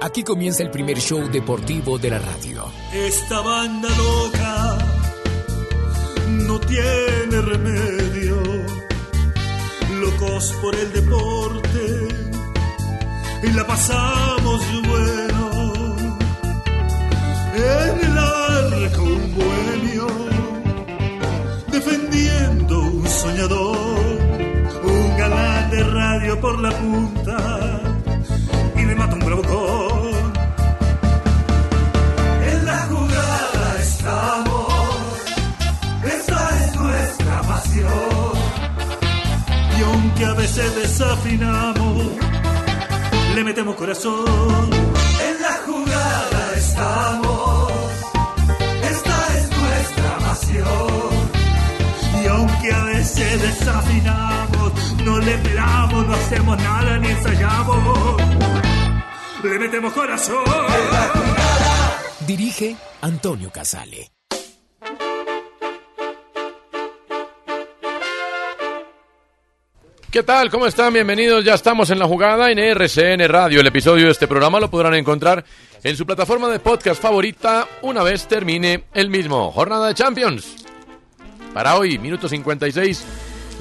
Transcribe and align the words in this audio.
Aquí 0.00 0.22
comienza 0.22 0.62
el 0.62 0.70
primer 0.70 0.98
show 0.98 1.26
deportivo 1.30 1.98
de 1.98 2.10
la 2.10 2.18
radio. 2.18 2.70
Esta 2.92 3.40
banda 3.40 3.88
loca 3.96 4.78
no 6.28 6.60
tiene 6.60 7.40
remedio. 7.40 8.36
Locos 9.98 10.52
por 10.60 10.74
el 10.74 10.92
deporte 10.92 12.08
y 13.42 13.52
la 13.52 13.66
pasamos 13.66 14.60
bueno. 14.86 15.96
En 17.54 18.04
el 18.04 18.18
arco 18.18 19.02
un 19.02 19.34
bohemio 19.34 20.06
defendiendo 21.68 22.80
un 22.80 23.08
soñador, 23.08 23.98
un 24.84 25.16
galán 25.16 25.70
de 25.70 25.82
radio 25.84 26.38
por 26.38 26.60
la 26.60 26.70
punta 26.70 27.85
mata 28.96 29.14
un 29.14 29.24
bravucón. 29.24 30.32
En 32.50 32.64
la 32.64 32.78
jugada 32.90 33.76
estamos, 33.80 34.68
esta 36.04 36.64
es 36.64 36.76
nuestra 36.76 37.40
pasión. 37.42 38.32
Y 39.78 39.82
aunque 39.82 40.24
a 40.24 40.32
veces 40.34 40.74
desafinamos, 40.76 42.06
le 43.34 43.44
metemos 43.44 43.74
corazón. 43.76 44.70
En 45.28 45.42
la 45.42 45.54
jugada 45.66 46.52
estamos, 46.56 47.72
esta 48.92 49.16
es 49.38 49.50
nuestra 49.60 50.18
pasión. 50.26 51.06
Y 52.22 52.26
aunque 52.28 52.72
a 52.72 52.84
veces 52.84 53.42
desafinamos, 53.42 54.72
no 55.04 55.18
le 55.18 55.34
esperamos, 55.34 56.06
no 56.06 56.14
hacemos 56.14 56.58
nada 56.58 56.98
ni 56.98 57.08
ensayamos. 57.08 58.65
Le 59.46 59.60
metemos 59.60 59.92
corazón. 59.92 60.42
Dirige 62.26 62.74
Antonio 63.00 63.48
Casale. 63.50 64.10
¿Qué 70.10 70.22
tal? 70.24 70.50
¿Cómo 70.50 70.66
están? 70.66 70.92
Bienvenidos. 70.92 71.44
Ya 71.44 71.54
estamos 71.54 71.90
en 71.90 72.00
la 72.00 72.08
jugada 72.08 72.50
en 72.50 72.58
RCN 72.58 73.28
Radio. 73.28 73.60
El 73.60 73.68
episodio 73.68 74.06
de 74.06 74.12
este 74.12 74.26
programa 74.26 74.58
lo 74.58 74.68
podrán 74.68 74.94
encontrar 74.94 75.44
en 75.84 75.96
su 75.96 76.04
plataforma 76.04 76.48
de 76.48 76.58
podcast 76.58 77.00
favorita 77.00 77.68
una 77.82 78.02
vez 78.02 78.26
termine 78.26 78.86
el 78.94 79.10
mismo. 79.10 79.52
Jornada 79.52 79.86
de 79.86 79.94
Champions. 79.94 80.56
Para 81.54 81.76
hoy, 81.76 81.98
minuto 81.98 82.28
56. 82.28 83.04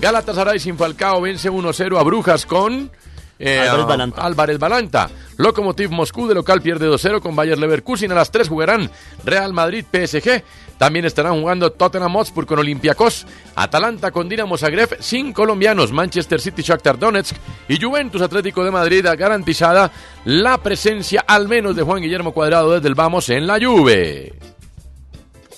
Galatasaray 0.02 0.59
sin 0.59 0.80
Falcao 0.80 1.22
vence 1.22 1.52
1-0 1.52 2.00
a 2.00 2.04
Brujas 2.04 2.48
con 2.48 2.90
eh, 3.38 3.59
Álvarez 3.59 3.86
Balanta. 3.86 4.22
Álvarez 4.26 4.59
Balanta. 4.59 5.09
Lokomotiv 5.38 5.91
Moscú 5.91 6.28
de 6.28 6.35
local 6.35 6.62
pierde 6.62 6.90
2-0 6.90 7.19
con 7.22 7.35
Bayer 7.35 7.57
Leverkusen. 7.57 8.12
A 8.12 8.16
las 8.16 8.31
3 8.31 8.47
jugarán 8.47 8.90
Real 9.23 9.53
Madrid 9.53 9.85
PSG. 9.91 10.44
También 10.78 11.06
estarán 11.06 11.40
jugando 11.40 11.72
Tottenham 11.72 12.13
Hotspur 12.13 12.46
con 12.46 12.59
Olympiacos, 12.59 13.25
Atalanta 13.56 14.12
con 14.12 14.28
Dinamo 14.28 14.57
Zagreb, 14.57 14.97
sin 15.00 15.31
colombianos, 15.31 15.94
Manchester 15.94 16.41
City, 16.41 16.62
Shakhtar 16.62 17.00
Donetsk 17.00 17.35
y 17.69 17.81
Juventus 17.81 18.22
Atlético 18.22 18.63
de 18.63 18.72
Madrid 18.72 19.06
garantizada 19.18 19.91
la 20.25 20.57
presencia 20.57 21.23
al 21.25 21.47
menos 21.47 21.75
de 21.75 21.84
Juan 21.84 22.02
Guillermo 22.02 22.34
Cuadrado 22.34 22.73
desde 22.73 22.90
el 22.90 22.96
Vamos 22.96 23.29
en 23.29 23.47
la 23.47 23.57
Juve. 23.57 24.34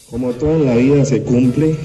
Como 0.09 0.31
todo 0.31 0.51
en 0.51 0.65
la 0.65 0.75
vida 0.75 1.03
se 1.03 1.23
cumple, 1.23 1.75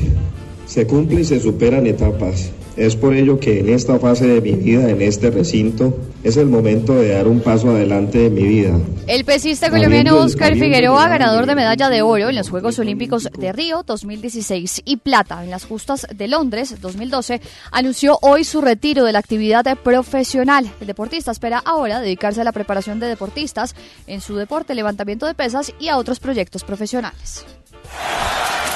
se 0.67 0.87
cumple 0.87 1.23
y 1.23 1.25
se 1.25 1.41
superan 1.41 1.87
etapas. 1.87 2.53
Es 2.77 2.97
por 2.97 3.15
ello 3.15 3.41
que 3.41 3.61
en 3.61 3.69
esta 3.71 3.99
fase 3.99 4.27
de 4.27 4.41
mi 4.41 4.53
vida, 4.53 4.89
en 4.89 5.03
este 5.03 5.31
recinto, 5.31 5.97
es 6.23 6.37
el 6.37 6.47
momento 6.47 6.95
de 6.95 7.11
dar 7.11 7.27
un 7.27 7.41
paso 7.41 7.71
adelante 7.71 8.19
de 8.19 8.31
mi 8.31 8.43
vida. 8.43 8.79
El 9.07 9.25
pesista 9.25 9.71
colombiano 9.71 10.19
Oscar 10.19 10.55
Figueroa, 10.55 11.09
ganador 11.09 11.47
de 11.47 11.55
medalla 11.55 11.89
de 11.89 12.03
oro 12.03 12.29
en 12.29 12.37
los 12.37 12.51
Juegos 12.51 12.79
Olímpicos 12.79 13.29
de 13.37 13.53
Río 13.53 13.83
2016 13.83 14.83
y 14.85 14.97
plata 14.99 15.43
en 15.43 15.51
las 15.51 15.65
justas 15.65 16.07
de 16.15 16.29
Londres 16.29 16.81
2012, 16.81 17.41
anunció 17.71 18.19
hoy 18.23 18.45
su 18.45 18.61
retiro 18.61 19.05
de 19.05 19.13
la 19.13 19.19
actividad 19.19 19.65
profesional. 19.79 20.71
El 20.81 20.87
deportista 20.87 21.33
espera 21.33 21.63
ahora 21.65 22.01
dedicarse 22.01 22.41
a 22.41 22.45
la 22.45 22.53
preparación 22.53 23.01
de 23.01 23.09
deportistas 23.09 23.75
en 24.07 24.21
su 24.21 24.37
deporte, 24.37 24.75
levantamiento 24.75 25.27
de 25.27 25.35
pesas 25.35 25.73
y 25.81 25.89
a 25.89 25.97
otros 25.97 26.21
proyectos 26.21 26.65
profesionales. 26.65 27.45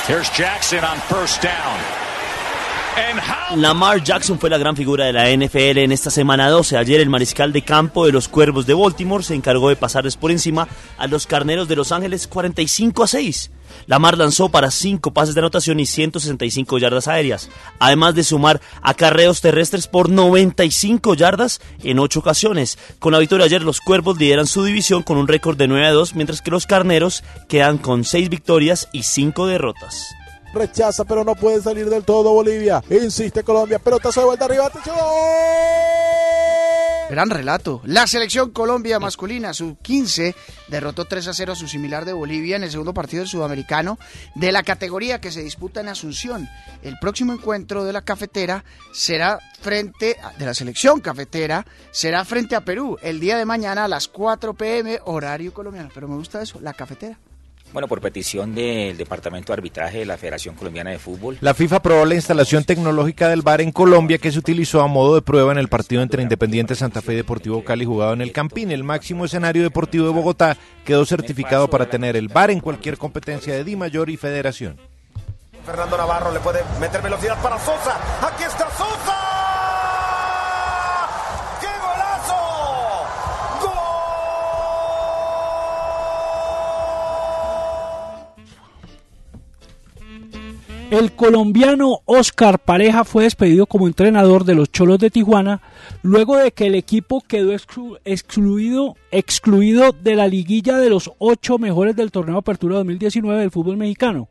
Here's 0.09 0.31
Jackson 0.37 0.84
on 0.84 0.99
first 1.09 1.43
down. 1.43 2.16
Lamar 3.57 4.03
Jackson 4.03 4.39
fue 4.39 4.51
la 4.51 4.59
gran 4.59 4.77
figura 4.77 5.07
de 5.07 5.12
la 5.12 5.31
NFL 5.31 5.79
en 5.79 5.93
esta 5.93 6.11
semana 6.11 6.51
12. 6.51 6.77
Ayer 6.77 7.01
el 7.01 7.09
mariscal 7.09 7.53
de 7.53 7.62
campo 7.62 8.05
de 8.05 8.12
los 8.12 8.29
Cuervos 8.29 8.67
de 8.67 8.75
Baltimore 8.75 9.25
se 9.25 9.34
encargó 9.34 9.69
de 9.69 9.77
pasarles 9.77 10.17
por 10.17 10.31
encima 10.31 10.69
a 10.99 11.07
los 11.07 11.27
Carneros 11.27 11.69
de 11.69 11.77
Los 11.77 11.93
Ángeles 11.93 12.27
45 12.27 13.05
a 13.05 13.07
6. 13.07 13.51
Lamar 13.87 14.19
lanzó 14.19 14.49
para 14.49 14.71
5 14.71 15.12
pases 15.12 15.34
de 15.34 15.41
anotación 15.41 15.81
y 15.81 15.87
165 15.87 16.79
yardas 16.79 17.09
aéreas, 17.09 17.49
además 17.79 18.15
de 18.15 18.25
sumar 18.25 18.61
acarreos 18.83 19.41
terrestres 19.41 19.87
por 19.87 20.11
95 20.11 21.15
yardas 21.15 21.61
en 21.83 21.99
8 21.99 22.21
ocasiones. 22.21 22.78
Con 22.99 23.13
la 23.13 23.19
victoria 23.19 23.47
ayer 23.47 23.63
los 23.63 23.81
Cuervos 23.81 24.19
lideran 24.19 24.47
su 24.47 24.65
división 24.65 25.03
con 25.03 25.19
un 25.19 25.28
récord 25.28 25.57
de 25.57 25.69
9 25.69 25.87
a 25.87 25.93
2, 25.93 26.15
mientras 26.15 26.43
que 26.43 26.51
los 26.51 26.67
Carneros 26.67 27.25
quedan 27.49 27.78
con 27.78 28.05
6 28.05 28.28
victorias 28.28 28.89
y 28.93 29.03
5 29.05 29.47
derrotas. 29.47 30.15
Rechaza, 30.56 31.05
pero 31.05 31.22
no 31.25 31.34
puede 31.34 31.62
salir 31.62 31.89
del 31.89 32.05
todo 32.05 32.33
Bolivia. 32.33 32.83
Insiste 32.91 33.44
Colombia. 33.44 33.78
Pelotazo 33.78 34.21
de 34.21 34.27
vuelta 34.27 34.44
arriba. 34.47 34.67
Atención. 34.67 34.97
Gran 37.09 37.31
relato. 37.31 37.81
La 37.84 38.09
selección 38.09 38.50
Colombia 38.50 38.99
masculina, 38.99 39.55
sub-15, 39.55 40.34
derrotó 40.66 41.05
3 41.05 41.28
a 41.28 41.34
0 41.34 41.53
a 41.53 41.56
su 41.56 41.69
similar 41.69 42.05
de 42.05 42.12
Bolivia 42.12 42.56
en 42.56 42.65
el 42.65 42.71
segundo 42.71 42.93
partido 42.93 43.21
del 43.21 43.28
sudamericano 43.28 43.97
de 44.34 44.50
la 44.50 44.65
categoría 44.65 45.21
que 45.21 45.31
se 45.31 45.45
disputa 45.45 45.81
en 45.81 45.89
Asunción. 45.89 46.49
El 46.83 46.99
próximo 46.99 47.33
encuentro 47.33 47.84
de 47.84 47.93
la 47.93 48.03
cafetera 48.03 48.65
será 48.93 49.39
frente, 49.61 50.16
de 50.37 50.47
la 50.47 50.55
selección 50.55 51.00
cafetera, 51.00 51.65
será 51.93 52.25
frente 52.25 52.56
a 52.56 52.65
Perú 52.65 52.99
el 53.00 53.21
día 53.21 53.39
de 53.39 53.45
mañana 53.45 53.84
a 53.84 53.89
las 53.89 54.09
4 54.09 54.54
pm, 54.54 54.98
horario 55.04 55.54
colombiano. 55.54 55.91
Pero 55.95 56.09
me 56.09 56.16
gusta 56.16 56.42
eso, 56.42 56.59
la 56.60 56.75
cafetera. 56.75 57.16
Bueno, 57.72 57.89
por 57.89 58.01
petición 58.01 58.54
del 58.54 58.97
Departamento 58.97 59.53
de 59.53 59.59
Arbitraje 59.59 59.98
de 59.98 60.07
la 60.07 60.16
Federación 60.16 60.54
Colombiana 60.54 60.91
de 60.91 60.98
Fútbol. 60.98 61.36
La 61.41 61.53
FIFA 61.53 61.77
aprobó 61.77 62.04
la 62.04 62.15
instalación 62.15 62.65
tecnológica 62.65 63.28
del 63.28 63.42
VAR 63.42 63.60
en 63.60 63.72
Colombia 63.72 64.18
que 64.18 64.33
se 64.33 64.39
utilizó 64.39 64.80
a 64.80 64.86
modo 64.86 65.15
de 65.15 65.22
prueba 65.22 65.53
en 65.53 65.59
el 65.59 65.68
partido 65.68 66.03
entre 66.03 66.22
Independiente 66.22 66.74
Santa 66.74 67.03
Fe 67.03 67.13
y 67.13 67.16
Deportivo 67.16 67.65
Cali 67.65 67.84
jugado 67.84 68.15
en 68.15 68.22
el 68.22 68.33
Campín. 68.33 68.71
El 68.71 68.84
máximo 68.84 69.24
escenario 69.24 69.63
deportivo 69.63 70.07
de 70.07 70.13
Bogotá 70.13 70.57
quedó 70.84 71.04
certificado 71.04 71.68
para 71.68 71.91
tener 71.91 72.16
el 72.16 72.28
VAR 72.28 72.51
en 72.51 72.60
cualquier 72.60 72.97
competencia 72.97 73.53
de 73.53 73.65
Di 73.65 73.77
Mayor 73.77 74.09
y 74.09 74.16
Federación. 74.16 74.78
Fernando 75.66 75.98
Navarro 75.98 76.33
le 76.33 76.39
puede 76.41 76.60
meter 76.80 77.03
velocidad 77.03 77.42
para 77.42 77.59
Sosa. 77.59 77.98
Aquí 78.22 78.45
está 78.45 78.71
Sosa. 78.71 79.26
El 90.98 91.13
colombiano 91.13 92.01
Oscar 92.07 92.59
Pareja 92.59 93.04
fue 93.04 93.25
despedido 93.25 93.66
como 93.66 93.87
entrenador 93.87 94.45
de 94.45 94.54
los 94.54 94.72
Cholos 94.72 94.98
de 94.98 95.10
Tijuana 95.10 95.60
luego 96.03 96.37
de 96.39 96.53
que 96.53 96.66
el 96.69 96.75
equipo 96.75 97.21
quedó 97.21 97.53
exclu- 97.53 97.98
excluido, 98.04 98.95
excluido 99.10 99.93
de 99.93 100.15
la 100.15 100.27
liguilla 100.27 100.78
de 100.78 100.89
los 100.89 101.13
ocho 101.19 101.59
mejores 101.59 101.97
del 101.97 102.10
torneo 102.10 102.39
Apertura 102.39 102.77
2019 102.77 103.41
del 103.41 103.51
fútbol 103.51 103.77
mexicano. 103.77 104.28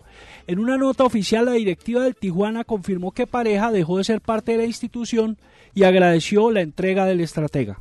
En 0.47 0.57
una 0.59 0.75
nota 0.77 1.03
oficial, 1.03 1.45
la 1.45 1.51
directiva 1.51 2.01
del 2.03 2.15
Tijuana 2.15 2.63
confirmó 2.63 3.12
que 3.12 3.27
Pareja 3.27 3.71
dejó 3.71 3.97
de 4.00 4.03
ser 4.03 4.21
parte 4.21 4.53
de 4.53 4.57
la 4.59 4.65
institución 4.65 5.38
y 5.75 5.83
agradeció 5.83 6.50
la 6.50 6.62
entrega 6.62 7.06
del 7.06 7.21
estratega. 7.21 7.79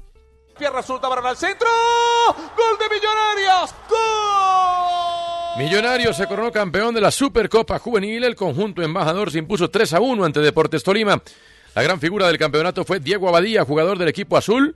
Pierna 0.59 0.83
suelta 0.83 1.09
para 1.09 1.31
el 1.31 1.37
centro. 1.37 1.69
Gol 2.29 2.79
de 2.79 2.95
Millonarios. 2.95 3.75
Gol. 3.89 5.14
Millonarios 5.57 6.17
se 6.17 6.27
coronó 6.27 6.51
campeón 6.51 6.97
de 6.97 7.01
la 7.01 7.13
Supercopa 7.13 7.79
Juvenil. 7.79 8.25
El 8.25 8.35
conjunto 8.35 8.83
embajador 8.83 9.31
se 9.31 9.39
impuso 9.39 9.71
3 9.71 9.95
a 9.95 10.01
1 10.01 10.25
ante 10.25 10.41
Deportes 10.41 10.83
Tolima. 10.83 11.23
La 11.77 11.83
gran 11.83 12.01
figura 12.01 12.27
del 12.27 12.39
campeonato 12.39 12.85
fue 12.85 12.99
Diego 12.99 13.29
Abadía, 13.29 13.65
jugador 13.65 13.97
del 13.97 14.09
equipo 14.09 14.37
azul, 14.37 14.75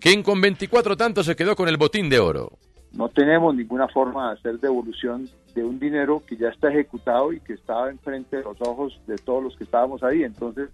quien 0.00 0.24
con 0.24 0.40
24 0.40 0.96
tantos 0.96 1.24
se 1.24 1.36
quedó 1.36 1.54
con 1.54 1.68
el 1.68 1.76
botín 1.76 2.08
de 2.10 2.18
oro. 2.18 2.58
No 2.92 3.08
tenemos 3.10 3.54
ninguna 3.54 3.86
forma 3.86 4.30
de 4.32 4.38
hacer 4.40 4.58
devolución 4.58 5.28
de 5.54 5.62
un 5.62 5.78
dinero 5.78 6.20
que 6.26 6.36
ya 6.36 6.48
está 6.48 6.68
ejecutado 6.68 7.32
y 7.32 7.38
que 7.38 7.52
estaba 7.52 7.88
enfrente 7.88 8.38
de 8.38 8.42
los 8.42 8.60
ojos 8.60 9.00
de 9.06 9.18
todos 9.18 9.44
los 9.44 9.56
que 9.56 9.62
estábamos 9.62 10.02
ahí. 10.02 10.24
Entonces, 10.24 10.68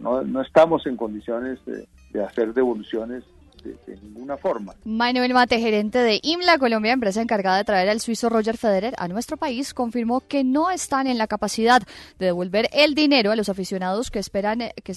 no, 0.00 0.22
no, 0.22 0.42
estamos 0.42 0.84
en 0.86 0.96
condiciones 0.96 1.64
de, 1.66 1.86
de 2.12 2.24
hacer 2.24 2.52
devoluciones 2.52 3.22
de, 3.62 3.96
ninguna 4.02 4.36
forma. 4.36 4.74
Manuel 4.84 5.34
Mate, 5.34 5.58
gerente 5.58 5.98
de 5.98 6.20
IMLA 6.22 6.58
Colombia, 6.58 6.92
empresa 6.92 7.20
encargada 7.20 7.58
de 7.58 7.64
traer 7.64 7.88
al 7.88 8.00
suizo 8.00 8.28
Roger 8.28 8.56
Federer 8.56 8.94
a 8.98 9.08
nuestro 9.08 9.36
país, 9.36 9.74
confirmó 9.74 10.20
que 10.20 10.44
no 10.44 10.70
están 10.70 11.06
en 11.06 11.18
la 11.18 11.26
capacidad 11.26 11.82
de 12.18 12.26
devolver 12.26 12.68
el 12.72 12.94
dinero 12.94 13.32
a 13.32 13.36
los 13.36 13.48
aficionados 13.48 14.10
que 14.10 14.18
esperan 14.18 14.60
que 14.82 14.94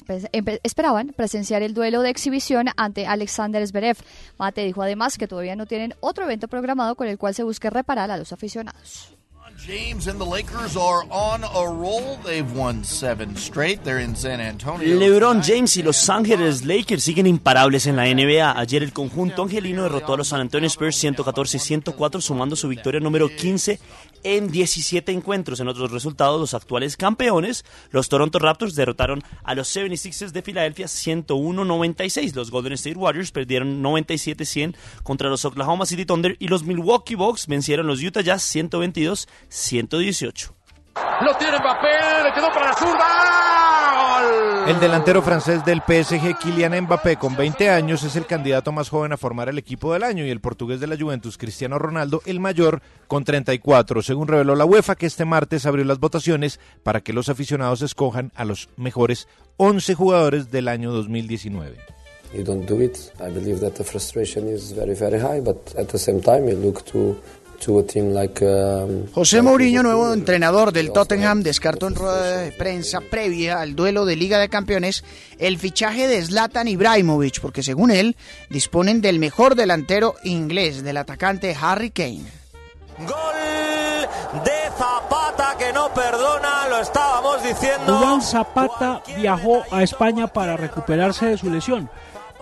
esperaban 0.63 1.13
presenciar 1.15 1.61
el 1.63 1.73
duelo 1.73 2.01
de 2.01 2.09
exhibición 2.09 2.67
ante 2.77 3.07
Alexander 3.07 3.65
Zverev. 3.65 3.97
Mate 4.37 4.63
dijo 4.63 4.81
además 4.81 5.17
que 5.17 5.27
todavía 5.27 5.55
no 5.55 5.65
tienen 5.65 5.93
otro 5.99 6.25
evento 6.25 6.47
programado 6.47 6.95
con 6.95 7.07
el 7.07 7.17
cual 7.17 7.33
se 7.33 7.43
busque 7.43 7.69
reparar 7.69 8.11
a 8.11 8.17
los 8.17 8.33
aficionados. 8.33 9.17
James 9.57 10.07
and 10.07 10.19
the 10.19 10.25
Lakers 10.25 10.75
are 10.75 11.05
on 11.09 11.43
a 11.43 11.67
roll. 11.69 12.17
They've 12.25 12.51
won 12.57 12.83
seven 12.83 13.37
straight. 13.37 13.83
They're 13.83 14.03
in 14.03 14.15
San 14.15 14.41
Antonio. 14.41 14.99
LeBron 14.99 15.41
James 15.41 15.77
y 15.77 15.83
Los 15.83 16.09
Ángeles 16.09 16.65
Lakers 16.65 17.03
siguen 17.03 17.27
imparables 17.27 17.87
en 17.87 17.95
la 17.95 18.03
NBA. 18.05 18.59
Ayer 18.59 18.83
el 18.83 18.91
conjunto 18.91 19.43
angelino 19.43 19.83
derrotó 19.83 20.13
a 20.13 20.17
los 20.17 20.27
San 20.27 20.41
Antonio 20.41 20.67
Spurs 20.67 21.01
114-104, 21.03 22.21
sumando 22.21 22.55
su 22.55 22.67
victoria 22.67 22.99
número 22.99 23.29
15 23.29 23.79
en 24.23 24.51
17 24.51 25.11
encuentros. 25.11 25.59
En 25.59 25.67
otros 25.67 25.91
resultados, 25.91 26.39
los 26.39 26.53
actuales 26.53 26.97
campeones, 26.97 27.65
los 27.91 28.09
Toronto 28.09 28.39
Raptors, 28.39 28.75
derrotaron 28.75 29.23
a 29.43 29.55
los 29.55 29.75
76ers 29.75 30.31
de 30.31 30.41
Filadelfia 30.41 30.87
101-96. 30.87 32.33
Los 32.33 32.51
Golden 32.51 32.73
State 32.73 32.97
Warriors 32.97 33.31
perdieron 33.31 33.83
97-100 33.83 34.75
contra 35.03 35.29
los 35.29 35.45
Oklahoma 35.45 35.85
City 35.85 36.05
Thunder 36.05 36.35
y 36.39 36.47
los 36.47 36.63
Milwaukee 36.63 37.15
Bucks 37.15 37.47
vencieron 37.47 37.87
los 37.87 38.01
Utah 38.01 38.21
Jazz 38.21 38.55
122-118. 38.55 40.62
Lo 40.95 41.35
tiene 41.37 41.57
Mbappé. 41.57 42.23
Le 42.23 42.33
quedó 42.33 42.47
para 42.51 42.67
la 42.67 42.73
zurda. 42.73 43.05
Gol. 43.95 44.69
El 44.69 44.79
delantero 44.79 45.21
francés 45.21 45.63
del 45.65 45.81
PSG, 45.81 46.37
Kylian 46.39 46.83
Mbappé, 46.83 47.17
con 47.17 47.35
20 47.35 47.69
años, 47.69 48.03
es 48.03 48.15
el 48.15 48.25
candidato 48.25 48.71
más 48.71 48.89
joven 48.89 49.11
a 49.11 49.17
formar 49.17 49.49
el 49.49 49.57
equipo 49.57 49.93
del 49.93 50.03
año 50.03 50.25
y 50.25 50.29
el 50.29 50.39
portugués 50.39 50.79
de 50.79 50.87
la 50.87 50.97
Juventus, 50.97 51.37
Cristiano 51.37 51.79
Ronaldo, 51.79 52.21
el 52.25 52.39
mayor, 52.39 52.81
con 53.07 53.23
34, 53.23 54.01
según 54.01 54.27
reveló 54.27 54.55
la 54.55 54.65
UEFA, 54.65 54.95
que 54.95 55.05
este 55.05 55.25
martes 55.25 55.65
abrió 55.65 55.83
las 55.85 55.99
votaciones 55.99 56.59
para 56.83 57.01
que 57.01 57.13
los 57.13 57.29
aficionados 57.29 57.81
escojan 57.81 58.31
a 58.35 58.45
los 58.45 58.69
mejores 58.77 59.27
11 59.57 59.95
jugadores 59.95 60.51
del 60.51 60.67
año 60.67 60.91
2019. 60.91 61.77
you 62.33 62.43
don't 62.43 62.65
do 62.65 62.81
it. 62.81 63.11
I 63.19 63.29
believe 63.29 63.59
that 63.59 63.75
the 63.75 63.83
frustration 63.83 64.47
is 64.47 64.71
very, 64.71 64.95
very 64.95 65.19
high, 65.19 65.39
but 65.39 65.73
at 65.77 65.89
the 65.89 65.99
same 65.99 66.19
time, 66.19 66.47
you 66.47 66.55
look 66.55 66.83
to 66.87 67.15
Um, 67.67 69.07
José 69.13 69.41
Mourinho, 69.41 69.83
nuevo 69.83 70.13
entrenador 70.13 70.71
del 70.73 70.91
Tottenham, 70.91 71.43
descartó 71.43 71.87
en 71.87 71.95
rueda 71.95 72.37
de 72.37 72.51
prensa 72.51 72.99
previa 72.99 73.61
al 73.61 73.75
duelo 73.75 74.05
de 74.05 74.15
Liga 74.15 74.39
de 74.39 74.49
Campeones 74.49 75.03
el 75.39 75.57
fichaje 75.57 76.07
de 76.07 76.23
Zlatan 76.23 76.67
Ibrahimovic, 76.67 77.39
porque 77.39 77.63
según 77.63 77.91
él 77.91 78.15
disponen 78.49 79.01
del 79.01 79.19
mejor 79.19 79.55
delantero 79.55 80.15
inglés, 80.23 80.83
del 80.83 80.97
atacante 80.97 81.55
Harry 81.59 81.91
Kane. 81.91 82.23
Gol 82.99 83.53
de 84.43 84.71
Zapata 84.77 85.55
que 85.57 85.71
no 85.71 85.93
perdona, 85.93 86.67
lo 86.69 86.79
estábamos 86.79 87.43
diciendo. 87.43 87.97
Juan 87.97 88.21
Zapata 88.21 89.03
viajó 89.15 89.63
a 89.71 89.83
España 89.83 90.27
para 90.27 90.57
recuperarse 90.57 91.27
de 91.27 91.37
su 91.37 91.49
lesión. 91.49 91.89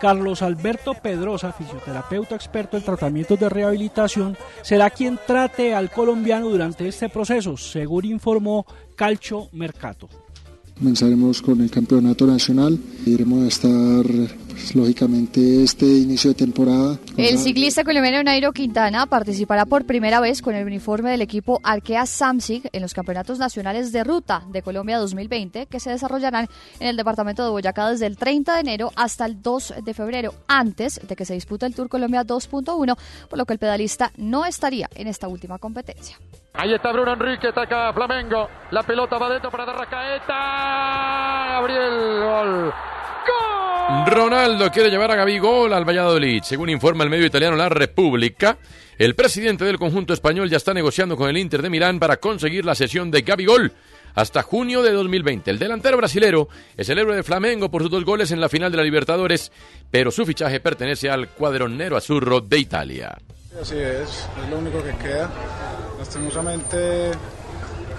Carlos 0.02 0.42
Alberto 0.42 0.96
Pedrosa, 0.96 1.54
fisioterapeuta 1.54 2.34
experto 2.34 2.76
en 2.76 2.82
tratamientos 2.84 3.40
de 3.40 3.50
rehabilitación, 3.50 4.36
será 4.64 4.90
quien 4.90 5.20
trate 5.28 5.76
al 5.76 5.92
colombiano 5.92 6.50
durante 6.50 6.88
este 6.88 7.08
proceso, 7.08 7.56
según 7.56 8.06
informó 8.06 8.66
Calcio 8.96 9.50
Mercato. 9.52 10.10
Comenzaremos 10.82 11.44
con 11.44 11.62
el 11.62 11.70
campeonato 11.70 12.26
nacional. 12.26 12.76
Iremos 13.06 13.44
a 13.44 13.48
estar, 13.50 14.04
pues, 14.50 14.74
lógicamente, 14.74 15.64
este 15.64 15.86
inicio 15.86 16.32
de 16.32 16.36
temporada. 16.36 16.98
El 17.18 17.38
ciclista 17.38 17.84
colombiano 17.84 18.24
Nairo 18.24 18.52
Quintana 18.52 19.06
participará 19.06 19.68
por 19.68 19.86
primera 19.86 20.20
vez 20.20 20.42
con 20.42 20.56
el 20.56 20.66
uniforme 20.66 21.12
del 21.12 21.22
equipo 21.22 21.60
Arkea 21.62 22.08
Samsic 22.08 22.68
en 22.72 22.82
los 22.82 22.96
campeonatos 22.96 23.38
nacionales 23.38 23.92
de 23.92 24.04
ruta 24.04 24.42
de 24.50 24.64
Colombia 24.64 24.98
2020 24.98 25.68
que 25.68 25.80
se 25.80 25.92
desarrollarán 25.92 26.48
en 26.80 26.88
el 26.88 26.98
departamento 26.98 27.44
de 27.44 27.52
Boyacá 27.52 27.92
desde 27.92 28.08
el 28.08 28.18
30 28.18 28.56
de 28.56 28.62
enero 28.62 28.92
hasta 28.96 29.28
el 29.28 29.40
2 29.40 29.76
de 29.86 29.94
febrero, 29.94 30.34
antes 30.48 31.00
de 31.08 31.16
que 31.16 31.26
se 31.26 31.36
dispute 31.36 31.68
el 31.68 31.76
Tour 31.76 31.90
Colombia 31.90 32.26
2.1, 32.26 32.98
por 33.30 33.38
lo 33.38 33.46
que 33.46 33.54
el 33.54 33.60
pedalista 33.60 34.12
no 34.18 34.46
estaría 34.46 34.90
en 34.96 35.06
esta 35.06 35.28
última 35.28 35.60
competencia. 35.60 36.18
Ahí 36.54 36.74
está 36.74 36.92
Bruno 36.92 37.14
Enrique, 37.14 37.48
ataca 37.48 37.94
Flamengo. 37.94 38.50
La 38.72 38.84
pelota 38.84 39.18
va 39.18 39.30
dentro 39.30 39.50
para 39.50 39.66
Darracaeta. 39.66 40.71
Gabriel, 40.72 42.20
gol. 42.24 42.74
Ronaldo 44.08 44.72
quiere 44.72 44.90
llevar 44.90 45.12
a 45.12 45.16
Gabigol 45.16 45.74
al 45.74 45.88
Valladolid. 45.88 46.42
Según 46.44 46.70
informa 46.70 47.04
el 47.04 47.10
medio 47.10 47.26
italiano 47.26 47.56
La 47.56 47.70
República, 47.70 48.58
el 48.98 49.16
presidente 49.16 49.66
del 49.66 49.78
conjunto 49.78 50.14
español 50.14 50.50
ya 50.50 50.58
está 50.58 50.74
negociando 50.74 51.18
con 51.18 51.30
el 51.30 51.38
Inter 51.38 51.62
de 51.62 51.70
Milán 51.70 52.00
para 52.00 52.18
conseguir 52.18 52.66
la 52.66 52.76
sesión 52.76 53.12
de 53.12 53.22
Gabigol 53.22 53.74
hasta 54.16 54.42
junio 54.44 54.82
de 54.82 54.92
2020. 54.92 55.52
El 55.52 55.60
delantero 55.60 55.98
brasilero 55.98 56.48
es 56.76 56.90
el 56.90 57.00
héroe 57.00 57.16
de 57.16 57.24
Flamengo 57.24 57.70
por 57.70 57.82
sus 57.82 57.92
dos 57.92 58.06
goles 58.06 58.32
en 58.32 58.42
la 58.42 58.50
final 58.50 58.72
de 58.72 58.78
la 58.78 58.84
Libertadores, 58.84 59.52
pero 59.90 60.12
su 60.12 60.26
fichaje 60.26 60.60
pertenece 60.60 61.10
al 61.10 61.30
cuadronero 61.30 61.98
azurro 61.98 62.42
de 62.42 62.60
Italia. 62.60 63.18
Así 63.60 63.76
es, 63.78 64.28
es 64.44 64.50
lo 64.50 64.58
único 64.58 64.82
que 64.84 64.96
queda. 64.98 65.30
Lastimosamente 65.98 67.12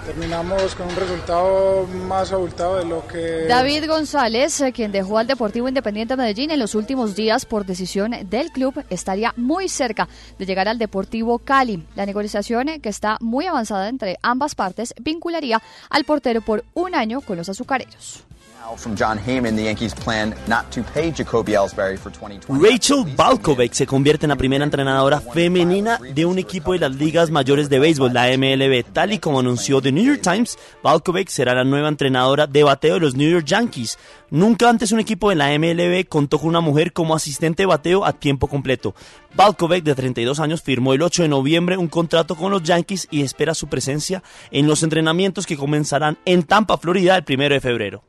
terminamos 0.05 0.75
con 0.75 0.87
un 0.87 0.95
resultado 0.95 1.87
más 1.87 2.31
abultado 2.31 2.77
de 2.77 2.85
lo 2.85 3.07
que... 3.07 3.45
David 3.47 3.87
González, 3.87 4.59
eh, 4.61 4.71
quien 4.71 4.91
dejó 4.91 5.17
al 5.17 5.27
Deportivo 5.27 5.67
Independiente 5.67 6.15
Medellín 6.15 6.51
en 6.51 6.59
los 6.59 6.75
últimos 6.75 7.15
días 7.15 7.45
por 7.45 7.65
decisión 7.65 8.13
del 8.29 8.51
club, 8.51 8.83
estaría 8.89 9.33
muy 9.37 9.69
cerca 9.69 10.07
de 10.37 10.45
llegar 10.45 10.67
al 10.67 10.77
Deportivo 10.77 11.39
Cali. 11.39 11.85
La 11.95 12.05
negociación, 12.05 12.69
eh, 12.69 12.79
que 12.79 12.89
está 12.89 13.17
muy 13.21 13.45
avanzada 13.45 13.87
entre 13.87 14.17
ambas 14.21 14.55
partes, 14.55 14.93
vincularía 14.99 15.61
al 15.89 16.03
portero 16.03 16.41
por 16.41 16.65
un 16.73 16.95
año 16.95 17.21
con 17.21 17.37
los 17.37 17.49
azucareros. 17.49 18.23
Now 18.63 18.77
From 18.77 18.95
John 18.95 19.17
Heyman, 19.17 19.57
the 19.57 19.63
Yankees 19.63 19.93
plan 19.93 20.33
not 20.47 20.71
to 20.71 20.83
pay 20.93 21.11
Jacoby 21.11 21.53
Ellsbury 21.53 21.97
for 21.97 22.11
2020. 22.11 22.61
Rachel 22.63 23.03
Balkovec 23.03 23.73
se 23.73 23.85
convierte 23.85 24.25
en 24.25 24.29
la 24.29 24.37
primera 24.37 24.63
entrenadora 24.63 25.19
femenina 25.19 25.99
de 25.99 26.25
un 26.25 26.39
equipo 26.39 26.71
de 26.71 26.79
las 26.79 26.95
ligas 26.95 27.29
mayores 27.29 27.67
de 27.67 27.79
béisbol, 27.79 28.13
la 28.13 28.27
MLB. 28.37 28.85
Tal 28.93 29.11
y 29.11 29.19
como 29.19 29.41
anunció 29.41 29.81
The 29.81 29.91
New 29.91 30.05
York 30.05 30.21
Times, 30.21 30.57
Balkovec 30.81 31.27
será 31.27 31.53
la 31.53 31.65
nueva 31.65 31.89
entrenadora 31.89 32.47
de 32.47 32.63
bateo 32.63 32.93
de 32.93 32.99
los 33.01 33.15
New 33.15 33.29
York 33.29 33.45
Yankees. 33.45 33.97
Nunca 34.29 34.69
antes 34.69 34.93
un 34.93 35.01
equipo 35.01 35.29
de 35.29 35.35
la 35.35 35.49
MLB 35.57 36.07
contó 36.07 36.39
con 36.39 36.47
una 36.47 36.61
mujer 36.61 36.93
como 36.93 37.15
asistente 37.15 37.63
de 37.63 37.67
bateo 37.67 38.05
a 38.05 38.13
tiempo 38.13 38.47
completo. 38.47 38.95
Balkovec, 39.35 39.83
de 39.83 39.93
32 39.95 40.39
años, 40.39 40.61
firmó 40.61 40.93
el 40.93 41.01
8 41.01 41.23
de 41.23 41.29
noviembre 41.29 41.75
un 41.75 41.89
contrato 41.89 42.35
con 42.35 42.51
los 42.51 42.63
Yankees 42.63 43.09
y 43.11 43.23
espera 43.23 43.55
su 43.55 43.67
presencia 43.67 44.23
en 44.51 44.67
los 44.67 44.83
entrenamientos 44.83 45.45
que 45.45 45.57
comenzarán 45.57 46.17
en 46.23 46.43
Tampa, 46.43 46.77
Florida, 46.77 47.17
el 47.17 47.25
1 47.27 47.49
de 47.49 47.59
febrero. 47.59 48.03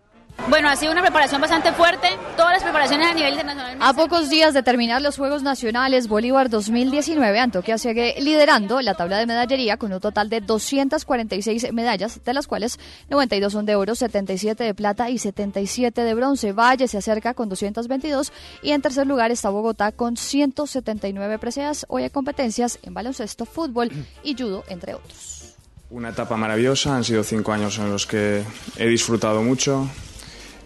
Bueno, 0.49 0.69
ha 0.69 0.77
sido 0.77 0.93
una 0.93 1.01
preparación 1.01 1.41
bastante 1.41 1.73
fuerte. 1.73 2.09
Todas 2.37 2.53
las 2.53 2.63
preparaciones 2.63 3.07
a 3.09 3.15
nivel 3.15 3.33
internacional. 3.33 3.79
A 3.81 3.93
pocos 3.95 4.29
días 4.29 4.53
de 4.53 4.63
terminar 4.63 5.01
los 5.01 5.17
Juegos 5.17 5.43
Nacionales 5.43 6.07
Bolívar 6.07 6.51
2019, 6.51 7.41
Antioquia 7.41 7.79
sigue 7.79 8.17
liderando 8.21 8.83
la 8.83 8.95
tabla 8.95 9.19
de 9.19 9.27
medallería 9.27 9.79
con 9.79 9.93
un 9.93 10.01
total 10.01 10.29
de 10.29 10.43
246 10.43 11.73
medallas, 11.73 12.23
de 12.23 12.35
las 12.35 12.47
cuales 12.47 12.79
92 13.09 13.53
son 13.53 13.65
de 13.65 13.75
oro, 13.75 13.95
77 13.95 14.65
de 14.65 14.75
plata 14.75 15.09
y 15.09 15.19
77 15.19 16.03
de 16.03 16.15
bronce. 16.15 16.53
Valle 16.53 16.89
se 16.89 16.99
acerca 16.99 17.33
con 17.33 17.49
222 17.49 18.33
y 18.63 18.73
en 18.73 18.83
tercer 18.83 19.07
lugar 19.07 19.31
está 19.31 19.49
Bogotá 19.49 19.93
con 19.93 20.17
179 20.17 21.39
preseas. 21.39 21.87
Hoy 21.89 22.03
hay 22.03 22.11
competencias 22.11 22.79
en 22.83 22.93
baloncesto, 22.93 23.47
fútbol 23.47 23.91
y 24.23 24.35
judo, 24.35 24.65
entre 24.69 24.95
otros. 24.95 25.55
Una 25.91 26.11
etapa 26.11 26.37
maravillosa, 26.37 26.97
han 26.97 27.05
sido 27.05 27.23
cinco 27.23 27.53
años 27.53 27.79
en 27.79 27.91
los 27.91 28.07
que 28.07 28.43
he 28.77 28.87
disfrutado 28.89 29.43
mucho, 29.43 29.89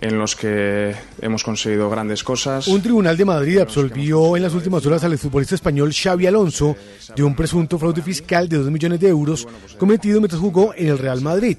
en 0.01 0.19
los 0.19 0.37
que 0.37 0.95
hemos 1.21 1.43
conseguido 1.43 1.91
grandes 1.91 2.23
cosas. 2.23 2.69
Un 2.69 2.83
tribunal 2.83 3.17
de 3.17 3.25
Madrid 3.25 3.59
absolvió 3.59 4.37
en 4.37 4.43
las 4.43 4.55
últimas 4.55 4.85
horas 4.87 5.03
al 5.05 5.13
exfutbolista 5.13 5.55
español 5.55 5.93
Xavi 5.93 6.27
Alonso 6.27 6.77
de 7.15 7.23
un 7.23 7.35
presunto 7.35 7.79
fraude 7.79 8.03
fiscal 8.03 8.49
de 8.49 8.59
2 8.59 8.71
millones 8.71 9.01
de 9.01 9.09
euros 9.09 9.47
cometido 9.77 10.21
mientras 10.21 10.41
jugó 10.41 10.73
en 10.75 10.89
el 10.89 10.99
Real 10.99 11.21
Madrid. 11.21 11.59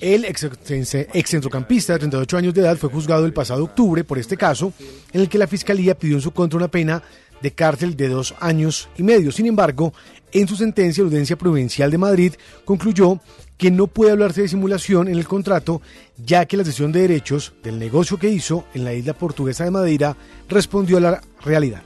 El 0.00 0.26
ex, 0.26 0.44
ex 0.44 1.30
centrocampista 1.30 1.94
de 1.94 2.00
38 2.00 2.36
años 2.36 2.54
de 2.54 2.60
edad 2.60 2.76
fue 2.76 2.90
juzgado 2.90 3.24
el 3.24 3.32
pasado 3.32 3.64
octubre 3.64 4.04
por 4.04 4.18
este 4.18 4.36
caso, 4.36 4.72
en 5.12 5.22
el 5.22 5.28
que 5.28 5.38
la 5.38 5.46
fiscalía 5.46 5.98
pidió 5.98 6.16
en 6.16 6.22
su 6.22 6.32
contra 6.32 6.58
una 6.58 6.68
pena 6.68 7.02
de 7.40 7.52
cárcel 7.52 7.96
de 7.96 8.08
dos 8.08 8.34
años 8.40 8.88
y 8.96 9.02
medio. 9.02 9.32
Sin 9.32 9.46
embargo, 9.46 9.92
en 10.32 10.48
su 10.48 10.56
sentencia, 10.56 11.02
la 11.02 11.08
Audiencia 11.08 11.36
Provincial 11.36 11.90
de 11.90 11.98
Madrid 11.98 12.34
concluyó 12.64 13.20
que 13.56 13.70
no 13.70 13.86
puede 13.86 14.12
hablarse 14.12 14.42
de 14.42 14.48
simulación 14.48 15.08
en 15.08 15.16
el 15.16 15.26
contrato, 15.26 15.80
ya 16.16 16.46
que 16.46 16.56
la 16.56 16.64
sesión 16.64 16.92
de 16.92 17.00
derechos 17.00 17.54
del 17.62 17.78
negocio 17.78 18.18
que 18.18 18.30
hizo 18.30 18.66
en 18.74 18.84
la 18.84 18.92
isla 18.92 19.14
portuguesa 19.14 19.64
de 19.64 19.70
Madeira 19.70 20.16
respondió 20.48 20.98
a 20.98 21.00
la 21.00 21.20
realidad. 21.42 21.82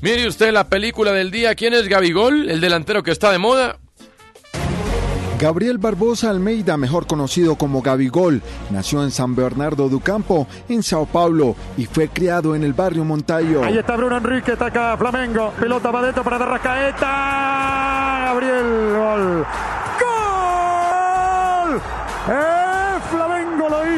Mire 0.00 0.28
usted 0.28 0.52
la 0.52 0.68
película 0.68 1.12
del 1.12 1.32
día. 1.32 1.56
¿Quién 1.56 1.74
es 1.74 1.88
Gabigol? 1.88 2.48
El 2.48 2.60
delantero 2.60 3.02
que 3.02 3.10
está 3.10 3.32
de 3.32 3.38
moda. 3.38 3.80
Gabriel 5.38 5.78
Barbosa 5.78 6.30
Almeida, 6.30 6.76
mejor 6.76 7.06
conocido 7.06 7.54
como 7.54 7.80
Gabigol, 7.80 8.42
nació 8.70 9.04
en 9.04 9.12
San 9.12 9.36
Bernardo 9.36 9.88
do 9.88 10.00
Campo, 10.00 10.48
en 10.68 10.82
Sao 10.82 11.06
Paulo, 11.06 11.54
y 11.76 11.86
fue 11.86 12.08
criado 12.08 12.56
en 12.56 12.64
el 12.64 12.72
barrio 12.72 13.04
Montayo. 13.04 13.62
Ahí 13.62 13.78
está 13.78 13.94
Bruno 13.96 14.16
Enrique, 14.16 14.52
ataca 14.52 14.96
Flamengo. 14.96 15.52
Pelota 15.60 15.92
va 15.92 16.02
dentro 16.02 16.24
para 16.24 16.38
Darracaeta. 16.38 17.06
Gabriel, 18.26 18.96
gol. 18.96 19.46
¡Gol! 21.70 21.80
¡Eh! 22.30 22.57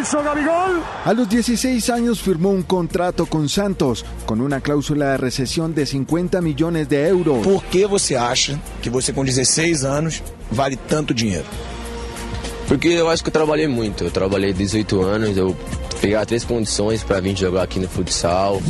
Hizo 0.00 0.22
Gabigol. 0.22 0.82
A 1.04 1.12
los 1.12 1.28
16 1.28 1.90
años 1.90 2.22
firmó 2.22 2.50
un 2.50 2.62
contrato 2.62 3.26
con 3.26 3.48
Santos, 3.50 4.04
con 4.24 4.40
una 4.40 4.60
cláusula 4.60 5.10
de 5.10 5.16
recesión 5.18 5.74
de 5.74 5.84
50 5.84 6.40
millones 6.40 6.88
de 6.88 7.06
euros. 7.06 7.46
Por 7.46 7.62
que 7.64 7.86
você 7.86 8.16
acha 8.16 8.58
que 8.80 8.88
você 8.88 9.12
com 9.12 9.24
16 9.24 9.84
anos 9.84 10.22
vale 10.50 10.76
tanto 10.76 11.12
dinheiro? 11.12 11.44
Porque 12.70 12.86
eu 12.86 13.10
acho 13.10 13.24
que 13.24 13.30
eu 13.30 13.32
trabalhei 13.32 13.66
muito. 13.66 14.04
Eu 14.04 14.12
trabalhei 14.12 14.52
18 14.52 15.02
anos, 15.02 15.36
eu 15.36 15.56
peguei 16.00 16.24
três 16.24 16.44
condições 16.44 17.02
para 17.02 17.18
vir 17.18 17.36
jogar 17.36 17.64
aqui 17.64 17.80
no 17.80 17.88
futsal. 17.88 18.62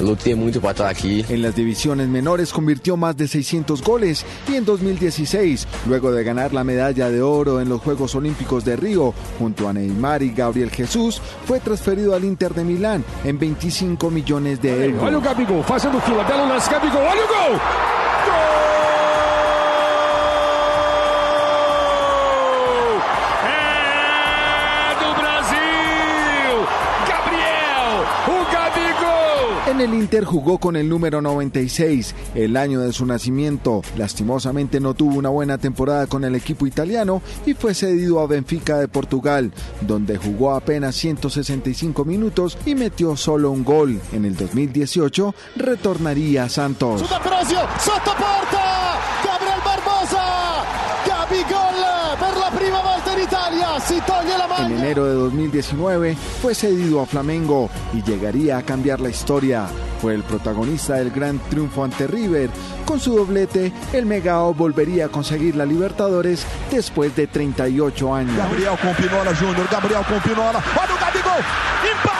Eu 0.00 0.06
lutei 0.06 0.34
muito 0.34 0.58
para 0.58 0.70
estar 0.70 0.88
aqui. 0.88 1.22
En 1.28 1.42
las 1.42 1.54
divisiones 1.54 2.08
menores 2.08 2.50
convirtió 2.50 2.96
más 2.96 3.14
de 3.14 3.28
600 3.28 3.82
goles 3.82 4.24
y 4.48 4.54
en 4.54 4.64
2016, 4.64 5.68
luego 5.86 6.10
de 6.12 6.24
ganar 6.24 6.54
la 6.54 6.64
medalla 6.64 7.10
de 7.10 7.20
oro 7.20 7.60
en 7.60 7.68
los 7.68 7.82
Juegos 7.82 8.14
Olímpicos 8.14 8.64
de 8.64 8.74
Río 8.74 9.12
junto 9.38 9.68
a 9.68 9.74
Neymar 9.74 10.22
y 10.22 10.30
Gabriel 10.30 10.70
Jesús, 10.70 11.20
fue 11.44 11.60
transferido 11.60 12.14
al 12.14 12.24
Inter 12.24 12.54
de 12.54 12.64
Milán 12.64 13.04
en 13.22 13.38
25 13.38 14.10
millones 14.10 14.62
de 14.62 14.86
euros. 14.86 15.02
Olha 15.02 15.18
o 15.18 15.20
Gabigol 15.20 15.62
fazendo 15.62 16.00
fila, 16.00 16.22
belo 16.22 16.46
lance, 16.46 16.70
Gabigol, 16.70 17.02
olha 17.02 17.22
o 17.22 17.28
gol! 17.28 17.60
Gol! 18.24 18.51
En 29.72 29.80
el 29.80 29.94
Inter 29.94 30.26
jugó 30.26 30.58
con 30.58 30.76
el 30.76 30.86
número 30.86 31.22
96, 31.22 32.14
el 32.34 32.58
año 32.58 32.80
de 32.80 32.92
su 32.92 33.06
nacimiento. 33.06 33.80
Lastimosamente 33.96 34.80
no 34.80 34.92
tuvo 34.92 35.16
una 35.16 35.30
buena 35.30 35.56
temporada 35.56 36.06
con 36.06 36.24
el 36.24 36.34
equipo 36.34 36.66
italiano 36.66 37.22
y 37.46 37.54
fue 37.54 37.72
cedido 37.72 38.20
a 38.20 38.26
Benfica 38.26 38.76
de 38.76 38.86
Portugal, 38.86 39.50
donde 39.80 40.18
jugó 40.18 40.52
apenas 40.52 40.94
165 40.96 42.04
minutos 42.04 42.58
y 42.66 42.74
metió 42.74 43.16
solo 43.16 43.50
un 43.50 43.64
gol. 43.64 43.98
En 44.12 44.26
el 44.26 44.36
2018 44.36 45.34
retornaría 45.56 46.44
a 46.44 46.48
Santos. 46.50 47.00
Su 47.00 47.06
D'Ambrosio, 47.06 47.60
sotto 47.80 48.10
porta! 48.10 48.98
Gabriel 49.24 49.60
Barbosa! 49.64 50.64
Gabigol 51.06 52.18
per 52.20 52.36
la 52.36 52.50
prima 52.54 52.82
volta 52.82 53.18
in 53.18 53.21
Italia, 53.32 53.80
si 53.80 53.98
toglie 54.02 54.36
la 54.36 54.66
En 54.66 54.72
enero 54.72 55.06
de 55.06 55.14
2019 55.14 56.14
fue 56.42 56.54
cedido 56.54 57.00
a 57.00 57.06
Flamengo 57.06 57.70
y 57.94 58.02
llegaría 58.02 58.58
a 58.58 58.62
cambiar 58.62 59.00
la 59.00 59.08
historia. 59.08 59.68
Fue 60.02 60.12
el 60.14 60.22
protagonista 60.22 60.96
del 60.96 61.10
gran 61.10 61.38
triunfo 61.48 61.82
ante 61.82 62.06
River. 62.06 62.50
Con 62.84 63.00
su 63.00 63.16
doblete, 63.16 63.72
el 63.94 64.04
Megao 64.04 64.52
volvería 64.52 65.06
a 65.06 65.08
conseguir 65.08 65.56
la 65.56 65.64
Libertadores 65.64 66.44
después 66.70 67.16
de 67.16 67.26
38 67.26 68.14
años. 68.14 68.36
Gabriel 68.36 68.76
com 68.82 68.94
Pinola 68.96 69.34
Júnior, 69.34 69.66
Gabriel 69.70 70.04
Pinola, 70.22 70.62
olha 70.76 70.94
o 70.94 71.00
Gabigol! 71.00 72.11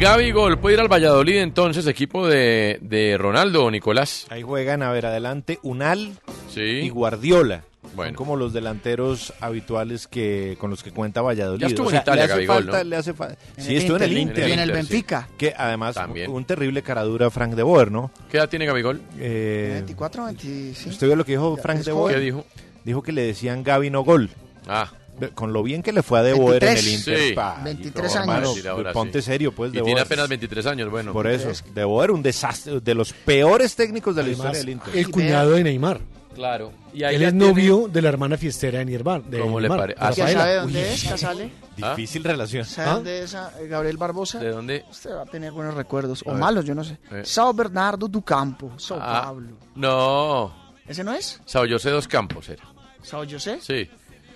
Emoção! 0.00 0.16
Gabigol 0.16 0.58
puede 0.58 0.74
ir 0.74 0.80
al 0.80 0.88
Valladolid 0.88 1.36
entonces, 1.38 1.86
equipo 1.86 2.26
de, 2.26 2.78
de 2.82 3.16
Ronaldo 3.18 3.64
o 3.64 3.70
Nicolás. 3.70 4.26
Ahí 4.30 4.42
juegan, 4.42 4.82
a 4.82 4.90
ver, 4.92 5.06
adelante, 5.06 5.58
Unal 5.62 6.12
Sí. 6.48 6.60
y 6.60 6.88
Guardiola. 6.88 7.64
Bueno. 7.94 8.10
Son 8.10 8.16
como 8.16 8.36
los 8.36 8.52
delanteros 8.52 9.32
habituales 9.40 10.06
que 10.06 10.56
con 10.60 10.70
los 10.70 10.82
que 10.84 10.92
cuenta 10.92 11.22
Valladolid. 11.22 11.60
Ya 11.60 11.66
estuvo 11.66 11.88
O 11.88 11.90
sea, 11.90 11.98
en 12.00 12.02
Italia, 12.04 12.20
le 12.20 12.24
hace 12.24 12.34
Gabigol, 12.46 12.56
falta, 12.64 12.78
¿no? 12.78 12.84
le 12.90 12.96
hace 12.96 13.14
falta. 13.14 13.36
Sí, 13.58 13.70
el 13.72 13.76
estuvo 13.78 13.96
en 13.96 14.02
el 14.04 14.18
Inter, 14.18 14.48
y 14.48 14.52
en 14.52 14.58
el 14.60 14.68
sí. 14.68 14.74
Benfica. 14.74 15.28
Que 15.36 15.54
además, 15.56 15.94
También. 15.96 16.30
un 16.30 16.44
terrible 16.44 16.82
caradura 16.82 17.30
Frank 17.30 17.54
de 17.54 17.62
Boer, 17.64 17.90
¿no? 17.90 18.12
¿Qué 18.30 18.36
edad 18.36 18.48
tiene 18.48 18.66
Gabigol? 18.66 19.00
Eh, 19.18 19.70
24, 19.72 20.24
25. 20.26 20.90
¿Usted 20.90 21.06
vio 21.08 21.16
lo 21.16 21.24
que 21.24 21.32
dijo 21.32 21.56
Frank 21.56 21.80
de. 21.80 21.92
Boer? 21.92 22.14
¿Qué 22.14 22.20
dijo? 22.20 22.44
Dijo 22.84 23.02
que 23.02 23.12
le 23.12 23.22
decían 23.22 23.64
Gaby 23.64 23.90
no 23.90 24.02
gol. 24.02 24.30
Ah, 24.68 24.88
Con 25.34 25.52
lo 25.52 25.62
bien 25.62 25.82
que 25.82 25.92
le 25.92 26.02
fue 26.02 26.18
a 26.18 26.22
De 26.22 26.32
Boer 26.32 26.62
en 26.64 26.70
el 26.70 26.74
23. 26.76 26.98
Inter. 27.08 27.28
Sí. 27.28 27.32
pa, 27.34 27.60
23 27.62 28.14
hermano, 28.16 28.50
años. 28.50 28.66
ahora 28.66 28.92
Ponte 28.92 29.20
sí. 29.22 29.26
serio, 29.26 29.52
pues, 29.52 29.72
y 29.72 29.76
De 29.76 29.82
tiene 29.82 30.00
apenas 30.00 30.28
23 30.28 30.66
años, 30.66 30.90
bueno. 30.90 31.12
Por 31.12 31.26
eso, 31.26 31.50
De 31.74 31.84
Boer, 31.84 32.10
un 32.10 32.22
desastre, 32.22 32.80
de 32.80 32.94
los 32.94 33.12
peores 33.12 33.74
técnicos 33.76 34.16
de 34.16 34.22
la 34.22 34.28
Además, 34.28 34.46
historia 34.56 34.60
del 34.60 34.68
Inter. 34.70 34.96
el 34.96 35.10
cuñado 35.10 35.50
de 35.52 35.64
Neymar. 35.64 36.00
Claro. 36.34 36.72
Y 36.94 37.02
Él 37.02 37.22
es 37.22 37.34
novio 37.34 37.88
de 37.92 38.00
la 38.02 38.08
hermana 38.08 38.36
fiestera 38.38 38.78
de 38.78 38.84
Neymar. 38.84 39.22
De 39.24 39.40
¿Cómo 39.40 39.58
le 39.60 39.68
Neymar, 39.68 39.80
pare- 39.80 39.94
de 39.94 40.00
Ah, 40.00 40.10
¿Ya 40.12 40.24
Rafaela. 40.24 40.40
sabe 40.40 40.54
dónde 40.56 40.78
Uy. 40.80 40.84
es, 40.86 41.04
Casale? 41.04 41.50
Difícil 41.76 42.24
relación. 42.24 42.64
¿Sabe 42.64 42.88
¿Ah? 42.88 42.94
dónde 42.94 43.22
es 43.24 43.34
ah, 43.34 43.52
Gabriel 43.68 43.96
Barbosa? 43.96 44.38
¿De 44.38 44.50
dónde? 44.50 44.84
Usted 44.90 45.10
va 45.10 45.22
a 45.22 45.26
tener 45.26 45.50
buenos 45.52 45.74
recuerdos, 45.74 46.22
o 46.24 46.30
ver. 46.30 46.38
malos, 46.38 46.64
yo 46.64 46.74
no 46.74 46.84
sé. 46.84 46.98
Eh. 47.10 47.22
Sao 47.24 47.52
Bernardo 47.52 48.06
do 48.08 48.22
Campo, 48.22 48.72
Sao 48.78 48.98
Ah, 49.00 49.22
Pablo. 49.26 49.56
No. 49.74 50.54
¿Ese 50.86 51.02
no 51.04 51.12
es? 51.14 51.40
Sao 51.44 51.64
José 51.68 51.90
dos 51.90 52.06
Campos 52.06 52.48
era. 52.48 52.62
¿Sao 53.02 53.24
José? 53.28 53.58
Sí. 53.60 53.88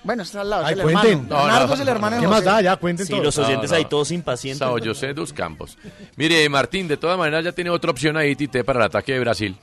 Bueno, 0.05 0.23
está 0.23 0.43
al 0.43 0.51
lado, 0.51 0.67
Ay, 0.67 0.75
es 0.75 0.79
el 0.79 0.85
cuenten. 0.85 1.11
hermano. 1.13 1.29
No, 1.29 1.43
Bernardo 1.45 1.67
no. 1.69 1.75
es 1.75 1.81
el 1.81 1.89
hermano 1.89 2.17
de 2.17 2.21
¿Qué 2.23 2.27
José. 2.27 2.37
más 2.37 2.45
da? 2.45 2.61
Ya 2.61 2.77
cuenten 2.77 3.07
Sí, 3.07 3.13
todo. 3.13 3.23
los 3.23 3.39
oyentes 3.39 3.71
No, 3.71 3.77
no. 3.77 3.79
ahí 3.79 3.85
todos 3.87 4.11
impacientes. 4.11 4.59
Sao 4.59 4.79
José 4.79 5.15
dos 5.15 5.33
Campos. 5.33 5.79
Mire, 6.17 6.47
Martín, 6.49 6.87
de 6.89 6.97
todas 6.97 7.19
maneras 7.19 7.45
ya 7.45 7.53
tiene 7.53 7.71
otra 7.71 7.91
opción 7.91 8.17
ahí, 8.17 8.37
Tite, 8.37 8.65
para 8.65 8.81
el 8.81 8.85
ataque 8.87 9.15
de 9.15 9.21
Brasil. 9.21 9.57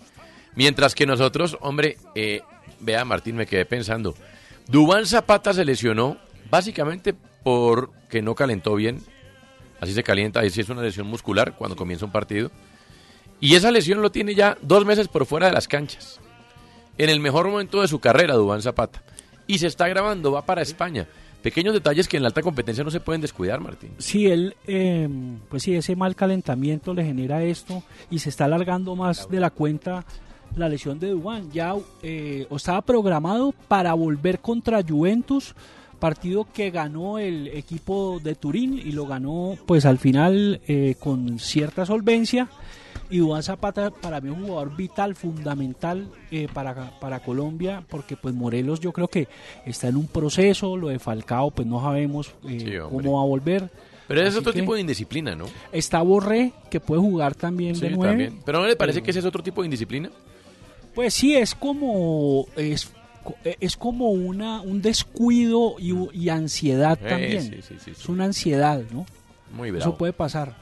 Mientras 0.55 0.95
que 0.95 1.05
nosotros, 1.05 1.57
hombre, 1.61 1.97
eh, 2.15 2.41
vea, 2.79 3.05
Martín, 3.05 3.35
me 3.35 3.45
quedé 3.45 3.65
pensando. 3.65 4.15
Dubán 4.67 5.05
Zapata 5.05 5.53
se 5.53 5.63
lesionó 5.63 6.17
básicamente 6.49 7.13
porque 7.43 8.21
no 8.21 8.35
calentó 8.35 8.75
bien. 8.75 9.01
Así 9.79 9.93
se 9.93 10.03
calienta, 10.03 10.39
ahí 10.41 10.49
sí 10.49 10.61
es 10.61 10.69
una 10.69 10.81
lesión 10.81 11.07
muscular 11.07 11.55
cuando 11.57 11.75
comienza 11.75 12.05
un 12.05 12.11
partido. 12.11 12.51
Y 13.39 13.55
esa 13.55 13.71
lesión 13.71 14.01
lo 14.01 14.11
tiene 14.11 14.35
ya 14.35 14.57
dos 14.61 14.85
meses 14.85 15.07
por 15.07 15.25
fuera 15.25 15.47
de 15.47 15.53
las 15.53 15.67
canchas. 15.67 16.19
En 16.97 17.09
el 17.09 17.19
mejor 17.19 17.47
momento 17.47 17.81
de 17.81 17.87
su 17.87 17.99
carrera, 17.99 18.35
Dubán 18.35 18.61
Zapata. 18.61 19.01
Y 19.51 19.57
se 19.57 19.67
está 19.67 19.85
grabando, 19.89 20.31
va 20.31 20.45
para 20.45 20.61
España. 20.61 21.05
Pequeños 21.43 21.73
detalles 21.73 22.07
que 22.07 22.15
en 22.15 22.23
la 22.23 22.27
alta 22.29 22.41
competencia 22.41 22.85
no 22.85 22.89
se 22.89 23.01
pueden 23.01 23.19
descuidar, 23.19 23.59
Martín. 23.59 23.91
Sí, 23.97 24.27
él, 24.27 24.55
eh, 24.65 25.09
pues 25.49 25.63
sí, 25.63 25.75
ese 25.75 25.93
mal 25.97 26.15
calentamiento 26.15 26.93
le 26.93 27.03
genera 27.03 27.43
esto 27.43 27.83
y 28.09 28.19
se 28.19 28.29
está 28.29 28.45
alargando 28.45 28.95
más 28.95 29.27
de 29.29 29.41
la 29.41 29.49
cuenta 29.49 30.05
la 30.55 30.69
lesión 30.69 30.99
de 30.99 31.09
Dubán. 31.09 31.51
Ya 31.51 31.75
eh, 32.01 32.47
estaba 32.49 32.81
programado 32.81 33.53
para 33.67 33.93
volver 33.93 34.39
contra 34.39 34.81
Juventus, 34.87 35.53
partido 35.99 36.47
que 36.53 36.71
ganó 36.71 37.19
el 37.19 37.49
equipo 37.49 38.21
de 38.23 38.35
Turín 38.35 38.77
y 38.77 38.93
lo 38.93 39.05
ganó 39.05 39.57
pues 39.65 39.85
al 39.85 39.97
final 39.97 40.61
eh, 40.65 40.95
con 40.97 41.39
cierta 41.39 41.85
solvencia. 41.85 42.47
Y 43.11 43.17
Dubán 43.19 43.43
Zapata 43.43 43.91
para 43.91 44.21
mí 44.21 44.31
es 44.31 44.37
un 44.37 44.45
jugador 44.47 44.75
vital, 44.75 45.15
fundamental 45.15 46.09
eh, 46.31 46.47
para, 46.53 46.97
para 46.99 47.19
Colombia, 47.19 47.83
porque 47.89 48.15
pues 48.17 48.33
Morelos 48.33 48.79
yo 48.79 48.91
creo 48.93 49.07
que 49.09 49.27
está 49.65 49.89
en 49.89 49.97
un 49.97 50.07
proceso, 50.07 50.77
lo 50.77 50.87
de 50.87 50.97
Falcao 50.97 51.51
pues 51.51 51.67
no 51.67 51.81
sabemos 51.81 52.33
eh, 52.47 52.59
Sí, 52.59 52.71
cómo 52.89 53.17
va 53.17 53.21
a 53.23 53.25
volver. 53.25 53.69
Pero 54.07 54.21
es 54.21 54.29
Así 54.29 54.37
otro 54.39 54.53
tipo 54.53 54.73
de 54.75 54.81
indisciplina, 54.81 55.35
¿no? 55.35 55.45
Está 55.71 56.01
Borré, 56.01 56.53
que 56.69 56.79
puede 56.79 57.01
jugar 57.01 57.35
también 57.35 57.75
Sí, 57.75 57.81
de 57.81 57.89
nueve. 57.91 58.09
también. 58.11 58.39
Pero 58.45 58.59
¿no 58.61 58.67
le 58.67 58.75
parece 58.75 59.01
que 59.03 59.11
ese 59.11 59.19
es 59.19 59.25
otro 59.25 59.43
tipo 59.43 59.61
de 59.61 59.67
indisciplina? 59.67 60.09
Pues 60.95 61.13
sí, 61.13 61.35
es 61.35 61.53
como 61.55 62.45
es, 62.55 62.91
co- 63.23 63.35
es 63.43 63.77
como 63.77 64.09
una 64.11 64.61
un 64.61 64.81
descuido 64.81 65.75
y, 65.79 66.29
ansiedad 66.29 66.97
Eh, 67.01 67.09
también. 67.09 67.41
sí, 67.41 67.61
sí, 67.61 67.75
sí, 67.83 67.91
Es 67.91 68.09
una 68.09 68.25
ansiedad, 68.25 68.81
¿no? 68.91 69.05
Muy 69.53 69.69
Eso 69.69 69.77
bravo. 69.77 69.97
puede 69.97 70.13
pasar 70.13 70.55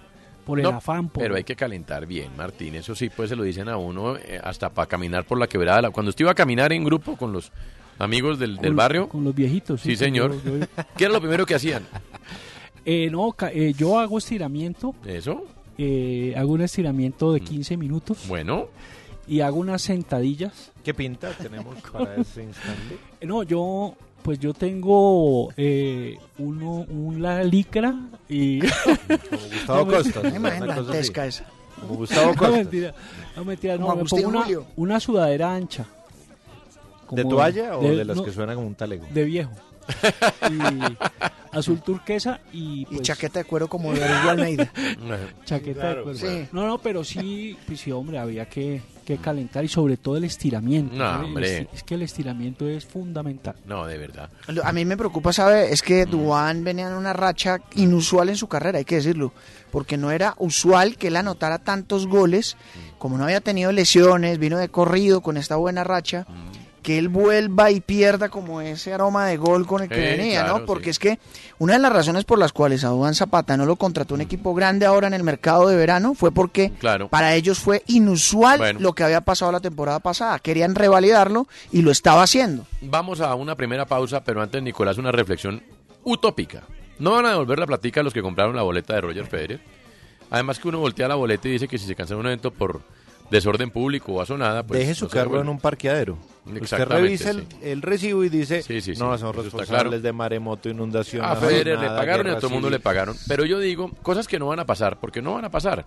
por 0.50 0.60
el 0.60 0.64
No, 0.64 0.70
afán. 0.78 1.10
Por... 1.10 1.24
Pero 1.24 1.36
hay 1.36 1.44
que 1.44 1.56
calentar 1.56 2.06
bien, 2.06 2.36
Martín. 2.36 2.76
Eso 2.76 2.94
sí, 2.96 3.10
pues 3.10 3.30
se 3.30 3.36
lo 3.36 3.44
dicen 3.44 3.70
a 3.70 3.78
uno 3.78 4.18
eh, 4.18 4.40
hasta 4.44 4.70
para 4.70 4.88
caminar 4.88 5.26
por 5.26 5.38
la 5.40 5.48
quebrada. 5.48 5.82
La- 5.84 5.92
Cuando 5.92 6.10
usted 6.10 6.24
iba 6.24 6.32
a 6.32 6.36
caminar 6.36 6.74
en 6.74 6.84
grupo 6.84 7.16
con 7.16 7.32
los 7.32 7.52
amigos 8.00 8.40
del, 8.40 8.58
del 8.58 8.68
con- 8.72 8.76
barrio. 8.76 9.10
Con 9.10 9.24
los 9.24 9.34
viejitos. 9.36 9.82
Sí, 9.82 9.90
que 9.90 9.96
señor. 9.98 10.34
yo- 10.44 10.58
yo- 10.58 10.66
¿Qué 10.98 11.06
era 11.06 11.14
lo 11.14 11.20
primero 11.22 11.46
que 11.46 11.56
hacían? 11.56 11.84
Eh, 12.86 13.10
no, 13.12 13.36
eh, 13.52 13.74
yo 13.78 14.00
hago 14.00 14.18
estiramiento. 14.18 14.96
¿Eso? 15.06 15.44
eh, 15.78 16.34
hago 16.36 16.54
un 16.54 16.62
estiramiento 16.62 17.32
de 17.34 17.42
15 17.42 17.78
minutos. 17.78 18.26
Bueno. 18.28 18.68
Y 19.28 19.42
hago 19.42 19.58
unas 19.60 19.82
sentadillas. 19.82 20.72
¿Qué 20.84 20.94
pinta 20.94 21.32
tenemos 21.34 21.76
para 21.92 22.16
ese 22.22 22.44
instante? 22.44 22.98
No, 23.22 23.44
yo, 23.44 23.96
pues 24.22 24.40
yo 24.40 24.54
tengo 24.54 25.50
eh, 25.58 26.18
uno, 26.38 26.86
una 26.90 27.44
licra 27.44 27.96
y... 28.28 28.60
Gustavo 29.52 29.86
No, 29.86 29.98
Costa, 29.98 30.22
dantesca 30.22 31.26
esa. 31.26 31.46
Como 31.82 31.96
Gustavo 31.96 32.28
No, 32.34 32.36
Costa. 32.38 32.58
mentira, 32.58 32.94
no, 33.36 33.46
mentira, 33.46 33.78
no, 33.78 33.88
Como 33.88 34.04
me 34.04 34.10
pongo 34.10 34.28
una, 34.28 34.46
una 34.76 35.00
sudadera 35.00 35.54
ancha. 35.56 35.86
¿De 37.12 37.24
Como 37.24 37.36
toalla 37.36 37.78
o 37.78 37.82
de 37.82 38.06
las 38.06 38.18
no, 38.18 38.24
que 38.24 38.32
suenan 38.32 38.56
como 38.56 38.68
un 38.68 38.76
talego? 38.76 39.06
De 39.12 39.24
viejo. 39.26 39.52
Y 40.52 41.58
azul 41.58 41.82
turquesa 41.82 42.40
y... 42.54 42.82
Y 42.82 42.86
pues, 42.86 43.02
chaqueta 43.02 43.40
de 43.40 43.46
cuero 43.46 43.68
como 43.68 43.92
de 43.92 44.04
Almeida. 44.04 44.72
Chaqueta 45.46 45.80
Claro, 45.82 46.06
de 46.06 46.20
cuero. 46.20 46.20
sí. 46.20 46.48
No, 46.52 46.68
no, 46.68 46.78
pero 46.78 47.04
sí, 47.04 47.58
pues 47.66 47.80
sí, 47.80 47.92
hombre, 47.92 48.20
había 48.20 48.46
que, 48.48 48.82
que 49.10 49.18
calentar 49.18 49.66
y 49.66 49.68
sobre 49.68 49.98
todo 49.98 50.18
el 50.18 50.24
estiramiento. 50.24 50.96
No, 50.96 51.26
hombre. 51.26 51.68
Es 51.74 51.82
que 51.84 51.96
el 51.96 52.04
estiramiento 52.04 52.68
es 52.68 52.86
fundamental. 52.86 53.56
No, 53.66 53.88
de 53.88 53.98
verdad. 53.98 54.30
A 54.64 54.72
mí 54.72 54.86
me 54.86 54.98
preocupa, 54.98 55.34
¿sabe? 55.34 55.74
Es 55.74 55.82
que 55.82 56.06
Duan 56.06 56.64
venía 56.64 56.88
en 56.88 56.94
una 56.94 57.14
racha 57.14 57.60
inusual 57.76 58.30
en 58.30 58.36
su 58.36 58.48
carrera, 58.48 58.78
hay 58.78 58.86
que 58.86 58.96
decirlo. 58.96 59.34
Porque 59.72 59.98
no 59.98 60.12
era 60.12 60.36
usual 60.38 60.96
que 60.96 61.08
él 61.08 61.16
anotara 61.16 61.58
tantos 61.58 62.06
goles, 62.06 62.56
como 63.00 63.18
no 63.18 63.24
había 63.24 63.42
tenido 63.42 63.72
lesiones, 63.72 64.38
vino 64.38 64.58
de 64.58 64.70
corrido 64.70 65.22
con 65.22 65.38
esta 65.38 65.56
buena 65.56 65.84
racha, 65.84 66.28
que 66.82 66.98
él 66.98 67.10
vuelva 67.10 67.72
y 67.72 67.80
pierda 67.82 68.30
como 68.30 68.62
ese 68.62 68.94
aroma 68.94 69.26
de 69.26 69.38
gol 69.38 69.68
con 69.68 69.84
el 69.84 69.90
que 69.90 70.00
venía, 70.00 70.44
claro, 70.44 70.60
¿no? 70.60 70.66
Porque 70.66 70.90
es 70.90 71.00
que 71.00 71.20
una 71.58 71.74
de 71.74 71.80
las 71.80 71.92
razones 71.94 72.24
por 72.26 72.40
las 72.40 72.54
cuales 72.54 72.84
a 72.84 73.14
Zapata 73.14 73.58
no 73.58 73.66
lo 73.66 73.76
contrató 73.76 74.14
un 74.16 74.22
equipo 74.22 74.54
grande 74.54 74.86
ahora 74.86 75.08
en 75.08 75.14
el 75.14 75.24
mercado 75.24 75.68
de 75.68 75.76
verano 75.76 76.14
fue 76.14 76.32
porque 76.32 76.72
Claro. 76.80 77.10
para 77.10 77.36
ellos 77.36 77.60
fue 77.60 77.84
inusual 77.88 78.60
Bueno. 78.60 78.80
lo 78.80 78.94
que 78.94 79.04
había 79.04 79.22
pasado 79.22 79.52
la 79.52 79.60
temporada 79.60 80.00
pasada. 80.00 80.40
Querían 80.40 80.76
revalidarlo 80.76 81.48
y 81.72 81.82
lo 81.82 81.92
estaba 81.92 82.24
haciendo. 82.24 82.66
Vamos 82.82 83.22
a 83.22 83.36
una 83.36 83.56
primera 83.56 83.86
pausa, 83.86 84.24
pero 84.24 84.42
antes, 84.42 84.62
Nicolás, 84.64 84.98
una 84.98 85.12
reflexión 85.12 85.62
utópica. 86.04 86.64
No 86.98 87.12
van 87.12 87.26
a 87.26 87.30
devolver 87.32 87.60
la 87.60 87.68
platica 87.68 88.02
a 88.02 88.04
los 88.04 88.14
que 88.14 88.22
compraron 88.22 88.56
la 88.56 88.62
boleta 88.64 88.94
de 88.96 89.02
Roger 89.02 89.26
Federer. 89.26 89.60
Además 90.32 90.60
que 90.60 90.68
uno 90.68 90.80
voltea 90.80 91.08
la 91.08 91.16
boleta 91.16 91.48
y 91.48 91.52
dice 91.54 91.68
que 91.68 91.78
si 91.78 91.86
se 91.88 91.96
cancela 91.96 92.20
un 92.20 92.26
evento 92.28 92.52
por 92.52 92.82
desorden 93.30 93.70
público 93.70 94.14
o 94.14 94.22
azonada, 94.22 94.64
pues... 94.64 94.80
Deje 94.80 94.96
su 94.96 95.06
no 95.06 95.12
carro 95.12 95.42
en 95.42 95.50
un 95.50 95.60
parqueadero. 95.60 96.18
Usted 96.46 96.86
revisa 96.86 97.30
el, 97.32 97.42
sí. 97.42 97.58
el 97.62 97.82
recibo 97.82 98.24
y 98.24 98.30
dice, 98.30 98.62
Sí, 98.62 98.82
sí, 98.82 98.94
no, 98.98 99.14
está 99.14 99.32
responsables 99.32 99.68
claro. 99.68 100.00
de 100.00 100.12
maremoto, 100.14 100.70
inundación. 100.70 101.24
A 101.24 101.36
Federer 101.36 101.80
le 101.80 101.88
pagaron 101.88 102.28
y 102.28 102.30
a 102.32 102.36
todo 102.38 102.48
el 102.48 102.54
mundo 102.54 102.68
civil". 102.68 102.80
le 102.80 102.84
pagaron. 102.84 103.16
Pero 103.28 103.46
yo 103.46 103.60
digo, 103.60 103.92
cosas 104.02 104.28
que 104.28 104.40
no 104.40 104.48
van 104.48 104.60
a 104.60 104.66
pasar, 104.66 105.00
porque 105.00 105.22
no 105.22 105.34
van 105.36 105.46
a 105.46 105.52
pasar. 105.52 105.86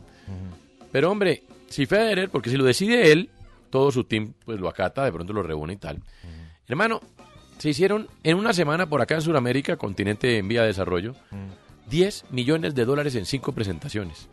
Pero 0.92 1.10
hombre, 1.10 1.42
si 1.68 1.86
Federer, 1.86 2.30
porque 2.30 2.50
si 2.50 2.56
lo 2.56 2.64
decide 2.64 3.12
él, 3.12 3.30
todo 3.70 3.90
su 3.90 4.04
team 4.04 4.34
pues 4.44 4.60
lo 4.60 4.68
acata, 4.68 5.04
de 5.04 5.12
pronto 5.12 5.32
lo 5.32 5.42
reúne 5.42 5.72
y 5.72 5.76
tal. 5.76 6.00
Hermano, 6.68 7.00
se 7.58 7.70
hicieron 7.70 8.08
en 8.22 8.36
una 8.36 8.52
semana 8.52 8.86
por 8.86 9.00
acá 9.00 9.14
en 9.14 9.22
Sudamérica, 9.22 9.76
continente 9.76 10.38
en 10.38 10.48
vía 10.48 10.62
de 10.62 10.68
desarrollo, 10.68 11.14
10 11.88 12.26
millones 12.30 12.74
de 12.74 12.84
dólares 12.84 13.14
en 13.14 13.26
cinco 13.26 13.52
presentaciones. 13.52 14.28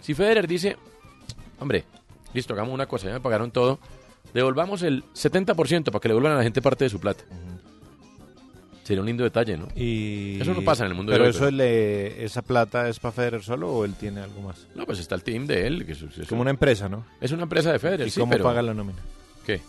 Si 0.00 0.14
Federer 0.14 0.46
dice, 0.46 0.76
hombre, 1.60 1.84
listo, 2.34 2.52
hagamos 2.52 2.74
una 2.74 2.86
cosa, 2.86 3.06
ya 3.08 3.14
me 3.14 3.20
pagaron 3.20 3.50
todo, 3.50 3.78
devolvamos 4.34 4.82
el 4.82 5.04
70% 5.14 5.84
para 5.84 6.00
que 6.00 6.08
le 6.08 6.14
devuelvan 6.14 6.32
a 6.32 6.36
la 6.38 6.42
gente 6.42 6.60
parte 6.60 6.84
de 6.84 6.90
su 6.90 7.00
plata. 7.00 7.24
Sería 8.82 9.00
un 9.00 9.06
lindo 9.06 9.24
detalle, 9.24 9.56
¿no? 9.56 9.68
Y... 9.74 10.38
Eso 10.42 10.52
no 10.52 10.60
pasa 10.62 10.84
en 10.84 10.90
el 10.90 10.94
mundo 10.96 11.10
Pero 11.10 11.24
de 11.24 11.30
hoy, 11.30 11.36
eso 11.36 11.50
le, 11.50 12.22
esa 12.22 12.42
plata 12.42 12.86
es 12.86 13.00
para 13.00 13.12
Federer 13.12 13.42
solo 13.42 13.72
o 13.72 13.84
él 13.86 13.94
tiene 13.94 14.20
algo 14.20 14.42
más? 14.42 14.66
No, 14.74 14.84
pues 14.84 14.98
está 14.98 15.14
el 15.14 15.22
team 15.22 15.46
de 15.46 15.66
él. 15.66 15.86
Que 15.86 15.92
es, 15.92 16.02
es- 16.02 16.28
Como 16.28 16.42
una 16.42 16.50
empresa, 16.50 16.86
¿no? 16.86 17.06
Es 17.18 17.32
una 17.32 17.44
empresa 17.44 17.72
de 17.72 17.78
Federer, 17.78 18.06
¿Y 18.06 18.10
sí, 18.10 18.20
cómo 18.20 18.32
pero- 18.32 18.44
paga 18.44 18.60
la 18.60 18.74
nómina? 18.74 18.98
¿Qué? 19.46 19.62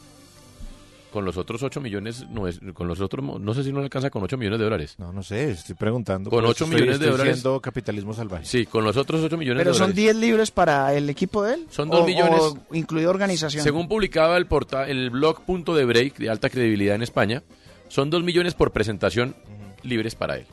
Con 1.15 1.23
los 1.23 1.37
otros 1.37 1.63
8 1.63 1.79
millones, 1.79 2.27
no 2.29 2.45
es, 2.45 2.59
con 2.73 2.89
los 2.89 2.99
otros, 2.99 3.23
no 3.39 3.53
sé 3.53 3.63
si 3.63 3.71
no 3.71 3.77
le 3.79 3.85
alcanza 3.85 4.09
con 4.09 4.21
8 4.21 4.35
millones 4.37 4.59
de 4.59 4.65
dólares. 4.65 4.95
No, 4.97 5.13
no 5.13 5.23
sé, 5.23 5.51
estoy 5.51 5.73
preguntando. 5.75 6.29
Con 6.29 6.41
Por 6.41 6.49
8 6.49 6.51
eso 6.51 6.65
estoy- 6.65 6.75
millones 6.81 6.99
de 6.99 7.05
estoy 7.05 7.11
dólares. 7.17 7.39
haciendo 7.39 7.61
capitalismo 7.61 8.13
salvaje. 8.13 8.43
Sí, 8.43 8.65
con 8.65 8.83
los 8.83 8.97
otros 8.97 9.21
8 9.23 9.37
millones 9.37 9.61
Pero 9.61 9.71
de 9.71 9.77
son 9.77 9.83
dólares. 9.91 9.95
10 10.03 10.15
libres 10.17 10.51
para 10.51 10.93
el 10.93 11.09
equipo 11.09 11.41
de 11.41 11.53
él. 11.53 11.67
Son 11.69 11.89
2 11.89 12.01
O- 12.01 12.05
millones. 12.05 12.41
o 12.41 12.57
incluido 12.75 13.09
organización. 13.11 13.63
Según 13.63 13.87
publicaba 13.87 14.35
el, 14.35 14.45
porta, 14.45 14.89
el 14.89 15.09
blog 15.09 15.45
Punto 15.45 15.73
de 15.73 15.85
Break, 15.85 16.17
de 16.17 16.29
alta 16.29 16.49
credibilidad 16.49 16.95
en 16.95 17.03
España, 17.03 17.43
son 17.87 18.09
2 18.09 18.21
millones 18.21 18.53
por 18.53 18.71
presentación 18.71 19.37
libres 19.83 20.15
para 20.15 20.35
él. 20.35 20.45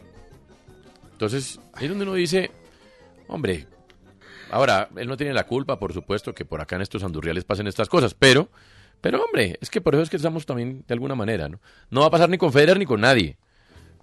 Entonces, 1.10 1.58
ahí 1.74 1.84
es 1.86 1.88
donde 1.90 2.04
uno 2.04 2.14
dice, 2.14 2.52
hombre, 3.26 3.66
ahora, 4.50 4.88
él 4.96 5.08
no 5.08 5.16
tiene 5.16 5.32
la 5.34 5.44
culpa, 5.44 5.78
por 5.80 5.92
supuesto, 5.92 6.32
que 6.34 6.44
por 6.44 6.60
acá 6.60 6.76
en 6.76 6.82
estos 6.82 7.02
andurriales 7.02 7.42
pasen 7.42 7.66
estas 7.66 7.88
cosas, 7.88 8.14
pero, 8.14 8.48
pero 9.02 9.22
hombre, 9.22 9.58
es 9.60 9.68
que 9.68 9.82
por 9.82 9.94
eso 9.94 10.02
es 10.02 10.08
que 10.08 10.16
estamos 10.16 10.46
también 10.46 10.82
de 10.88 10.94
alguna 10.94 11.14
manera, 11.14 11.50
¿no? 11.50 11.60
No 11.90 12.00
va 12.00 12.06
a 12.06 12.10
pasar 12.10 12.30
ni 12.30 12.38
con 12.38 12.50
Federer 12.52 12.78
ni 12.78 12.86
con 12.86 13.02
nadie. 13.02 13.36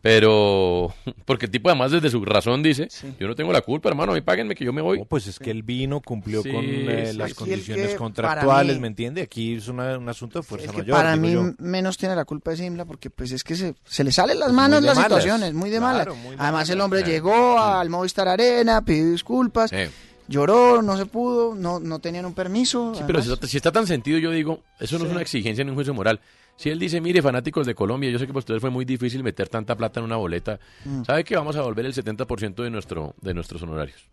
Pero, 0.01 0.93
porque 1.25 1.47
el 1.47 1.51
tipo 1.51 1.67
además 1.69 1.91
desde 1.91 2.09
su 2.09 2.23
razón 2.23 2.63
dice, 2.63 2.87
yo 3.19 3.27
no 3.27 3.35
tengo 3.35 3.51
la 3.51 3.59
culpa, 3.61 3.89
hermano, 3.89 4.13
a 4.13 4.15
mí 4.15 4.21
páguenme 4.21 4.55
que 4.55 4.63
yo 4.63 4.71
me 4.71 4.81
voy. 4.81 5.03
pues 5.09 5.27
es 5.27 5.37
que 5.39 5.51
él 5.51 5.61
vino, 5.61 5.99
cumplió 5.99 6.41
Sí, 6.41 6.51
con 6.51 6.63
eh, 6.63 7.07
sí, 7.11 7.17
las 7.17 7.29
sí. 7.31 7.35
condiciones 7.35 7.95
contractuales, 7.95 8.75
mí- 8.77 8.81
¿me 8.81 8.87
entiende? 8.87 9.21
Aquí 9.23 9.55
es 9.55 9.67
una- 9.67 9.97
un 9.97 10.07
asunto 10.07 10.39
de 10.39 10.43
fuerza 10.43 10.67
Es 10.67 10.71
que 10.71 10.77
mayor. 10.83 10.95
para 10.95 11.15
mí 11.17 11.33
yo. 11.33 11.51
menos 11.57 11.97
tiene 11.97 12.15
la 12.15 12.23
culpa 12.23 12.51
de 12.51 12.57
Simla 12.57 12.85
porque 12.85 13.09
pues 13.09 13.33
es 13.33 13.43
que 13.43 13.55
se, 13.57 13.75
se 13.83 14.03
le 14.05 14.13
salen 14.13 14.39
las 14.39 14.47
Pues 14.47 14.55
manos 14.55 14.81
las 14.83 14.95
malas. 14.95 15.21
situaciones, 15.21 15.53
muy 15.53 15.69
de 15.69 15.81
malas. 15.81 16.03
Claro, 16.05 16.15
muy 16.15 16.29
de 16.29 16.41
Además 16.41 16.51
malas. 16.53 16.69
el 16.69 16.81
hombre 16.81 16.99
Eh. 17.01 17.03
llegó 17.03 17.59
al 17.59 17.89
Movistar 17.89 18.29
Arena, 18.29 18.81
pidió 18.85 19.11
disculpas, 19.11 19.73
Eh. 19.73 19.89
Lloró, 20.29 20.81
no 20.81 20.95
se 20.95 21.05
pudo, 21.05 21.55
no, 21.55 21.79
no 21.79 21.99
tenían 21.99 22.25
un 22.25 22.33
permiso. 22.33 22.93
Sí, 22.95 23.03
pero 23.05 23.21
si 23.21 23.31
está, 23.33 23.47
si 23.47 23.57
está 23.57 23.71
tan 23.71 23.87
sentido, 23.87 24.17
yo 24.19 24.31
digo, 24.31 24.61
eso 24.79 24.97
no 24.99 25.05
es 25.05 25.11
una 25.11 25.21
exigencia 25.21 25.63
ni 25.63 25.71
un 25.71 25.75
juicio 25.75 25.93
moral. 25.93 26.19
Si 26.55 26.69
él 26.69 26.77
dice, 26.77 26.99
mire, 27.01 27.21
fanáticos 27.21 27.65
de 27.65 27.73
Colombia, 27.73 28.09
yo 28.11 28.19
sé 28.19 28.25
que 28.27 28.33
para 28.33 28.39
ustedes 28.39 28.61
fue 28.61 28.69
muy 28.69 28.83
difícil 28.85 29.23
meter 29.23 29.47
tanta 29.49 29.75
plata 29.75 29.99
en 29.99 30.05
una 30.05 30.17
boleta, 30.17 30.59
Mm. 30.85 31.03
¿sabe 31.05 31.23
que 31.23 31.35
vamos 31.35 31.55
a 31.55 31.59
devolver 31.59 31.85
el 31.85 31.93
70% 31.93 32.63
de, 32.63 32.69
nuestro, 32.69 33.15
de 33.21 33.33
nuestros 33.33 33.61
honorarios? 33.63 34.07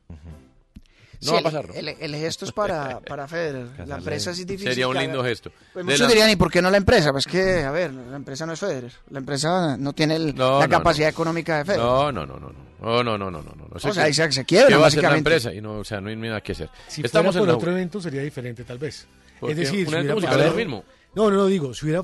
No 1.22 1.28
Sí, 1.28 1.30
va 1.30 1.34
a 1.34 1.38
el- 1.38 1.44
pasar, 1.44 1.68
¿no? 1.68 1.74
El, 1.74 1.88
el 1.88 2.14
gesto 2.16 2.44
es 2.44 2.52
para, 2.52 3.00
para 3.00 3.26
Federer. 3.26 3.66
La 3.86 3.96
empresa 3.96 4.34
sí 4.34 4.42
es 4.42 4.46
difícil. 4.46 4.68
Sería 4.70 4.88
un 4.88 4.96
lindo 4.96 5.22
gesto. 5.24 5.50
Pues 5.72 5.84
muchos 5.84 6.00
la- 6.00 6.08
dirían, 6.08 6.30
¿y 6.30 6.36
por 6.36 6.50
qué 6.50 6.60
no 6.62 6.70
la 6.70 6.76
empresa? 6.76 7.12
Pues 7.12 7.26
que, 7.26 7.62
a 7.64 7.70
ver, 7.70 7.92
la 7.92 8.16
empresa 8.16 8.44
no 8.46 8.52
es 8.52 8.60
Federer. 8.60 8.92
La 9.10 9.18
empresa 9.18 9.76
no 9.78 9.92
tiene 9.92 10.16
el- 10.16 10.34
No, 10.34 10.58
la 10.60 10.66
no, 10.66 10.70
capacidad 10.70 11.06
no. 11.06 11.10
económica 11.10 11.58
de 11.58 11.64
Federer. 11.64 11.84
No, 11.86 12.12
no, 12.12 12.26
no, 12.26 12.34
no, 12.38 12.48
no. 12.50 12.66
No, 12.78 13.02
no, 13.02 13.16
no, 13.18 13.30
no, 13.30 13.42
no, 13.42 13.54
no. 13.56 13.66
O 13.72 13.78
sea, 13.78 14.04
ahí 14.04 14.12
se- 14.12 14.30
se 14.30 14.44
quiebra, 14.44 14.68
¿Qué 14.68 14.74
va 14.76 14.84
a 14.84 14.88
hacer 14.88 15.02
la 15.02 15.08
básicamente. 15.10 15.30
empresa? 15.36 15.54
Y 15.54 15.60
no, 15.62 15.78
o 15.78 15.84
sea, 15.84 16.00
no 16.00 16.08
hay 16.10 16.16
nada 16.16 16.40
que 16.42 16.52
hacer. 16.52 16.68
Si 16.88 17.00
Estamos 17.02 17.34
fuera 17.34 17.40
por 17.40 17.48
en 17.48 17.52
la- 17.52 17.56
otro 17.58 17.70
evento 17.72 18.00
sería 18.00 18.20
diferente, 18.22 18.64
tal 18.64 18.78
vez. 18.78 19.06
¿Por 19.40 19.50
Es 19.50 19.56
decir, 19.56 19.80
¿Un 19.80 19.86
si 19.86 19.94
evento 19.94 20.14
musical 20.14 20.40
es 20.40 20.46
lo 20.50 20.54
mismo? 20.54 20.84
No, 21.14 21.30
no, 21.30 21.36
no, 21.36 21.46
digo, 21.46 21.72
si 21.74 21.86
hubiera... 21.86 22.02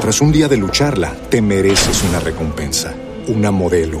Tras 0.00 0.20
un 0.20 0.32
día 0.32 0.48
de 0.48 0.56
lucharla, 0.56 1.14
te 1.28 1.42
mereces 1.42 2.02
una 2.04 2.20
recompensa, 2.20 2.94
una 3.26 3.50
modelo, 3.50 4.00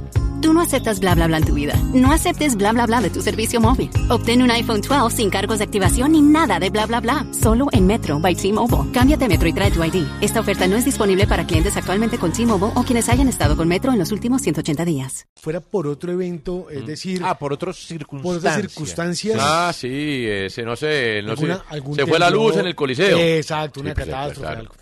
Tú 0.41 0.53
no 0.53 0.61
aceptas 0.61 0.99
bla 0.99 1.13
bla 1.13 1.27
bla 1.27 1.37
en 1.37 1.45
tu 1.45 1.53
vida. 1.53 1.75
No 1.93 2.11
aceptes 2.11 2.55
bla 2.55 2.71
bla 2.73 2.85
bla 2.87 2.99
de 3.01 3.09
tu 3.11 3.21
servicio 3.21 3.61
móvil. 3.61 3.89
Obtén 4.09 4.41
un 4.41 4.49
iPhone 4.51 4.81
12 4.81 5.15
sin 5.15 5.29
cargos 5.29 5.59
de 5.59 5.65
activación 5.65 6.13
ni 6.13 6.21
nada 6.21 6.59
de 6.59 6.69
bla 6.71 6.85
bla 6.87 6.99
bla. 6.99 7.25
Solo 7.31 7.67
en 7.71 7.85
Metro 7.85 8.19
by 8.19 8.33
T-Mobile. 8.35 8.91
Cámbiate 8.91 9.25
a 9.25 9.27
Metro 9.27 9.47
y 9.47 9.53
trae 9.53 9.69
tu 9.71 9.83
ID. 9.83 10.03
Esta 10.21 10.39
oferta 10.39 10.67
no 10.67 10.75
es 10.77 10.85
disponible 10.85 11.27
para 11.27 11.45
clientes 11.45 11.77
actualmente 11.77 12.17
con 12.17 12.33
T-Mobile 12.33 12.71
o 12.75 12.83
quienes 12.83 13.07
hayan 13.09 13.27
estado 13.27 13.55
con 13.55 13.67
Metro 13.67 13.91
en 13.91 13.99
los 13.99 14.11
últimos 14.11 14.41
180 14.41 14.83
días. 14.83 15.27
Fuera 15.35 15.59
por 15.61 15.85
otro 15.87 16.11
evento, 16.11 16.69
es 16.71 16.85
decir... 16.87 17.21
Ah, 17.23 17.37
por 17.37 17.53
otros 17.53 17.77
Por 17.77 17.85
circunstancias. 17.87 18.43
otras 18.55 18.55
circunstancias. 18.71 19.37
Ah, 19.39 19.71
sí, 19.75 20.25
ese 20.27 20.63
no 20.63 20.75
sé, 20.75 21.21
no 21.23 21.31
Alguna- 21.31 21.57
sé. 21.57 21.61
algún 21.69 21.95
Se 21.95 22.05
fue 22.07 22.17
la 22.19 22.29
luz 22.31 22.57
en 22.57 22.65
el 22.65 22.75
Coliseo. 22.75 23.17
Exacto, 23.19 23.81
una 23.81 23.91
Sí, 23.91 23.95
pues, 23.95 24.05
catástrofe, 24.07 24.41
claro. 24.41 24.59
algo. 24.59 24.75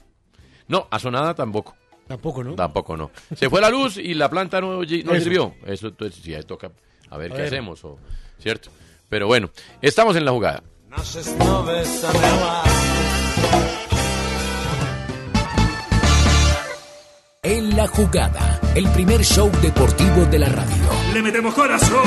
No, 0.69 0.88
a 0.89 1.00
Sonada 1.00 1.34
tampoco. 1.36 1.76
Tampoco, 2.10 2.43
¿no? 2.43 2.56
Tampoco 2.56 2.98
no. 2.98 3.12
Se 3.36 3.50
fue 3.52 3.62
la 3.62 3.69
luz 3.69 3.98
y 3.98 4.15
la 4.15 4.30
planta 4.30 4.60
no, 4.60 4.78
no 4.78 4.84
Eso. 4.84 5.13
sirvió. 5.24 5.54
Eso 5.65 5.88
entonces 5.89 6.19
sí, 6.22 6.34
ahí 6.34 6.41
toca 6.43 6.72
a 7.10 7.17
ver 7.17 7.32
A 7.32 7.36
qué 7.36 7.41
ver. 7.43 7.54
hacemos, 7.54 7.86
o, 7.86 8.00
¿cierto? 8.39 8.72
Pero 9.08 9.28
bueno, 9.28 9.52
estamos 9.82 10.15
en 10.15 10.26
la 10.26 10.32
jugada. 10.32 10.63
En 17.41 17.76
la 17.76 17.88
jugada, 17.88 18.60
el 18.76 18.88
primer 18.89 19.24
show 19.24 19.50
deportivo 19.62 20.26
de 20.26 20.39
la 20.39 20.50
radio. 20.50 20.84
Le 21.13 21.22
metemos 21.22 21.54
corazón. 21.54 22.04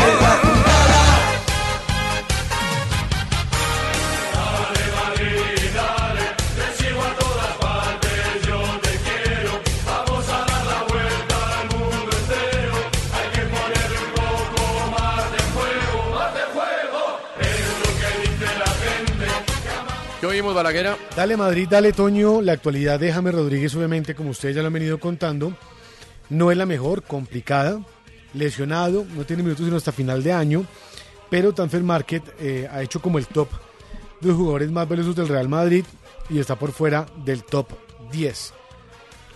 Dale 21.17 21.37
Madrid, 21.37 21.69
dale 21.71 21.93
Toño. 21.93 22.43
La 22.43 22.53
actualidad 22.53 22.99
de 22.99 23.13
James 23.13 23.35
Rodríguez, 23.35 23.75
obviamente, 23.75 24.15
como 24.15 24.31
ustedes 24.31 24.57
ya 24.57 24.63
lo 24.63 24.67
han 24.69 24.73
venido 24.73 24.99
contando, 24.99 25.53
no 26.31 26.51
es 26.51 26.57
la 26.57 26.67
mejor, 26.67 27.03
complicada, 27.03 27.81
lesionado, 28.35 29.07
no 29.15 29.25
tiene 29.25 29.43
minutos 29.43 29.65
sino 29.65 29.77
hasta 29.77 29.93
final 29.93 30.23
de 30.23 30.33
año, 30.33 30.65
pero 31.31 31.53
Transfer 31.53 31.83
Market 31.83 32.23
eh, 32.41 32.69
ha 32.71 32.83
hecho 32.83 33.01
como 33.01 33.19
el 33.19 33.27
top 33.27 33.49
de 34.21 34.29
los 34.29 34.37
jugadores 34.37 34.71
más 34.71 34.89
valiosos 34.89 35.17
del 35.17 35.29
Real 35.29 35.49
Madrid 35.49 35.85
y 36.29 36.39
está 36.39 36.57
por 36.57 36.73
fuera 36.73 37.07
del 37.25 37.45
top 37.45 37.69
10. 38.11 38.55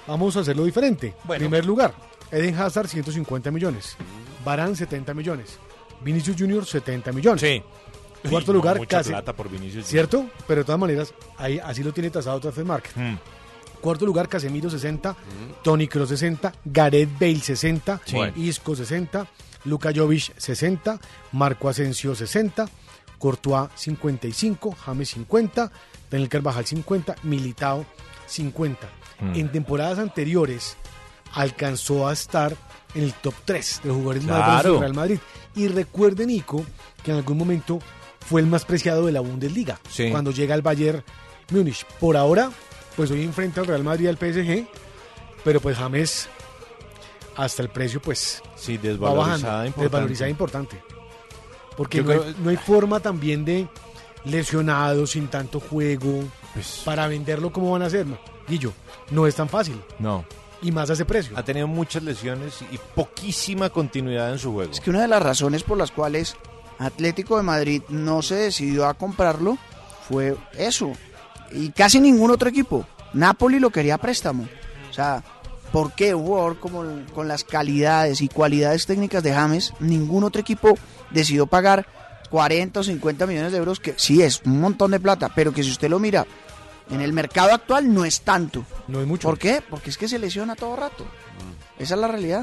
Vamos 0.07 0.37
a 0.37 0.40
hacerlo 0.40 0.64
diferente. 0.64 1.14
Primer 1.27 1.64
lugar, 1.64 1.95
Eden 2.31 2.55
Hazard 2.55 2.88
150 2.88 3.51
millones, 3.51 3.97
Barán 4.45 4.77
70 4.77 5.14
millones, 5.14 5.59
Vinicius 6.01 6.37
Junior 6.38 6.64
70 6.64 7.12
millones. 7.12 7.40
Sí. 7.40 7.62
Cuarto 8.30 8.52
No, 8.52 8.58
lugar, 8.58 8.78
mucha 8.78 8.98
casi. 8.98 9.10
plata 9.10 9.32
por 9.34 9.48
Vinicius 9.50 9.86
Junior. 9.86 10.08
¿Cierto? 10.08 10.26
Pero 10.46 10.60
de 10.60 10.64
todas 10.64 10.80
maneras, 10.80 11.14
ahí 11.38 11.58
así 11.58 11.82
lo 11.82 11.92
tiene 11.92 12.10
tasado 12.10 12.38
Transfer 12.40 12.64
Market. 12.64 12.92
Mm. 12.96 13.16
Cuarto 13.80 14.06
lugar, 14.06 14.28
Casemiro 14.28 14.68
60, 14.70 15.14
Tony 15.62 15.86
Kroos 15.86 16.08
60, 16.08 16.52
Gareth 16.64 17.10
Bale 17.20 17.38
60, 17.40 18.00
Sí. 18.04 18.16
Isco 18.36 18.74
60, 18.74 19.26
Luka 19.66 19.90
Jovic 19.94 20.32
60, 20.36 20.98
Marco 21.32 21.68
Asensio 21.68 22.14
60, 22.14 22.66
Courtois 23.18 23.68
55, 23.74 24.72
James 24.84 25.08
50, 25.10 25.70
Daniel 26.10 26.28
Carvajal 26.28 26.64
50, 26.66 27.16
Militao 27.24 27.84
50. 28.26 28.88
Mm. 29.20 29.34
En 29.36 29.52
temporadas 29.52 29.98
anteriores 29.98 30.76
alcanzó 31.34 32.08
a 32.08 32.12
estar 32.12 32.56
en 32.94 33.02
el 33.04 33.12
top 33.14 33.34
3 33.44 33.80
de 33.82 33.88
los 33.88 33.96
jugadores 33.98 34.24
más 34.24 34.44
Claro. 34.44 34.70
del 34.72 34.80
Real 34.80 34.94
Madrid. 34.94 35.18
Y 35.54 35.68
recuerde, 35.68 36.26
Nico, 36.26 36.64
que 37.02 37.10
en 37.10 37.18
algún 37.18 37.36
momento 37.38 37.78
fue 38.28 38.40
el 38.40 38.46
más 38.46 38.64
preciado 38.64 39.06
de 39.06 39.12
la 39.12 39.20
Bundesliga. 39.20 39.80
Sí. 39.88 40.10
Cuando 40.10 40.30
llega 40.30 40.54
al 40.54 40.62
Bayern 40.62 41.02
Múnich. 41.50 41.84
Por 42.00 42.16
ahora, 42.16 42.50
pues 42.96 43.10
hoy 43.10 43.22
enfrenta 43.22 43.60
al 43.60 43.66
Real 43.66 43.84
Madrid 43.84 44.06
y 44.06 44.08
al 44.08 44.16
PSG, 44.18 44.66
pero 45.44 45.60
pues 45.60 45.76
James 45.78 46.28
hasta 47.36 47.62
el 47.62 47.68
precio 47.68 48.00
pues 48.00 48.42
Sí, 48.56 48.76
va 48.78 48.82
desvalorizada 48.82 49.24
bajando, 49.36 49.66
importante. 49.66 49.82
desvalorizada 49.82 50.30
importante. 50.30 50.82
Porque 51.76 52.02
no 52.02 52.10
hay, 52.12 52.18
creo- 52.18 52.34
no 52.42 52.50
hay 52.50 52.56
forma 52.56 53.00
también 53.00 53.44
de 53.44 53.68
lesionado, 54.24 55.06
sin 55.06 55.28
tanto 55.28 55.60
juego, 55.60 56.24
Pues 56.54 56.82
para 56.84 57.06
venderlo 57.06 57.52
como 57.52 57.70
van 57.72 57.82
a 57.82 57.86
hacer. 57.86 58.06
No, 58.06 58.18
Guillo, 58.48 58.72
no 59.10 59.26
es 59.26 59.34
tan 59.34 59.48
fácil. 59.48 59.80
No. 59.98 60.24
Y 60.62 60.72
más 60.72 60.88
a 60.88 60.94
ese 60.94 61.04
precio. 61.04 61.36
Ha 61.36 61.42
tenido 61.44 61.66
muchas 61.66 62.02
lesiones 62.02 62.60
y 62.72 62.78
poquísima 62.94 63.68
continuidad 63.68 64.32
en 64.32 64.38
su 64.38 64.52
juego. 64.52 64.72
Es 64.72 64.80
que 64.80 64.88
una 64.90 65.02
de 65.02 65.08
las 65.08 65.22
razones 65.22 65.62
por 65.62 65.76
las 65.76 65.90
cuales 65.90 66.34
Atlético 66.78 67.36
de 67.36 67.42
Madrid 67.42 67.82
no 67.88 68.22
se 68.22 68.34
decidió 68.34 68.86
a 68.86 68.94
comprarlo 68.94 69.58
fue 70.08 70.36
eso. 70.56 70.92
Y 71.52 71.70
casi 71.70 72.00
ningún 72.00 72.30
otro 72.30 72.48
equipo. 72.48 72.86
Napoli 73.12 73.58
lo 73.58 73.70
quería 73.70 73.94
a 73.94 73.98
préstamo. 73.98 74.46
O 74.90 74.92
sea, 74.92 75.22
¿por 75.72 75.92
qué 75.94 76.14
un 76.14 76.24
jugador 76.26 76.58
como 76.58 76.82
el- 76.82 77.06
con 77.14 77.28
las 77.28 77.44
calidades 77.44 78.20
y 78.20 78.28
cualidades 78.28 78.86
técnicas 78.86 79.22
de 79.22 79.32
James, 79.32 79.72
ningún 79.80 80.24
otro 80.24 80.40
equipo 80.40 80.76
decidió 81.10 81.46
pagar 81.46 81.86
40 82.30 82.80
o 82.80 82.84
50 82.84 83.26
millones 83.26 83.52
de 83.52 83.58
euros? 83.58 83.80
Que 83.80 83.94
sí 83.96 84.22
es 84.22 84.42
un 84.44 84.60
montón 84.60 84.90
de 84.90 85.00
plata, 85.00 85.30
pero 85.34 85.52
que 85.52 85.62
si 85.62 85.70
usted 85.70 85.88
lo 85.88 85.98
mira 85.98 86.26
en 86.90 87.00
el 87.00 87.12
mercado 87.12 87.52
actual 87.52 87.92
no 87.92 88.04
es 88.04 88.20
tanto. 88.20 88.64
No 88.86 89.00
es 89.00 89.06
mucho. 89.06 89.28
¿Por 89.28 89.38
qué? 89.38 89.62
Porque 89.68 89.90
es 89.90 89.98
que 89.98 90.08
se 90.08 90.18
lesiona 90.18 90.54
todo 90.54 90.76
rato. 90.76 91.04
Esa 91.78 91.94
es 91.94 92.00
la 92.00 92.08
realidad. 92.08 92.42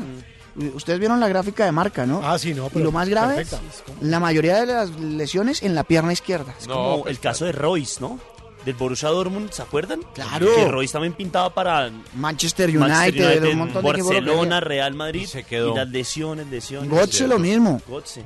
Ustedes 0.75 0.99
vieron 0.99 1.19
la 1.19 1.27
gráfica 1.27 1.65
de 1.65 1.71
marca, 1.71 2.05
¿no? 2.05 2.21
Ah, 2.23 2.37
sí, 2.37 2.53
no, 2.53 2.67
Y 2.67 2.69
pero 2.69 2.85
lo 2.85 2.91
más 2.91 3.09
grave, 3.09 3.35
perfecta. 3.35 3.59
la 4.01 4.19
mayoría 4.19 4.59
de 4.61 4.67
las 4.67 4.89
lesiones 4.99 5.63
en 5.63 5.73
la 5.75 5.83
pierna 5.83 6.13
izquierda. 6.13 6.53
Es 6.59 6.67
como 6.67 7.07
el 7.07 7.19
caso 7.19 7.45
de 7.45 7.51
Royce, 7.53 7.99
¿no? 8.01 8.19
Del 8.63 8.75
Borussia 8.75 9.09
Dortmund, 9.09 9.51
¿se 9.51 9.61
acuerdan? 9.61 9.99
Claro. 10.13 10.47
Que 10.55 10.65
Royce 10.69 10.93
también 10.93 11.13
pintaba 11.13 11.53
para 11.53 11.91
Manchester 12.15 12.69
United, 12.69 13.43
un 13.51 13.57
montón 13.57 13.83
de 13.83 13.91
Barcelona. 14.03 14.59
Real 14.61 14.93
Madrid. 14.93 15.21
Y 15.23 15.27
se 15.27 15.43
quedó. 15.43 15.73
Y 15.73 15.75
las 15.75 15.89
lesiones, 15.89 16.47
lesiones. 16.47 16.89
Götze 16.89 17.27
lo 17.27 17.39
mismo. 17.39 17.81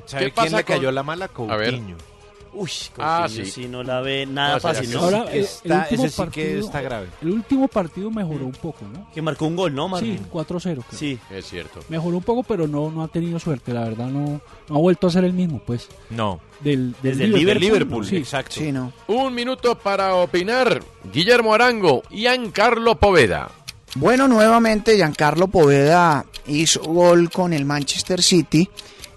¿Sabe 0.06 0.26
¿Qué 0.26 0.32
quién 0.32 0.34
pasa 0.34 0.56
le 0.58 0.64
cayó 0.64 0.88
con- 0.88 0.94
la 0.94 1.02
mala? 1.02 1.30
A 1.48 1.56
ver. 1.56 1.80
Uy, 2.58 2.70
Ah, 2.98 3.26
sí. 3.28 3.44
sí 3.46 3.68
no 3.68 3.82
la 3.82 4.00
ve 4.00 4.26
nada 4.26 4.54
No, 4.54 4.60
fácil, 4.60 4.90
¿no? 4.92 5.00
Ahora, 5.00 5.24
eh, 5.32 5.40
Está- 5.40 5.84
el 5.90 5.94
ese 5.94 6.08
sí 6.08 6.14
que 6.14 6.16
partido, 6.16 6.60
está 6.66 6.80
grave. 6.80 7.08
El 7.22 7.30
último 7.30 7.68
partido 7.68 8.10
mejoró 8.10 8.46
un 8.46 8.52
poco, 8.52 8.84
¿no? 8.92 9.08
Que 9.14 9.22
marcó 9.22 9.46
un 9.46 9.56
gol, 9.56 9.74
¿no, 9.74 9.88
Martín? 9.88 10.18
Sí, 10.18 10.24
4-0. 10.30 10.82
creo. 10.88 10.98
Sí. 10.98 11.18
Es 11.30 11.46
cierto. 11.46 11.80
Mejoró 11.88 12.16
un 12.16 12.22
poco, 12.22 12.42
pero 12.42 12.66
no, 12.66 12.90
no 12.90 13.02
ha 13.04 13.08
tenido 13.08 13.38
suerte. 13.38 13.72
La 13.72 13.84
verdad, 13.84 14.06
no, 14.08 14.40
no 14.68 14.74
ha 14.74 14.78
vuelto 14.78 15.06
a 15.06 15.10
ser 15.10 15.24
el 15.24 15.32
mismo, 15.32 15.60
pues. 15.64 15.88
No. 16.10 16.40
Del, 16.60 16.92
del 17.02 17.12
Desde 17.12 17.24
el 17.24 17.32
Liverpool. 17.32 17.60
Liverpool, 17.60 18.06
sí. 18.06 18.16
exacto. 18.16 18.56
Sí, 18.56 18.72
no. 18.72 18.92
Un 19.06 19.32
minuto 19.34 19.78
para 19.78 20.14
opinar. 20.16 20.82
Guillermo 21.12 21.54
Arango, 21.54 22.02
Giancarlo 22.10 22.96
Poveda. 22.96 23.50
Bueno, 23.94 24.28
nuevamente 24.28 24.96
Giancarlo 24.96 25.48
Poveda 25.48 26.26
hizo 26.46 26.80
gol 26.82 27.30
con 27.30 27.52
el 27.52 27.64
Manchester 27.64 28.22
City 28.22 28.68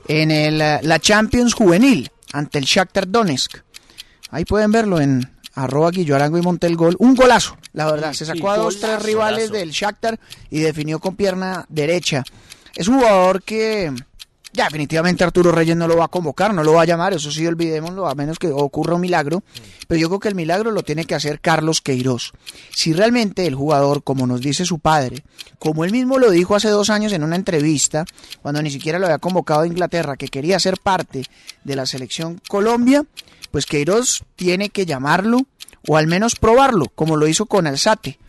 en 0.08 0.32
el, 0.32 0.62
eh, 0.62 0.80
la 0.84 1.00
Champions 1.00 1.54
Juvenil 1.54 2.10
ante 2.34 2.58
el 2.58 2.66
Shakhtar 2.66 3.10
Donetsk. 3.10 3.58
Ahí 4.30 4.46
pueden 4.46 4.72
verlo 4.72 5.00
en 5.00 5.30
arroba 5.54 5.92
Guillo 5.92 6.16
Arango 6.16 6.38
y 6.38 6.42
Montel 6.42 6.76
Gol. 6.76 6.96
Un 7.00 7.16
golazo, 7.16 7.58
la 7.74 7.92
verdad. 7.92 8.14
Se 8.14 8.26
sacó 8.26 8.50
a 8.50 8.58
dos, 8.58 8.80
tres 8.80 9.02
rivales 9.02 9.52
del 9.52 9.72
Shakhtar 9.72 10.20
y 10.50 10.60
definió 10.60 11.00
con 11.00 11.16
pierna 11.16 11.66
derecha. 11.70 12.24
Es 12.76 12.88
un 12.88 13.00
jugador 13.00 13.44
que 13.44 13.94
ya 14.54 14.66
definitivamente 14.66 15.24
Arturo 15.24 15.52
Reyes 15.52 15.78
no 15.78 15.88
lo 15.88 15.98
va 15.98 16.06
a 16.06 16.10
convocar, 16.10 16.54
no 16.54 16.64
lo 16.64 16.74
va 16.74 16.82
a 16.82 16.86
llamar, 16.86 17.14
eso 17.14 17.32
sí 17.32 17.46
olvidémoslo, 17.46 18.08
a 18.08 18.16
menos 18.16 18.38
que 18.38 18.48
ocurra 18.48 18.96
un 18.96 19.02
milagro. 19.02 19.44
Pero 19.88 20.00
yo 20.00 20.08
creo 20.10 20.20
que 20.20 20.28
el 20.28 20.36
milagro 20.36 20.72
lo 20.72 20.84
tiene 20.84 21.06
que 21.06 21.16
hacer 21.16 21.40
Carlos 21.40 21.82
Queiroz. 21.82 22.34
Si 22.72 22.94
realmente 22.94 23.48
el 23.48 23.56
jugador, 23.56 24.04
como 24.04 24.28
nos 24.28 24.42
dice 24.42 24.66
su 24.66 24.80
padre, 24.80 25.24
como 25.60 25.86
él 25.86 25.92
mismo 25.92 26.20
lo 26.20 26.32
dijo 26.32 26.56
hace 26.56 26.70
dos 26.70 26.90
años 26.90 27.14
en 27.14 27.24
una 27.24 27.36
entrevista, 27.36 28.06
cuando 28.42 28.62
ni 28.62 28.72
siquiera 28.72 29.00
lo 29.00 29.06
había 29.06 29.20
convocado 29.20 29.62
a 29.62 29.68
Inglaterra, 29.68 30.18
que 30.18 30.28
quería 30.28 30.60
ser 30.60 30.78
parte 30.80 31.26
de 31.64 31.76
la 31.76 31.86
selección 31.86 32.42
Colombia, 32.48 33.06
pues 33.52 33.66
Queiroz 33.66 34.24
tiene 34.36 34.70
que 34.70 34.86
llamarlo 34.86 35.40
o 35.88 35.98
al 35.98 36.08
menos 36.08 36.36
probarlo, 36.36 36.86
como 36.94 37.18
lo 37.18 37.28
hizo 37.28 37.46
con 37.46 37.68
Alzate, 37.68 38.20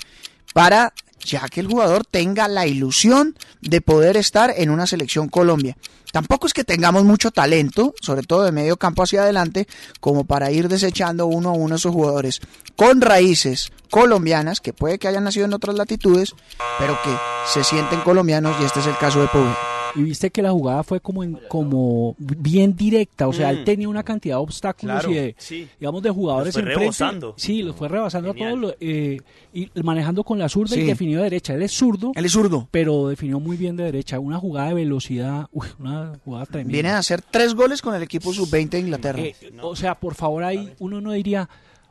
para 0.55 0.93
ya 1.25 1.49
que 1.49 1.61
el 1.61 1.67
jugador 1.67 2.05
tenga 2.05 2.49
la 2.49 2.67
ilusión 2.67 3.37
de 3.61 3.81
poder 3.81 4.17
estar 4.17 4.53
en 4.57 4.71
una 4.71 4.87
selección 4.87 5.29
Colombia. 5.29 5.77
Tampoco 6.13 6.47
es 6.47 6.53
que 6.53 6.65
tengamos 6.65 7.05
mucho 7.05 7.31
talento, 7.31 7.95
sobre 8.01 8.23
todo 8.23 8.43
de 8.43 8.53
medio 8.53 8.77
campo 8.77 9.03
hacia 9.03 9.23
adelante, 9.23 9.67
como 9.99 10.25
para 10.25 10.51
ir 10.51 10.69
desechando 10.69 11.27
uno 11.27 11.51
a 11.51 11.53
uno 11.53 11.77
esos 11.77 11.93
jugadores 11.93 12.41
con 12.77 13.01
raíces 13.01 13.73
colombianas, 13.91 14.61
que 14.61 14.75
puede 14.75 14.99
que 14.99 15.09
hayan 15.09 15.25
nacido 15.25 15.47
en 15.47 15.55
otras 15.55 15.77
latitudes, 15.77 16.35
pero 16.79 16.99
que 17.03 17.17
se 17.47 17.65
sienten 17.65 18.01
colombianos 18.01 18.57
y 18.61 18.65
este 18.65 18.81
es 18.81 18.87
el 18.87 18.99
caso 18.99 19.23
de 19.23 19.29
Pobre. 19.29 19.55
Y 19.95 20.03
viste 20.03 20.31
que 20.31 20.43
la 20.43 20.51
jugada 20.53 20.83
fue 20.83 21.01
como 21.01 21.23
en, 21.23 21.39
como 21.49 22.15
bien 22.19 22.75
directa, 22.77 23.29
o 23.29 23.33
sea, 23.33 23.51
él 23.51 23.61
Mm. 23.61 23.65
tenía 23.65 23.89
una 23.89 24.03
cantidad 24.03 24.37
de 24.37 24.43
obstáculos 24.43 24.95
Claro, 25.01 25.11
y 25.11 25.15
de, 25.15 25.35
sí. 25.39 25.69
digamos, 25.79 26.03
de 26.03 26.11
jugadores 26.11 26.47
Los 26.47 26.55
fue 26.55 26.63
enfrente. 26.63 26.81
rebasando. 26.81 27.35
Sí, 27.37 27.63
los 27.63 27.77
fue 27.77 27.89
rebasando 27.89 28.31
a 28.31 28.35
todos 28.35 28.75
eh, 28.81 29.19
y 29.53 29.69
manejando 29.83 30.25
con 30.25 30.39
la 30.39 30.49
zurda 30.49 30.77
y 30.77 30.83
definió 30.85 31.19
de 31.19 31.25
derecha. 31.25 31.55
Él 31.55 31.63
es 31.63 31.73
zurdo. 31.73 32.13
Él 32.15 32.25
es 32.25 32.33
zurdo. 32.33 32.69
Pero 32.71 33.09
definió 33.09 33.39
muy 33.41 33.57
bien 33.57 33.77
de 33.77 33.85
derecha. 33.85 34.19
Una 34.19 34.39
jugada 34.39 34.69
de 34.69 34.75
velocidad, 34.75 35.47
uy, 35.53 35.67
una 35.79 36.13
jugada 36.25 36.47
tremenda. 36.47 36.73
Viene 36.73 36.89
a 36.91 36.99
hacer 36.99 37.21
tres 37.23 37.55
goles 37.55 37.83
con 37.83 37.95
el 37.95 38.03
equipo 38.03 38.33
sub-20 38.33 38.69
de 38.71 38.79
Inglaterra. 38.81 39.21
Eh, 39.21 39.35
O 39.63 39.77
sea, 39.77 39.95
por 39.95 40.15
favor, 40.15 40.45
ahí 40.45 40.73
uno 40.79 41.01
no 41.01 41.13
diría, 41.13 41.49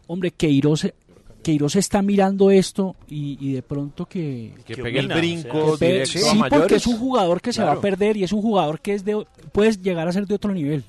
hombre, 0.08 0.32
Queiroz, 0.32 0.88
Queiroz 1.44 1.76
está 1.76 2.02
mirando 2.02 2.52
esto 2.52 2.96
y, 3.08 3.38
y 3.40 3.54
de 3.54 3.62
pronto 3.62 4.06
que... 4.06 4.54
Que 4.66 4.76
pegue 4.78 5.00
el 5.00 5.08
brinco 5.08 5.76
directo 5.78 6.20
sí, 6.20 6.28
a 6.30 6.34
mayores. 6.34 6.60
porque 6.60 6.76
es 6.76 6.88
un 6.88 6.98
jugador 6.98 7.42
que 7.42 7.52
se 7.54 7.64
va 7.64 7.74
a 7.74 7.82
perder 7.82 8.18
y 8.18 8.24
es 8.24 8.32
un 8.32 8.42
jugador 8.42 8.80
que 8.80 8.94
es 8.94 9.04
de, 9.06 9.26
puede 9.52 9.72
llegar 9.78 10.08
a 10.08 10.12
ser 10.12 10.28
de 10.28 10.36
otro 10.36 10.54
nivel. 10.54 10.84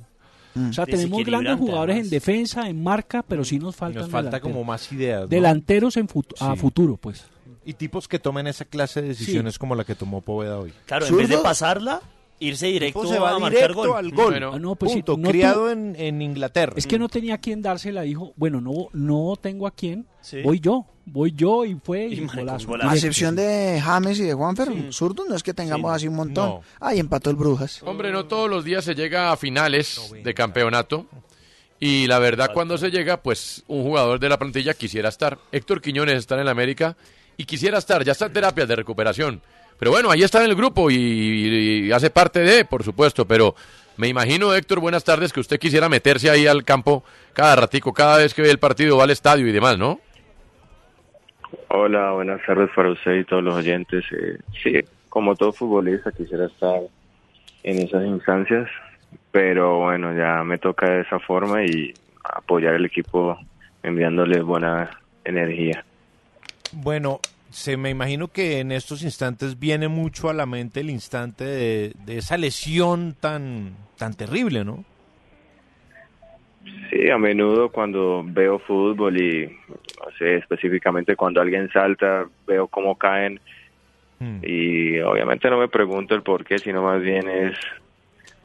O 0.54 0.72
sea, 0.72 0.84
tenemos 0.84 1.24
grandes 1.24 1.56
jugadores 1.56 1.96
en 1.96 2.10
defensa, 2.10 2.68
en 2.68 2.82
marca, 2.82 3.22
pero 3.22 3.42
sí 3.44 3.58
nos 3.58 3.74
faltan 3.74 4.02
Nos 4.02 4.10
falta 4.10 4.30
delanteros. 4.32 4.52
como 4.52 4.64
más 4.64 4.92
ideas. 4.92 5.22
¿no? 5.22 5.26
Delanteros 5.28 5.96
en 5.96 6.06
fut- 6.08 6.34
a 6.40 6.54
futuro, 6.56 6.98
pues. 6.98 7.24
Y 7.64 7.72
tipos 7.74 8.06
que 8.08 8.18
tomen 8.18 8.46
esa 8.46 8.64
clase 8.66 9.00
de 9.00 9.08
decisiones 9.08 9.58
como 9.58 9.74
la 9.74 9.84
que 9.84 9.94
tomó 9.94 10.20
Poveda 10.20 10.58
hoy. 10.58 10.72
Claro, 10.84 11.06
en 11.06 11.16
vez 11.16 11.28
de 11.30 11.38
pasarla, 11.38 12.02
irse 12.42 12.66
directo 12.66 13.07
se 13.07 13.18
va 13.18 13.31
a 13.31 13.38
marcar 13.38 13.61
directo 13.70 13.88
gol. 13.88 13.96
al 13.96 14.11
gol. 14.11 14.35
Ah, 14.55 14.59
no, 14.59 14.74
pues 14.76 14.92
sí, 14.92 15.02
Punto. 15.02 15.16
no 15.22 15.28
Criado 15.31 15.64
tu- 15.64 15.68
en, 15.70 15.96
en 15.96 16.20
Inglaterra. 16.22 16.74
Es 16.76 16.87
que 16.87 16.98
no 16.98 17.09
tenía 17.09 17.35
a 17.35 17.38
quién 17.38 17.62
dársela, 17.62 18.02
dijo, 18.02 18.33
bueno, 18.37 18.61
no, 18.61 18.88
no 18.92 19.35
tengo 19.40 19.66
a 19.66 19.70
quién, 19.70 20.07
Sí. 20.20 20.42
voy 20.42 20.61
yo, 20.61 20.87
voy 21.05 21.33
yo 21.33 21.64
y 21.64 21.74
fue 21.83 22.07
y, 22.07 22.24
A 22.24 22.26
golazo. 22.37 22.74
excepción 22.92 23.35
de 23.37 23.81
James 23.83 24.18
y 24.18 24.24
de 24.24 24.35
Juanfer, 24.35 24.68
zurdos 24.92 25.26
no 25.28 25.35
es 25.35 25.42
que 25.42 25.55
tengamos 25.55 25.90
Sí. 25.92 25.96
así 25.96 26.09
un 26.09 26.14
montón. 26.16 26.48
No. 26.48 26.61
Ay, 26.81 27.00
empató 27.00 27.31
el 27.31 27.37
Brujas. 27.37 27.83
Hombre, 27.83 28.12
no 28.12 28.26
todos 28.26 28.48
los 28.50 28.64
días 28.64 28.85
se 28.85 28.94
llega 28.94 29.33
a 29.33 29.37
finales 29.37 30.12
de 30.22 30.35
campeonato. 30.35 31.07
Y 31.81 32.07
la 32.07 32.20
verdad, 32.20 32.50
cuando 32.55 32.78
se 32.78 32.92
llega, 32.92 33.16
pues 33.22 33.64
un 33.66 33.83
jugador 33.83 34.20
de 34.20 34.28
la 34.28 34.38
plantilla 34.38 34.72
quisiera 34.74 35.09
estar. 35.09 35.38
Héctor 35.50 35.81
Quiñones 35.83 36.16
está 36.16 36.37
en 36.37 36.42
el 36.42 36.48
América 36.48 36.96
y 37.37 37.44
quisiera 37.44 37.78
estar. 37.78 38.05
Ya 38.05 38.12
está 38.12 38.26
en 38.26 38.33
terapias 38.35 38.68
de 38.68 38.76
recuperación. 38.76 39.42
Pero 39.82 39.90
bueno, 39.90 40.12
ahí 40.12 40.22
está 40.22 40.38
en 40.44 40.48
el 40.48 40.54
grupo 40.54 40.92
y, 40.92 40.94
y 40.94 41.90
hace 41.90 42.08
parte 42.08 42.38
de, 42.38 42.64
por 42.64 42.84
supuesto. 42.84 43.26
Pero 43.26 43.56
me 43.96 44.06
imagino, 44.06 44.54
Héctor, 44.54 44.78
buenas 44.78 45.02
tardes, 45.02 45.32
que 45.32 45.40
usted 45.40 45.58
quisiera 45.58 45.88
meterse 45.88 46.30
ahí 46.30 46.46
al 46.46 46.62
campo 46.62 47.02
cada 47.32 47.56
ratico, 47.56 47.92
cada 47.92 48.18
vez 48.18 48.32
que 48.32 48.42
ve 48.42 48.50
el 48.52 48.60
partido, 48.60 48.96
va 48.96 49.02
al 49.02 49.10
estadio 49.10 49.44
y 49.44 49.50
demás, 49.50 49.78
¿no? 49.78 49.98
Hola, 51.66 52.12
buenas 52.12 52.40
tardes 52.46 52.70
para 52.76 52.90
usted 52.92 53.12
y 53.12 53.24
todos 53.24 53.42
los 53.42 53.56
oyentes. 53.56 54.04
Eh, 54.12 54.38
sí, 54.62 54.84
como 55.08 55.34
todo 55.34 55.52
futbolista 55.52 56.12
quisiera 56.12 56.46
estar 56.46 56.82
en 57.64 57.78
esas 57.80 58.06
instancias, 58.06 58.68
pero 59.32 59.80
bueno, 59.80 60.16
ya 60.16 60.44
me 60.44 60.58
toca 60.58 60.88
de 60.88 61.00
esa 61.00 61.18
forma 61.18 61.64
y 61.64 61.92
apoyar 62.22 62.76
al 62.76 62.84
equipo 62.84 63.36
enviándole 63.82 64.42
buena 64.42 64.90
energía. 65.24 65.84
Bueno, 66.70 67.18
se 67.52 67.76
me 67.76 67.90
imagino 67.90 68.28
que 68.28 68.60
en 68.60 68.72
estos 68.72 69.02
instantes 69.02 69.58
viene 69.58 69.88
mucho 69.88 70.30
a 70.30 70.34
la 70.34 70.46
mente 70.46 70.80
el 70.80 70.90
instante 70.90 71.44
de, 71.44 71.92
de 72.04 72.18
esa 72.18 72.36
lesión 72.36 73.14
tan, 73.18 73.76
tan 73.98 74.14
terrible, 74.14 74.64
¿no? 74.64 74.84
Sí, 76.90 77.10
a 77.10 77.18
menudo 77.18 77.70
cuando 77.70 78.22
veo 78.24 78.58
fútbol 78.58 79.20
y 79.20 79.46
no 79.46 80.10
sé, 80.18 80.36
específicamente 80.36 81.16
cuando 81.16 81.40
alguien 81.40 81.70
salta, 81.70 82.26
veo 82.46 82.66
cómo 82.66 82.96
caen. 82.96 83.40
Y 84.40 85.00
obviamente 85.00 85.50
no 85.50 85.58
me 85.58 85.66
pregunto 85.66 86.14
el 86.14 86.22
por 86.22 86.44
qué, 86.44 86.56
sino 86.58 86.80
más 86.80 87.02
bien 87.02 87.28
es 87.28 87.56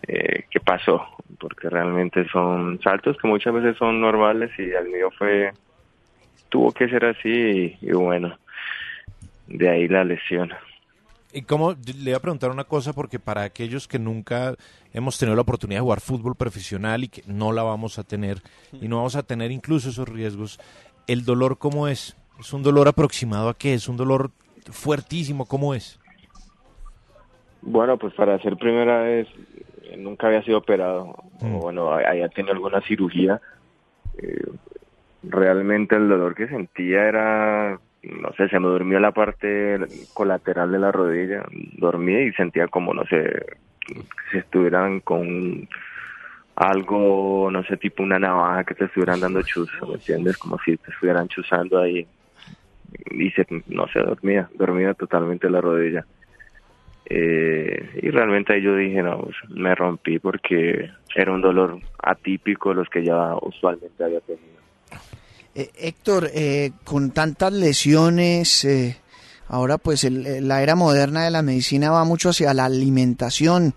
eh, 0.08 0.46
qué 0.50 0.60
pasó, 0.60 1.06
porque 1.40 1.70
realmente 1.70 2.28
son 2.30 2.82
saltos 2.82 3.16
que 3.18 3.28
muchas 3.28 3.54
veces 3.54 3.78
son 3.78 4.02
normales 4.02 4.50
y 4.58 4.72
el 4.72 4.88
mío 4.90 5.12
fue, 5.16 5.52
tuvo 6.50 6.72
que 6.72 6.90
ser 6.90 7.06
así 7.06 7.30
y, 7.30 7.78
y 7.80 7.92
bueno, 7.92 8.36
de 9.48 9.70
ahí 9.70 9.88
la 9.88 10.04
lesión. 10.04 10.52
Y 11.34 11.42
como 11.42 11.74
le 11.74 12.04
voy 12.06 12.14
a 12.14 12.20
preguntar 12.20 12.52
una 12.52 12.64
cosa 12.64 12.94
porque 12.94 13.20
para 13.20 13.44
aquellos 13.44 13.88
que 13.88 14.00
nunca 14.00 14.56
hemos 14.94 15.20
tenido 15.20 15.36
la 15.36 15.42
oportunidad 15.42 15.80
de 15.80 15.84
jugar 15.84 16.00
fútbol 16.00 16.36
profesional 16.36 17.04
y 17.04 17.10
que 17.10 17.22
no 17.28 17.52
la 17.52 17.64
vamos 17.64 18.00
a 18.00 18.04
tener 18.04 18.38
y 18.72 18.88
no 18.88 18.98
vamos 18.98 19.16
a 19.16 19.24
tener 19.24 19.52
incluso 19.52 19.90
esos 19.90 20.08
riesgos, 20.08 20.60
el 21.06 21.26
dolor 21.26 21.58
cómo 21.58 21.88
es? 21.88 22.18
¿Es 22.40 22.54
un 22.54 22.64
dolor 22.64 22.88
aproximado 22.88 23.50
a 23.50 23.58
qué? 23.58 23.74
¿Es 23.74 23.90
un 23.90 23.98
dolor 23.98 24.32
fuertísimo? 24.72 25.46
¿Cómo 25.46 25.74
es? 25.74 26.00
Bueno, 27.62 27.98
pues 27.98 28.14
para 28.14 28.40
ser 28.40 28.56
primera 28.58 29.02
vez, 29.02 29.28
eh, 29.84 29.98
nunca 29.98 30.28
había 30.28 30.44
sido 30.44 30.60
operado, 30.60 31.16
o 31.42 31.48
bueno, 31.48 31.92
había 31.92 32.30
tenido 32.30 32.54
alguna 32.54 32.82
cirugía. 32.82 33.42
Eh, 34.18 34.46
realmente 35.24 35.96
el 35.96 36.08
dolor 36.08 36.36
que 36.36 36.48
sentía 36.48 37.08
era, 37.08 37.80
no 38.04 38.32
sé, 38.34 38.48
se 38.50 38.60
me 38.60 38.68
durmió 38.68 39.00
la 39.00 39.12
parte 39.12 39.80
colateral 40.14 40.72
de 40.72 40.80
la 40.80 40.92
rodilla, 40.92 41.44
dormí 41.78 42.14
y 42.14 42.34
sentía 42.34 42.68
como, 42.68 42.94
no 42.94 43.04
sé, 43.06 43.46
si 44.32 44.38
estuvieran 44.38 45.00
con 45.00 45.68
algo, 46.56 47.50
no 47.52 47.64
sé, 47.64 47.78
tipo 47.78 48.04
una 48.04 48.20
navaja 48.20 48.64
que 48.64 48.76
te 48.76 48.86
estuvieran 48.86 49.20
dando 49.20 49.42
chuzo, 49.44 49.88
¿me 49.88 49.96
entiendes? 49.96 50.38
Como 50.38 50.58
si 50.66 50.76
te 50.78 50.92
estuvieran 50.92 51.28
chuzando 51.28 51.80
ahí. 51.80 52.08
Y 53.12 53.30
se, 53.32 53.46
no 53.68 53.88
sé, 53.90 54.00
dormía, 54.00 54.50
dormía 54.56 54.94
totalmente 54.94 55.50
la 55.50 55.62
rodilla. 55.62 56.06
Eh, 57.10 58.00
y 58.02 58.10
realmente 58.10 58.54
ahí 58.54 58.62
yo 58.62 58.76
dije, 58.76 59.02
no, 59.04 59.20
pues, 59.20 59.36
me 59.50 59.76
rompí 59.76 60.20
porque 60.20 60.90
era 61.16 61.32
un 61.32 61.42
dolor 61.42 61.80
atípico 62.02 62.70
de 62.70 62.76
los 62.76 62.90
que 62.90 63.04
ya 63.04 63.36
usualmente 63.42 64.04
había 64.04 64.20
tenido. 64.22 64.57
Eh, 65.60 65.72
Héctor, 65.76 66.30
eh, 66.36 66.70
con 66.84 67.10
tantas 67.10 67.52
lesiones, 67.52 68.64
eh, 68.64 68.98
ahora 69.48 69.80
pues 69.80 70.04
el- 70.04 70.26
eh, 70.28 70.40
la 70.40 70.62
era 70.62 70.76
moderna 70.76 71.24
de 71.24 71.32
la 71.32 71.42
medicina 71.42 71.90
va 71.90 72.04
mucho 72.04 72.30
hacia 72.30 72.54
la 72.54 72.66
alimentación. 72.66 73.74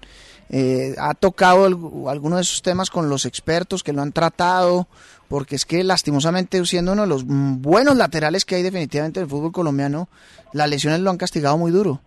Eh, 0.50 0.94
¿Ha 0.98 1.14
tocado 1.14 1.66
algu- 1.66 2.10
alguno 2.10 2.36
de 2.36 2.42
esos 2.42 2.60
temas 2.60 2.90
con 2.90 3.08
los 3.08 3.24
expertos 3.24 3.82
que 3.82 3.94
lo 3.94 4.02
han 4.02 4.12
tratado? 4.12 4.88
Porque 5.28 5.54
es 5.54 5.64
que 5.64 5.82
lastimosamente 5.82 6.62
siendo 6.66 6.92
uno 6.92 7.02
de 7.02 7.08
los 7.08 7.24
buenos 7.24 7.96
laterales 7.96 8.44
que 8.44 8.56
hay 8.56 8.62
definitivamente 8.62 9.20
en 9.20 9.24
el 9.24 9.30
fútbol 9.30 9.52
colombiano, 9.52 10.08
las 10.52 10.68
lesiones 10.68 11.00
lo 11.00 11.08
han 11.10 11.16
castigado 11.18 11.56
muy 11.56 11.70
duro. 11.70 12.00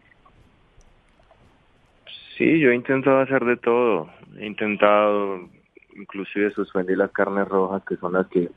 Sí, 2.37 2.59
yo 2.59 2.69
he 2.69 2.75
intentado 2.75 3.21
hacer 3.21 3.43
de 3.45 3.57
todo. 3.57 4.09
He 4.37 4.45
intentado 4.45 5.49
inclusive 5.95 6.51
suspender 6.53 6.97
las 6.97 7.11
carnes 7.11 7.47
rojas, 7.47 7.81
que 7.87 7.95
son 7.97 8.13
las 8.13 8.27
que 8.27 8.49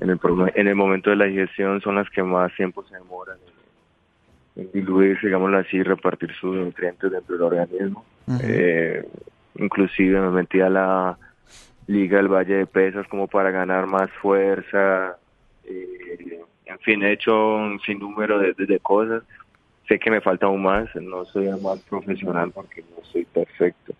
en 0.00 0.10
el, 0.10 0.18
en 0.54 0.68
el 0.68 0.74
momento 0.74 1.10
de 1.10 1.16
la 1.16 1.24
digestión 1.26 1.80
son 1.80 1.94
las 1.96 2.08
que 2.10 2.22
más 2.22 2.54
tiempo 2.54 2.84
se 2.84 2.94
demoran 2.96 3.36
en, 4.56 4.62
en 4.64 4.72
diluirse, 4.72 5.26
digámoslo 5.26 5.58
así, 5.58 5.82
repartir 5.82 6.32
sus 6.34 6.54
nutrientes 6.56 7.10
dentro 7.10 7.34
del 7.36 7.42
organismo. 7.44 8.04
Eh, 8.42 9.04
inclusive 9.56 10.20
me 10.20 10.30
metí 10.30 10.60
a 10.60 10.68
la 10.70 11.18
Liga 11.86 12.16
del 12.18 12.28
Valle 12.28 12.54
de 12.58 12.66
Pesas 12.66 13.06
como 13.08 13.26
para 13.28 13.50
ganar 13.50 13.86
más 13.86 14.10
fuerza. 14.20 15.16
eh, 15.64 16.40
en 16.66 16.78
fin, 16.80 17.02
he 17.02 17.12
hecho 17.12 17.56
un 17.56 17.80
sinnúmero 17.80 18.38
de, 18.38 18.54
de- 18.54 18.66
de 18.66 18.78
cosas. 18.80 19.22
Sé 19.88 19.98
que 19.98 20.10
me 20.10 20.20
falta 20.20 20.46
aún 20.46 20.62
más, 20.62 20.88
no 20.96 21.24
soy 21.26 21.48
más 21.60 21.80
profesional 21.80 22.50
porque 22.52 22.82
no 22.82 23.04
soy 23.04 23.24
perfecto. 23.24 23.92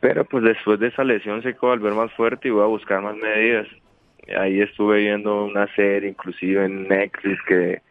Pero 0.00 0.24
pues 0.24 0.42
después 0.44 0.80
de 0.80 0.88
esa 0.88 1.04
lesión 1.04 1.42
sé 1.42 1.52
que 1.52 1.58
voy 1.60 1.70
a 1.70 1.76
volver 1.78 1.92
más 1.94 2.12
fuerte 2.14 2.48
y 2.48 2.50
voy 2.50 2.62
a 2.62 2.66
buscar 2.66 3.02
más 3.02 3.16
medidas. 3.16 3.66
Ahí 4.36 4.60
estuve 4.60 5.00
viendo 5.00 5.44
una 5.44 5.72
serie, 5.74 6.10
inclusive 6.10 6.64
en 6.64 6.88
Netflix, 6.88 7.40
que 7.46 7.82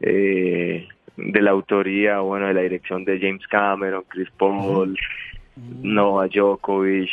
eh, 0.00 0.88
de 1.16 1.42
la 1.42 1.50
autoría, 1.50 2.20
bueno, 2.20 2.48
de 2.48 2.54
la 2.54 2.62
dirección 2.62 3.04
de 3.04 3.18
James 3.18 3.46
Cameron, 3.46 4.04
Chris 4.08 4.30
Paul, 4.36 4.96
Nova 5.56 6.28
Djokovic, 6.28 7.10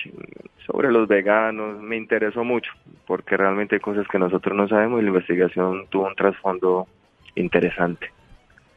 sobre 0.65 0.91
los 0.91 1.07
veganos, 1.07 1.81
me 1.81 1.97
interesó 1.97 2.43
mucho, 2.43 2.71
porque 3.05 3.37
realmente 3.37 3.75
hay 3.75 3.81
cosas 3.81 4.07
que 4.07 4.19
nosotros 4.19 4.55
no 4.55 4.67
sabemos 4.67 4.99
y 4.99 5.03
la 5.03 5.09
investigación 5.09 5.87
tuvo 5.89 6.07
un 6.07 6.15
trasfondo 6.15 6.87
interesante. 7.35 8.11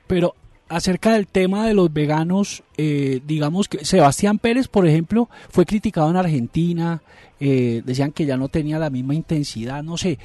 Pero 0.07 0.35
acerca 0.73 1.13
del 1.13 1.27
tema 1.27 1.67
de 1.67 1.75
los 1.75 1.93
veganos, 1.93 2.65
eh, 2.79 3.21
digamos 3.27 3.69
que 3.69 3.85
Sebastián 3.85 4.39
Pérez, 4.39 4.69
por 4.69 4.87
ejemplo, 4.87 5.29
fue 5.51 5.67
criticado 5.67 6.11
en 6.11 6.17
Argentina, 6.17 7.03
eh, 7.39 7.83
decían 7.85 8.13
que 8.13 8.25
ya 8.25 8.37
no 8.37 8.49
tenía 8.49 8.79
la 8.79 8.89
misma 8.89 9.15
intensidad, 9.15 9.83
no 9.83 9.97
sé. 9.97 10.19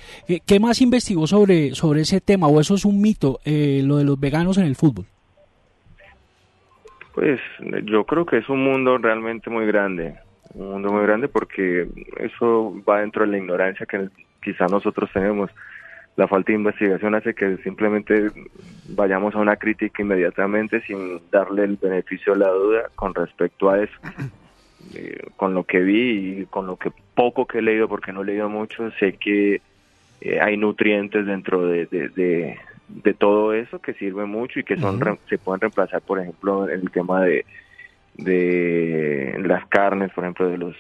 ¿Qué, 0.45 0.59
más 0.59 0.81
investigó 0.81 1.27
sobre, 1.27 1.75
sobre 1.75 2.01
ese 2.01 2.21
tema? 2.21 2.47
¿O 2.47 2.61
eso 2.61 2.75
es 2.75 2.85
un 2.85 3.01
mito, 3.01 3.39
eh, 3.43 3.81
lo 3.83 3.97
de 3.97 4.05
los 4.05 4.19
veganos 4.19 4.57
en 4.57 4.65
el 4.65 4.75
fútbol? 4.75 5.05
Pues 7.13 7.41
yo 7.83 8.05
creo 8.05 8.25
que 8.25 8.37
es 8.37 8.47
un 8.47 8.63
mundo 8.63 8.97
realmente 8.99 9.49
muy 9.49 9.65
grande, 9.65 10.15
un 10.53 10.71
mundo 10.71 10.91
muy 10.91 11.03
grande 11.03 11.27
porque 11.27 11.87
eso 12.19 12.73
va 12.87 13.01
dentro 13.01 13.25
de 13.25 13.31
la 13.31 13.37
ignorancia 13.37 13.85
que 13.85 14.07
quizá 14.41 14.67
nosotros 14.67 15.09
tenemos. 15.11 15.49
La 16.17 16.27
falta 16.27 16.51
de 16.51 16.57
investigación 16.57 17.13
hace 17.13 17.35
que 17.35 17.57
simplemente 17.57 18.31
vayamos 18.89 19.35
a 19.35 19.37
una 19.37 19.55
crítica 19.55 20.01
inmediatamente 20.01 20.81
sin 20.81 21.21
darle 21.31 21.63
el 21.63 21.77
beneficio 21.77 22.33
de 22.33 22.39
la 22.39 22.49
duda 22.49 22.89
con 22.95 23.13
respecto 23.15 23.69
a 23.69 23.81
eso. 23.81 23.93
Eh, 24.95 25.31
con 25.35 25.53
lo 25.53 25.65
que 25.65 25.81
vi 25.81 26.39
y 26.39 26.45
con 26.45 26.65
lo 26.65 26.77
que 26.77 26.93
poco 27.13 27.45
que 27.45 27.57
he 27.57 27.61
leído, 27.61 27.89
porque 27.89 28.13
no 28.13 28.21
he 28.21 28.25
leído 28.25 28.47
mucho, 28.47 28.89
sé 28.91 29.17
que 29.17 29.59
eh, 30.21 30.39
hay 30.39 30.55
nutrientes 30.55 31.25
dentro 31.25 31.65
de, 31.67 31.87
de, 31.87 32.57
de, 32.87 33.13
todo 33.13 33.51
eso 33.51 33.79
que 33.79 33.95
sirve 33.95 34.23
mucho 34.23 34.61
y 34.61 34.63
que 34.63 34.77
son 34.77 34.97
se 35.27 35.37
pueden 35.39 35.59
reemplazar, 35.59 36.01
por 36.03 36.21
ejemplo, 36.21 36.69
en 36.69 36.79
el 36.79 36.91
tema 36.91 37.21
de, 37.21 37.45
de 38.15 39.37
las 39.43 39.65
carnes, 39.65 40.13
por 40.13 40.23
ejemplo, 40.23 40.47
de 40.47 40.57
los 40.57 40.75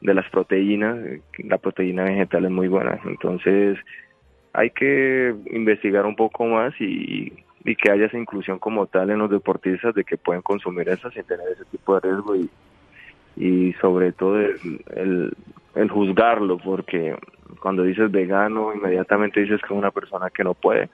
de 0.00 0.14
las 0.14 0.30
proteínas, 0.30 0.96
la 1.38 1.58
proteína 1.58 2.04
vegetal 2.04 2.46
es 2.46 2.50
muy 2.50 2.68
buena, 2.68 2.98
entonces 3.04 3.78
hay 4.54 4.70
que 4.70 5.34
investigar 5.50 6.06
un 6.06 6.14
poco 6.14 6.46
más 6.46 6.72
y, 6.80 7.32
y 7.64 7.76
que 7.76 7.90
haya 7.90 8.06
esa 8.06 8.18
inclusión 8.18 8.60
como 8.60 8.86
tal 8.86 9.10
en 9.10 9.18
los 9.18 9.30
deportistas 9.30 9.94
de 9.94 10.04
que 10.04 10.16
pueden 10.16 10.42
consumir 10.42 10.88
eso 10.88 11.10
sin 11.10 11.24
tener 11.24 11.46
ese 11.52 11.64
tipo 11.66 11.94
de 11.94 12.00
riesgo 12.08 12.36
y, 12.36 12.48
y 13.36 13.72
sobre 13.80 14.12
todo 14.12 14.40
el, 14.40 15.36
el, 15.74 15.90
juzgarlo, 15.90 16.58
porque 16.58 17.16
cuando 17.60 17.82
dices 17.82 18.10
vegano, 18.12 18.72
inmediatamente 18.72 19.40
dices 19.40 19.60
que 19.60 19.74
es 19.74 19.78
una 19.78 19.90
persona 19.90 20.30
que 20.30 20.44
no 20.44 20.54
puede. 20.54 20.88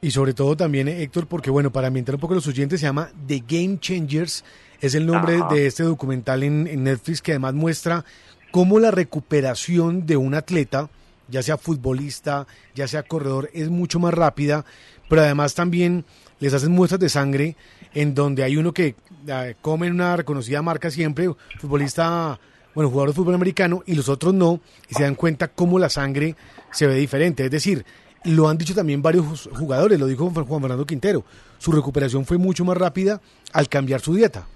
Y 0.00 0.10
sobre 0.10 0.34
todo 0.34 0.56
también, 0.56 0.88
Héctor, 0.88 1.28
porque 1.28 1.50
bueno, 1.50 1.70
para 1.70 1.86
ambientar 1.86 2.16
un 2.16 2.20
poco 2.20 2.34
los 2.34 2.46
oyentes, 2.48 2.80
se 2.80 2.86
llama 2.86 3.10
The 3.28 3.42
Game 3.46 3.78
Changers, 3.78 4.44
es 4.80 4.94
el 4.96 5.06
nombre 5.06 5.38
de 5.50 5.66
este 5.66 5.84
documental 5.84 6.42
en, 6.42 6.66
en, 6.66 6.82
Netflix 6.84 7.22
que 7.22 7.32
además 7.32 7.54
muestra 7.54 8.04
cómo 8.50 8.78
la 8.80 8.90
recuperación 8.90 10.06
de 10.06 10.16
un 10.16 10.34
atleta, 10.34 10.88
ya 11.28 11.42
sea 11.42 11.56
futbolista, 11.56 12.46
ya 12.74 12.88
sea 12.88 13.02
corredor, 13.02 13.50
es 13.52 13.68
mucho 13.68 13.98
más 13.98 14.14
rápida, 14.14 14.64
pero 15.08 15.22
además 15.22 15.54
también 15.54 16.04
les 16.40 16.54
hacen 16.54 16.72
muestras 16.72 17.00
de 17.00 17.08
sangre 17.08 17.56
en 17.94 18.14
donde 18.14 18.42
hay 18.42 18.56
uno 18.56 18.72
que 18.72 18.94
eh, 19.26 19.54
come 19.60 19.86
en 19.86 19.94
una 19.94 20.16
reconocida 20.16 20.62
marca 20.62 20.90
siempre, 20.90 21.30
futbolista, 21.58 22.38
bueno, 22.74 22.90
jugador 22.90 23.10
de 23.10 23.14
fútbol 23.14 23.34
americano, 23.34 23.82
y 23.86 23.94
los 23.94 24.08
otros 24.08 24.34
no, 24.34 24.60
y 24.88 24.94
se 24.94 25.02
dan 25.02 25.14
cuenta 25.14 25.48
cómo 25.48 25.78
la 25.78 25.88
sangre 25.88 26.34
se 26.70 26.86
ve 26.86 26.94
diferente. 26.94 27.44
Es 27.44 27.50
decir, 27.50 27.84
lo 28.24 28.48
han 28.48 28.58
dicho 28.58 28.74
también 28.74 29.02
varios 29.02 29.48
jugadores, 29.52 29.98
lo 29.98 30.06
dijo 30.06 30.30
Juan 30.30 30.60
Fernando 30.60 30.86
Quintero, 30.86 31.24
su 31.58 31.72
recuperación 31.72 32.24
fue 32.24 32.38
mucho 32.38 32.64
más 32.64 32.76
rápida 32.76 33.20
al 33.52 33.68
cambiar 33.68 34.00
su 34.00 34.14
dieta. 34.14 34.46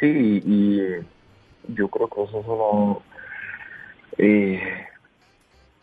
Sí, 0.00 0.42
y 0.44 0.80
eh, 0.80 1.02
yo 1.68 1.88
creo 1.88 2.08
que 2.08 2.22
eso 2.22 2.40
es 2.40 2.46
uno 2.46 3.02
eh, 4.18 4.60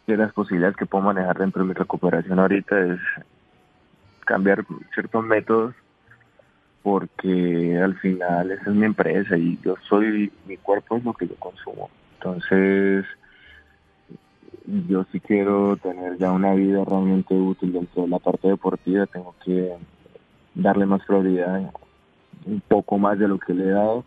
de 0.08 0.18
las 0.18 0.34
posibilidades 0.34 0.78
que 0.78 0.86
puedo 0.86 1.04
manejar 1.04 1.38
dentro 1.38 1.62
de 1.62 1.70
mi 1.70 1.74
recuperación 1.74 2.40
ahorita, 2.40 2.80
es 2.80 3.00
cambiar 4.26 4.66
ciertos 4.94 5.26
métodos 5.26 5.76
porque 6.84 7.78
al 7.78 7.96
final 8.00 8.52
esa 8.52 8.70
es 8.70 8.76
mi 8.76 8.86
empresa 8.86 9.38
y 9.38 9.60
yo 9.64 9.76
soy, 9.88 10.32
mi 10.48 10.58
cuerpo 10.58 10.98
es 10.98 11.04
lo 11.04 11.14
que 11.14 11.28
yo 11.28 11.36
consumo. 11.36 11.90
Entonces, 12.18 13.06
yo 14.88 15.04
si 15.12 15.20
quiero 15.20 15.78
tener 15.78 16.18
ya 16.18 16.32
una 16.32 16.54
vida 16.54 16.84
realmente 16.86 17.34
útil 17.34 17.74
dentro 17.74 18.04
de 18.04 18.10
la 18.10 18.20
parte 18.20 18.48
deportiva, 18.48 19.06
tengo 19.06 19.36
que 19.44 19.76
darle 20.56 20.86
más 20.86 21.04
prioridad, 21.06 21.72
un 22.46 22.62
poco 22.62 22.98
más 22.98 23.20
de 23.20 23.28
lo 23.28 23.38
que 23.38 23.54
le 23.54 23.66
he 23.66 23.72
dado. 23.72 24.04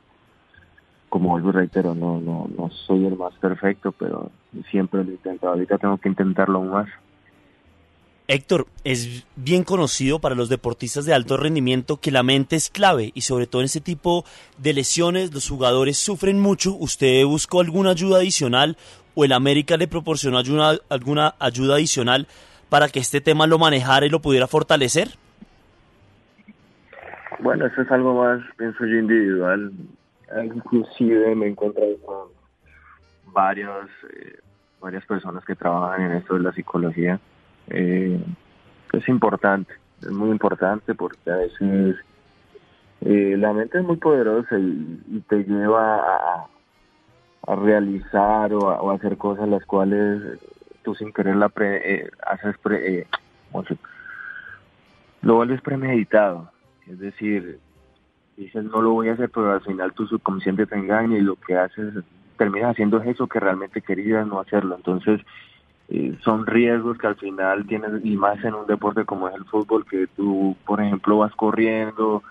Como 1.15 1.29
vuelvo 1.29 1.51
y 1.51 1.53
reitero, 1.53 1.95
no, 1.95 2.21
no, 2.21 2.51
no 2.59 2.71
soy 2.71 3.07
el 3.07 3.17
más 3.17 3.33
perfecto, 3.35 3.93
pero 3.93 4.33
siempre 4.69 5.05
lo 5.05 5.13
he 5.13 5.15
intentado. 5.15 5.53
Ahorita 5.53 5.79
tengo 5.79 5.97
que 5.97 6.09
intentarlo 6.09 6.61
más. 6.63 6.89
Héctor, 8.27 8.67
es 8.83 9.25
bien 9.37 9.63
conocido 9.63 10.19
para 10.19 10.35
los 10.35 10.49
deportistas 10.49 11.05
de 11.07 11.15
alto 11.15 11.37
rendimiento 11.37 11.99
que 11.99 12.11
la 12.11 12.25
mente 12.25 12.57
es 12.57 12.69
clave 12.69 13.13
y 13.15 13.21
sobre 13.21 13.47
todo 13.47 13.63
en 13.63 13.67
este 13.67 13.81
tipo 13.81 14.25
de 14.59 14.73
lesiones 14.73 15.33
los 15.33 15.49
jugadores 15.49 15.99
sufren 15.99 16.41
mucho. 16.41 16.75
¿Usted 16.75 17.25
buscó 17.27 17.61
alguna 17.61 17.91
ayuda 17.91 18.17
adicional 18.17 18.77
o 19.15 19.25
el 19.25 19.35
América 19.35 19.77
le 19.77 19.87
proporcionó 19.87 20.39
ayuda, 20.39 20.79
alguna 20.89 21.37
ayuda 21.39 21.77
adicional 21.77 22.27
para 22.69 22.89
que 22.89 22.99
este 22.99 23.21
tema 23.21 23.47
lo 23.47 23.61
manejara 23.61 24.05
y 24.05 24.11
lo 24.11 24.19
pudiera 24.19 24.49
fortalecer? 24.49 25.11
Bueno, 27.39 27.67
eso 27.67 27.83
es 27.83 27.91
algo 27.93 28.21
más, 28.21 28.41
pienso 28.59 28.85
yo, 28.85 28.99
individual. 28.99 29.71
Inclusive 30.45 31.35
me 31.35 31.49
encuentro 31.49 31.83
con 32.05 32.29
varios, 33.33 33.89
eh, 34.11 34.39
varias 34.81 35.05
personas 35.07 35.45
que 35.45 35.55
trabajan 35.55 36.03
en 36.03 36.13
esto 36.13 36.35
de 36.35 36.41
la 36.41 36.53
psicología. 36.53 37.21
Eh, 37.69 38.21
es 38.93 39.09
importante, 39.09 39.75
es 40.01 40.11
muy 40.11 40.31
importante 40.31 40.95
porque 40.95 41.31
a 41.31 41.37
veces 41.37 41.97
eh, 43.01 43.37
la 43.39 43.53
mente 43.53 43.79
es 43.79 43.85
muy 43.85 43.97
poderosa 43.97 44.59
y, 44.59 45.23
te 45.29 45.45
lleva 45.45 45.97
a, 45.97 46.47
a 47.47 47.57
realizar 47.57 48.53
o 48.55 48.91
a, 48.91 48.95
hacer 48.95 49.17
cosas 49.17 49.49
las 49.49 49.65
cuales 49.67 50.39
tú 50.83 50.95
sin 50.95 51.13
querer 51.13 51.37
la 51.37 51.51
eh, 51.61 52.09
haces 52.27 52.55
eh, 52.71 53.07
lo 55.23 55.35
vuelves 55.37 55.61
premeditado. 55.63 56.51
Es 56.87 56.99
decir 56.99 57.59
dices 58.37 58.65
no 58.65 58.83
lo 58.83 58.93
voy 58.93 59.09
a 59.09 59.15
hacer 59.15 59.31
pero 59.31 59.53
al 59.53 59.61
final 59.63 59.93
tu 59.93 60.07
subconsciente 60.07 60.67
te 60.67 60.77
engaña 60.77 61.17
y 61.17 61.23
lo 61.23 61.37
que 61.37 61.57
haces 61.57 61.95
terminas 62.37 62.73
haciendo 62.73 63.01
eso 63.03 63.27
que 63.27 63.41
realmente 63.41 63.81
querías 63.81 64.27
no 64.27 64.41
hacerlo 64.41 64.75
entonces 64.77 65.21
son 66.23 66.47
riesgos 66.47 66.99
que 66.99 67.07
al 67.07 67.17
final 67.17 67.67
tienes, 67.67 68.05
y 68.05 68.17
más 68.17 68.43
en 68.45 68.55
un 68.55 68.67
deporte 68.67 69.05
como 69.05 69.29
es 69.29 69.35
el 69.35 69.45
fútbol, 69.45 69.85
que 69.85 70.07
tú, 70.17 70.57
por 70.67 70.81
ejemplo, 70.81 71.19
vas 71.19 71.35
corriendo 71.35 72.23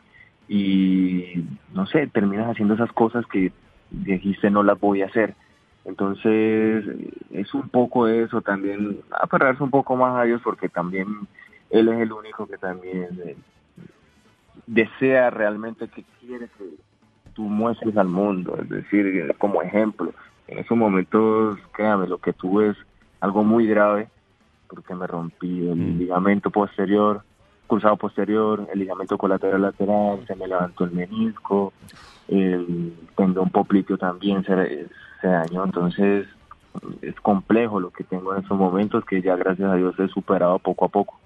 y, 0.48 1.46
no 1.74 1.86
sé, 1.86 2.08
terminas 2.08 2.50
haciendo 2.50 2.74
esas 2.74 2.92
cosas 2.92 3.26
que 3.28 3.52
dijiste 3.92 4.50
no 4.50 4.64
las 4.64 4.80
voy 4.80 5.04
a 5.04 5.06
hacer. 5.06 5.36
Entonces, 5.86 6.86
es 7.32 7.54
un 7.54 7.70
poco 7.70 8.08
eso 8.08 8.42
también, 8.42 9.00
aferrarse 9.12 9.62
un 9.64 9.70
poco 9.70 9.96
más 9.96 10.18
a 10.20 10.24
Dios 10.24 10.42
porque 10.44 10.70
también 10.70 11.08
Él 11.70 11.90
es 11.90 12.00
el 12.00 12.12
único 12.12 12.48
que 12.48 12.58
también 12.58 13.10
eh, 13.26 13.36
desea 14.68 15.30
realmente 15.30 15.88
que 15.88 16.04
quiere 16.20 16.48
que 16.58 16.66
tú 17.34 17.44
muestres 17.44 17.98
al 17.98 18.08
mundo, 18.08 18.58
es 18.62 18.70
decir, 18.70 19.34
como 19.38 19.62
ejemplo. 19.62 20.14
En 20.48 20.60
esos 20.60 20.78
momentos, 20.78 21.58
créame, 21.72 22.08
lo 22.08 22.18
que 22.18 22.34
tú 22.34 22.58
ves 22.58 22.78
algo 23.20 23.44
muy 23.44 23.68
grave, 23.68 24.10
porque 24.68 24.94
me 24.96 25.08
rompí 25.08 25.68
el 25.68 25.76
mm. 25.76 25.98
ligamento 26.00 26.50
posterior, 26.50 27.24
cruzado 27.68 27.98
posterior, 27.98 28.68
el 28.72 28.80
ligamento 28.80 29.18
colateral 29.18 29.62
lateral, 29.62 30.26
se 30.28 30.36
me 30.36 30.48
levantó 30.48 30.84
el 30.84 30.92
menisco, 30.92 31.74
el 32.28 32.94
tendón 33.16 33.50
popliteo 33.50 33.98
también 33.98 34.44
se, 34.44 34.88
se 35.22 35.28
dañó, 35.28 35.64
entonces 35.64 36.28
es 37.02 37.16
complejo 37.22 37.80
lo 37.80 37.92
que 37.92 38.04
tengo 38.04 38.34
en 38.34 38.42
estos 38.42 38.58
momentos 38.58 39.06
que 39.06 39.22
ya 39.22 39.36
gracias 39.36 39.70
a 39.70 39.76
Dios 39.76 39.98
he 40.00 40.08
superado 40.08 40.60
poco 40.60 40.86
a 40.86 40.90
poco. 40.90 41.20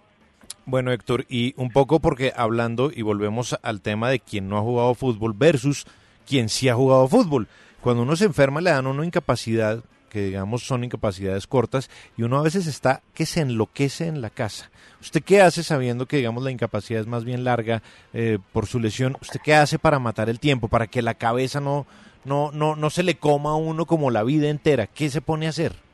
Bueno, 0.67 0.91
Héctor, 0.91 1.25
y 1.30 1.53
un 1.56 1.69
poco 1.69 2.01
porque 2.01 2.34
hablando 2.36 2.91
y 2.93 3.01
volvemos 3.01 3.58
al 3.62 3.80
tema 3.80 4.10
de 4.10 4.19
quien 4.19 4.49
no 4.49 4.58
ha 4.58 4.62
jugado 4.62 4.95
fútbol 4.95 5.32
versus 5.34 5.86
quien 6.27 6.49
sí 6.49 6.67
ha 6.67 6.75
jugado 6.75 7.08
fútbol. 7.08 7.47
Cuando 7.80 8.03
uno 8.03 8.17
se 8.17 8.25
enferma 8.25 8.60
le 8.60 8.71
dan 8.71 8.86
a 8.86 8.89
uno 8.89 9.06
incapacidad 9.06 9.82
que 10.10 10.25
digamos 10.25 10.63
son 10.63 10.84
incapacidades 10.84 11.47
cortas 11.47 11.89
y 12.17 12.23
uno 12.23 12.38
a 12.38 12.41
veces 12.41 12.67
está 12.67 13.01
que 13.13 13.25
se 13.25 13.39
enloquece 13.39 14.08
en 14.08 14.19
la 14.19 14.30
casa. 14.30 14.69
¿Usted 14.99 15.23
qué 15.23 15.41
hace 15.41 15.63
sabiendo 15.63 16.06
que 16.06 16.17
digamos 16.17 16.43
la 16.43 16.51
incapacidad 16.51 16.99
es 16.99 17.08
más 17.08 17.23
bien 17.23 17.45
larga 17.45 17.82
eh, 18.12 18.38
por 18.51 18.65
su 18.65 18.82
lesión? 18.82 19.15
¿Usted 19.21 19.39
qué 19.41 19.56
hace 19.56 19.80
para 19.80 19.99
matar 19.99 20.30
el 20.30 20.41
tiempo, 20.41 20.67
para 20.67 20.88
que 20.88 21.01
la 21.01 21.13
cabeza 21.13 21.62
no, 21.62 21.88
no, 22.25 22.51
no, 22.51 22.75
no 22.75 22.89
se 22.89 23.03
le 23.03 23.15
coma 23.15 23.51
a 23.51 23.56
uno 23.56 23.86
como 23.86 24.12
la 24.12 24.23
vida 24.23 24.49
entera? 24.49 24.88
¿Qué 24.88 25.10
se 25.10 25.21
pone 25.21 25.45
a 25.45 25.51
hacer? 25.51 25.87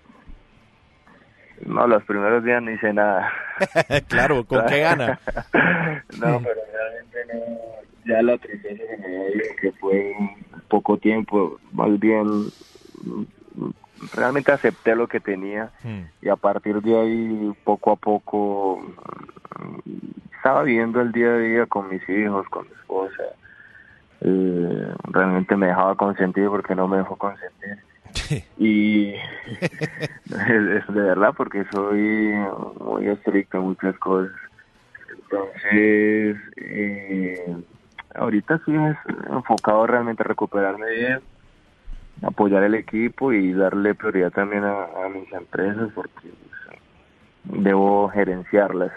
No, 1.65 1.87
los 1.87 2.03
primeros 2.03 2.43
días 2.43 2.61
no 2.61 2.71
hice 2.71 2.93
nada. 2.93 3.31
claro, 4.07 4.43
¿con 4.45 4.65
qué 4.65 4.79
gana? 4.79 5.19
no, 6.19 6.41
pero 6.41 6.61
realmente 6.71 7.17
no. 7.33 7.73
Ya 8.05 8.21
la 8.21 8.37
tristeza 8.37 8.83
que 9.61 9.71
fue 9.73 10.13
poco 10.67 10.97
tiempo, 10.97 11.57
más 11.71 11.97
bien 11.99 12.51
realmente 14.13 14.51
acepté 14.51 14.95
lo 14.95 15.07
que 15.07 15.19
tenía 15.19 15.71
hmm. 15.83 16.01
y 16.21 16.29
a 16.29 16.35
partir 16.35 16.81
de 16.81 16.99
ahí 16.99 17.53
poco 17.63 17.91
a 17.91 17.95
poco 17.95 18.81
estaba 20.35 20.63
viviendo 20.63 20.99
el 20.99 21.11
día 21.11 21.27
a 21.27 21.37
día 21.37 21.65
con 21.67 21.89
mis 21.89 22.07
hijos, 22.09 22.47
con 22.49 22.67
mi 22.67 22.73
esposa. 22.73 23.23
Eh, 24.21 24.93
realmente 25.05 25.55
me 25.55 25.67
dejaba 25.67 25.95
consentir 25.95 26.47
porque 26.47 26.75
no 26.75 26.87
me 26.87 26.97
dejó 26.97 27.15
consentir. 27.15 27.77
Y 28.57 29.13
es, 30.25 30.87
de 30.87 31.01
verdad 31.01 31.33
porque 31.35 31.65
soy 31.71 32.33
muy 32.79 33.07
estricto 33.07 33.57
en 33.57 33.63
muchas 33.63 33.97
cosas. 33.99 34.35
Entonces, 35.09 36.37
eh, 36.57 37.57
ahorita 38.15 38.61
sí 38.65 38.73
es 38.75 38.97
enfocado 39.31 39.87
realmente 39.87 40.23
a 40.23 40.27
recuperarme 40.27 40.89
bien 40.91 41.19
apoyar 42.21 42.63
el 42.63 42.75
equipo 42.75 43.33
y 43.33 43.53
darle 43.53 43.95
prioridad 43.95 44.31
también 44.31 44.63
a, 44.63 45.09
mis 45.09 45.31
empresas 45.33 45.89
porque 45.93 46.29
pues, 46.29 47.63
debo 47.63 48.09
gerenciarlas. 48.09 48.91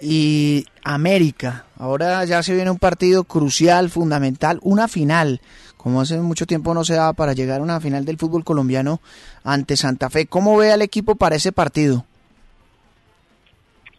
Y 0.00 0.66
América, 0.82 1.64
ahora 1.78 2.24
ya 2.24 2.42
se 2.42 2.54
viene 2.54 2.70
un 2.70 2.78
partido 2.78 3.24
crucial, 3.24 3.90
fundamental, 3.90 4.58
una 4.62 4.88
final, 4.88 5.40
como 5.76 6.00
hace 6.00 6.18
mucho 6.18 6.46
tiempo 6.46 6.74
no 6.74 6.84
se 6.84 6.94
daba 6.94 7.12
para 7.12 7.32
llegar 7.32 7.60
a 7.60 7.62
una 7.62 7.80
final 7.80 8.04
del 8.04 8.18
fútbol 8.18 8.44
colombiano 8.44 9.00
ante 9.44 9.76
Santa 9.76 10.10
Fe. 10.10 10.26
¿Cómo 10.26 10.56
ve 10.56 10.72
al 10.72 10.82
equipo 10.82 11.14
para 11.14 11.36
ese 11.36 11.52
partido? 11.52 12.04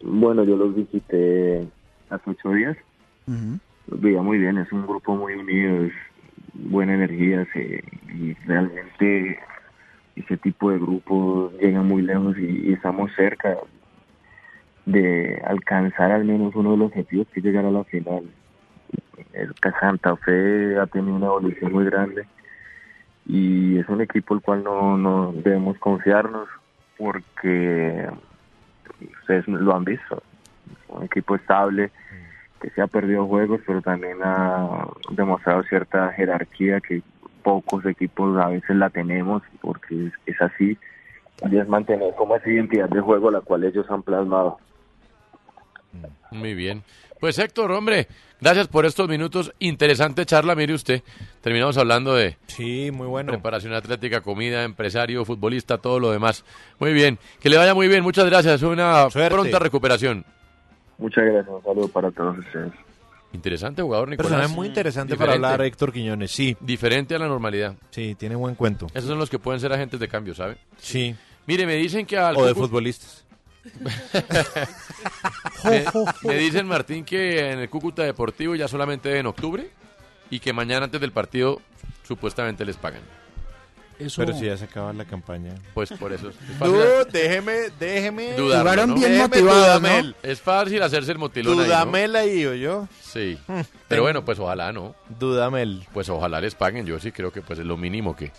Bueno, 0.02 0.44
yo 0.44 0.56
los 0.56 0.74
visité 0.74 1.66
hace 2.10 2.30
ocho 2.30 2.50
días. 2.52 2.76
Los 3.86 4.00
veía 4.00 4.22
muy 4.22 4.38
bien, 4.38 4.58
es 4.58 4.70
un 4.72 4.86
grupo 4.86 5.16
muy 5.16 5.34
unido, 5.34 5.84
es 5.84 5.92
buena 6.54 6.94
energía 6.94 7.46
se, 7.52 7.82
y 8.14 8.34
realmente 8.46 9.38
ese 10.16 10.36
tipo 10.38 10.70
de 10.70 10.78
grupos 10.78 11.52
llegan 11.60 11.86
muy 11.86 12.02
lejos 12.02 12.36
y, 12.38 12.68
y 12.68 12.72
estamos 12.72 13.10
cerca 13.16 13.56
de 14.86 15.42
alcanzar 15.44 16.12
al 16.12 16.24
menos 16.24 16.54
uno 16.54 16.72
de 16.72 16.76
los 16.78 16.86
objetivos 16.88 17.26
que 17.34 17.40
llegar 17.40 17.64
a 17.64 17.70
la 17.70 17.84
final. 17.84 18.22
El 19.32 19.54
Santa 19.80 20.16
Fe 20.16 20.78
ha 20.78 20.86
tenido 20.86 21.16
una 21.16 21.26
evolución 21.26 21.72
muy 21.72 21.84
grande 21.84 22.24
y 23.26 23.78
es 23.78 23.88
un 23.88 24.00
equipo 24.00 24.34
el 24.34 24.40
cual 24.40 24.62
no, 24.62 24.96
no 24.96 25.32
debemos 25.32 25.76
confiarnos 25.78 26.48
porque 26.96 28.08
ustedes 29.20 29.46
lo 29.48 29.74
han 29.74 29.84
visto, 29.84 30.22
un 30.88 31.04
equipo 31.04 31.34
estable 31.34 31.90
que 32.60 32.70
se 32.70 32.80
ha 32.80 32.86
perdido 32.86 33.26
juegos 33.26 33.60
pero 33.66 33.82
también 33.82 34.18
ha 34.22 34.86
demostrado 35.10 35.62
cierta 35.64 36.12
jerarquía 36.12 36.80
que 36.80 37.02
pocos 37.42 37.84
equipos 37.84 38.38
a 38.38 38.48
veces 38.48 38.76
la 38.76 38.88
tenemos 38.88 39.42
porque 39.60 40.06
es, 40.06 40.12
es 40.26 40.40
así 40.40 40.78
y 41.50 41.58
es 41.58 41.68
mantener 41.68 42.14
como 42.14 42.36
esa 42.36 42.48
identidad 42.48 42.88
de 42.88 43.00
juego 43.00 43.30
la 43.30 43.40
cual 43.40 43.64
ellos 43.64 43.90
han 43.90 44.02
plasmado. 44.02 44.58
Muy 46.36 46.54
bien. 46.54 46.82
Pues 47.20 47.38
Héctor, 47.38 47.72
hombre, 47.72 48.08
gracias 48.40 48.68
por 48.68 48.84
estos 48.84 49.08
minutos. 49.08 49.52
Interesante 49.58 50.26
charla, 50.26 50.54
mire 50.54 50.74
usted. 50.74 51.02
Terminamos 51.40 51.76
hablando 51.78 52.14
de 52.14 52.36
sí, 52.46 52.90
muy 52.92 53.06
bueno. 53.06 53.32
preparación 53.32 53.72
atlética, 53.72 54.20
comida, 54.20 54.64
empresario, 54.64 55.24
futbolista, 55.24 55.78
todo 55.78 55.98
lo 55.98 56.10
demás. 56.10 56.44
Muy 56.78 56.92
bien. 56.92 57.18
Que 57.40 57.48
le 57.48 57.56
vaya 57.56 57.74
muy 57.74 57.88
bien. 57.88 58.02
Muchas 58.02 58.26
gracias. 58.26 58.62
Una 58.62 59.08
pronta 59.08 59.58
recuperación. 59.58 60.24
Muchas 60.98 61.24
gracias. 61.24 61.48
Un 61.54 61.62
saludo 61.62 61.88
para 61.88 62.10
todos 62.10 62.38
ustedes. 62.38 62.72
Interesante 63.32 63.82
jugador, 63.82 64.08
Nicolás. 64.08 64.30
Personaje 64.30 64.54
muy 64.54 64.66
interesante 64.68 65.12
Diferente. 65.14 65.40
para 65.40 65.52
hablar, 65.52 65.66
Héctor 65.66 65.92
Quiñones. 65.92 66.30
Sí, 66.30 66.56
Diferente 66.60 67.14
a 67.14 67.18
la 67.18 67.26
normalidad. 67.28 67.74
sí, 67.90 68.14
tiene 68.14 68.34
buen 68.34 68.54
cuento. 68.54 68.86
Esos 68.94 69.08
son 69.08 69.18
los 69.18 69.28
que 69.28 69.38
pueden 69.38 69.60
ser 69.60 69.72
agentes 69.72 70.00
de 70.00 70.08
cambio, 70.08 70.34
¿sabe? 70.34 70.56
Sí. 70.78 71.14
Mire, 71.46 71.66
me 71.66 71.74
dicen 71.74 72.06
que 72.06 72.16
al 72.18 72.36
O 72.36 72.44
de 72.46 72.54
futbolistas. 72.54 73.24
me, 75.64 75.84
me 76.22 76.34
dicen, 76.36 76.66
Martín, 76.66 77.04
que 77.04 77.50
en 77.52 77.58
el 77.60 77.68
Cúcuta 77.70 78.02
Deportivo 78.02 78.54
ya 78.54 78.68
solamente 78.68 79.18
en 79.18 79.26
octubre 79.26 79.70
y 80.30 80.40
que 80.40 80.52
mañana 80.52 80.84
antes 80.86 81.00
del 81.00 81.12
partido 81.12 81.60
supuestamente 82.06 82.64
les 82.64 82.76
pagan. 82.76 83.02
Eso- 83.98 84.20
Pero 84.22 84.36
si 84.36 84.44
ya 84.44 84.56
se 84.58 84.64
acaba 84.66 84.92
la 84.92 85.06
campaña. 85.06 85.54
Pues 85.72 85.90
por 85.92 86.12
eso. 86.12 86.28
Es 86.28 86.34
fácil, 86.58 86.74
Dude, 86.74 87.04
déjeme, 87.12 87.52
déjeme. 87.80 88.34
dudarlo, 88.34 88.58
Jugaron 88.70 88.88
¿no? 88.90 88.94
bien 88.96 89.12
Déjeme 89.12 89.28
motivados, 89.28 89.64
Dudamel. 89.80 90.06
¿no? 90.22 90.30
Es 90.30 90.40
fácil 90.42 90.82
hacerse 90.82 91.12
el 91.12 91.18
motilón 91.18 91.54
ahí, 91.54 91.58
¿no? 91.60 91.64
Dudamel 91.64 92.16
ahí, 92.16 92.44
¿o 92.44 92.54
yo? 92.54 92.88
Sí. 93.00 93.38
Hmm. 93.46 93.60
Pero 93.88 94.02
bueno, 94.02 94.22
pues 94.22 94.38
ojalá, 94.38 94.70
¿no? 94.72 94.94
Dudamel. 95.18 95.86
Pues 95.94 96.10
ojalá 96.10 96.42
les 96.42 96.54
paguen. 96.54 96.84
Yo 96.84 97.00
sí 97.00 97.10
creo 97.10 97.32
que 97.32 97.40
pues 97.40 97.58
es 97.58 97.64
lo 97.64 97.78
mínimo 97.78 98.14
que 98.14 98.32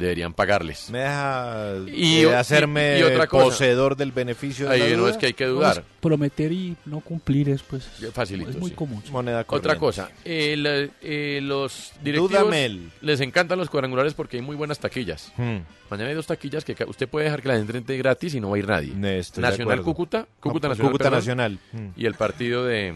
deberían 0.00 0.32
pagarles. 0.34 0.90
Me 0.90 0.98
deja 1.00 1.74
Y- 1.94 2.22
eh, 2.24 2.34
hacerme 2.34 2.96
y- 2.96 3.00
y 3.00 3.02
otra 3.04 3.26
cosa. 3.26 3.44
poseedor 3.44 3.96
del 3.96 4.10
beneficio 4.12 4.66
de 4.68 4.74
Ahí 4.74 4.80
la 4.90 4.96
no 4.96 5.02
duda. 5.02 5.10
es 5.12 5.16
que 5.16 5.26
hay 5.26 5.32
que 5.34 5.46
dudar. 5.46 5.84
prometer 6.00 6.50
y 6.50 6.76
no 6.86 7.00
cumplir 7.00 7.48
es 7.50 7.62
pues 7.62 7.84
Facilito, 8.12 8.50
es 8.50 8.56
muy 8.56 8.70
sí. 8.70 8.76
común. 8.76 9.02
Moneda 9.12 9.44
Otra 9.48 9.76
cosa, 9.76 10.10
el, 10.24 10.90
eh, 11.02 11.40
los 11.42 11.92
directivos 12.02 12.30
Dudamel. 12.30 12.90
les 13.02 13.20
encantan 13.20 13.58
los 13.58 13.68
cuadrangulares 13.70 14.14
porque 14.14 14.38
hay 14.38 14.42
muy 14.42 14.56
buenas 14.56 14.78
taquillas. 14.78 15.32
Hmm. 15.36 15.58
Mañana 15.90 16.08
hay 16.10 16.14
dos 16.14 16.26
taquillas 16.26 16.64
que 16.64 16.76
usted 16.86 17.08
puede 17.08 17.24
dejar 17.24 17.42
que 17.42 17.48
la 17.48 17.56
gente 17.56 17.76
entre 17.76 17.96
gratis 17.96 18.34
y 18.34 18.40
no 18.40 18.50
va 18.50 18.56
a 18.56 18.58
ir 18.58 18.66
nadie. 18.68 19.18
Estoy 19.18 19.42
de 19.42 19.50
Nacional. 19.50 19.82
Cúcuta, 19.82 20.26
Cúcuta 20.40 20.68
No, 20.68 20.72
Nacional, 20.72 20.92
Cúcuta 20.92 21.04
perdón, 21.04 21.18
Nacional. 21.18 21.58
Hmm. 21.72 21.88
y 21.96 22.06
el 22.06 22.14
partido 22.14 22.64
de 22.64 22.94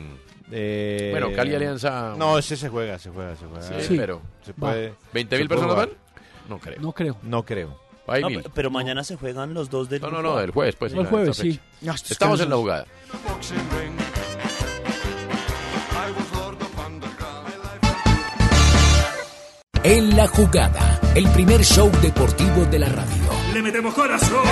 Eh, 0.52 1.08
bueno 1.10 1.30
Cali 1.34 1.54
Alianza. 1.54 2.14
No, 2.18 2.38
ese 2.38 2.56
se 2.56 2.68
juega, 2.68 2.98
se 2.98 3.10
juega, 3.10 3.34
se 3.34 3.46
juega. 3.46 3.62
Sí, 3.80 3.86
Sí. 3.88 3.96
pero 3.96 4.20
Se 4.44 4.52
puede. 4.52 4.92
¿20 5.12 5.38
mil 5.38 5.48
personas 5.48 5.74
van? 5.76 5.88
No 6.48 6.58
creo. 6.58 6.80
No 6.80 6.92
creo. 6.92 7.16
No 7.22 7.42
creo. 7.44 7.80
Hay 8.06 8.20
No, 8.22 8.28
mil. 8.28 8.42
pe- 8.42 8.50
pero 8.54 8.70
mañana 8.70 9.02
se 9.02 9.16
juegan 9.16 9.54
los 9.54 9.70
dos 9.70 9.88
del 9.88 10.02
No, 10.02 10.10
no, 10.10 10.20
no, 10.22 10.38
el 10.40 10.50
jueves, 10.50 10.76
pues. 10.76 10.92
El 10.92 11.06
jueves, 11.06 11.36
sí. 11.36 11.58
No, 11.80 11.94
Estamos 11.94 12.40
en 12.40 12.50
la 12.50 12.56
jugada. 12.56 12.86
En 19.82 20.16
la 20.16 20.26
jugada, 20.28 21.00
el 21.14 21.28
primer 21.32 21.62
show 21.62 21.90
deportivo 22.00 22.64
de 22.70 22.78
la 22.78 22.88
radio. 22.88 23.22
Le 23.52 23.60
metemos 23.62 23.92
corazón. 23.92 24.42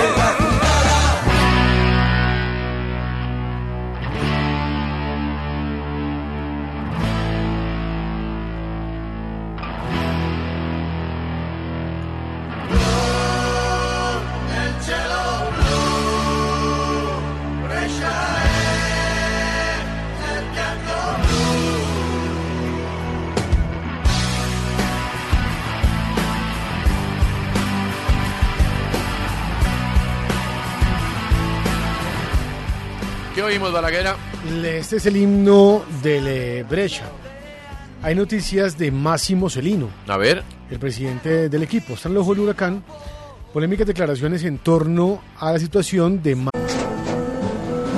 ¿Qué 33.43 33.47
oímos, 33.47 33.73
Balaguera? 33.73 34.15
Este 34.63 34.95
es 34.95 35.05
el 35.05 35.17
himno 35.17 35.83
del 36.01 36.27
eh, 36.27 36.63
Brescia. 36.63 37.03
Hay 38.01 38.15
noticias 38.15 38.77
de 38.77 38.89
Máximo 38.89 39.49
Celino, 39.49 39.89
A 40.07 40.15
ver. 40.15 40.41
el 40.71 40.79
presidente 40.79 41.49
del 41.49 41.61
equipo. 41.61 41.95
Está 41.95 42.07
en 42.07 42.13
el 42.13 42.19
ojo 42.19 42.33
del 42.33 42.43
huracán. 42.45 42.85
Polémicas 43.51 43.85
declaraciones 43.85 44.45
en 44.45 44.59
torno 44.59 45.21
a 45.37 45.51
la 45.51 45.59
situación 45.59 46.23
de 46.23 46.37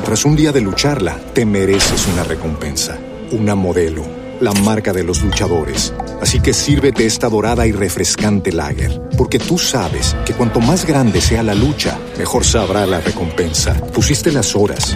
Tras 0.03 0.25
un 0.25 0.35
día 0.35 0.51
de 0.51 0.61
lucharla, 0.61 1.15
te 1.35 1.45
mereces 1.45 2.07
una 2.07 2.23
recompensa, 2.23 2.97
una 3.31 3.53
modelo, 3.53 4.03
la 4.41 4.51
marca 4.51 4.93
de 4.93 5.03
los 5.03 5.21
luchadores. 5.21 5.93
Así 6.21 6.39
que 6.39 6.53
sírvete 6.53 7.05
esta 7.05 7.29
dorada 7.29 7.67
y 7.67 7.71
refrescante 7.71 8.51
lager, 8.51 8.99
porque 9.15 9.37
tú 9.37 9.59
sabes 9.59 10.15
que 10.25 10.33
cuanto 10.33 10.59
más 10.59 10.85
grande 10.85 11.21
sea 11.21 11.43
la 11.43 11.53
lucha, 11.53 11.99
mejor 12.17 12.45
sabrá 12.45 12.87
la 12.87 12.99
recompensa. 12.99 13.75
Pusiste 13.93 14.31
las 14.31 14.55
horas, 14.55 14.95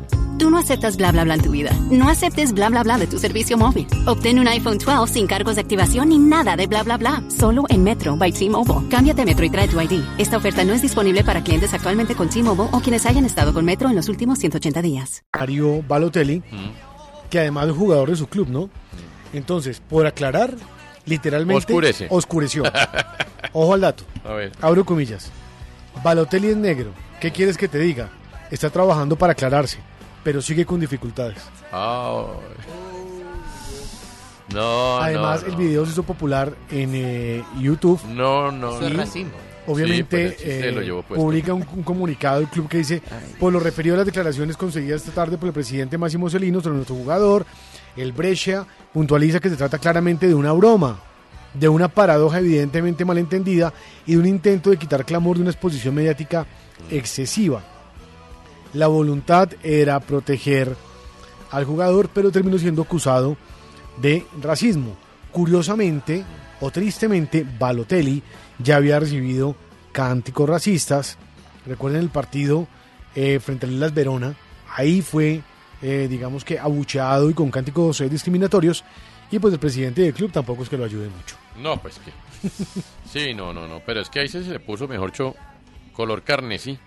Tú 0.41 0.49
no 0.49 0.57
aceptas 0.57 0.97
bla 0.97 1.11
bla 1.11 1.23
bla 1.23 1.35
en 1.35 1.43
tu 1.43 1.51
vida. 1.51 1.69
No 1.91 2.09
aceptes 2.09 2.51
bla 2.51 2.67
bla 2.69 2.81
bla 2.81 2.97
de 2.97 3.05
tu 3.05 3.19
servicio 3.19 3.59
móvil. 3.59 3.85
Obtén 4.07 4.39
un 4.39 4.47
iPhone 4.47 4.79
12 4.79 5.13
sin 5.13 5.27
cargos 5.27 5.53
de 5.53 5.61
activación 5.61 6.09
ni 6.09 6.17
nada 6.17 6.55
de 6.55 6.65
bla 6.65 6.81
bla 6.81 6.97
bla. 6.97 7.21
Solo 7.29 7.65
en 7.69 7.83
Metro 7.83 8.17
by 8.17 8.31
T-Mobile. 8.31 8.89
Cámbiate 8.89 9.21
a 9.21 9.25
Metro 9.25 9.45
y 9.45 9.51
trae 9.51 9.67
tu 9.67 9.79
ID. 9.79 10.03
Esta 10.17 10.37
oferta 10.37 10.63
no 10.63 10.73
es 10.73 10.81
disponible 10.81 11.23
para 11.23 11.43
clientes 11.43 11.75
actualmente 11.75 12.15
con 12.15 12.27
T-Mobile 12.27 12.69
o 12.71 12.79
quienes 12.79 13.05
hayan 13.05 13.23
estado 13.25 13.53
con 13.53 13.65
Metro 13.65 13.87
en 13.87 13.95
los 13.95 14.09
últimos 14.09 14.39
180 14.39 14.81
días. 14.81 15.23
Mario 15.31 15.83
Balotelli, 15.87 16.41
que 17.29 17.37
además 17.37 17.67
es 17.67 17.75
jugador 17.75 18.09
de 18.09 18.15
su 18.15 18.25
club, 18.25 18.49
¿no? 18.49 18.67
Entonces, 19.33 19.79
por 19.87 20.07
aclarar, 20.07 20.55
literalmente 21.05 21.71
Oscurece. 21.71 22.07
oscureció. 22.09 22.63
Ojo 23.53 23.75
al 23.75 23.81
dato. 23.81 24.05
A 24.25 24.33
ver. 24.33 24.53
Abro 24.59 24.85
comillas. 24.85 25.29
Balotelli 26.03 26.47
es 26.47 26.57
negro. 26.57 26.93
¿Qué 27.19 27.29
quieres 27.29 27.59
que 27.59 27.67
te 27.67 27.77
diga? 27.77 28.09
Está 28.49 28.71
trabajando 28.71 29.15
para 29.15 29.33
aclararse, 29.33 29.77
pero 30.23 30.41
sigue 30.41 30.65
con 30.65 30.79
dificultades. 30.79 31.37
Ay. 31.71 32.25
No, 34.53 34.97
Además, 34.97 35.43
no, 35.43 35.49
el 35.49 35.55
video 35.55 35.85
se 35.85 35.91
hizo 35.93 36.03
popular 36.03 36.53
en 36.69 36.91
eh, 36.93 37.43
YouTube. 37.59 38.01
No, 38.07 38.51
no. 38.51 38.71
Obviamente, 39.67 40.35
Sí, 40.37 40.43
eh, 40.43 40.71
lo 40.73 40.81
llevó 40.81 41.03
puesto. 41.03 41.23
publica 41.23 41.53
un, 41.53 41.65
un 41.75 41.83
comunicado 41.83 42.39
del 42.39 42.49
club 42.49 42.67
que 42.67 42.79
dice: 42.79 43.01
Por 43.39 43.53
lo 43.53 43.59
referido 43.59 43.95
a 43.95 43.97
las 43.99 44.05
declaraciones 44.07 44.57
conseguidas 44.57 45.01
esta 45.01 45.13
tarde 45.13 45.37
por 45.37 45.47
el 45.47 45.53
presidente 45.53 45.97
Máximo 45.97 46.29
Celino 46.29 46.61
sobre 46.61 46.77
nuestro 46.77 46.95
jugador, 46.95 47.45
el 47.95 48.11
Brescia 48.11 48.65
puntualiza 48.91 49.39
que 49.39 49.49
se 49.49 49.55
trata 49.55 49.77
claramente 49.77 50.27
de 50.27 50.33
una 50.33 50.51
broma, 50.51 50.99
de 51.53 51.69
una 51.69 51.87
paradoja 51.87 52.39
evidentemente 52.39 53.05
malentendida 53.05 53.71
y 54.07 54.13
de 54.13 54.17
un 54.17 54.25
intento 54.25 54.71
de 54.71 54.77
quitar 54.77 55.05
clamor 55.05 55.37
de 55.37 55.43
una 55.43 55.51
exposición 55.51 55.93
mediática 55.95 56.45
excesiva. 56.89 57.61
La 58.73 58.87
voluntad 58.87 59.49
era 59.63 59.99
proteger 59.99 60.75
al 61.51 61.65
jugador, 61.65 62.09
pero 62.13 62.31
terminó 62.31 62.57
siendo 62.57 62.81
acusado 62.83 63.37
de 64.01 64.25
racismo. 64.41 64.95
Curiosamente 65.31 66.23
o 66.61 66.71
tristemente, 66.71 67.45
Balotelli 67.59 68.21
ya 68.59 68.77
había 68.77 68.99
recibido 68.99 69.55
cánticos 69.91 70.47
racistas. 70.47 71.17
Recuerden 71.65 72.01
el 72.01 72.09
partido 72.09 72.67
eh, 73.15 73.39
frente 73.39 73.65
al 73.65 73.79
Las 73.79 73.93
Verona. 73.93 74.35
Ahí 74.75 75.01
fue, 75.01 75.41
eh, 75.81 76.07
digamos 76.09 76.45
que, 76.45 76.59
abucheado 76.59 77.29
y 77.29 77.33
con 77.33 77.51
cánticos 77.51 77.99
eh, 78.01 78.09
discriminatorios. 78.09 78.83
Y 79.31 79.39
pues 79.39 79.53
el 79.53 79.59
presidente 79.59 80.01
del 80.01 80.13
club 80.13 80.31
tampoco 80.31 80.63
es 80.63 80.69
que 80.69 80.77
lo 80.77 80.85
ayude 80.85 81.09
mucho. 81.09 81.35
No, 81.57 81.81
pues 81.81 81.99
que. 81.99 82.11
Sí, 83.11 83.33
no, 83.33 83.53
no, 83.53 83.67
no. 83.67 83.81
Pero 83.85 83.99
es 83.99 84.09
que 84.09 84.21
ahí 84.21 84.29
se 84.29 84.39
le 84.39 84.59
puso 84.59 84.87
mejor 84.87 85.11
cho 85.11 85.35
color 85.93 86.23
carnesí. 86.23 86.73
Sí. 86.73 86.79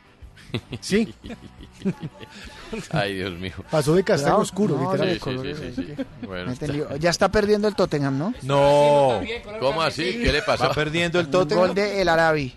Ay, 2.91 3.15
Dios 3.15 3.33
mío. 3.39 3.53
Pasó 3.71 3.95
de 3.95 4.03
castaño 4.05 4.39
oscuro, 4.39 4.77
no, 4.77 4.93
Sí, 4.97 5.19
sí, 5.23 5.55
sí, 5.55 5.73
sí, 5.77 5.95
sí. 5.97 6.05
Bueno, 6.27 6.51
está-. 6.53 6.97
Ya 6.99 7.11
está 7.11 7.29
perdiendo 7.29 7.69
el 7.69 7.75
Tottenham, 7.75 8.19
¿no? 8.19 8.35
No. 8.43 9.21
¿Cómo 9.61 9.83
así? 9.83 10.19
¿Qué 10.23 10.33
le 10.33 10.43
pasó? 10.43 10.65
Va 10.65 10.75
perdiendo 10.75 11.21
el 11.21 11.29
Tottenham. 11.29 11.67
Gol 11.67 11.75
de 11.75 12.01
El 12.01 12.09
Arabi 12.09 12.55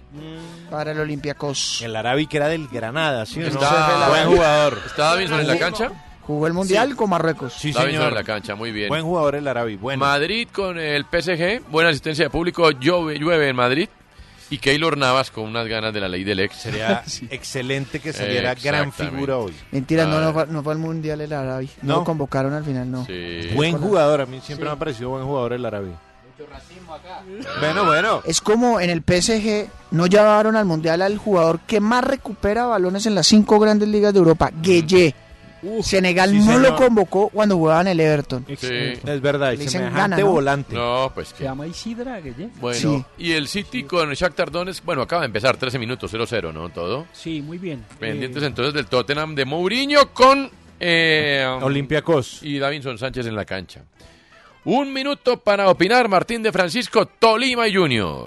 para 0.69 0.91
el 0.91 0.99
Olympiacos. 0.99 1.81
El 1.83 1.95
Arabi 1.95 2.27
que 2.27 2.37
era 2.37 2.47
del 2.47 2.67
Granada, 2.67 3.25
¿sí 3.25 3.39
no? 3.39 3.47
Está- 3.47 4.09
Buen 4.09 4.27
jugador. 4.27 4.79
¿Está 4.85 5.03
Davinson 5.11 5.39
en 5.41 5.47
la 5.47 5.57
cancha? 5.59 5.91
Jugó 6.21 6.45
el 6.47 6.53
Mundial 6.53 6.95
con 6.97 7.09
Marruecos. 7.09 7.53
Sí, 7.53 7.71
Davinson 7.71 7.91
señor. 8.01 8.09
en 8.09 8.15
la 8.15 8.23
cancha, 8.23 8.55
muy 8.55 8.71
bien. 8.73 8.89
Buen 8.89 9.03
jugador 9.03 9.35
el 9.35 9.47
Arabi, 9.47 9.77
bueno. 9.77 10.01
Madrid 10.01 10.47
con 10.51 10.77
el 10.77 11.05
PSG, 11.05 11.61
buena 11.69 11.89
asistencia 11.89 12.25
de 12.25 12.29
público, 12.29 12.69
llueve, 12.71 13.17
llueve 13.17 13.47
en 13.49 13.55
Madrid. 13.55 13.87
Y 14.49 14.59
Keylor 14.59 14.97
Navas 14.97 15.29
con 15.29 15.43
unas 15.43 15.67
ganas 15.67 15.93
de 15.93 15.99
la 15.99 16.07
ley 16.07 16.23
del 16.23 16.39
ex. 16.39 16.55
Sería 16.55 17.03
excelente 17.29 17.99
que 17.99 18.13
saliera 18.13 18.55
gran 18.55 18.93
figura 18.93 19.37
hoy. 19.37 19.53
Mentira, 19.71 20.05
no, 20.05 20.17
Ah. 20.17 20.21
no, 20.21 20.33
fue, 20.33 20.47
no 20.47 20.63
fue 20.63 20.73
al 20.73 20.79
Mundial 20.79 21.19
El 21.21 21.33
Arabi. 21.33 21.69
No, 21.81 21.93
¿No? 21.93 21.99
lo 21.99 22.03
convocaron 22.05 22.53
al 22.53 22.63
final, 22.63 22.89
no. 22.89 23.05
Sí. 23.05 23.49
Buen 23.55 23.77
jugador, 23.77 24.21
a 24.21 24.25
mí 24.25 24.39
siempre 24.41 24.65
me 24.67 24.71
ha 24.71 24.75
parecido 24.77 25.09
buen 25.09 25.25
jugador 25.25 25.53
el 25.53 25.65
Arabi. 25.65 25.91
Bueno, 27.59 27.85
bueno. 27.85 28.21
Es 28.25 28.41
como 28.41 28.79
en 28.79 28.89
el 28.89 29.01
PSG 29.01 29.67
no 29.91 30.05
llevaron 30.07 30.55
al 30.55 30.65
Mundial 30.65 31.01
al 31.01 31.17
jugador 31.17 31.59
que 31.61 31.79
más 31.79 32.03
recupera 32.03 32.65
balones 32.65 33.05
en 33.05 33.15
las 33.15 33.27
cinco 33.27 33.59
grandes 33.59 33.87
ligas 33.89 34.13
de 34.13 34.19
Europa, 34.19 34.51
Gueye. 34.61 35.13
Senegal 35.81 36.29
sí, 36.31 36.37
no 36.37 36.45
señor. 36.45 36.61
lo 36.61 36.75
convocó 36.75 37.29
cuando 37.29 37.55
jugaba 37.57 37.81
en 37.81 37.87
el 37.87 37.99
Everton. 37.99 38.45
Sí. 38.59 38.67
Es 39.05 39.21
verdad, 39.21 39.53
y 39.53 39.67
semejante 39.67 39.99
gana, 39.99 40.17
¿no? 40.17 40.27
volante. 40.31 40.75
No, 40.75 41.11
pues 41.13 41.29
Se 41.29 41.35
que. 41.35 41.43
llama 41.45 41.65
Isidra 41.67 42.19
Gueye. 42.19 42.49
Bueno, 42.59 42.79
Sí. 42.79 43.05
y 43.17 43.31
el 43.33 43.47
City 43.47 43.83
con 43.83 44.09
el 44.09 44.15
Shakhtar 44.15 44.51
Donetsk, 44.51 44.83
bueno, 44.85 45.01
acaba 45.01 45.21
de 45.21 45.27
empezar, 45.27 45.57
13 45.57 45.79
minutos, 45.79 46.11
0-0, 46.13 46.51
¿no? 46.53 46.69
Todo. 46.69 47.05
Sí, 47.13 47.41
muy 47.41 47.57
bien. 47.57 47.83
Pendientes 47.99 48.43
Eh, 48.43 48.47
entonces 48.47 48.73
del 48.73 48.85
Tottenham 48.87 49.33
de 49.35 49.45
Mourinho 49.45 50.13
con 50.13 50.49
eh, 50.79 51.45
Olympiacos. 51.61 52.43
y 52.43 52.59
Davinson 52.59 52.97
Sánchez 52.97 53.25
en 53.25 53.35
la 53.35 53.45
cancha. 53.45 53.81
Un 54.65 54.91
minuto 54.93 55.37
para 55.39 55.69
opinar, 55.69 56.07
Martín 56.09 56.43
de 56.43 56.51
Francisco, 56.51 57.05
Tolima 57.05 57.63
Junior. 57.73 58.25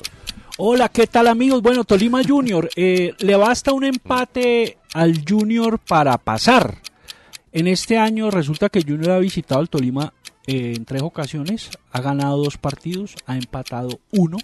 Hola, 0.56 0.88
¿qué 0.88 1.06
tal 1.06 1.28
amigos? 1.28 1.62
Bueno, 1.62 1.84
Tolima 1.84 2.22
Junior, 2.26 2.68
eh, 2.76 3.14
le 3.18 3.36
basta 3.36 3.72
un 3.72 3.84
empate 3.84 4.78
al 4.94 5.22
Junior 5.26 5.78
para 5.78 6.18
pasar. 6.18 6.74
En 7.52 7.66
este 7.66 7.98
año 7.98 8.30
resulta 8.30 8.68
que 8.68 8.82
Junior 8.82 9.10
ha 9.10 9.18
visitado 9.18 9.60
al 9.60 9.68
Tolima 9.68 10.12
eh, 10.46 10.74
en 10.76 10.84
tres 10.84 11.02
ocasiones, 11.02 11.70
ha 11.92 12.00
ganado 12.00 12.36
dos 12.44 12.56
partidos, 12.58 13.14
ha 13.26 13.36
empatado 13.36 14.00
uno. 14.12 14.38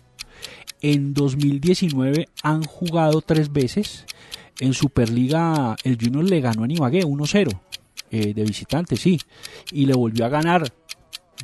En 0.83 1.15
2019 1.15 2.29
han 2.43 2.63
jugado 2.65 3.21
tres 3.23 3.53
veces. 3.53 4.05
En 4.59 4.75
Superliga 4.75 5.77
el 5.85 5.99
Junior 6.01 6.25
le 6.25 6.41
ganó 6.41 6.65
a 6.65 6.69
Ibagué 6.73 7.03
1-0 7.05 7.61
eh, 8.11 8.35
de 8.35 8.43
visitante, 8.45 8.97
sí. 8.97 9.21
Y 9.73 9.87
le 9.87 9.95
volvió 9.95 10.25
a 10.27 10.29
ganar 10.29 10.73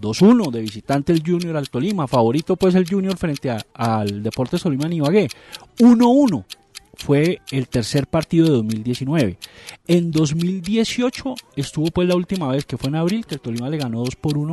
2-1 0.00 0.50
de 0.50 0.60
visitante 0.62 1.12
el 1.12 1.22
Junior 1.24 1.56
al 1.56 1.70
Tolima. 1.70 2.06
Favorito 2.08 2.56
pues 2.56 2.74
el 2.74 2.88
Junior 2.88 3.16
frente 3.16 3.50
a- 3.50 3.64
al 3.74 4.22
Deportes 4.22 4.62
Tolima 4.62 4.86
en 4.86 4.94
Ibagué. 4.94 5.28
1-1 5.78 6.44
fue 6.94 7.40
el 7.50 7.68
tercer 7.68 8.06
partido 8.06 8.46
de 8.46 8.52
2019. 8.52 9.38
En 9.86 10.10
2018 10.10 11.34
estuvo 11.56 11.90
pues 11.90 12.08
la 12.08 12.16
última 12.16 12.48
vez 12.48 12.64
que 12.64 12.76
fue 12.76 12.88
en 12.88 12.96
abril 12.96 13.26
que 13.26 13.38
Tolima 13.38 13.70
le 13.70 13.78
ganó 13.78 14.00
2 14.00 14.16
por 14.16 14.36
1 14.38 14.52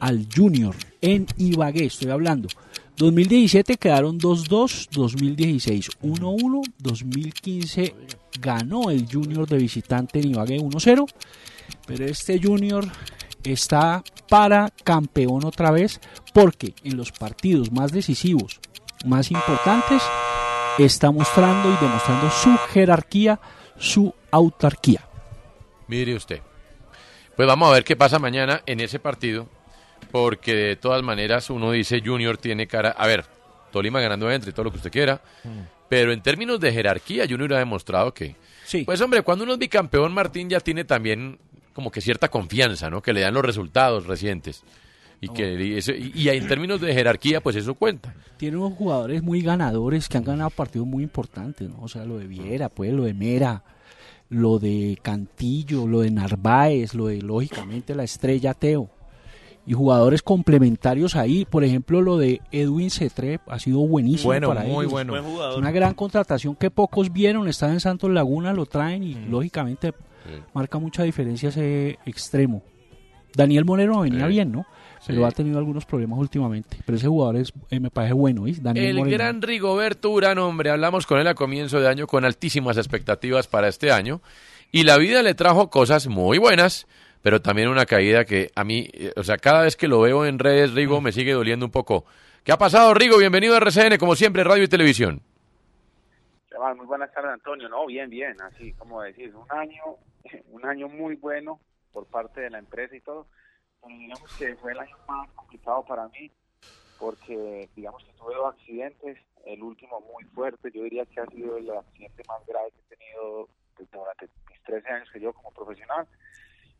al 0.00 0.26
Junior 0.34 0.74
en 1.00 1.26
Ibagué, 1.36 1.86
estoy 1.86 2.10
hablando. 2.10 2.48
2017 2.96 3.76
quedaron 3.76 4.18
2-2, 4.18 4.88
2016 4.90 5.90
1-1, 6.02 6.62
2015 6.78 7.94
ganó 8.40 8.90
el 8.90 9.06
Junior 9.10 9.48
de 9.48 9.58
visitante 9.58 10.20
en 10.20 10.30
Ibagué 10.30 10.58
1-0, 10.58 11.06
pero 11.86 12.04
este 12.04 12.40
Junior 12.42 12.86
está 13.42 14.02
para 14.28 14.72
campeón 14.84 15.44
otra 15.44 15.70
vez 15.70 16.00
porque 16.32 16.74
en 16.84 16.96
los 16.96 17.12
partidos 17.12 17.72
más 17.72 17.92
decisivos, 17.92 18.60
más 19.04 19.30
importantes, 19.30 20.02
está 20.78 21.10
mostrando 21.10 21.68
y 21.72 21.84
demostrando 21.84 22.30
su 22.30 22.56
jerarquía, 22.72 23.40
su 23.78 24.14
autarquía. 24.30 25.02
Mire 25.88 26.14
usted. 26.14 26.40
Pues 27.36 27.48
vamos 27.48 27.68
a 27.68 27.72
ver 27.72 27.84
qué 27.84 27.96
pasa 27.96 28.18
mañana 28.18 28.62
en 28.66 28.80
ese 28.80 28.98
partido, 28.98 29.48
porque 30.10 30.54
de 30.54 30.76
todas 30.76 31.02
maneras 31.02 31.50
uno 31.50 31.72
dice 31.72 32.02
Junior 32.04 32.36
tiene 32.36 32.66
cara. 32.66 32.90
A 32.90 33.06
ver, 33.06 33.24
Tolima 33.70 34.00
ganando 34.00 34.30
entre 34.30 34.52
todo 34.52 34.64
lo 34.64 34.70
que 34.70 34.76
usted 34.76 34.92
quiera, 34.92 35.20
pero 35.88 36.12
en 36.12 36.22
términos 36.22 36.60
de 36.60 36.72
jerarquía, 36.72 37.26
Junior 37.28 37.54
ha 37.54 37.58
demostrado 37.58 38.12
que. 38.14 38.36
Sí. 38.64 38.84
Pues 38.84 39.00
hombre, 39.00 39.22
cuando 39.22 39.44
uno 39.44 39.54
es 39.54 39.58
bicampeón, 39.58 40.12
Martín 40.12 40.48
ya 40.48 40.60
tiene 40.60 40.84
también 40.84 41.38
como 41.72 41.90
que 41.90 42.00
cierta 42.00 42.28
confianza, 42.28 42.90
¿no? 42.90 43.02
Que 43.02 43.12
le 43.12 43.20
dan 43.20 43.34
los 43.34 43.44
resultados 43.44 44.06
recientes. 44.06 44.62
Y 45.22 45.28
que 45.28 45.54
y, 45.64 45.74
eso- 45.78 45.92
y- 45.92 46.12
y 46.14 46.28
en 46.28 46.46
términos 46.48 46.80
de 46.80 46.92
jerarquía, 46.92 47.40
pues 47.40 47.56
eso 47.56 47.74
cuenta. 47.74 48.14
Tiene 48.36 48.56
unos 48.58 48.74
jugadores 48.74 49.22
muy 49.22 49.40
ganadores 49.40 50.08
que 50.08 50.18
han 50.18 50.24
ganado 50.24 50.50
partidos 50.50 50.86
muy 50.86 51.02
importantes, 51.04 51.68
¿no? 51.70 51.80
O 51.80 51.88
sea, 51.88 52.04
lo 52.04 52.18
de 52.18 52.26
Viera, 52.26 52.68
pues, 52.68 52.92
lo 52.92 53.04
de 53.04 53.14
Mera, 53.14 53.62
lo 54.28 54.58
de 54.58 54.98
Cantillo, 55.00 55.86
lo 55.86 56.00
de 56.00 56.10
Narváez, 56.10 56.92
lo 56.94 57.06
de, 57.06 57.22
lógicamente, 57.22 57.94
la 57.94 58.02
estrella 58.04 58.52
Teo. 58.52 58.90
Y 59.64 59.74
jugadores 59.74 60.22
complementarios 60.22 61.14
ahí, 61.14 61.44
por 61.44 61.62
ejemplo, 61.62 62.02
lo 62.02 62.18
de 62.18 62.40
Edwin 62.50 62.90
Cetre 62.90 63.38
ha 63.46 63.60
sido 63.60 63.78
buenísimo 63.86 64.30
Bueno, 64.30 64.48
para 64.48 64.62
muy 64.64 64.80
ellos. 64.86 64.90
bueno. 64.90 65.12
Buen 65.12 65.24
jugador. 65.24 65.52
Es 65.52 65.58
una 65.58 65.70
gran 65.70 65.94
contratación 65.94 66.56
que 66.56 66.68
pocos 66.72 67.12
vieron, 67.12 67.46
está 67.46 67.70
en 67.70 67.78
Santos 67.78 68.10
Laguna, 68.10 68.52
lo 68.52 68.66
traen 68.66 69.04
y 69.04 69.14
lógicamente 69.14 69.94
marca 70.52 70.80
mucha 70.80 71.04
diferencia 71.04 71.50
ese 71.50 72.00
extremo. 72.06 72.64
Daniel 73.36 73.64
Monero 73.64 74.00
venía 74.00 74.26
Sí. 74.26 74.32
bien, 74.32 74.50
¿no? 74.50 74.66
Pero 75.06 75.18
Sí. 75.20 75.24
ha 75.24 75.30
tenido 75.30 75.58
algunos 75.58 75.84
problemas 75.84 76.18
últimamente. 76.18 76.76
Pero 76.86 76.96
ese 76.96 77.08
jugador 77.08 77.36
es, 77.36 77.52
eh, 77.70 77.80
me 77.80 77.90
parece 77.90 78.14
bueno, 78.14 78.46
¿sí? 78.46 78.56
Daniel 78.60 78.86
El 78.86 78.96
Moreno. 78.98 79.16
gran 79.16 79.42
Rigoberto 79.42 80.10
Urán, 80.10 80.38
hombre, 80.38 80.70
hablamos 80.70 81.06
con 81.06 81.18
él 81.18 81.26
a 81.26 81.34
comienzo 81.34 81.80
de 81.80 81.88
año 81.88 82.06
con 82.06 82.24
altísimas 82.24 82.76
expectativas 82.76 83.48
para 83.48 83.68
este 83.68 83.90
año 83.90 84.20
y 84.70 84.84
la 84.84 84.98
vida 84.98 85.22
le 85.22 85.34
trajo 85.34 85.70
cosas 85.70 86.06
muy 86.06 86.38
buenas, 86.38 86.86
pero 87.20 87.42
también 87.42 87.68
una 87.68 87.84
caída 87.86 88.24
que 88.24 88.50
a 88.54 88.64
mí, 88.64 88.88
eh, 88.92 89.12
o 89.16 89.24
sea, 89.24 89.36
cada 89.38 89.62
vez 89.62 89.76
que 89.76 89.88
lo 89.88 90.00
veo 90.00 90.24
en 90.24 90.38
redes, 90.38 90.72
Rigo, 90.74 91.00
me 91.00 91.12
sigue 91.12 91.32
doliendo 91.32 91.66
un 91.66 91.72
poco. 91.72 92.04
¿Qué 92.44 92.52
ha 92.52 92.58
pasado, 92.58 92.92
Rigo? 92.94 93.18
Bienvenido 93.18 93.54
a 93.54 93.58
RCN, 93.58 93.98
como 93.98 94.14
siempre, 94.16 94.44
radio 94.44 94.64
y 94.64 94.68
televisión. 94.68 95.20
Chaval, 96.50 96.76
muy 96.76 96.86
buenas 96.86 97.12
tardes, 97.12 97.32
Antonio. 97.32 97.68
No, 97.68 97.86
bien, 97.86 98.10
bien, 98.10 98.36
así 98.42 98.72
como 98.74 99.02
decir, 99.02 99.32
un 99.34 99.46
año, 99.58 99.82
un 100.52 100.64
año 100.66 100.88
muy 100.88 101.16
bueno 101.16 101.60
por 101.92 102.06
parte 102.06 102.40
de 102.40 102.50
la 102.50 102.58
empresa 102.58 102.96
y 102.96 103.00
todo. 103.00 103.26
Pero 103.82 103.98
digamos 103.98 104.36
que 104.36 104.56
fue 104.56 104.72
el 104.72 104.78
año 104.78 104.96
más 105.06 105.28
complicado 105.32 105.84
para 105.84 106.08
mí 106.08 106.30
porque, 106.98 107.68
digamos 107.74 108.04
que 108.04 108.12
tuve 108.12 108.34
dos 108.36 108.54
accidentes, 108.54 109.18
el 109.44 109.60
último 109.60 110.00
muy 110.02 110.22
fuerte, 110.26 110.70
yo 110.70 110.84
diría 110.84 111.04
que 111.04 111.20
ha 111.20 111.26
sido 111.26 111.56
el 111.56 111.68
accidente 111.70 112.22
más 112.28 112.46
grave 112.46 112.70
que 112.70 112.94
he 112.94 112.96
tenido 112.96 113.48
pues, 113.76 113.90
durante 113.90 114.28
mis 114.48 114.62
13 114.62 114.88
años 114.88 115.10
que 115.10 115.18
llevo 115.18 115.32
como 115.32 115.50
profesional. 115.50 116.06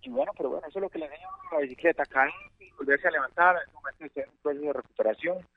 Y 0.03 0.11
bueno, 0.11 0.30
pero 0.36 0.50
bueno, 0.50 0.66
eso 0.68 0.78
es 0.78 0.82
lo 0.82 0.88
que 0.88 1.00
le 1.00 1.07
enseña 1.07 1.26
a 1.50 1.55
la 1.57 1.61
bicicleta, 1.62 2.07
caer 2.07 2.32
y 2.61 2.70
volverse 2.72 3.09
a 3.09 3.11
levantar, 3.11 3.57
en 3.57 3.62
este 3.62 3.74
momento 3.74 4.05
un 4.05 4.38
proceso 4.42 4.64
de 4.66 4.72
recuperación, 4.72 5.48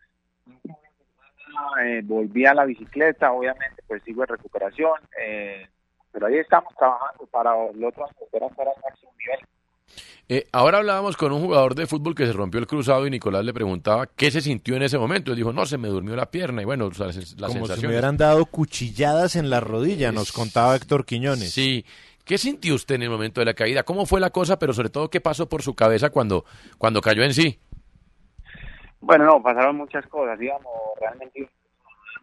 eh, 1.84 2.02
volví 2.04 2.46
a 2.48 2.54
la 2.56 2.66
bicicleta, 2.66 3.32
obviamente 3.32 3.84
pues 3.88 4.02
sigo 4.04 4.24
en 4.24 4.30
recuperación, 4.30 5.00
eh, 5.20 5.68
pero 6.12 6.26
ahí 6.26 6.38
estamos 6.38 6.74
trabajando 6.76 7.26
para 7.28 7.52
el 7.70 7.84
otro 7.84 8.08
volver 8.20 8.44
a 8.44 8.48
estar 8.48 8.68
al 8.68 8.82
máximo 8.84 9.12
nivel. 9.20 9.40
Eh, 10.28 10.48
ahora 10.52 10.80
hablábamos 10.80 11.18
con 11.18 11.32
un 11.32 11.42
jugador 11.42 11.76
de 11.76 11.86
fútbol 11.86 12.16
que 12.16 12.26
se 12.26 12.34
rompió 12.34 12.60
el 12.60 12.66
cruzado 12.66 13.06
y 13.06 13.12
Nicolás 13.12 13.46
le 13.46 13.54
preguntaba 13.54 14.08
qué 14.08 14.32
se 14.32 14.42
sintió 14.42 14.76
en 14.76 14.82
ese 14.82 14.98
momento. 14.98 15.32
Él 15.32 15.38
dijo, 15.38 15.54
no, 15.54 15.66
se 15.68 15.78
me 15.78 15.88
durmió 15.88 16.16
la 16.16 16.32
pierna 16.32 16.64
y 16.64 16.66
bueno, 16.66 16.90
las, 16.90 17.00
las 17.00 17.16
Como 17.16 17.50
si 17.50 17.54
sensaciones. 17.54 17.82
me 17.84 17.88
hubieran 17.90 18.18
dado 18.18 18.46
cuchilladas 18.46 19.36
en 19.36 19.52
la 19.52 19.60
rodilla, 19.60 20.12
nos 20.12 20.32
contaba 20.32 20.76
Héctor 20.76 21.06
Quiñones. 21.06 21.52
Sí. 21.52 21.86
¿Qué 22.24 22.40
sintió 22.40 22.74
usted 22.74 22.96
en 22.96 23.04
el 23.04 23.12
momento 23.12 23.40
de 23.40 23.46
la 23.46 23.54
caída? 23.54 23.84
¿Cómo 23.84 24.08
fue 24.08 24.20
la 24.20 24.32
cosa? 24.32 24.58
Pero 24.58 24.74
sobre 24.74 24.90
todo, 24.90 25.12
¿qué 25.12 25.22
pasó 25.22 25.48
por 25.48 25.62
su 25.62 25.76
cabeza 25.76 26.10
cuando, 26.10 26.44
cuando 26.80 27.02
cayó 27.02 27.22
en 27.22 27.36
sí? 27.36 27.60
Bueno, 29.00 29.26
no, 29.26 29.44
pasaron 29.44 29.76
muchas 29.76 30.08
cosas, 30.08 30.40
digamos, 30.40 30.74
realmente 31.00 31.42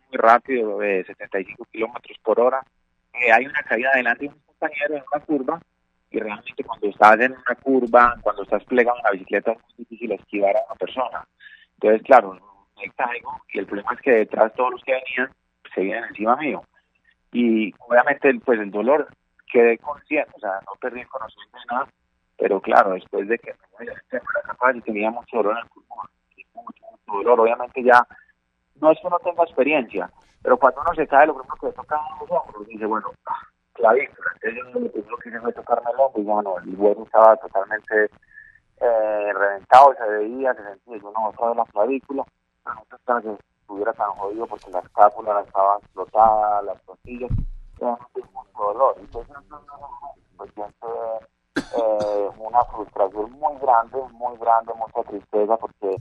muy 0.09 0.19
rápido, 0.19 0.79
de 0.81 1.05
75 1.05 1.69
kilómetros 1.71 2.19
por 2.25 2.41
hora. 2.41 2.67
Eh, 3.15 3.31
hay 3.31 3.47
una 3.47 3.63
caída 3.63 3.91
adelante 3.95 4.25
de 4.25 4.31
un 4.31 4.41
compañero 4.41 4.97
en 4.97 5.03
una 5.13 5.25
curva 5.25 5.63
y 6.13 6.19
realmente 6.19 6.65
cuando 6.65 6.89
estás 6.89 7.19
en 7.21 7.33
una 7.33 7.55
curva, 7.63 8.17
cuando 8.23 8.43
estás 8.43 8.63
plegado 8.65 8.99
en 8.99 9.05
la 9.05 9.11
bicicleta 9.13 9.53
es 9.53 9.59
muy 9.59 9.75
difícil 9.79 10.13
esquivar 10.13 10.57
a 10.57 10.65
una 10.67 10.75
persona. 10.75 11.27
Entonces, 11.75 12.03
claro, 12.03 12.39
me 12.77 12.91
caigo 12.91 13.41
y 13.53 13.59
el 13.59 13.67
problema 13.67 13.95
es 13.95 14.01
que 14.01 14.11
detrás 14.11 14.53
todos 14.55 14.73
los 14.73 14.83
que 14.85 14.93
venían 14.93 15.35
se 15.75 15.81
vienen 15.81 16.05
encima 16.05 16.37
mío. 16.37 16.63
Y 17.33 17.75
obviamente, 17.79 18.33
pues 18.45 18.61
el 18.61 18.71
dolor 18.71 19.09
quedé 19.51 19.79
consciente, 19.79 20.31
o 20.35 20.41
sea, 20.41 20.61
no 20.67 20.73
perdí 20.81 21.01
el 21.01 21.09
conocimiento 21.09 21.59
de 21.59 21.65
nada, 21.75 21.89
pero 22.37 22.61
claro, 22.61 22.93
después 22.93 23.27
de 23.29 23.39
que 23.39 23.53
me 23.53 23.87
voy 23.87 23.89
a 23.89 23.95
la 24.13 24.43
capaz 24.43 24.75
y 24.75 24.81
tenía 24.83 25.11
mucho 25.11 25.39
dolor 25.39 25.57
en 25.57 25.65
el 25.65 25.71
pulmón, 25.71 26.07
mucho, 26.55 26.83
mucho 26.91 27.13
dolor, 27.19 27.41
obviamente 27.41 27.83
ya 27.83 28.07
no 28.81 28.91
es 28.91 29.01
que 29.01 29.07
uno 29.07 29.19
tenga 29.21 29.45
experiencia, 29.45 30.11
pero 30.43 30.57
cuando 30.57 30.81
uno 30.81 30.95
se 30.95 31.07
cae, 31.07 31.27
lo 31.27 31.35
primero 31.35 31.55
que 31.57 31.67
le 31.67 31.73
toca 31.73 31.97
a 31.97 32.21
los 32.21 32.31
hombros, 32.31 32.67
dice, 32.67 32.85
bueno, 32.85 33.13
clavícula, 33.73 34.31
entonces 34.43 34.73
lo 34.75 34.91
primero 34.91 35.17
que 35.19 35.29
hice 35.29 35.41
fue 35.41 35.53
tocarme 35.53 35.91
el 35.91 36.01
hombro 36.01 36.21
y 36.21 36.25
bueno, 36.25 36.55
el 36.59 36.75
hueso 36.77 37.03
estaba 37.05 37.37
totalmente 37.37 38.11
eh, 38.81 39.33
reventado, 39.33 39.95
se 39.95 40.09
veía, 40.09 40.55
se 40.55 40.63
sentía, 40.65 40.97
yo 40.99 41.13
no 41.13 41.29
otra 41.29 41.49
vez 41.49 41.57
la 41.57 41.65
clavícula, 41.67 42.25
pero 42.65 42.75
no 42.77 42.85
pensaba 42.85 43.23
que 43.23 43.37
estuviera 43.61 43.93
tan 43.93 44.11
jodido 44.13 44.47
porque 44.47 44.71
la 44.71 44.81
escápula 44.81 45.41
estaba 45.41 45.79
explotada, 45.79 46.63
las 46.63 46.83
costillas, 46.83 47.31
realmente 47.79 48.21
mucho 48.33 48.73
dolor, 48.73 48.97
entonces 48.99 49.37
pues 50.37 50.51
siento 50.55 51.21
eh, 51.57 52.31
una 52.39 52.65
frustración 52.65 53.33
muy 53.33 53.59
grande, 53.61 53.99
muy 54.13 54.37
grande, 54.39 54.73
mucha 54.75 55.09
tristeza 55.09 55.57
porque 55.57 55.97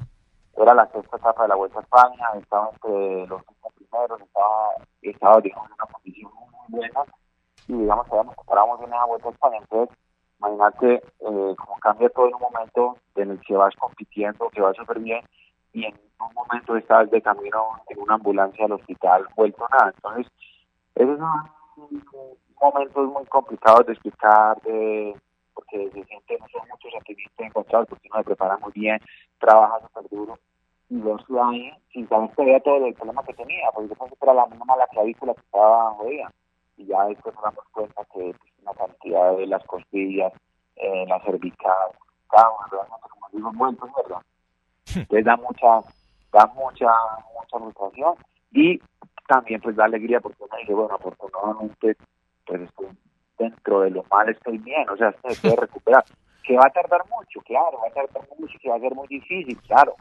era 0.57 0.73
la 0.73 0.87
sexta 0.87 1.17
etapa 1.17 1.43
de 1.43 1.49
la 1.49 1.55
Vuelta 1.55 1.79
a 1.79 1.81
España, 1.81 2.25
estaba 2.37 2.69
entre 2.73 3.27
los 3.27 3.41
cinco 3.47 3.71
primeros, 3.75 4.21
estaba, 4.21 4.75
estaba 5.01 5.41
digamos, 5.41 5.67
en 5.67 5.73
una 5.73 5.85
condición 5.93 6.31
muy, 6.33 6.49
muy 6.67 6.79
buena 6.79 7.05
y 7.71 7.73
digamos 7.73 8.05
que 8.07 8.15
nos 8.17 8.35
preparamos 8.35 8.79
bien 8.79 8.91
en 8.91 8.99
la 8.99 9.05
Vuelta 9.05 9.29
a 9.29 9.31
España, 9.31 9.59
imagínate 10.39 10.95
eh, 10.95 11.55
cómo 11.57 11.79
cambia 11.79 12.09
todo 12.09 12.27
en 12.27 12.35
un 12.35 12.41
momento 12.41 12.97
en 13.15 13.31
el 13.31 13.39
que 13.39 13.55
vas 13.55 13.73
compitiendo, 13.77 14.49
que 14.49 14.59
vas 14.59 14.75
súper 14.75 14.99
bien 14.99 15.23
y 15.71 15.85
en 15.85 15.93
un 16.19 16.33
momento 16.33 16.75
estás 16.75 17.09
de 17.09 17.21
camino 17.21 17.69
en 17.87 17.99
una 17.99 18.15
ambulancia 18.15 18.65
al 18.65 18.73
hospital, 18.73 19.25
vuelto 19.37 19.65
nada, 19.71 19.93
entonces 19.95 20.27
esos 20.95 21.17
son 21.17 21.97
momentos 22.61 23.07
muy 23.07 23.25
complicados 23.27 23.85
de 23.85 23.93
explicar, 23.93 24.61
de 24.63 25.15
porque 25.53 25.89
se 25.91 26.03
siente, 26.03 26.37
no 26.39 26.47
son 26.49 26.67
muchos 26.67 26.91
sentimientos 26.91 27.39
encontrados, 27.39 27.87
porque 27.87 28.09
uno 28.11 28.19
se 28.19 28.25
prepara 28.25 28.57
muy 28.57 28.71
bien, 28.73 28.99
trabaja 29.39 29.79
súper 29.79 30.09
duro, 30.09 30.37
y 30.89 30.99
verse 30.99 31.39
ahí 31.41 31.71
sin 31.93 32.09
saber 32.09 32.31
todavía 32.35 32.59
todo 32.59 32.85
el 32.85 32.93
problema 32.95 33.23
que 33.23 33.33
tenía, 33.33 33.69
porque 33.73 33.87
yo 33.87 33.95
pensé 33.95 34.15
que 34.17 34.25
era 34.25 34.33
la 34.33 34.45
misma 34.47 34.75
la 34.75 34.87
clavícula 34.87 35.33
que 35.33 35.41
estaba 35.41 35.91
jodida, 35.91 36.29
y 36.77 36.85
ya 36.85 37.05
después 37.05 37.35
nos 37.35 37.43
damos 37.43 37.65
cuenta 37.71 38.03
que 38.05 38.33
pues, 38.37 38.53
una 38.61 38.73
cantidad 38.73 39.37
de 39.37 39.47
las 39.47 39.63
costillas, 39.65 40.33
eh, 40.75 41.05
la 41.07 41.19
cervical, 41.21 41.89
estaban 42.23 42.69
realmente, 42.71 43.07
como 43.09 43.27
digo, 43.31 43.49
envueltos, 43.49 43.89
¿verdad? 43.95 44.21
Entonces 44.95 45.25
da 45.25 45.37
mucha, 45.37 45.81
da 46.31 46.45
mucha, 46.47 46.91
mucha 47.33 47.59
frustración, 47.59 48.15
y 48.51 48.79
también 49.27 49.61
pues 49.61 49.75
da 49.75 49.85
alegría, 49.85 50.19
porque 50.19 50.43
uno 50.43 50.57
dice, 50.59 50.73
bueno, 50.73 50.95
afortunadamente, 50.95 51.95
pues 52.45 52.61
estoy 52.61 52.87
dentro 53.37 53.81
de 53.81 53.91
lo 53.91 54.03
mal 54.11 54.29
estoy 54.29 54.57
bien, 54.59 54.87
o 54.89 54.97
sea, 54.97 55.11
se 55.11 55.41
puede 55.41 55.55
recuperar. 55.61 56.03
Que 56.43 56.57
va 56.57 56.65
a 56.65 56.71
tardar 56.71 57.01
mucho, 57.09 57.39
claro, 57.41 57.79
va 57.79 57.87
a 57.87 57.91
tardar 57.91 58.27
mucho, 58.37 58.57
que 58.59 58.69
va 58.69 58.75
a 58.75 58.79
ser 58.79 58.95
muy 58.95 59.07
difícil, 59.07 59.57
claro, 59.61 59.95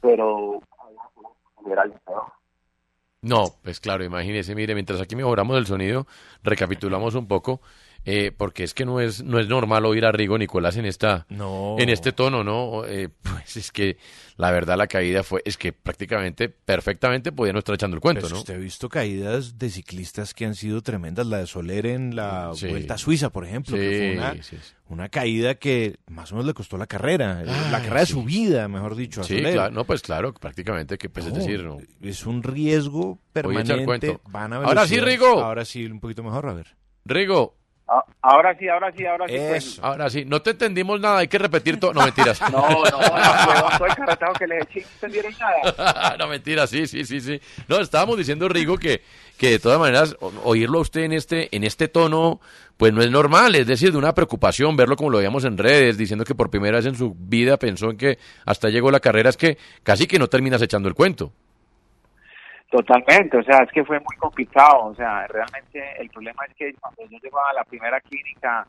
pero 0.00 0.60
No, 3.22 3.56
pues 3.62 3.78
claro, 3.78 4.02
imagínese, 4.04 4.54
mire, 4.56 4.74
mientras 4.74 5.00
aquí 5.00 5.14
mejoramos 5.14 5.56
el 5.56 5.66
sonido, 5.66 6.08
recapitulamos 6.42 7.14
un 7.14 7.28
poco, 7.28 7.60
eh, 8.04 8.32
porque 8.36 8.64
es 8.64 8.74
que 8.74 8.84
no 8.84 9.00
es 9.00 9.22
no 9.22 9.38
es 9.38 9.48
normal 9.48 9.84
oír 9.86 10.04
a 10.04 10.12
Rigo 10.12 10.36
Nicolás 10.38 10.76
en 10.76 10.86
esta 10.86 11.26
No. 11.28 11.76
en 11.78 11.88
este 11.88 12.12
tono, 12.12 12.42
¿no? 12.42 12.84
Eh, 12.84 13.08
pues 13.22 13.56
es 13.56 13.70
que 13.70 13.96
la 14.36 14.50
verdad 14.50 14.76
la 14.76 14.86
caída 14.88 15.22
fue 15.22 15.40
es 15.44 15.56
que 15.56 15.72
prácticamente 15.72 16.48
perfectamente 16.48 17.30
podía 17.32 17.52
no 17.52 17.60
estar 17.60 17.74
echando 17.74 17.94
el 17.94 18.00
cuento, 18.00 18.22
Pues 18.22 18.32
¿no? 18.32 18.38
usted 18.40 18.54
ha 18.54 18.58
visto 18.58 18.88
caídas 18.88 19.58
de 19.58 19.70
ciclistas 19.70 20.34
que 20.34 20.46
han 20.46 20.54
sido 20.54 20.82
tremendas, 20.82 21.26
la 21.26 21.38
de 21.38 21.46
Soler 21.46 21.86
en 21.86 22.16
la 22.16 22.50
Sí. 22.54 22.66
Vuelta 22.68 22.94
a 22.94 22.98
Suiza, 22.98 23.30
por 23.30 23.44
ejemplo, 23.44 23.76
que 23.76 23.98
fue 23.98 24.18
una, 24.18 24.32
sí, 24.42 24.56
sí. 24.60 24.72
una 24.88 25.08
caída 25.08 25.54
que 25.54 25.96
más 26.08 26.32
o 26.32 26.34
menos 26.34 26.46
le 26.46 26.54
costó 26.54 26.76
la 26.78 26.86
carrera, 26.86 27.42
la 27.44 27.66
Ay, 27.68 27.72
carrera 27.84 28.00
de 28.00 28.06
su 28.06 28.24
vida, 28.24 28.66
mejor 28.68 28.96
dicho, 28.96 29.20
a 29.20 29.24
Sí, 29.24 29.36
Soler. 29.36 29.52
claro, 29.54 29.74
no, 29.74 29.84
pues 29.84 30.02
claro, 30.02 30.34
prácticamente 30.34 30.98
que 30.98 31.08
pues 31.08 31.26
es 31.26 31.34
decir, 31.34 31.62
no. 31.62 31.78
Es 32.00 32.26
un 32.26 32.42
riesgo 32.42 33.20
permanente. 33.32 34.18
Van 34.28 34.52
a 34.52 34.56
Ahora 34.56 34.86
sí, 34.88 34.98
Rigo. 34.98 35.40
Ahora 35.40 35.64
sí, 35.64 35.84
un 35.86 36.00
poquito 36.00 36.22
mejor, 36.24 36.48
a 36.48 36.52
ver. 36.54 36.76
Rigo, 37.04 37.56
ahora 38.20 38.56
sí, 38.58 38.68
ahora 38.68 38.92
sí, 38.96 39.06
ahora 39.06 39.28
sí. 39.28 39.36
pues. 39.48 39.78
ahora 39.82 40.10
sí, 40.10 40.24
no 40.24 40.42
te 40.42 40.50
entendimos 40.50 41.00
nada, 41.00 41.18
hay 41.18 41.28
que 41.28 41.38
repetir 41.38 41.78
todo, 41.78 41.92
no 41.92 42.04
mentiras. 42.04 42.40
No, 42.52 42.68
no, 42.68 42.82
no, 42.84 43.94
carretado 43.96 44.32
que 44.34 44.46
le 44.46 44.58
eché, 44.58 44.80
no 44.80 44.86
entendieron 44.94 45.32
nada. 45.38 46.16
no, 46.18 46.28
mentira, 46.28 46.66
sí, 46.66 46.86
sí, 46.86 47.04
sí, 47.04 47.20
sí. 47.20 47.40
No, 47.68 47.80
estábamos 47.80 48.18
diciendo, 48.18 48.48
Rigo, 48.48 48.76
que, 48.78 49.02
que 49.38 49.50
de 49.50 49.58
todas 49.58 49.78
maneras, 49.78 50.16
oírlo 50.44 50.78
a 50.78 50.82
usted 50.82 51.02
en 51.02 51.12
este, 51.12 51.54
en 51.54 51.64
este 51.64 51.88
tono, 51.88 52.40
pues 52.76 52.92
no 52.92 53.02
es 53.02 53.10
normal, 53.10 53.54
es 53.54 53.66
decir, 53.66 53.92
de 53.92 53.98
una 53.98 54.14
preocupación, 54.14 54.76
verlo 54.76 54.96
como 54.96 55.10
lo 55.10 55.18
veíamos 55.18 55.44
en 55.44 55.56
redes, 55.56 55.96
diciendo 55.96 56.24
que 56.24 56.34
por 56.34 56.50
primera 56.50 56.76
vez 56.76 56.86
en 56.86 56.94
su 56.94 57.14
vida 57.18 57.56
pensó 57.56 57.90
en 57.90 57.96
que 57.96 58.18
hasta 58.44 58.68
llegó 58.68 58.90
la 58.90 59.00
carrera, 59.00 59.30
es 59.30 59.36
que 59.36 59.56
casi 59.82 60.06
que 60.06 60.18
no 60.18 60.28
terminas 60.28 60.62
echando 60.62 60.88
el 60.88 60.94
cuento. 60.94 61.32
Totalmente, 62.72 63.36
o 63.36 63.42
sea, 63.42 63.64
es 63.64 63.70
que 63.70 63.84
fue 63.84 64.00
muy 64.00 64.16
complicado, 64.16 64.86
o 64.86 64.94
sea, 64.94 65.26
realmente 65.26 65.78
el 65.98 66.08
problema 66.08 66.42
es 66.46 66.54
que 66.54 66.72
cuando 66.80 67.02
yo 67.04 67.18
llego 67.18 67.38
a 67.38 67.52
la 67.52 67.64
primera 67.64 68.00
clínica 68.00 68.66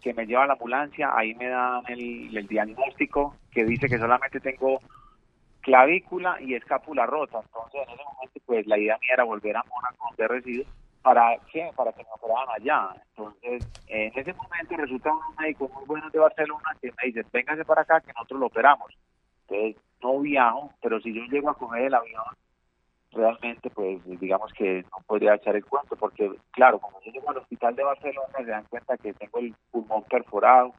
que 0.00 0.14
me 0.14 0.24
lleva 0.24 0.44
a 0.44 0.46
la 0.46 0.52
ambulancia, 0.52 1.10
ahí 1.12 1.34
me 1.34 1.48
dan 1.48 1.82
el, 1.88 2.46
diagnóstico 2.46 3.34
que 3.50 3.64
dice 3.64 3.88
que 3.88 3.98
solamente 3.98 4.38
tengo 4.38 4.78
clavícula 5.62 6.40
y 6.40 6.54
escápula 6.54 7.06
rota, 7.06 7.40
entonces 7.42 7.80
en 7.88 7.94
ese 7.94 8.04
momento 8.04 8.40
pues 8.46 8.66
la 8.68 8.78
idea 8.78 8.96
mía 8.98 9.14
era 9.14 9.24
volver 9.24 9.56
a 9.56 9.64
Mónaco 9.64 10.06
donde 10.10 10.28
resido, 10.28 10.64
¿para 11.02 11.36
qué? 11.50 11.70
Para 11.74 11.92
que 11.92 12.04
me 12.04 12.10
operaran 12.14 12.54
allá, 12.56 13.02
entonces 13.08 13.68
en 13.88 14.12
ese 14.14 14.32
momento 14.32 14.76
resulta 14.76 15.10
un 15.12 15.34
médico 15.40 15.68
muy 15.74 15.84
bueno 15.86 16.08
de 16.08 16.20
Barcelona 16.20 16.70
que 16.80 16.92
me 16.92 17.08
dice, 17.08 17.26
véngase 17.32 17.64
para 17.64 17.82
acá 17.82 18.00
que 18.00 18.12
nosotros 18.12 18.38
lo 18.38 18.46
operamos, 18.46 18.96
entonces 19.48 19.82
no 20.00 20.20
viajo, 20.20 20.72
pero 20.80 21.00
si 21.00 21.12
yo 21.12 21.22
llego 21.24 21.50
a 21.50 21.58
coger 21.58 21.86
el 21.86 21.94
avión 21.94 22.22
realmente 23.12 23.70
pues 23.70 24.00
digamos 24.20 24.52
que 24.52 24.82
no 24.82 25.04
podría 25.06 25.34
echar 25.34 25.56
el 25.56 25.64
cuento 25.64 25.96
porque 25.96 26.30
claro 26.52 26.78
como 26.78 27.00
yo 27.02 27.12
llego 27.12 27.30
al 27.30 27.38
hospital 27.38 27.74
de 27.74 27.84
Barcelona 27.84 28.32
se 28.36 28.44
dan 28.44 28.64
cuenta 28.64 28.96
que 28.98 29.12
tengo 29.14 29.38
el 29.38 29.54
pulmón 29.70 30.04
perforado 30.04 30.72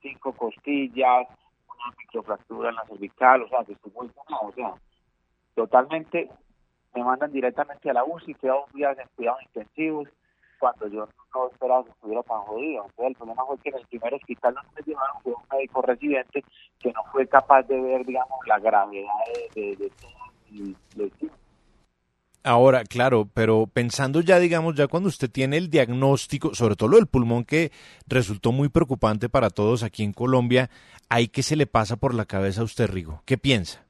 cinco 0.00 0.32
costillas 0.32 1.26
una 1.66 1.96
microfractura 1.98 2.70
en 2.70 2.76
la 2.76 2.84
cervical 2.84 3.42
o 3.42 3.48
sea 3.48 3.64
que 3.64 3.72
estoy 3.72 3.92
muy 3.92 4.08
quemado 4.08 4.48
o 4.48 4.52
sea 4.52 4.74
totalmente 5.54 6.30
me 6.94 7.02
mandan 7.02 7.32
directamente 7.32 7.90
a 7.90 7.94
la 7.94 8.04
UCI 8.04 8.34
quedo 8.34 8.64
un 8.66 8.78
día 8.78 8.92
en 8.92 9.08
cuidados 9.16 9.42
intensivos 9.42 10.08
cuando 10.62 10.86
yo 10.86 11.08
no 11.34 11.48
esperaba 11.48 11.82
que 11.82 11.90
estuviera 11.90 12.22
tan 12.22 12.38
jodido. 12.42 12.86
El 12.98 13.16
problema 13.16 13.44
fue 13.46 13.58
que 13.58 13.70
en 13.70 13.78
el 13.78 13.86
primer 13.88 14.14
hospital 14.14 14.54
donde 14.54 14.70
me 14.76 14.82
llevaron 14.86 15.20
fue 15.20 15.32
un 15.32 15.42
médico 15.50 15.82
residente 15.82 16.44
que 16.78 16.92
no 16.92 17.02
fue 17.10 17.26
capaz 17.26 17.64
de 17.64 17.80
ver 17.80 18.06
digamos 18.06 18.38
la 18.46 18.60
gravedad 18.60 19.08
de, 19.56 19.60
de, 19.60 19.76
de 19.76 19.92
y 20.52 20.76
le 20.96 21.10
Ahora, 22.44 22.82
claro, 22.82 23.28
pero 23.32 23.68
pensando 23.72 24.20
ya, 24.20 24.40
digamos, 24.40 24.74
ya 24.74 24.88
cuando 24.88 25.08
usted 25.08 25.30
tiene 25.30 25.58
el 25.58 25.70
diagnóstico, 25.70 26.54
sobre 26.54 26.74
todo 26.74 26.88
lo 26.88 26.96
del 26.96 27.06
pulmón 27.06 27.44
que 27.44 27.70
resultó 28.08 28.50
muy 28.50 28.68
preocupante 28.68 29.28
para 29.28 29.48
todos 29.48 29.84
aquí 29.84 30.02
en 30.02 30.12
Colombia, 30.12 30.68
¿hay 31.08 31.28
qué 31.28 31.44
se 31.44 31.54
le 31.54 31.66
pasa 31.66 31.96
por 31.96 32.14
la 32.14 32.24
cabeza 32.24 32.62
a 32.62 32.64
usted, 32.64 32.90
Rigo? 32.90 33.22
¿Qué 33.26 33.38
piensa? 33.38 33.84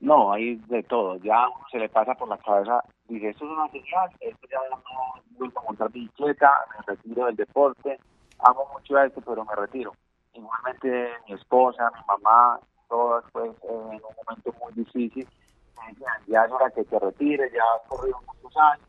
No, 0.00 0.32
hay 0.32 0.56
de 0.68 0.82
todo. 0.82 1.16
Ya 1.16 1.46
se 1.72 1.78
le 1.78 1.88
pasa 1.88 2.14
por 2.14 2.28
la 2.28 2.36
cabeza, 2.36 2.84
dice, 3.08 3.30
esto 3.30 3.46
es 3.46 3.50
una 3.50 3.68
señal, 3.68 4.10
esto 4.20 4.46
ya 4.50 4.58
no 4.70 4.82
vuelvo 5.38 5.60
a 5.60 5.64
montar 5.64 5.90
bicicleta, 5.90 6.52
me 6.76 6.94
retiro 6.94 7.26
del 7.26 7.36
deporte, 7.36 7.98
amo 8.40 8.68
mucho 8.74 8.98
esto, 8.98 9.22
pero 9.26 9.44
me 9.46 9.54
retiro. 9.54 9.94
Igualmente 10.34 11.08
mi 11.26 11.34
esposa, 11.34 11.90
mi 11.94 12.00
mamá, 12.06 12.60
todas 12.88 13.24
pues 13.32 13.50
en 13.62 13.68
un 13.70 14.00
momento 14.26 14.54
muy 14.60 14.72
difícil, 14.74 15.26
me 15.80 15.92
decían, 15.92 16.14
ya 16.26 16.44
es 16.44 16.52
hora 16.52 16.70
que 16.70 16.84
te 16.84 16.98
retires, 16.98 17.52
ya 17.52 17.62
has 17.76 17.88
corrido 17.88 18.20
muchos 18.26 18.56
años, 18.56 18.88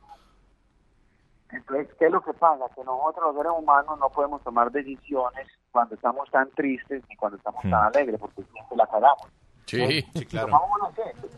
Entonces, 1.51 1.87
¿qué 1.97 2.05
es 2.05 2.11
lo 2.11 2.21
que 2.21 2.33
pasa? 2.33 2.65
Que 2.75 2.83
nosotros 2.83 3.25
los 3.27 3.35
seres 3.35 3.51
humanos 3.57 3.99
no 3.99 4.09
podemos 4.09 4.41
tomar 4.43 4.71
decisiones 4.71 5.47
cuando 5.71 5.95
estamos 5.95 6.29
tan 6.31 6.49
tristes 6.51 7.03
ni 7.09 7.15
cuando 7.15 7.37
estamos 7.37 7.61
tan 7.61 7.73
alegres, 7.73 8.19
porque 8.19 8.43
siempre 8.43 8.77
la 8.77 8.87
cagamos. 8.87 9.27
Sí, 9.65 10.01
sí, 10.15 10.25
claro. 10.25 10.47
Tomamos 10.47 10.69
una, 10.81 10.89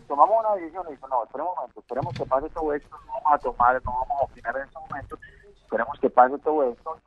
tomamos 0.08 0.40
una 0.40 0.56
decisión 0.56 0.86
y 0.88 0.92
digo, 0.92 1.08
no, 1.10 1.24
esperemos 1.24 1.52
un 1.52 1.56
momento, 1.58 1.80
esperemos 1.82 2.14
que 2.14 2.26
pase 2.26 2.50
todo 2.50 2.74
esto, 2.74 2.90
no 2.90 3.14
vamos 3.14 3.34
a 3.34 3.38
tomar, 3.40 3.82
no 3.84 3.92
vamos 3.92 4.22
a 4.22 4.24
opinar 4.24 4.56
en 4.56 4.64
este 4.64 4.80
momento, 4.80 5.18
esperemos 5.56 6.00
que 6.00 6.10
pase 6.10 6.38
todo 6.40 6.72
esto. 6.72 6.98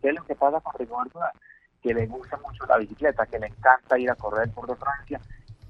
¿Qué 0.00 0.08
es 0.08 0.14
lo 0.14 0.24
que 0.24 0.34
pasa 0.34 0.60
con 0.60 0.90
Urán? 0.90 1.32
Que 1.80 1.94
le 1.94 2.06
gusta 2.06 2.36
mucho 2.38 2.66
la 2.66 2.78
bicicleta, 2.78 3.26
que 3.26 3.38
le 3.38 3.46
encanta 3.46 3.98
ir 3.98 4.10
a 4.10 4.16
correr 4.16 4.50
por 4.52 4.66
de 4.66 4.74
Francia, 4.76 5.20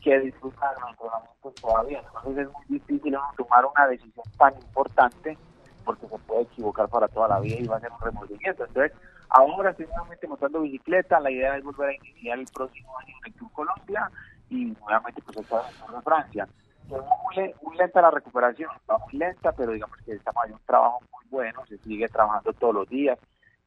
que 0.04 0.20
disfruta 0.20 0.74
de 0.74 0.80
los 0.80 0.90
entrenamientos 0.90 1.54
todavía. 1.60 1.98
Entonces 2.14 2.46
es 2.46 2.52
muy 2.52 2.64
difícil 2.68 3.16
tomar 3.38 3.64
una 3.64 3.86
decisión 3.88 4.24
tan 4.36 4.54
importante 4.54 5.38
porque 5.82 6.06
se 6.06 6.18
puede 6.18 6.42
equivocar 6.42 6.88
para 6.90 7.08
toda 7.08 7.28
la 7.28 7.40
vida 7.40 7.56
y 7.56 7.66
va 7.66 7.76
a 7.78 7.80
ser 7.80 7.90
un 7.90 8.00
remordimiento. 8.00 8.64
Entonces, 8.66 8.92
ahora 9.30 9.70
estoy 9.70 9.86
nuevamente 9.86 10.28
montando 10.28 10.60
bicicleta, 10.60 11.20
la 11.20 11.30
idea 11.30 11.56
es 11.56 11.64
volver 11.64 11.88
a 11.90 11.94
iniciar 11.94 12.38
el 12.38 12.46
próximo 12.48 12.98
año 12.98 13.14
en 13.24 13.32
el 13.32 13.38
Tour 13.38 13.52
Colombia 13.52 14.10
y 14.50 14.64
nuevamente 14.66 15.22
pues 15.22 15.36
en 15.38 15.42
el 15.42 15.48
Tour 15.48 15.96
de 15.96 16.02
Francia. 16.02 16.48
Es 16.90 16.90
muy, 16.90 17.36
le- 17.36 17.56
muy 17.62 17.76
lenta 17.76 18.02
la 18.02 18.10
recuperación, 18.10 18.70
va 18.90 18.98
muy 18.98 19.18
lenta, 19.18 19.52
pero 19.52 19.72
digamos 19.72 19.96
que 20.04 20.12
estamos 20.12 20.42
haciendo 20.42 20.58
un 20.60 20.66
trabajo 20.66 21.00
muy 21.00 21.24
bueno, 21.30 21.64
se 21.66 21.78
sigue 21.78 22.08
trabajando 22.10 22.52
todos 22.52 22.74
los 22.74 22.88
días, 22.88 23.18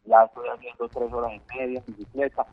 ya 0.06 0.24
estoy 0.24 0.48
haciendo 0.50 0.88
tres 0.90 1.12
horas 1.12 1.32
y 1.34 1.58
media 1.58 1.80
en 1.80 1.86
bicicleta, 1.94 2.46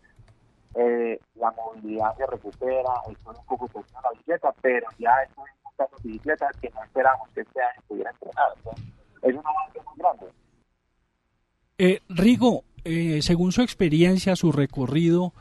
eh, 0.74 1.20
la 1.37 1.51
movilidad 1.53 2.16
se 2.16 2.26
recupera, 2.26 2.91
estoy 3.11 3.35
un 3.39 3.47
poco 3.47 3.68
con 3.68 3.85
la 4.03 4.11
bicicleta, 4.12 4.55
pero 4.61 4.87
ya 4.99 5.11
estoy 5.26 5.45
montando 5.64 5.97
bicicletas 6.03 6.57
que 6.61 6.70
no 6.70 6.85
esperamos 6.85 7.28
que 7.35 7.41
este 7.41 7.61
año 7.61 7.82
pudiera 7.89 8.11
entrenar. 8.11 8.49
Es 9.22 9.35
un 9.35 9.43
avance 9.47 9.80
muy 9.87 9.97
grande. 9.97 10.26
Eh, 11.78 12.01
Rigo, 12.09 12.64
eh, 12.85 13.20
según 13.22 13.53
su 13.53 13.62
experiencia, 13.62 14.37
su 14.37 14.53
recorrido, 14.53 15.32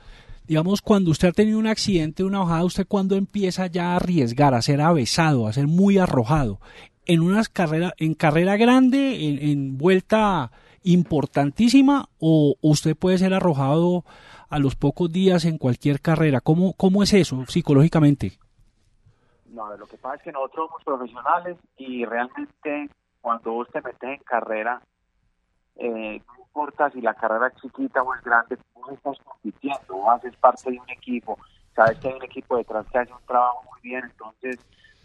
digamos, 0.47 0.81
cuando 0.81 1.11
usted 1.11 1.29
ha 1.29 1.33
tenido 1.33 1.59
un 1.59 1.67
accidente, 1.67 2.23
una 2.23 2.39
bajada, 2.39 2.63
¿usted 2.65 2.87
cuándo 2.87 3.15
empieza 3.15 3.67
ya 3.67 3.91
a 3.91 3.97
arriesgar, 3.97 4.53
a 4.53 4.61
ser 4.61 4.81
avesado, 4.81 5.47
a 5.47 5.53
ser 5.53 5.67
muy 5.67 5.99
arrojado? 5.99 6.59
¿En 7.05 7.21
unas 7.21 7.49
carreras, 7.49 7.93
en 7.97 8.13
carrera 8.13 8.57
grande, 8.57 9.51
en 9.51 9.77
vuelta 9.77 10.51
importantísima, 10.83 12.09
o 12.19 12.55
usted 12.61 12.95
puede 12.95 13.17
ser 13.17 13.33
arrojado 13.33 14.05
a 14.53 14.59
los 14.59 14.75
pocos 14.75 15.11
días 15.11 15.45
en 15.45 15.57
cualquier 15.57 15.99
carrera? 15.99 16.39
¿Cómo, 16.39 16.73
cómo 16.73 17.01
es 17.01 17.11
eso 17.13 17.43
psicológicamente? 17.47 18.33
No, 19.47 19.75
lo 19.75 19.87
que 19.87 19.97
pasa 19.97 20.15
es 20.17 20.21
que 20.21 20.31
nosotros 20.31 20.67
somos 20.67 20.83
profesionales 20.83 21.57
y 21.75 22.05
realmente 22.05 22.89
cuando 23.19 23.51
vos 23.51 23.67
te 23.73 23.81
metes 23.81 24.03
en 24.03 24.23
carrera, 24.23 24.79
eh, 25.77 26.21
no 26.27 26.43
importa 26.43 26.91
si 26.91 27.01
la 27.01 27.15
carrera 27.15 27.47
es 27.47 27.61
chiquita 27.61 28.03
o 28.03 28.13
es 28.13 28.21
grande, 28.23 28.59
vos 28.75 28.91
estás 28.91 29.17
compitiendo, 29.23 29.95
vos 29.95 30.09
haces 30.15 30.35
parte 30.35 30.69
de 30.69 30.79
un 30.79 30.89
equipo, 30.89 31.39
sabes 31.75 31.97
que 31.97 32.09
hay 32.09 32.13
un 32.13 32.23
equipo 32.23 32.57
detrás 32.57 32.85
que 32.91 32.99
hace 32.99 33.11
un 33.11 33.25
trabajo 33.25 33.63
muy 33.63 33.81
bien, 33.81 34.03
entonces 34.03 34.59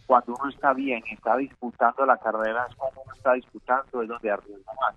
cuando 0.07 0.35
uno 0.39 0.51
está 0.51 0.75
bien 0.75 1.03
y 1.11 1.15
está 1.15 1.37
disputando 1.39 2.05
la 2.05 2.19
carrera, 2.19 2.67
es 2.69 2.77
cuando 2.77 3.01
uno 3.03 3.15
está 3.15 3.33
disputando, 3.33 4.03
es 4.03 4.09
donde 4.09 4.31
arriesga 4.31 4.73
más. 4.79 4.95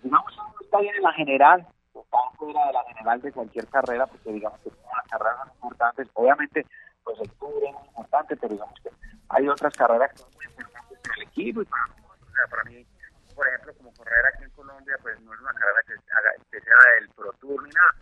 Digamos 0.00 0.32
uno 0.38 0.54
está 0.60 0.80
bien 0.80 0.94
en 0.94 1.02
la 1.02 1.12
general, 1.12 1.66
está 2.02 2.18
fuera 2.36 2.66
de 2.66 2.72
la 2.72 2.84
general 2.84 3.20
de 3.20 3.32
cualquier 3.32 3.66
carrera, 3.68 4.06
porque 4.06 4.32
digamos 4.32 4.60
que 4.60 4.70
son 4.70 4.78
las 4.96 5.08
carreras 5.08 5.38
son 5.38 5.48
importantes, 5.54 6.08
obviamente 6.14 6.66
pues 7.04 7.18
el 7.20 7.30
tour 7.32 7.62
es 7.64 7.72
muy 7.72 7.88
importante, 7.88 8.36
pero 8.36 8.52
digamos 8.52 8.80
que 8.80 8.90
hay 9.28 9.48
otras 9.48 9.74
carreras 9.74 10.10
que 10.12 10.18
son 10.18 10.32
muy 10.34 10.44
importantes 10.44 10.98
para 11.02 11.14
el 11.16 11.22
equipo 11.22 11.62
y 11.62 11.64
para. 11.64 11.84
O 11.84 12.32
sea, 12.32 12.46
para 12.48 12.64
mí, 12.64 12.86
por 13.34 13.48
ejemplo, 13.48 13.74
como 13.74 13.92
correr 13.94 14.26
aquí 14.26 14.44
en 14.44 14.50
Colombia, 14.50 14.96
pues 15.02 15.20
no 15.20 15.34
es 15.34 15.40
una 15.40 15.52
carrera 15.54 15.82
que, 15.86 15.92
haga, 15.92 16.30
que 16.50 16.60
sea 16.60 16.74
del 16.94 17.08
Pro 17.10 17.32
Tour 17.40 17.62
ni 17.62 17.70
nada, 17.70 17.94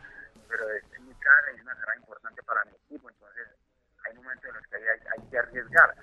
pero 0.49 0.69
es, 0.71 0.85
es 0.93 1.01
muy 1.01 1.15
cara 1.15 1.53
y 1.53 1.57
es 1.57 1.63
una 1.63 1.75
carrera 1.75 1.97
importante 1.97 2.43
para 2.43 2.65
mi 2.65 2.73
equipo, 2.73 3.09
entonces 3.09 3.47
hay 4.07 4.15
momentos 4.17 4.45
en 4.45 4.55
los 4.55 4.67
que 4.67 4.77
hay, 4.77 4.83
hay, 4.83 5.01
hay 5.17 5.29
que 5.29 5.39
arriesgar. 5.39 5.95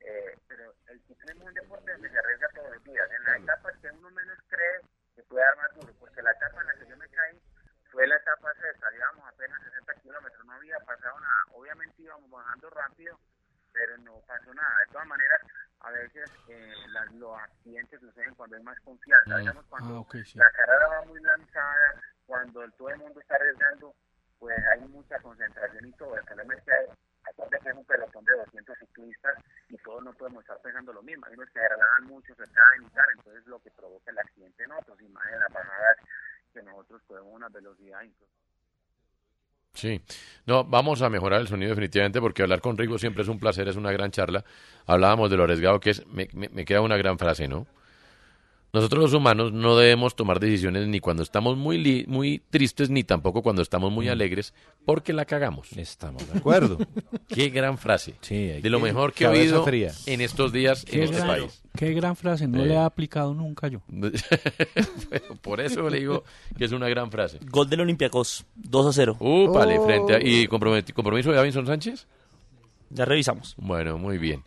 Eh, 0.00 0.36
pero 0.46 0.74
el 0.88 1.00
ciclismo 1.06 1.44
es 1.44 1.48
un 1.48 1.54
deporte 1.54 1.92
donde 1.92 2.10
se 2.10 2.18
arriesga 2.18 2.48
todos 2.54 2.70
los 2.74 2.84
días. 2.84 3.08
En 3.10 3.24
la 3.24 3.38
etapa 3.38 3.72
que 3.80 3.90
uno 3.90 4.10
menos 4.10 4.38
cree 4.48 4.80
que 5.14 5.22
puede 5.24 5.44
dar 5.44 5.56
más 5.56 5.74
duro, 5.74 5.92
porque 5.98 6.22
la 6.22 6.30
etapa 6.32 6.60
en 6.60 6.66
la 6.66 6.74
que 6.74 6.86
yo 6.88 6.96
me 6.96 7.08
caí 7.08 7.40
fue 7.90 8.06
la 8.06 8.16
etapa 8.16 8.52
sexta, 8.54 8.88
íbamos 8.94 9.28
apenas 9.32 9.62
60 9.62 9.94
kilómetros, 10.02 10.44
no 10.46 10.52
había 10.52 10.78
pasado 10.80 11.20
nada. 11.20 11.42
Obviamente 11.52 12.02
íbamos 12.02 12.30
bajando 12.30 12.70
rápido, 12.70 13.18
pero 13.72 13.98
no 13.98 14.20
pasó 14.26 14.52
nada. 14.54 14.78
De 14.80 14.86
todas 14.92 15.06
maneras, 15.06 15.40
a 15.80 15.90
veces 15.90 16.30
eh, 16.48 16.74
las, 16.88 17.12
los 17.12 17.38
accidentes 17.38 18.00
suceden 18.00 18.34
cuando 18.34 18.56
hay 18.56 18.62
más 18.62 18.78
confianza. 18.80 19.36
Digamos, 19.38 19.64
cuando 19.66 20.06
Ah, 20.10 20.16
sí. 20.24 20.38
la 20.38 20.50
carrera 20.50 20.88
va 20.88 21.02
muy 21.02 21.20
lanzada, 21.20 22.00
cuando 22.26 22.68
todo 22.72 22.88
el 22.90 22.98
mundo 22.98 23.20
está 23.20 23.36
arriesgando, 23.36 23.94
pues 24.38 24.58
hay 24.72 24.80
mucha 24.88 25.18
concentración 25.20 25.86
y 25.86 25.92
todo. 25.92 26.16
El 26.16 26.24
problema 26.24 26.54
es 26.54 26.62
que 26.64 26.72
hay, 26.72 26.86
aparte 27.30 27.68
es 27.70 27.76
un 27.76 27.84
pelotón 27.84 28.24
de 28.24 28.36
200 28.36 28.78
ciclistas 28.78 29.34
y 29.68 29.76
todos 29.78 30.02
no 30.04 30.12
podemos 30.14 30.42
estar 30.42 30.60
pensando 30.62 30.92
lo 30.92 31.02
mismo. 31.02 31.26
Hay 31.26 31.34
unos 31.34 31.50
que 31.50 31.60
relajan 31.60 32.04
mucho, 32.04 32.34
se 32.34 32.42
y 32.44 32.88
tal, 32.90 33.04
entonces 33.16 33.46
lo 33.46 33.58
que 33.60 33.70
provoca 33.70 34.10
el 34.10 34.18
accidente 34.18 34.64
en 34.64 34.72
otros. 34.72 35.00
Y 35.00 35.08
más 35.08 35.24
en 35.32 35.38
las 35.40 35.52
bajadas 35.52 35.96
que 36.52 36.62
nosotros 36.62 37.02
podemos 37.06 37.32
una 37.34 37.48
velocidad 37.48 38.02
incluso. 38.02 38.32
Sí, 39.72 40.00
no, 40.46 40.62
vamos 40.64 41.02
a 41.02 41.10
mejorar 41.10 41.40
el 41.40 41.48
sonido 41.48 41.70
definitivamente 41.70 42.20
porque 42.20 42.42
hablar 42.42 42.60
con 42.60 42.78
Rigo 42.78 42.96
siempre 42.96 43.22
es 43.24 43.28
un 43.28 43.40
placer, 43.40 43.66
es 43.68 43.74
una 43.76 43.90
gran 43.90 44.12
charla. 44.12 44.44
Hablábamos 44.86 45.30
de 45.30 45.36
lo 45.36 45.42
arriesgado 45.44 45.80
que 45.80 45.90
es, 45.90 46.06
me, 46.06 46.28
me- 46.32 46.48
me 46.48 46.64
queda 46.64 46.80
una 46.80 46.96
gran 46.96 47.18
frase, 47.18 47.48
¿no? 47.48 47.66
Nosotros 48.74 49.04
los 49.04 49.12
humanos 49.14 49.52
no 49.52 49.76
debemos 49.76 50.16
tomar 50.16 50.40
decisiones 50.40 50.88
ni 50.88 50.98
cuando 51.00 51.22
estamos 51.22 51.56
muy, 51.56 51.78
li- 51.78 52.04
muy 52.08 52.42
tristes 52.50 52.90
ni 52.90 53.04
tampoco 53.04 53.40
cuando 53.42 53.62
estamos 53.62 53.92
muy 53.92 54.08
alegres 54.08 54.52
porque 54.84 55.12
la 55.12 55.24
cagamos. 55.24 55.72
Estamos 55.76 56.30
de 56.30 56.38
acuerdo. 56.38 56.78
Qué 57.28 57.48
gran 57.50 57.78
frase. 57.78 58.14
hay 58.28 58.60
de 58.60 58.70
lo 58.70 58.80
mejor 58.80 59.12
que 59.12 59.24
he 59.24 59.28
oído 59.28 59.64
fría. 59.64 59.92
en 60.06 60.20
estos 60.20 60.52
días 60.52 60.84
en 60.86 60.90
Qué 60.90 61.04
este 61.04 61.16
gran, 61.16 61.28
país. 61.28 61.62
qué 61.76 61.92
gran 61.94 62.16
frase, 62.16 62.46
no 62.48 62.62
Eh. 62.62 62.66
le 62.66 62.74
he 62.74 62.78
aplicado 62.78 63.32
nunca 63.32 63.68
yo. 63.68 63.80
Por 65.42 65.60
eso 65.60 65.88
le 65.88 65.98
digo 66.00 66.24
que 66.58 66.64
es 66.64 66.72
una 66.72 66.88
gran 66.88 67.10
frase. 67.10 67.38
Gol 67.50 67.68
del 67.70 67.80
Olympiacos, 67.82 68.44
2 68.56 68.86
a 68.86 68.92
0. 68.92 69.16
Úpale, 69.20 69.80
frente 69.80 70.14
a- 70.16 70.20
¿Y 70.20 70.46
compromiso 70.48 71.30
de 71.30 71.36
Davinson 71.36 71.66
Sánchez? 71.66 72.06
Ya 72.90 73.04
revisamos. 73.04 73.54
Bueno, 73.56 73.98
muy 73.98 74.18
bien. 74.18 74.42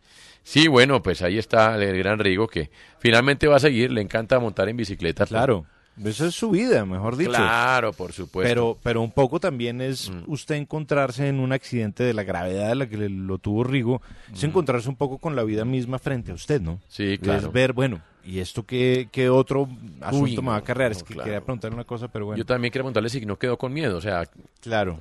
Sí, 0.50 0.70
bueno, 0.70 1.04
pues 1.04 1.22
ahí 1.24 1.38
está 1.38 1.76
el 1.76 1.98
gran 1.98 2.20
Rigo 2.20 2.48
que 2.48 2.70
finalmente 3.00 3.48
va 3.48 3.58
a 3.58 3.60
seguir, 3.60 3.92
le 3.92 4.00
encanta 4.02 4.40
montar 4.40 4.70
en 4.70 4.78
bicicleta. 4.78 5.26
Claro, 5.26 5.66
eso 6.06 6.26
es 6.26 6.36
su 6.36 6.50
vida, 6.52 6.86
mejor 6.86 7.18
dicho. 7.18 7.32
Claro, 7.32 7.92
por 7.92 8.14
supuesto. 8.14 8.48
Pero, 8.50 8.78
pero 8.82 9.02
un 9.02 9.12
poco 9.12 9.42
también 9.42 9.82
es 9.82 10.10
usted 10.26 10.56
encontrarse 10.56 11.28
en 11.28 11.42
un 11.42 11.52
accidente 11.52 12.06
de 12.06 12.14
la 12.14 12.24
gravedad 12.24 12.70
de 12.70 12.76
la 12.76 12.88
que 12.88 12.96
le- 12.96 13.10
lo 13.10 13.40
tuvo 13.40 13.66
Rigo, 13.66 14.02
es 14.34 14.42
encontrarse 14.46 14.88
un 14.88 14.96
poco 14.96 15.18
con 15.18 15.36
la 15.36 15.44
vida 15.44 15.66
misma 15.66 16.00
frente 16.00 16.32
a 16.32 16.36
usted, 16.36 16.62
¿no? 16.62 16.80
Sí, 16.88 17.18
claro. 17.22 17.48
Es 17.48 17.52
ver, 17.52 17.74
bueno, 17.74 18.00
¿y 18.28 18.40
esto 18.40 18.66
qué, 18.66 19.08
qué 19.12 19.30
otro 19.30 19.70
asunto 20.02 20.24
Uy, 20.24 20.38
me 20.38 20.50
va 20.50 20.58
a 20.58 20.62
cargar? 20.62 20.92
no, 20.92 20.98
es 20.98 21.04
que 21.04 21.14
claro. 21.14 21.26
quería 21.26 21.42
preguntar 21.42 21.74
una 21.74 21.86
cosa, 21.86 22.10
pero 22.10 22.26
bueno. 22.26 22.38
Yo 22.38 22.46
también 22.46 22.72
quería 22.72 22.84
preguntarle 22.84 23.10
si 23.10 23.26
no 23.26 23.40
quedó 23.40 23.58
con 23.58 23.72
miedo, 23.74 23.98
o 23.98 24.02
sea... 24.02 24.30
Claro. 24.60 25.00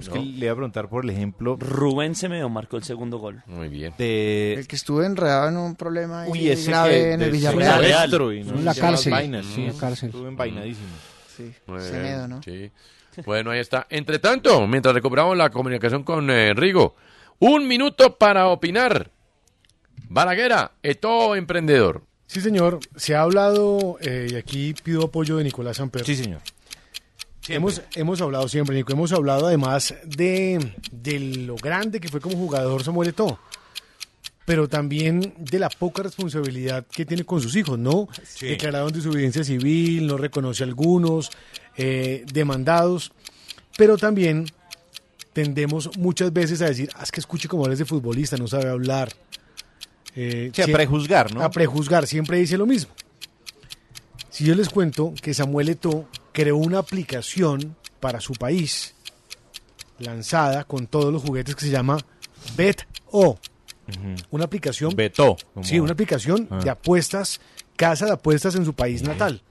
Es 0.00 0.08
que 0.08 0.18
le 0.18 0.46
iba 0.46 0.52
a 0.52 0.54
preguntar 0.54 0.88
por 0.88 1.04
el 1.04 1.10
ejemplo 1.10 1.56
Rubén 1.60 2.14
Semedo 2.14 2.48
marcó 2.48 2.76
el 2.76 2.84
segundo 2.84 3.18
gol. 3.18 3.42
Muy 3.46 3.68
bien. 3.68 3.92
de... 3.98 4.54
El 4.54 4.66
que 4.66 4.76
estuvo 4.76 5.02
enredado 5.02 5.48
en 5.48 5.56
un 5.58 5.76
problema 5.76 6.22
ahí 6.22 6.30
Uy, 6.30 6.48
ese 6.48 6.70
grave 6.70 6.90
que 6.90 7.12
en 7.12 7.22
el 7.22 7.30
Villarreal. 7.30 7.82
secuestro 7.84 8.32
y 8.32 8.44
no 8.44 8.54
la 8.62 8.74
cárcel. 8.74 9.12
vainas, 9.12 9.46
sí, 9.46 9.66
la 9.66 9.72
cárcel. 9.74 10.08
Estuvo 10.08 10.26
envainadísimo. 10.26 10.88
Sí, 11.36 11.52
miedo, 11.68 12.26
¿no? 12.28 12.42
Sí. 12.42 12.70
Bueno, 13.24 13.50
ahí 13.50 13.60
está. 13.60 13.86
Entre 13.90 14.18
tanto, 14.18 14.66
mientras 14.66 14.94
recuperamos 14.94 15.36
la 15.36 15.50
comunicación 15.50 16.02
con 16.02 16.30
eh, 16.30 16.54
Rigo, 16.54 16.94
un 17.38 17.66
minuto 17.68 18.16
para 18.16 18.48
opinar. 18.48 19.10
Balaguera, 20.08 20.72
eto 20.82 21.34
emprendedor. 21.34 22.02
Sí, 22.26 22.40
señor. 22.40 22.80
Se 22.96 23.14
ha 23.14 23.22
hablado, 23.22 23.98
eh, 24.00 24.28
y 24.30 24.34
aquí 24.34 24.74
pido 24.82 25.04
apoyo 25.04 25.36
de 25.36 25.44
Nicolás 25.44 25.76
Samper. 25.76 26.04
Sí, 26.04 26.16
señor. 26.16 26.40
Hemos, 27.48 27.82
hemos 27.94 28.20
hablado 28.20 28.48
siempre, 28.48 28.74
Nico. 28.74 28.92
Hemos 28.92 29.12
hablado 29.12 29.46
además 29.46 29.94
de, 30.04 30.72
de 30.90 31.20
lo 31.20 31.54
grande 31.56 32.00
que 32.00 32.08
fue 32.08 32.20
como 32.20 32.36
jugador 32.36 32.82
Samuel 32.82 33.10
Eto'o, 33.10 33.38
pero 34.44 34.68
también 34.68 35.34
de 35.38 35.58
la 35.60 35.68
poca 35.68 36.02
responsabilidad 36.02 36.84
que 36.90 37.06
tiene 37.06 37.24
con 37.24 37.40
sus 37.40 37.54
hijos, 37.54 37.78
¿no? 37.78 38.08
Sí. 38.24 38.46
Declararon 38.46 38.92
desobediencia 38.92 39.44
civil, 39.44 40.08
no 40.08 40.16
reconoce 40.16 40.64
a 40.64 40.66
algunos, 40.66 41.30
eh, 41.76 42.24
demandados, 42.32 43.12
pero 43.76 43.96
también 43.96 44.46
tendemos 45.32 45.96
muchas 45.98 46.32
veces 46.32 46.62
a 46.62 46.66
decir, 46.66 46.90
ah, 46.94 47.02
es 47.02 47.12
que 47.12 47.20
escuche 47.20 47.46
como 47.46 47.64
hables 47.64 47.78
de 47.78 47.84
futbolista, 47.84 48.36
no 48.36 48.48
sabe 48.48 48.70
hablar. 48.70 49.12
Eh, 50.16 50.50
Sí, 50.54 50.62
a 50.62 50.66
prejuzgar, 50.66 51.32
¿no? 51.34 51.42
A 51.42 51.50
prejuzgar, 51.50 52.06
siempre 52.06 52.38
dice 52.38 52.56
lo 52.56 52.66
mismo. 52.66 52.92
Si 54.30 54.44
yo 54.44 54.54
les 54.54 54.68
cuento 54.68 55.14
que 55.22 55.32
Samuel 55.34 55.68
Eto'o 55.70 56.06
creó 56.32 56.56
una 56.56 56.78
aplicación 56.78 57.76
para 58.00 58.20
su 58.20 58.32
país, 58.34 58.94
lanzada 59.98 60.64
con 60.64 60.86
todos 60.86 61.12
los 61.12 61.22
juguetes 61.22 61.54
que 61.54 61.64
se 61.64 61.70
llama 61.70 61.98
Bet-O. 62.56 63.38
Una 64.30 64.44
aplicación. 64.44 64.94
Beto. 64.96 65.36
Sí, 65.62 65.78
una 65.78 65.92
aplicación 65.92 66.48
Ah. 66.50 66.58
de 66.62 66.70
apuestas 66.70 67.40
casa 67.76 68.06
de 68.06 68.12
apuestas 68.12 68.54
en 68.56 68.64
su 68.64 68.72
país 68.74 69.02
natal. 69.02 69.42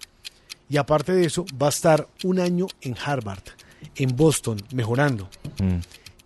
Y 0.67 0.77
aparte 0.77 1.13
de 1.13 1.25
eso, 1.25 1.45
va 1.61 1.67
a 1.67 1.69
estar 1.69 2.07
un 2.23 2.39
año 2.39 2.65
en 2.81 2.95
Harvard, 3.03 3.43
en 3.95 4.15
Boston, 4.15 4.57
mejorando. 4.73 5.29
Mm. 5.61 5.77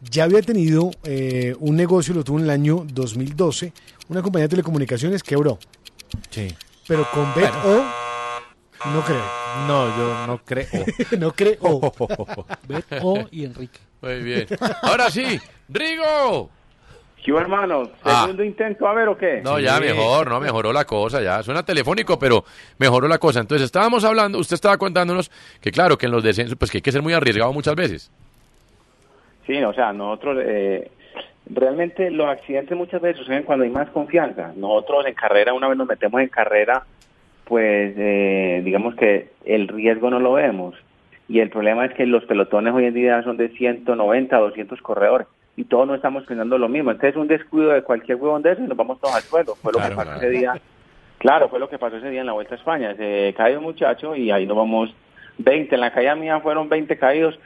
Ya 0.09 0.23
había 0.23 0.41
tenido 0.41 0.91
eh, 1.03 1.55
un 1.59 1.75
negocio, 1.75 2.13
lo 2.13 2.23
tuvo 2.23 2.37
en 2.39 2.45
el 2.45 2.49
año 2.51 2.85
2012, 2.89 3.73
una 4.09 4.21
compañía 4.21 4.45
de 4.45 4.49
telecomunicaciones 4.49 5.23
quebró. 5.23 5.57
Sí. 6.29 6.53
Pero 6.87 7.07
con 7.11 7.33
Bet 7.35 7.53
O, 7.63 7.83
no 8.89 9.01
creo. 9.05 9.23
No, 9.67 9.97
yo 9.97 10.27
no 10.27 10.37
creo. 10.43 10.67
no 11.19 11.31
creo. 11.31 11.81
Bet 12.67 12.85
O 13.01 13.27
y 13.31 13.45
Enrique. 13.45 13.79
Muy 14.01 14.21
bien. 14.21 14.47
Ahora 14.81 15.09
sí, 15.09 15.39
Rigo. 15.67 16.49
¿Qué 17.23 17.31
hermano? 17.31 17.89
Ah. 18.03 18.21
¿Segundo 18.21 18.43
intento 18.43 18.87
a 18.87 18.93
ver 18.93 19.09
o 19.09 19.17
qué? 19.17 19.41
No, 19.43 19.59
ya 19.59 19.79
mejor, 19.79 20.29
no, 20.29 20.39
mejoró 20.39 20.71
la 20.71 20.85
cosa, 20.85 21.21
ya. 21.21 21.43
Suena 21.43 21.63
telefónico, 21.63 22.17
pero 22.17 22.43
mejoró 22.77 23.07
la 23.07 23.17
cosa. 23.17 23.41
Entonces, 23.41 23.65
estábamos 23.65 24.03
hablando, 24.03 24.39
usted 24.39 24.55
estaba 24.55 24.77
contándonos 24.77 25.29
que 25.59 25.69
claro, 25.71 25.97
que 25.97 26.05
en 26.05 26.13
los 26.13 26.23
descensos, 26.23 26.57
pues 26.57 26.71
que 26.71 26.77
hay 26.77 26.81
que 26.81 26.91
ser 26.91 27.01
muy 27.01 27.13
arriesgado 27.13 27.51
muchas 27.51 27.75
veces. 27.75 28.09
Sí, 29.45 29.61
o 29.61 29.73
sea, 29.73 29.91
nosotros 29.91 30.37
eh, 30.45 30.91
realmente 31.49 32.11
los 32.11 32.27
accidentes 32.27 32.77
muchas 32.77 33.01
veces 33.01 33.17
suceden 33.19 33.43
cuando 33.43 33.65
hay 33.65 33.71
más 33.71 33.89
confianza. 33.89 34.53
Nosotros 34.55 35.05
en 35.05 35.13
carrera, 35.13 35.53
una 35.53 35.67
vez 35.67 35.77
nos 35.77 35.87
metemos 35.87 36.21
en 36.21 36.27
carrera, 36.29 36.83
pues 37.45 37.93
eh, 37.97 38.61
digamos 38.63 38.95
que 38.95 39.29
el 39.45 39.67
riesgo 39.67 40.09
no 40.09 40.19
lo 40.19 40.33
vemos. 40.33 40.75
Y 41.27 41.39
el 41.41 41.49
problema 41.49 41.85
es 41.85 41.93
que 41.93 42.05
los 42.05 42.25
pelotones 42.25 42.73
hoy 42.73 42.85
en 42.85 42.93
día 42.93 43.21
son 43.23 43.37
de 43.37 43.49
190, 43.49 44.37
200 44.37 44.81
corredores 44.81 45.27
y 45.55 45.65
todos 45.65 45.85
no 45.87 45.93
estamos 45.93 46.23
pensando 46.25 46.57
lo 46.57 46.69
mismo. 46.69 46.91
Entonces 46.91 47.15
un 47.17 47.27
descuido 47.27 47.71
de 47.71 47.83
cualquier 47.83 48.17
huevón 48.17 48.41
de 48.41 48.53
eso 48.53 48.63
y 48.63 48.67
nos 48.67 48.77
vamos 48.77 48.99
todos 48.99 49.15
al 49.15 49.21
suelo. 49.23 49.55
Fue 49.55 49.71
lo 49.73 49.79
Claro, 49.79 49.89
que 49.91 49.95
pasó 49.97 50.09
claro. 50.11 50.21
ese 50.27 50.29
día. 50.39 50.61
Claro, 51.17 51.49
fue 51.49 51.59
lo 51.59 51.69
que 51.69 51.77
pasó 51.77 51.97
ese 51.97 52.09
día 52.09 52.21
en 52.21 52.27
la 52.27 52.31
Vuelta 52.33 52.55
a 52.55 52.57
España. 52.57 52.95
Se 52.95 53.33
cae 53.35 53.57
un 53.57 53.63
muchacho 53.63 54.15
y 54.15 54.31
ahí 54.31 54.45
nos 54.47 54.55
vamos 54.57 54.95
20. 55.37 55.75
En 55.75 55.81
la 55.81 55.91
caída 55.91 56.15
mía 56.15 56.39
fueron 56.39 56.69
20 56.69 56.97
caídos. 56.97 57.37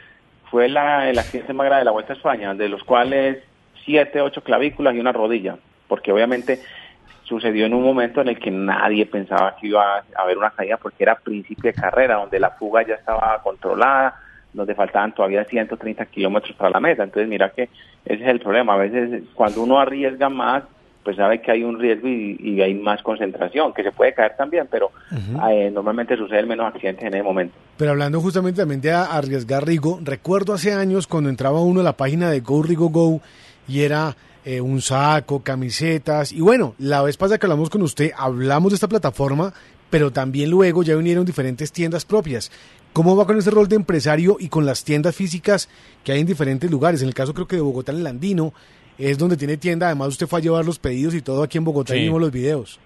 Fue 0.51 0.69
la, 0.69 1.09
el 1.09 1.17
accidente 1.17 1.53
más 1.53 1.65
grave 1.65 1.79
de 1.81 1.85
la 1.85 1.91
Vuelta 1.91 2.13
a 2.13 2.15
España, 2.15 2.53
de 2.53 2.69
los 2.69 2.83
cuales 2.83 3.39
7, 3.85 4.21
8 4.21 4.41
clavículas 4.43 4.95
y 4.95 4.99
una 4.99 5.11
rodilla. 5.11 5.57
Porque 5.87 6.11
obviamente 6.11 6.59
sucedió 7.23 7.65
en 7.65 7.73
un 7.73 7.83
momento 7.83 8.21
en 8.21 8.29
el 8.29 8.39
que 8.39 8.51
nadie 8.51 9.05
pensaba 9.05 9.55
que 9.55 9.67
iba 9.67 9.97
a 9.97 10.03
haber 10.21 10.37
una 10.37 10.51
caída 10.51 10.77
porque 10.77 11.03
era 11.03 11.15
principio 11.15 11.71
de 11.71 11.73
carrera, 11.73 12.15
donde 12.15 12.39
la 12.39 12.51
fuga 12.51 12.85
ya 12.85 12.95
estaba 12.95 13.41
controlada, 13.41 14.15
donde 14.53 14.75
faltaban 14.75 15.13
todavía 15.13 15.43
130 15.45 16.05
kilómetros 16.07 16.55
para 16.55 16.71
la 16.71 16.79
meta. 16.79 17.03
Entonces, 17.03 17.29
mira 17.29 17.49
que 17.49 17.69
ese 18.05 18.23
es 18.23 18.29
el 18.29 18.39
problema. 18.39 18.73
A 18.73 18.77
veces, 18.77 19.23
cuando 19.33 19.63
uno 19.63 19.79
arriesga 19.79 20.29
más, 20.29 20.63
pues 21.03 21.17
sabe 21.17 21.41
que 21.41 21.51
hay 21.51 21.63
un 21.63 21.79
riesgo 21.79 22.07
y, 22.07 22.37
y 22.39 22.61
hay 22.61 22.73
más 22.75 23.01
concentración, 23.03 23.73
que 23.73 23.83
se 23.83 23.91
puede 23.91 24.13
caer 24.13 24.35
también, 24.37 24.67
pero 24.71 24.91
eh, 25.51 25.69
normalmente 25.71 26.15
sucede 26.15 26.43
menos 26.43 26.67
accidentes 26.67 27.05
en 27.05 27.13
ese 27.13 27.23
momento. 27.23 27.55
Pero 27.77 27.91
hablando 27.91 28.21
justamente 28.21 28.61
también 28.61 28.79
de 28.79 28.91
arriesgar 28.91 29.65
Rigo, 29.65 29.99
recuerdo 30.01 30.53
hace 30.53 30.73
años 30.73 31.07
cuando 31.07 31.29
entraba 31.29 31.61
uno 31.61 31.81
a 31.81 31.83
la 31.83 31.97
página 31.97 32.29
de 32.29 32.39
Go 32.39 32.63
Rigo 32.63 32.89
Go 32.89 33.21
y 33.67 33.81
era 33.81 34.15
eh, 34.45 34.61
un 34.61 34.81
saco, 34.81 35.41
camisetas. 35.41 36.31
Y 36.31 36.41
bueno, 36.41 36.75
la 36.77 37.01
vez 37.01 37.17
pasada 37.17 37.37
que 37.37 37.45
hablamos 37.45 37.69
con 37.69 37.81
usted, 37.81 38.11
hablamos 38.17 38.71
de 38.71 38.75
esta 38.75 38.87
plataforma, 38.87 39.53
pero 39.89 40.11
también 40.11 40.49
luego 40.49 40.83
ya 40.83 40.95
vinieron 40.95 41.25
diferentes 41.25 41.71
tiendas 41.71 42.05
propias. 42.05 42.51
¿Cómo 42.93 43.15
va 43.15 43.25
con 43.25 43.37
ese 43.37 43.51
rol 43.51 43.67
de 43.67 43.75
empresario 43.75 44.37
y 44.39 44.49
con 44.49 44.65
las 44.65 44.83
tiendas 44.83 45.15
físicas 45.15 45.69
que 46.03 46.11
hay 46.11 46.19
en 46.19 46.27
diferentes 46.27 46.69
lugares? 46.69 47.01
En 47.01 47.07
el 47.07 47.13
caso 47.13 47.33
creo 47.33 47.47
que 47.47 47.55
de 47.55 47.61
Bogotá, 47.61 47.91
en 47.91 47.99
el 47.99 48.07
Andino, 48.07 48.53
es 48.97 49.17
donde 49.17 49.37
tiene 49.37 49.57
tienda. 49.57 49.87
Además 49.87 50.09
usted 50.09 50.27
fue 50.27 50.39
a 50.39 50.41
llevar 50.41 50.65
los 50.65 50.77
pedidos 50.77 51.15
y 51.15 51.21
todo 51.21 51.43
aquí 51.43 51.57
en 51.57 51.63
Bogotá 51.63 51.95
y 51.95 52.03
vimos 52.03 52.21
los 52.21 52.31
videos. 52.31 52.79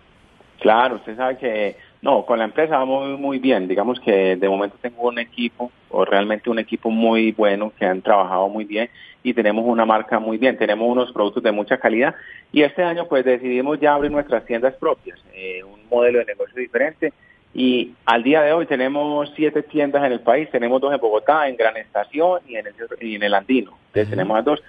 Claro, 0.59 0.95
usted 0.95 1.15
sabe 1.15 1.37
que 1.37 1.77
no, 2.01 2.25
con 2.25 2.39
la 2.39 2.45
empresa 2.45 2.77
vamos 2.77 3.19
muy 3.19 3.39
bien. 3.39 3.67
Digamos 3.67 3.99
que 3.99 4.35
de 4.35 4.49
momento 4.49 4.77
tengo 4.81 5.07
un 5.07 5.19
equipo, 5.19 5.71
o 5.89 6.05
realmente 6.05 6.49
un 6.49 6.59
equipo 6.59 6.89
muy 6.89 7.31
bueno, 7.31 7.71
que 7.77 7.85
han 7.85 8.01
trabajado 8.01 8.47
muy 8.49 8.65
bien 8.65 8.89
y 9.23 9.33
tenemos 9.33 9.65
una 9.65 9.85
marca 9.85 10.19
muy 10.19 10.37
bien. 10.37 10.57
Tenemos 10.57 10.87
unos 10.89 11.11
productos 11.11 11.43
de 11.43 11.51
mucha 11.51 11.77
calidad 11.77 12.15
y 12.51 12.61
este 12.61 12.83
año 12.83 13.07
pues 13.07 13.25
decidimos 13.25 13.79
ya 13.79 13.93
abrir 13.93 14.11
nuestras 14.11 14.45
tiendas 14.45 14.75
propias, 14.75 15.19
eh, 15.33 15.63
un 15.63 15.79
modelo 15.89 16.19
de 16.19 16.25
negocio 16.25 16.55
diferente. 16.59 17.13
Y 17.53 17.93
al 18.05 18.21
día 18.21 18.41
de 18.41 18.53
hoy 18.53 18.67
tenemos 18.67 19.31
siete 19.35 19.63
tiendas 19.63 20.05
en 20.05 20.11
el 20.11 20.19
país, 20.19 20.49
tenemos 20.51 20.79
dos 20.79 20.93
en 20.93 20.99
Bogotá, 20.99 21.47
en 21.47 21.57
Gran 21.57 21.75
Estación 21.77 22.41
y 22.47 22.55
en 22.55 22.67
el, 22.67 22.73
y 23.01 23.15
en 23.15 23.23
el 23.23 23.33
Andino. 23.33 23.77
Entonces 23.87 24.09
tenemos 24.11 24.37
a 24.37 24.43
dos, 24.43 24.61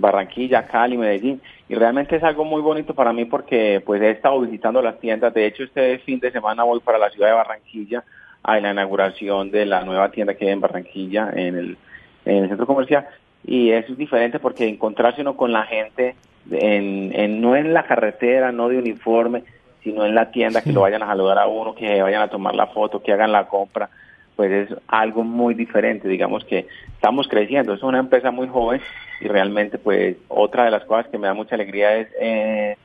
Barranquilla, 0.00 0.66
Cali, 0.66 0.96
Medellín. 0.96 1.40
Y 1.68 1.74
realmente 1.74 2.16
es 2.16 2.24
algo 2.24 2.44
muy 2.44 2.62
bonito 2.62 2.94
para 2.94 3.12
mí 3.12 3.24
porque 3.26 3.82
pues 3.84 4.02
he 4.02 4.10
estado 4.10 4.40
visitando 4.40 4.82
las 4.82 4.98
tiendas. 4.98 5.32
De 5.34 5.46
hecho, 5.46 5.64
este 5.64 5.98
fin 5.98 6.18
de 6.18 6.32
semana 6.32 6.64
voy 6.64 6.80
para 6.80 6.98
la 6.98 7.10
ciudad 7.10 7.28
de 7.28 7.34
Barranquilla 7.34 8.04
a 8.42 8.58
la 8.58 8.70
inauguración 8.70 9.50
de 9.50 9.66
la 9.66 9.84
nueva 9.84 10.10
tienda 10.10 10.34
que 10.34 10.46
hay 10.46 10.52
en 10.52 10.60
Barranquilla, 10.60 11.30
en 11.34 11.56
el, 11.56 11.78
en 12.24 12.44
el 12.44 12.48
centro 12.48 12.66
comercial. 12.66 13.06
Y 13.44 13.70
es 13.70 13.96
diferente 13.96 14.38
porque 14.38 14.66
encontrarse 14.66 15.20
uno 15.20 15.36
con 15.36 15.52
la 15.52 15.64
gente, 15.64 16.16
en, 16.50 17.12
en, 17.14 17.40
no 17.40 17.54
en 17.54 17.72
la 17.74 17.84
carretera, 17.84 18.52
no 18.52 18.68
de 18.68 18.78
uniforme, 18.78 19.44
sino 19.82 20.04
en 20.04 20.14
la 20.14 20.30
tienda, 20.30 20.62
que 20.62 20.72
lo 20.72 20.82
vayan 20.82 21.02
a 21.02 21.06
saludar 21.06 21.38
a 21.38 21.46
uno, 21.46 21.74
que 21.74 22.02
vayan 22.02 22.22
a 22.22 22.28
tomar 22.28 22.54
la 22.54 22.66
foto, 22.66 23.02
que 23.02 23.12
hagan 23.12 23.32
la 23.32 23.46
compra, 23.46 23.88
pues 24.36 24.50
es 24.50 24.78
algo 24.88 25.22
muy 25.22 25.54
diferente. 25.54 26.08
Digamos 26.08 26.44
que 26.44 26.66
estamos 26.94 27.28
creciendo, 27.28 27.74
es 27.74 27.82
una 27.82 27.98
empresa 27.98 28.30
muy 28.30 28.48
joven 28.48 28.80
y 29.20 29.28
realmente 29.28 29.78
pues 29.78 30.16
otra 30.28 30.64
de 30.64 30.70
las 30.70 30.84
cosas 30.84 31.08
que 31.08 31.18
me 31.18 31.26
da 31.26 31.34
mucha 31.34 31.54
alegría 31.54 31.96
es 31.96 32.08
eh, 32.20 32.76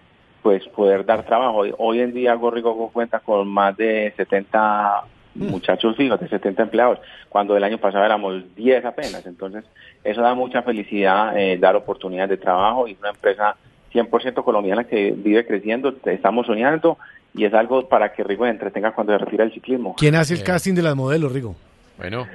pues 0.42 0.68
poder 0.68 1.06
dar 1.06 1.26
trabajo. 1.26 1.64
Hoy, 1.78 2.00
en 2.00 2.14
día 2.14 2.36
Gorrigo 2.36 2.90
cuenta 2.92 3.20
con 3.20 3.48
más 3.48 3.76
de 3.78 4.14
70 4.16 5.04
muchachos 5.36 5.98
fijos, 5.98 6.20
de 6.20 6.30
70 6.30 6.64
empleados, 6.64 7.00
cuando 7.30 7.58
el 7.58 7.64
año 7.64 7.78
pasado 7.78 8.06
éramos 8.06 8.44
10 8.56 8.86
apenas. 8.86 9.26
Entonces, 9.26 9.66
eso 10.04 10.22
da 10.22 10.34
mucha 10.34 10.62
felicidad, 10.62 11.38
eh, 11.38 11.58
dar 11.58 11.76
oportunidades 11.76 12.30
de 12.30 12.38
trabajo 12.38 12.88
y 12.88 12.96
una 13.00 13.10
empresa 13.10 13.56
100% 13.92 14.44
colombiana 14.44 14.84
que 14.84 15.12
vive 15.12 15.46
creciendo, 15.46 15.96
estamos 16.06 16.46
soñando 16.46 16.98
y 17.36 17.46
es 17.46 17.54
algo 17.54 17.88
para 17.88 18.14
que 18.14 18.24
Rigo 18.24 18.46
entretenga 18.46 18.92
cuando 18.94 19.14
se 19.18 19.24
retira 19.26 19.44
el 19.44 19.54
ciclismo. 19.54 19.96
¿Quién 19.98 20.16
hace 20.16 20.34
el 20.34 20.44
casting 20.44 20.74
de 20.74 20.82
las 20.84 20.96
modelos, 20.96 21.32
Rigo? 21.32 21.56
Bueno. 21.98 22.28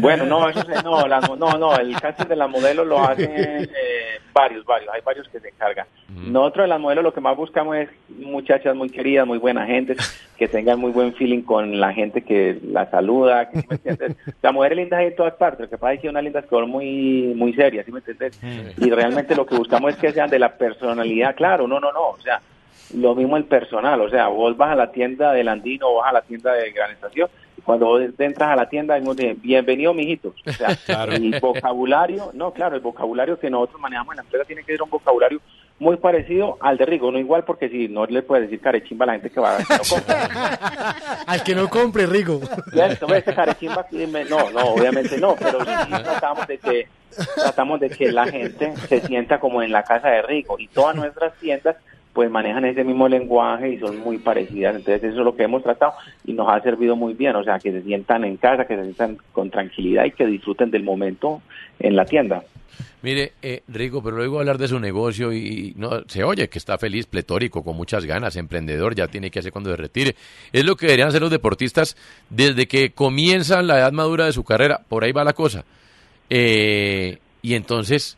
Bueno, 0.00 0.26
no, 0.26 0.48
eso 0.50 0.62
no, 0.84 1.06
mo- 1.26 1.36
no, 1.36 1.58
no, 1.58 1.76
el 1.76 1.98
casting 1.98 2.26
de 2.26 2.36
las 2.36 2.50
modelos 2.50 2.86
lo 2.86 3.02
hacen 3.02 3.30
eh, 3.34 3.68
varios, 4.32 4.64
varios, 4.66 4.92
hay 4.92 5.00
varios 5.02 5.26
que 5.28 5.40
se 5.40 5.48
encargan. 5.48 5.86
Nosotros 6.08 6.64
de 6.64 6.68
las 6.68 6.80
modelos 6.80 7.02
lo 7.02 7.14
que 7.14 7.20
más 7.22 7.34
buscamos 7.36 7.76
es 7.76 7.88
muchachas 8.10 8.76
muy 8.76 8.90
queridas, 8.90 9.26
muy 9.26 9.38
buenas 9.38 9.66
gente, 9.66 9.96
que 10.36 10.48
tengan 10.48 10.78
muy 10.78 10.90
buen 10.90 11.14
feeling 11.14 11.42
con 11.42 11.80
la 11.80 11.92
gente 11.94 12.22
que 12.22 12.58
la 12.62 12.90
saluda, 12.90 13.48
que, 13.48 13.60
¿sí 13.62 13.66
me 13.68 13.76
entiendes? 13.76 14.16
La 14.42 14.52
mujer 14.52 14.76
linda 14.76 14.98
hay 14.98 15.06
en 15.06 15.16
todas 15.16 15.34
partes, 15.34 15.60
lo 15.60 15.70
que 15.70 15.78
pasa 15.78 15.94
es 15.94 16.00
que 16.00 16.12
lindas 16.12 16.44
que 16.44 16.50
son 16.50 16.68
muy, 16.68 17.32
muy 17.34 17.54
serias, 17.54 17.86
¿sí 17.86 17.92
me 17.92 18.00
entiendes? 18.00 18.38
Y 18.78 18.90
realmente 18.90 19.34
lo 19.34 19.46
que 19.46 19.56
buscamos 19.56 19.92
es 19.92 19.96
que 19.98 20.12
sean 20.12 20.28
de 20.30 20.38
la 20.38 20.52
personalidad, 20.56 21.34
claro, 21.34 21.66
no, 21.66 21.80
no, 21.80 21.90
no, 21.90 22.10
o 22.10 22.20
sea, 22.20 22.40
lo 22.92 23.14
mismo 23.14 23.36
el 23.36 23.44
personal, 23.44 24.00
o 24.00 24.10
sea, 24.10 24.28
vos 24.28 24.56
vas 24.56 24.72
a 24.72 24.74
la 24.76 24.92
tienda 24.92 25.32
del 25.32 25.48
Andino 25.48 25.88
o 25.88 25.96
vas 25.96 26.10
a 26.10 26.14
la 26.14 26.22
tienda 26.22 26.52
de 26.52 26.70
Gran 26.72 26.90
Estación, 26.92 27.28
y 27.56 27.62
cuando 27.62 27.86
vos 27.86 28.02
entras 28.18 28.50
a 28.50 28.56
la 28.56 28.68
tienda, 28.68 28.98
de, 28.98 29.36
bienvenido, 29.40 29.94
mijitos. 29.94 30.34
O 30.46 30.52
sea, 30.52 30.76
Claro. 30.86 31.12
el 31.12 31.38
vocabulario, 31.40 32.30
no, 32.34 32.52
claro, 32.52 32.76
el 32.76 32.82
vocabulario 32.82 33.38
que 33.38 33.50
nosotros 33.50 33.80
manejamos 33.80 34.12
en 34.12 34.16
la 34.16 34.22
empresa 34.22 34.44
tiene 34.44 34.62
que 34.62 34.72
ser 34.72 34.82
un 34.82 34.90
vocabulario 34.90 35.40
muy 35.78 35.96
parecido 35.96 36.56
al 36.60 36.78
de 36.78 36.86
Rigo, 36.86 37.10
no 37.10 37.18
igual 37.18 37.44
porque 37.44 37.68
si 37.68 37.88
no 37.88 38.06
le 38.06 38.22
puedes 38.22 38.44
decir 38.48 38.60
carechimba 38.60 39.04
a 39.04 39.06
la 39.06 39.12
gente 39.14 39.30
que 39.30 39.40
va 39.40 39.58
que 39.58 39.64
no 39.74 39.80
compra. 39.90 40.94
Al 41.26 41.42
que 41.42 41.54
no 41.54 41.68
compre, 41.68 42.06
Rigo. 42.06 42.40
¿Cierto? 42.72 43.06
¿Ves? 43.08 43.22
Ese 43.26 43.34
carechimba, 43.34 43.84
no, 44.30 44.50
no, 44.50 44.60
obviamente 44.68 45.18
no, 45.18 45.34
pero 45.34 45.64
sí 45.64 45.90
tratamos 45.90 46.46
de 46.46 46.58
que 46.58 46.88
tratamos 47.34 47.80
de 47.80 47.90
que 47.90 48.12
la 48.12 48.26
gente 48.26 48.76
se 48.88 49.00
sienta 49.00 49.40
como 49.40 49.62
en 49.62 49.72
la 49.72 49.82
casa 49.82 50.08
de 50.08 50.22
Rigo 50.22 50.58
y 50.58 50.68
todas 50.68 50.94
nuestras 50.94 51.34
tiendas 51.40 51.76
pues 52.14 52.30
manejan 52.30 52.64
ese 52.64 52.84
mismo 52.84 53.08
lenguaje 53.08 53.70
y 53.70 53.78
son 53.78 53.98
muy 53.98 54.18
parecidas, 54.18 54.76
entonces 54.76 55.02
eso 55.02 55.18
es 55.18 55.24
lo 55.24 55.34
que 55.34 55.42
hemos 55.42 55.62
tratado 55.62 55.94
y 56.24 56.32
nos 56.32 56.48
ha 56.48 56.60
servido 56.60 56.94
muy 56.94 57.12
bien, 57.12 57.34
o 57.34 57.42
sea, 57.44 57.58
que 57.58 57.72
se 57.72 57.82
sientan 57.82 58.24
en 58.24 58.36
casa, 58.36 58.66
que 58.66 58.76
se 58.76 58.84
sientan 58.84 59.18
con 59.32 59.50
tranquilidad 59.50 60.04
y 60.04 60.12
que 60.12 60.24
disfruten 60.24 60.70
del 60.70 60.84
momento 60.84 61.42
en 61.80 61.96
la 61.96 62.04
tienda. 62.04 62.42
Mire, 63.02 63.32
eh, 63.42 63.62
Rico, 63.68 64.02
pero 64.02 64.16
luego 64.16 64.38
hablar 64.38 64.56
de 64.56 64.68
su 64.68 64.78
negocio 64.80 65.32
y 65.32 65.74
no 65.76 66.04
se 66.06 66.24
oye 66.24 66.48
que 66.48 66.58
está 66.58 66.78
feliz, 66.78 67.06
pletórico, 67.06 67.62
con 67.62 67.76
muchas 67.76 68.06
ganas, 68.06 68.36
emprendedor, 68.36 68.94
ya 68.94 69.08
tiene 69.08 69.30
que 69.30 69.40
hacer 69.40 69.52
cuando 69.52 69.70
se 69.70 69.76
retire. 69.76 70.14
Es 70.52 70.64
lo 70.64 70.76
que 70.76 70.86
deberían 70.86 71.08
hacer 71.08 71.20
los 71.20 71.30
deportistas 71.30 71.96
desde 72.30 72.66
que 72.66 72.92
comienzan 72.92 73.66
la 73.66 73.78
edad 73.78 73.92
madura 73.92 74.24
de 74.24 74.32
su 74.32 74.42
carrera. 74.42 74.80
Por 74.88 75.04
ahí 75.04 75.12
va 75.12 75.22
la 75.22 75.34
cosa. 75.34 75.64
Eh, 76.30 77.18
y 77.42 77.54
entonces, 77.54 78.16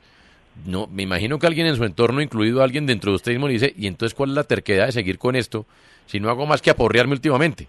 no, 0.64 0.86
me 0.86 1.02
imagino 1.02 1.38
que 1.38 1.46
alguien 1.46 1.66
en 1.66 1.76
su 1.76 1.84
entorno, 1.84 2.20
incluido 2.20 2.62
alguien 2.62 2.86
dentro 2.86 3.10
de 3.12 3.16
usted 3.16 3.32
mismo, 3.32 3.46
le 3.46 3.54
dice, 3.54 3.74
¿y 3.76 3.86
entonces 3.86 4.14
cuál 4.14 4.30
es 4.30 4.36
la 4.36 4.44
terquedad 4.44 4.86
de 4.86 4.92
seguir 4.92 5.18
con 5.18 5.36
esto 5.36 5.66
si 6.06 6.20
no 6.20 6.30
hago 6.30 6.46
más 6.46 6.62
que 6.62 6.70
aporrearme 6.70 7.12
últimamente? 7.12 7.68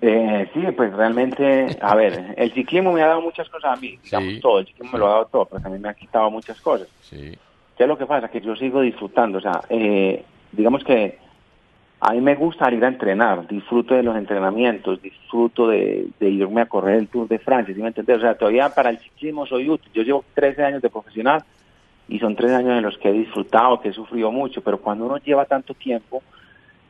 Eh, 0.00 0.48
sí, 0.54 0.60
pues 0.76 0.92
realmente, 0.92 1.76
a 1.80 1.94
ver, 1.96 2.34
el 2.36 2.52
ciclismo 2.52 2.92
me 2.92 3.02
ha 3.02 3.08
dado 3.08 3.20
muchas 3.20 3.48
cosas 3.48 3.76
a 3.76 3.80
mí, 3.80 3.98
digamos 4.02 4.40
todo, 4.40 4.60
el 4.60 4.66
ciclismo 4.66 4.92
me 4.92 4.98
lo 4.98 5.06
ha 5.06 5.10
dado 5.10 5.26
todo, 5.26 5.44
pero 5.46 5.62
también 5.62 5.82
me 5.82 5.88
ha 5.88 5.94
quitado 5.94 6.30
muchas 6.30 6.60
cosas. 6.60 6.88
Sí. 7.02 7.36
¿Qué 7.76 7.84
es 7.84 7.88
lo 7.88 7.98
que 7.98 8.06
pasa? 8.06 8.28
Que 8.28 8.40
yo 8.40 8.54
sigo 8.54 8.80
disfrutando, 8.80 9.38
o 9.38 9.40
sea, 9.40 9.60
eh, 9.68 10.24
digamos 10.52 10.84
que 10.84 11.18
a 12.00 12.12
mí 12.12 12.20
me 12.20 12.36
gusta 12.36 12.72
ir 12.72 12.84
a 12.84 12.88
entrenar, 12.88 13.48
disfruto 13.48 13.94
de 13.94 14.04
los 14.04 14.16
entrenamientos, 14.16 15.02
disfruto 15.02 15.66
de, 15.66 16.06
de 16.20 16.30
irme 16.30 16.60
a 16.60 16.66
correr 16.66 16.96
el 16.96 17.08
Tour 17.08 17.26
de 17.26 17.40
Francia, 17.40 17.74
¿sí 17.74 17.80
me 17.80 17.88
entiendes? 17.88 18.18
O 18.18 18.20
sea, 18.20 18.36
todavía 18.36 18.68
para 18.72 18.90
el 18.90 18.98
ciclismo 18.98 19.46
soy 19.46 19.68
útil. 19.68 19.90
Yo 19.92 20.02
llevo 20.02 20.24
13 20.34 20.62
años 20.62 20.82
de 20.82 20.90
profesional 20.90 21.42
y 22.08 22.18
son 22.18 22.34
13 22.34 22.54
años 22.54 22.78
en 22.78 22.84
los 22.84 22.98
que 22.98 23.10
he 23.10 23.12
disfrutado, 23.12 23.80
que 23.80 23.90
he 23.90 23.92
sufrido 23.92 24.32
mucho, 24.32 24.62
pero 24.62 24.78
cuando 24.78 25.04
uno 25.04 25.18
lleva 25.18 25.44
tanto 25.44 25.74
tiempo, 25.74 26.22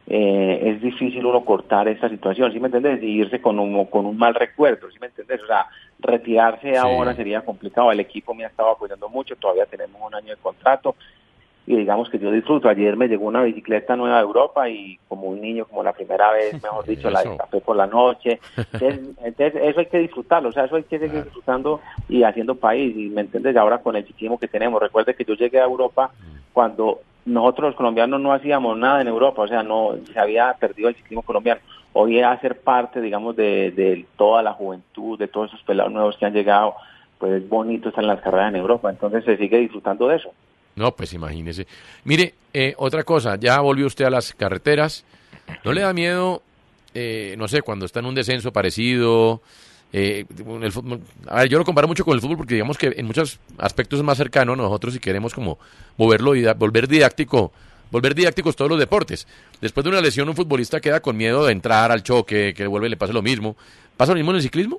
eh, 0.06 0.60
es 0.62 0.80
difícil 0.80 1.26
uno 1.26 1.44
cortar 1.44 1.86
esa 1.88 2.08
situación, 2.08 2.52
¿sí 2.52 2.60
me 2.60 2.68
entiendes? 2.68 3.02
Y 3.02 3.20
irse 3.20 3.42
con 3.42 3.58
un, 3.58 3.84
con 3.86 4.06
un 4.06 4.16
mal 4.16 4.34
recuerdo, 4.34 4.90
¿sí 4.90 4.98
me 5.00 5.08
entiendes? 5.08 5.42
O 5.42 5.46
sea, 5.46 5.66
retirarse 5.98 6.78
ahora 6.78 7.14
sería 7.14 7.42
complicado. 7.42 7.92
El 7.92 8.00
equipo 8.00 8.32
me 8.32 8.44
ha 8.44 8.48
estado 8.48 8.70
apoyando 8.70 9.08
mucho, 9.08 9.36
todavía 9.36 9.66
tenemos 9.66 10.00
un 10.00 10.14
año 10.14 10.30
de 10.30 10.40
contrato 10.40 10.94
y 11.68 11.76
digamos 11.76 12.08
que 12.08 12.18
yo 12.18 12.32
disfruto. 12.32 12.66
Ayer 12.66 12.96
me 12.96 13.08
llegó 13.08 13.26
una 13.26 13.42
bicicleta 13.42 13.94
nueva 13.94 14.16
de 14.16 14.22
Europa 14.22 14.70
y 14.70 14.98
como 15.06 15.28
un 15.28 15.42
niño, 15.42 15.66
como 15.66 15.82
la 15.82 15.92
primera 15.92 16.32
vez, 16.32 16.54
mejor 16.62 16.86
dicho, 16.86 17.10
la 17.10 17.22
café 17.36 17.60
por 17.60 17.76
la 17.76 17.86
noche. 17.86 18.40
Entonces, 18.72 19.54
eso 19.62 19.80
hay 19.80 19.86
que 19.86 19.98
disfrutarlo, 19.98 20.48
o 20.48 20.52
sea, 20.52 20.64
eso 20.64 20.76
hay 20.76 20.84
que 20.84 20.98
seguir 20.98 21.24
disfrutando 21.24 21.82
y 22.08 22.22
haciendo 22.22 22.54
país. 22.54 22.96
Y 22.96 23.10
me 23.10 23.20
entiendes, 23.20 23.54
ahora 23.54 23.82
con 23.82 23.96
el 23.96 24.06
ciclismo 24.06 24.38
que 24.38 24.48
tenemos. 24.48 24.80
Recuerde 24.80 25.14
que 25.14 25.26
yo 25.26 25.34
llegué 25.34 25.60
a 25.60 25.64
Europa 25.64 26.10
cuando 26.54 27.00
nosotros 27.26 27.68
los 27.68 27.76
colombianos 27.76 28.18
no 28.18 28.32
hacíamos 28.32 28.78
nada 28.78 29.02
en 29.02 29.08
Europa, 29.08 29.42
o 29.42 29.48
sea, 29.48 29.62
no 29.62 29.94
se 30.10 30.18
había 30.18 30.54
perdido 30.54 30.88
el 30.88 30.94
ciclismo 30.94 31.20
colombiano. 31.20 31.60
Hoy 31.92 32.18
a 32.22 32.40
ser 32.40 32.60
parte, 32.60 33.02
digamos, 33.02 33.36
de, 33.36 33.72
de 33.72 34.06
toda 34.16 34.42
la 34.42 34.54
juventud, 34.54 35.18
de 35.18 35.28
todos 35.28 35.50
esos 35.50 35.62
pelados 35.64 35.92
nuevos 35.92 36.16
que 36.16 36.24
han 36.24 36.32
llegado, 36.32 36.76
pues 37.18 37.32
es 37.32 37.46
bonito 37.46 37.90
estar 37.90 38.02
en 38.02 38.08
las 38.08 38.22
carreras 38.22 38.54
en 38.54 38.56
Europa, 38.56 38.88
entonces 38.88 39.22
se 39.24 39.36
sigue 39.36 39.58
disfrutando 39.58 40.08
de 40.08 40.16
eso. 40.16 40.30
No, 40.78 40.94
pues 40.94 41.12
imagínese. 41.12 41.66
Mire, 42.04 42.34
eh, 42.54 42.74
otra 42.78 43.02
cosa, 43.02 43.36
ya 43.36 43.60
volvió 43.60 43.86
usted 43.86 44.04
a 44.04 44.10
las 44.10 44.32
carreteras. 44.32 45.04
¿No 45.64 45.72
le 45.72 45.80
da 45.80 45.92
miedo, 45.92 46.40
eh, 46.94 47.34
no 47.36 47.48
sé, 47.48 47.62
cuando 47.62 47.84
está 47.84 47.98
en 47.98 48.06
un 48.06 48.14
descenso 48.14 48.52
parecido? 48.52 49.42
Eh, 49.92 50.24
el 50.62 50.70
fútbol, 50.70 51.00
a 51.26 51.40
ver, 51.40 51.48
yo 51.48 51.58
lo 51.58 51.64
comparo 51.64 51.88
mucho 51.88 52.04
con 52.04 52.14
el 52.14 52.20
fútbol 52.20 52.36
porque 52.36 52.54
digamos 52.54 52.78
que 52.78 52.94
en 52.96 53.06
muchos 53.06 53.40
aspectos 53.56 53.98
es 53.98 54.04
más 54.04 54.18
cercano 54.18 54.52
a 54.52 54.56
nosotros 54.56 54.92
si 54.92 55.00
queremos 55.00 55.34
como 55.34 55.58
moverlo 55.96 56.36
y 56.36 56.44
volver 56.54 56.86
didáctico, 56.86 57.52
volver 57.90 58.14
didácticos 58.14 58.54
todos 58.54 58.70
los 58.70 58.78
deportes. 58.78 59.26
Después 59.60 59.82
de 59.82 59.90
una 59.90 60.00
lesión 60.00 60.28
un 60.28 60.36
futbolista 60.36 60.80
queda 60.80 61.00
con 61.00 61.16
miedo 61.16 61.46
de 61.46 61.52
entrar 61.52 61.90
al 61.90 62.02
choque, 62.04 62.54
que 62.54 62.66
vuelve 62.66 62.86
y 62.86 62.90
le 62.90 62.96
pase 62.96 63.12
lo 63.12 63.22
mismo. 63.22 63.56
¿Pasa 63.96 64.12
lo 64.12 64.16
mismo 64.16 64.30
en 64.30 64.36
el 64.36 64.42
ciclismo? 64.42 64.78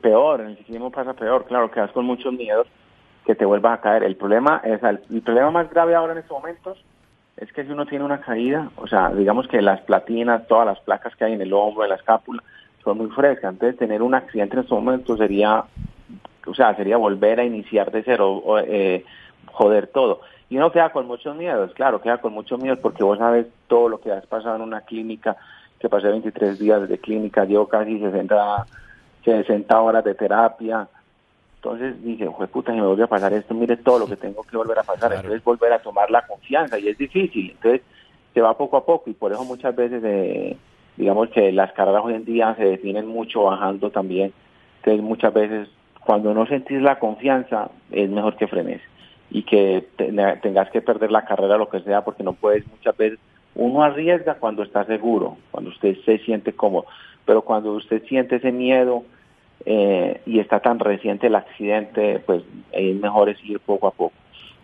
Peor, 0.00 0.40
en 0.40 0.46
el 0.48 0.56
ciclismo 0.56 0.90
pasa 0.90 1.12
peor, 1.12 1.44
claro, 1.46 1.70
quedas 1.70 1.92
con 1.92 2.06
muchos 2.06 2.32
miedos 2.32 2.66
que 3.24 3.34
te 3.34 3.44
vuelvas 3.44 3.78
a 3.78 3.82
caer. 3.82 4.04
El 4.04 4.16
problema 4.16 4.60
es 4.64 4.82
el, 4.82 5.22
problema 5.22 5.50
más 5.50 5.70
grave 5.70 5.94
ahora 5.94 6.12
en 6.12 6.18
estos 6.18 6.36
momentos 6.36 6.82
es 7.36 7.52
que 7.52 7.64
si 7.64 7.70
uno 7.70 7.86
tiene 7.86 8.04
una 8.04 8.20
caída, 8.20 8.70
o 8.76 8.86
sea, 8.86 9.10
digamos 9.10 9.48
que 9.48 9.62
las 9.62 9.80
platinas, 9.80 10.46
todas 10.46 10.66
las 10.66 10.80
placas 10.80 11.16
que 11.16 11.24
hay 11.24 11.32
en 11.32 11.40
el 11.40 11.52
hombro, 11.52 11.82
en 11.82 11.90
la 11.90 11.96
escápula, 11.96 12.42
son 12.84 12.98
muy 12.98 13.08
frescas. 13.08 13.52
Entonces, 13.52 13.78
tener 13.78 14.02
un 14.02 14.14
accidente 14.14 14.54
en 14.54 14.62
estos 14.62 14.78
momentos 14.78 15.18
sería, 15.18 15.64
o 16.46 16.54
sea, 16.54 16.74
sería 16.76 16.96
volver 16.96 17.40
a 17.40 17.44
iniciar 17.44 17.90
de 17.90 18.02
cero, 18.02 18.30
o, 18.32 18.58
eh, 18.58 19.04
joder 19.46 19.86
todo. 19.88 20.20
Y 20.50 20.58
uno 20.58 20.70
queda 20.70 20.90
con 20.90 21.06
muchos 21.06 21.34
miedos, 21.34 21.72
claro, 21.74 22.00
queda 22.00 22.18
con 22.18 22.32
muchos 22.32 22.60
miedos 22.60 22.78
porque 22.80 23.02
vos 23.02 23.18
sabes 23.18 23.46
todo 23.66 23.88
lo 23.88 24.00
que 24.00 24.12
has 24.12 24.26
pasado 24.26 24.56
en 24.56 24.62
una 24.62 24.82
clínica, 24.82 25.36
que 25.80 25.88
pasé 25.88 26.08
23 26.08 26.58
días 26.58 26.88
de 26.88 26.98
clínica, 26.98 27.44
llevo 27.44 27.66
casi 27.66 27.98
60, 27.98 28.66
60 29.24 29.80
horas 29.80 30.04
de 30.04 30.14
terapia. 30.14 30.86
Entonces 31.62 32.02
dije, 32.02 32.26
joder 32.26 32.50
puta, 32.50 32.72
si 32.72 32.80
me 32.80 32.86
vuelve 32.86 33.04
a 33.04 33.08
pasar 33.08 33.32
esto, 33.32 33.54
mire 33.54 33.76
todo 33.76 34.00
lo 34.00 34.06
que 34.06 34.16
tengo 34.16 34.42
que 34.42 34.56
volver 34.56 34.78
a 34.78 34.82
pasar. 34.82 35.12
Entonces 35.12 35.44
volver 35.44 35.72
a 35.72 35.78
tomar 35.80 36.10
la 36.10 36.26
confianza 36.26 36.78
y 36.78 36.88
es 36.88 36.98
difícil. 36.98 37.52
Entonces 37.52 37.82
se 38.34 38.40
va 38.40 38.56
poco 38.56 38.76
a 38.76 38.84
poco 38.84 39.08
y 39.10 39.14
por 39.14 39.32
eso 39.32 39.44
muchas 39.44 39.74
veces... 39.74 40.02
Eh, 40.04 40.56
digamos 40.96 41.30
que 41.30 41.52
las 41.52 41.72
carreras 41.72 42.02
hoy 42.04 42.14
en 42.14 42.24
día 42.24 42.54
se 42.56 42.64
definen 42.64 43.06
mucho 43.06 43.44
bajando 43.44 43.90
también. 43.90 44.32
Entonces 44.78 45.02
muchas 45.02 45.32
veces 45.32 45.68
cuando 46.04 46.34
no 46.34 46.46
sentís 46.46 46.82
la 46.82 46.98
confianza 46.98 47.70
es 47.90 48.10
mejor 48.10 48.36
que 48.36 48.48
frenes 48.48 48.80
y 49.30 49.44
que 49.44 49.86
tengas 49.96 50.70
que 50.70 50.82
perder 50.82 51.10
la 51.10 51.24
carrera 51.24 51.56
lo 51.56 51.68
que 51.68 51.80
sea 51.80 52.04
porque 52.04 52.22
no 52.22 52.34
puedes 52.34 52.66
muchas 52.66 52.96
veces 52.96 53.18
uno 53.54 53.82
arriesga 53.82 54.34
cuando 54.34 54.62
está 54.62 54.84
seguro, 54.84 55.36
cuando 55.50 55.70
usted 55.70 55.96
se 56.04 56.18
siente 56.18 56.52
cómodo, 56.52 56.86
pero 57.24 57.42
cuando 57.42 57.72
usted 57.72 58.02
siente 58.04 58.36
ese 58.36 58.50
miedo 58.50 59.04
eh, 59.64 60.20
y 60.26 60.40
está 60.40 60.60
tan 60.60 60.78
reciente 60.78 61.28
el 61.28 61.34
accidente, 61.34 62.22
pues 62.24 62.42
es 62.72 62.96
mejor 62.96 63.28
es 63.28 63.42
ir 63.44 63.60
poco 63.60 63.86
a 63.86 63.92
poco. 63.92 64.14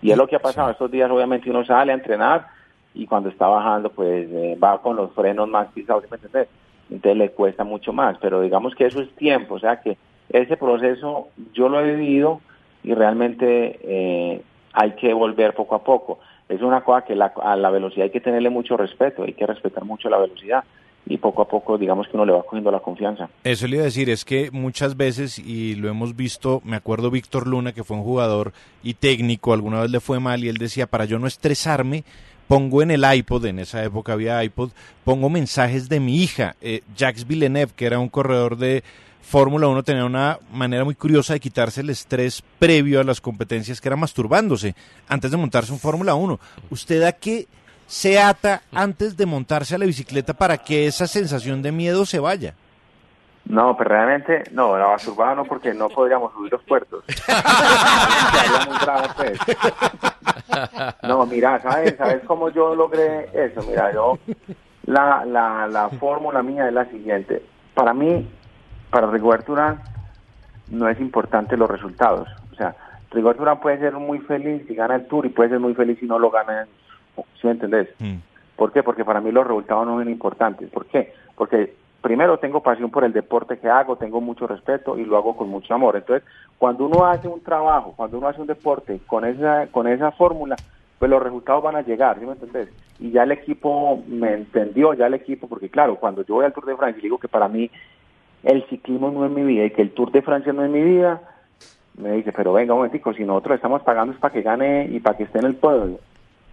Y 0.01 0.11
es 0.11 0.17
lo 0.17 0.27
que 0.27 0.37
ha 0.37 0.41
pasado 0.41 0.71
estos 0.71 0.91
días, 0.91 1.11
obviamente 1.11 1.51
uno 1.51 1.65
sale 1.65 1.93
a 1.93 1.95
entrenar, 1.97 2.47
y 2.95 3.07
cuando 3.07 3.29
está 3.29 3.47
bajando 3.47 3.91
pues 3.91 4.29
eh, 4.31 4.59
va 4.63 4.81
con 4.83 4.97
los 4.97 5.13
frenos 5.13 5.49
más 5.49 5.69
pisados, 5.69 6.05
¿me 6.11 6.17
entiendes? 6.17 6.49
Entonces 6.91 7.17
le 7.19 7.31
cuesta 7.31 7.65
mucho 7.65 7.93
más, 7.93 8.17
pero 8.21 8.41
digamos 8.41 8.75
que 8.75 8.87
eso 8.87 9.01
es 9.01 9.11
tiempo, 9.15 9.55
o 9.55 9.59
sea 9.59 9.81
que 9.81 9.97
ese 10.31 10.57
proceso 10.57 11.29
yo 11.53 11.69
lo 11.69 11.81
he 11.81 11.95
vivido 11.95 12.41
y 12.83 12.95
realmente 12.95 13.79
eh, 13.83 14.43
hay 14.73 14.93
que 14.93 15.13
volver 15.13 15.55
poco 15.55 15.75
a 15.75 15.85
poco. 15.85 16.19
Es 16.49 16.63
una 16.63 16.81
cosa 16.83 17.05
que 17.05 17.13
a 17.13 17.57
la 17.57 17.71
velocidad 17.71 18.05
hay 18.05 18.11
que 18.11 18.21
tenerle 18.21 18.49
mucho 18.49 18.77
respeto, 18.77 19.25
hay 19.25 19.35
que 19.35 19.47
respetar 19.47 19.85
mucho 19.85 20.09
la 20.09 20.19
velocidad 20.19 20.65
y 21.09 21.19
poco 21.19 21.43
a 21.43 21.49
poco 21.49 21.79
digamos 21.79 22.07
que 22.09 22.17
uno 22.17 22.27
le 22.27 22.33
va 22.33 22.43
cogiendo 22.43 22.71
la 22.71 22.81
confianza. 22.81 23.29
Eso 23.45 23.67
le 23.67 23.77
iba 23.77 23.83
a 23.83 23.87
decir, 23.87 24.11
es 24.11 24.25
que 24.25 24.51
muchas 24.51 24.97
veces, 24.97 25.39
y 25.39 25.75
lo 25.75 25.89
hemos 25.89 26.17
visto, 26.17 26.61
me 26.65 26.77
acuerdo 26.77 27.11
Víctor 27.11 27.47
Luna, 27.47 27.73
que 27.73 27.85
fue 27.85 27.97
un 27.97 28.03
jugador 28.03 28.53
y 28.83 28.95
técnico, 28.95 29.53
alguna 29.53 29.81
vez 29.83 29.91
le 29.91 30.01
fue 30.01 30.21
mal 30.21 30.45
y 30.45 30.49
él 30.49 30.59
decía, 30.59 30.87
para 30.87 31.05
yo 31.05 31.19
no 31.19 31.27
estresarme, 31.27 32.05
pongo 32.47 32.83
en 32.83 32.91
el 32.91 33.05
iPod, 33.05 33.45
en 33.47 33.59
esa 33.59 33.85
época 33.85 34.13
había 34.15 34.43
iPod, 34.43 34.71
pongo 35.05 35.29
mensajes 35.29 35.89
de 35.89 36.01
mi 36.01 36.23
hija, 36.23 36.57
eh, 36.61 36.83
Jacques 36.97 37.27
Villeneuve, 37.27 37.73
que 37.75 37.87
era 37.87 37.99
un 37.99 38.09
corredor 38.09 38.57
de 38.57 38.83
Fórmula 39.21 39.69
1, 39.69 39.83
tenía 39.83 40.07
una 40.07 40.39
manera 40.51 40.85
muy 40.85 40.95
curiosa 40.95 41.35
de 41.35 41.41
quitarse 41.41 41.83
el 41.83 41.91
estrés 41.91 42.43
previo 42.59 43.01
a 43.01 43.05
las 43.05 43.21
competencias, 43.21 43.81
que 43.81 43.89
era 43.89 43.97
masturbándose 43.97 44.75
antes 45.07 45.31
de 45.31 45.37
montarse 45.37 45.71
un 45.71 45.79
Fórmula 45.79 46.15
1. 46.15 46.41
¿Usted 46.71 47.03
a 47.03 47.13
qué 47.13 47.47
se 47.89 48.20
ata 48.20 48.62
antes 48.72 49.16
de 49.16 49.26
montarse 49.26 49.74
a 49.74 49.78
la 49.78 49.86
bicicleta 49.86 50.34
para 50.34 50.59
que 50.59 50.86
esa 50.86 51.07
sensación 51.07 51.62
de 51.62 51.72
miedo 51.72 52.05
se 52.05 52.20
vaya? 52.20 52.55
No, 53.47 53.74
pero 53.78 53.91
realmente, 53.91 54.45
no, 54.53 54.76
la 54.76 54.89
masturbada 54.89 55.34
no, 55.36 55.45
porque 55.47 55.72
no 55.72 55.89
podríamos 55.89 56.32
subir 56.34 56.53
los 56.53 56.62
puertos. 56.62 57.05
Pues. 59.16 59.39
No, 61.03 61.26
mira, 61.26 61.61
¿sabes? 61.61 61.97
¿Sabes 61.97 62.22
cómo 62.24 62.51
yo 62.51 62.74
logré 62.74 63.28
eso? 63.34 63.62
Mira, 63.68 63.93
yo, 63.93 64.18
la, 64.86 65.24
la, 65.24 65.66
la 65.66 65.89
fórmula 65.91 66.43
mía 66.43 66.68
es 66.68 66.72
la 66.72 66.86
siguiente. 66.86 67.43
Para 67.74 67.93
mí, 67.93 68.28
para 68.91 69.11
Rigoberto 69.11 69.53
Urán, 69.53 69.82
no 70.68 70.89
es 70.89 70.99
importante 71.01 71.57
los 71.57 71.70
resultados. 71.70 72.28
O 72.53 72.55
sea, 72.55 72.74
Rigoberto 73.11 73.43
Urán 73.43 73.61
puede 73.61 73.78
ser 73.78 73.95
muy 73.95 74.20
feliz 74.20 74.64
si 74.66 74.74
gana 74.74 74.97
el 74.97 75.07
Tour 75.07 75.26
y 75.26 75.30
puede 75.30 75.51
ser 75.51 75.61
muy 75.61 75.74
feliz 75.74 75.99
si 75.99 76.07
no 76.07 76.18
lo 76.18 76.30
gana. 76.30 76.66
¿Sí 77.41 77.47
me 77.47 77.53
entendés? 77.53 77.89
Mm. 77.99 78.16
¿Por 78.57 78.73
qué? 78.73 78.83
Porque 78.83 79.05
para 79.05 79.21
mí 79.21 79.31
los 79.31 79.47
resultados 79.47 79.87
no 79.87 79.99
son 79.99 80.11
importantes. 80.11 80.69
¿Por 80.71 80.87
qué? 80.87 81.12
Porque 81.37 81.75
primero 82.01 82.39
tengo 82.39 82.62
pasión 82.62 82.91
por 82.91 83.05
el 83.05 83.12
deporte 83.12 83.59
que 83.59 83.69
hago, 83.69 83.97
tengo 83.97 84.21
mucho 84.21 84.47
respeto 84.47 84.99
y 84.99 85.05
lo 85.05 85.16
hago 85.16 85.37
con 85.37 85.49
mucho 85.49 85.75
amor. 85.75 85.97
Entonces, 85.97 86.27
cuando 86.59 86.87
uno 86.87 87.07
hace 87.07 87.29
un 87.29 87.41
trabajo, 87.43 87.95
cuando 87.97 88.19
uno 88.19 88.29
hace 88.29 88.41
un 88.41 88.47
deporte 88.47 89.01
con 89.07 89.25
esa 89.25 89.69
con 89.69 89.87
esa 89.87 90.11
fórmula, 90.12 90.57
pues 90.99 91.11
los 91.11 91.23
resultados 91.23 91.62
van 91.62 91.77
a 91.77 91.83
llegar, 91.83 92.19
¿sí 92.19 92.27
me 92.27 92.33
entendés? 92.33 92.69
Y 92.99 93.12
ya 93.12 93.23
el 93.23 93.33
equipo 93.33 94.03
me 94.09 94.33
entendió, 94.35 94.95
ya 94.95 95.07
el 95.07 95.14
equipo, 95.14 95.49
porque 95.49 95.69
claro, 95.69 95.97
cuando 95.97 96.25
yo 96.25 96.35
voy 96.35 96.45
al 96.45 96.53
Tour 96.53 96.66
de 96.66 96.77
Francia 96.77 96.99
y 96.99 97.03
digo 97.03 97.19
que 97.19 97.29
para 97.29 97.49
mí 97.49 97.71
el 98.43 98.64
ciclismo 98.69 99.11
no 99.11 99.25
es 99.25 99.31
mi 99.31 99.43
vida 99.43 99.64
y 99.64 99.71
que 99.71 99.83
el 99.83 99.93
Tour 99.93 100.11
de 100.11 100.23
Francia 100.23 100.53
no 100.53 100.64
es 100.64 100.71
mi 100.71 100.83
vida, 100.83 101.21
me 101.97 102.12
dice, 102.12 102.33
pero 102.33 102.53
venga 102.53 102.75
un 102.75 102.81
momentico, 102.81 103.12
si 103.12 103.25
nosotros 103.25 103.57
estamos 103.57 103.83
pagando 103.83 104.12
es 104.12 104.19
para 104.19 104.33
que 104.33 104.43
gane 104.43 104.89
y 104.91 105.01
para 105.01 105.16
que 105.16 105.25
esté 105.25 105.39
en 105.39 105.47
el 105.47 105.57
pueblo. 105.57 105.99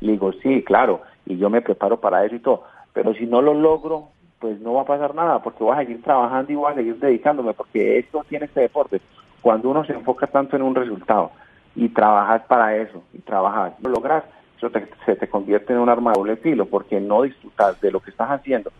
Le 0.02 0.14
digo, 0.14 0.32
sí, 0.34 0.64
claro, 0.64 1.02
y 1.26 1.38
yo 1.38 1.50
me 1.50 1.62
preparo 1.62 2.00
para 2.00 2.26
eso 2.26 2.36
y 2.36 2.40
todo, 2.40 2.64
pero 2.94 3.14
si 3.14 3.26
no 3.26 3.42
lo 3.42 3.54
logro, 3.54 4.10
pues 4.40 4.60
no 4.60 4.74
va 4.74 4.82
a 4.82 4.86
pasar 4.86 5.16
nada, 5.16 5.42
porque 5.42 5.64
voy 5.64 5.74
a 5.74 5.80
seguir 5.80 6.02
trabajando 6.04 6.52
y 6.52 6.56
voy 6.56 6.72
a 6.72 6.76
seguir 6.76 7.00
dedicándome, 7.00 7.54
porque 7.54 8.00
esto 8.00 8.24
tiene 8.28 8.46
este 8.46 8.62
deporte. 8.62 9.02
Cuando 9.42 9.70
uno 9.70 9.86
se 9.86 9.94
enfoca 9.94 10.28
tanto 10.28 10.56
en 10.56 10.62
un 10.62 10.76
resultado 10.76 11.32
y 11.76 11.90
trabajas 11.90 12.44
para 12.44 12.76
eso, 12.76 13.04
y 13.14 13.20
trabajas, 13.20 13.74
lo 13.82 13.90
logras, 13.90 14.24
eso 14.58 14.70
se 15.06 15.16
te 15.16 15.28
convierte 15.28 15.74
en 15.74 15.80
un 15.80 15.90
arma 15.90 16.12
de 16.12 16.20
doble 16.20 16.36
filo, 16.38 16.66
porque 16.66 17.00
no 17.00 17.24
disfrutas 17.24 17.80
de 17.82 17.92
lo 17.92 18.00
que 18.00 18.12
estás 18.12 18.30
haciendo. 18.30 18.72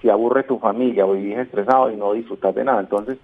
Si 0.00 0.08
aburre 0.08 0.44
tu 0.44 0.58
familia 0.58 1.06
o 1.06 1.12
vivís 1.12 1.38
estresado 1.38 1.90
y 1.90 1.96
no 1.96 2.12
disfrutas 2.12 2.54
de 2.54 2.64
nada. 2.64 2.80
Entonces, 2.80 3.18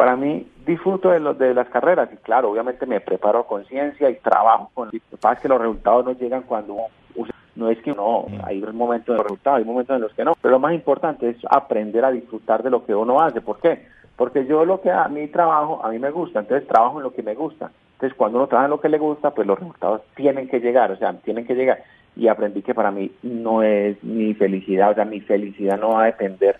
para 0.00 0.16
mí, 0.16 0.46
disfruto 0.64 1.10
de, 1.10 1.20
de 1.34 1.52
las 1.52 1.68
carreras 1.68 2.08
y 2.10 2.16
claro, 2.16 2.50
obviamente 2.50 2.86
me 2.86 3.00
preparo 3.00 3.40
a 3.40 3.46
conciencia 3.46 4.08
y 4.08 4.14
trabajo 4.14 4.70
con... 4.72 4.86
Lo 4.86 4.92
que 4.92 5.16
pasa 5.20 5.34
es 5.34 5.40
que 5.40 5.48
los 5.48 5.60
resultados 5.60 6.06
no 6.06 6.12
llegan 6.12 6.44
cuando 6.44 6.72
uno 7.16 7.30
no 7.54 7.68
es 7.68 7.76
que 7.82 7.92
no, 7.92 8.24
mm. 8.26 8.40
hay 8.44 8.62
momentos 8.62 9.14
de 9.14 9.22
resultados, 9.22 9.58
hay 9.58 9.66
momentos 9.66 9.94
en 9.94 10.00
los 10.00 10.14
que 10.14 10.24
no, 10.24 10.32
pero 10.40 10.52
lo 10.52 10.58
más 10.58 10.72
importante 10.72 11.28
es 11.28 11.36
aprender 11.50 12.02
a 12.06 12.12
disfrutar 12.12 12.62
de 12.62 12.70
lo 12.70 12.86
que 12.86 12.94
uno 12.94 13.20
hace. 13.20 13.42
¿Por 13.42 13.58
qué? 13.60 13.88
Porque 14.16 14.46
yo 14.46 14.64
lo 14.64 14.80
que 14.80 14.90
a 14.90 15.06
mi 15.08 15.28
trabajo, 15.28 15.84
a 15.84 15.90
mí 15.90 15.98
me 15.98 16.10
gusta, 16.10 16.40
entonces 16.40 16.66
trabajo 16.66 16.96
en 16.96 17.02
lo 17.02 17.12
que 17.12 17.22
me 17.22 17.34
gusta. 17.34 17.70
Entonces 17.92 18.16
cuando 18.16 18.38
uno 18.38 18.46
trabaja 18.46 18.68
en 18.68 18.70
lo 18.70 18.80
que 18.80 18.88
le 18.88 18.96
gusta, 18.96 19.32
pues 19.32 19.46
los 19.46 19.58
resultados 19.58 20.00
tienen 20.16 20.48
que 20.48 20.60
llegar, 20.60 20.90
o 20.92 20.96
sea, 20.96 21.12
tienen 21.12 21.46
que 21.46 21.54
llegar. 21.54 21.82
Y 22.16 22.28
aprendí 22.28 22.62
que 22.62 22.72
para 22.72 22.90
mí 22.90 23.12
no 23.22 23.62
es 23.62 24.02
mi 24.02 24.32
felicidad, 24.32 24.92
o 24.92 24.94
sea, 24.94 25.04
mi 25.04 25.20
felicidad 25.20 25.78
no 25.78 25.90
va 25.90 26.04
a 26.04 26.06
depender 26.06 26.56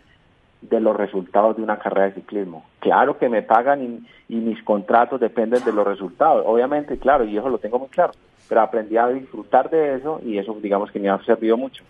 de 0.70 0.80
los 0.80 0.96
resultados 0.96 1.56
de 1.56 1.62
una 1.62 1.78
carrera 1.78 2.06
de 2.06 2.14
ciclismo. 2.14 2.64
Claro 2.78 3.18
que 3.18 3.28
me 3.28 3.42
pagan 3.42 3.82
y, 4.28 4.34
mis 4.34 4.62
contratos 4.62 5.20
dependen 5.20 5.64
de 5.64 5.72
los 5.72 5.84
resultados, 5.84 6.44
obviamente, 6.46 6.96
claro, 6.98 7.24
y 7.24 7.36
eso 7.36 7.48
lo 7.48 7.58
tengo 7.58 7.80
muy 7.80 7.88
claro, 7.88 8.12
pero 8.48 8.60
aprendí 8.60 8.96
a 8.96 9.08
disfrutar 9.08 9.68
de 9.68 9.96
eso 9.96 10.20
y 10.24 10.38
eso 10.38 10.56
digamos 10.62 10.90
que 10.92 11.00
me 11.00 11.10
ha 11.10 11.18
servido 11.24 11.56
mucho. 11.56 11.82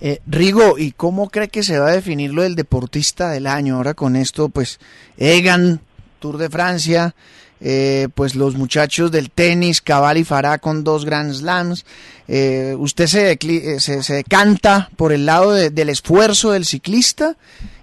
Eh, 0.00 0.18
Rigo, 0.26 0.76
¿y 0.76 0.90
cómo 0.90 1.30
cree 1.30 1.48
que 1.48 1.62
se 1.62 1.78
va 1.78 1.88
a 1.88 1.92
definir 1.92 2.34
lo 2.34 2.42
del 2.42 2.56
deportista 2.56 3.30
del 3.30 3.46
año? 3.46 3.76
Ahora 3.76 3.94
con 3.94 4.16
esto, 4.16 4.48
pues, 4.48 4.80
Egan, 5.16 5.80
Tour 6.18 6.38
de 6.38 6.50
Francia, 6.50 7.14
eh, 7.60 8.08
pues 8.14 8.34
los 8.34 8.56
muchachos 8.56 9.12
del 9.12 9.30
tenis, 9.30 9.80
Cabal 9.80 10.16
y 10.18 10.24
Farah 10.24 10.58
con 10.58 10.84
dos 10.84 11.04
Grand 11.04 11.32
Slams. 11.32 11.84
Eh, 12.28 12.74
¿Usted 12.78 13.06
se, 13.06 13.38
se, 13.80 14.02
se, 14.02 14.24
canta 14.24 14.88
por 14.96 15.12
el 15.12 15.26
lado 15.26 15.52
de, 15.52 15.70
del 15.70 15.88
esfuerzo 15.88 16.52
del 16.52 16.64
ciclista 16.64 17.34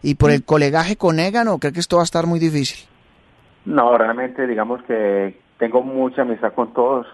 y 0.01 0.15
por 0.15 0.31
el 0.31 0.43
colegaje 0.43 0.95
con 0.95 1.19
Egan 1.19 1.47
o 1.47 1.59
cree 1.59 1.73
que 1.73 1.79
esto 1.79 1.97
va 1.97 2.03
a 2.03 2.05
estar 2.05 2.25
muy 2.25 2.39
difícil? 2.39 2.87
No, 3.65 3.97
realmente 3.97 4.47
digamos 4.47 4.81
que 4.83 5.37
tengo 5.57 5.81
mucha 5.83 6.21
amistad 6.21 6.53
con 6.53 6.73
todos 6.73 7.05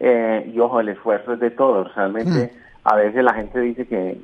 eh, 0.00 0.50
y 0.52 0.58
ojo, 0.58 0.80
el 0.80 0.88
esfuerzo 0.88 1.34
es 1.34 1.40
de 1.40 1.50
todos. 1.50 1.94
Realmente 1.94 2.52
mm. 2.52 2.58
a 2.84 2.96
veces 2.96 3.24
la 3.24 3.34
gente 3.34 3.60
dice 3.60 3.86
que, 3.86 4.18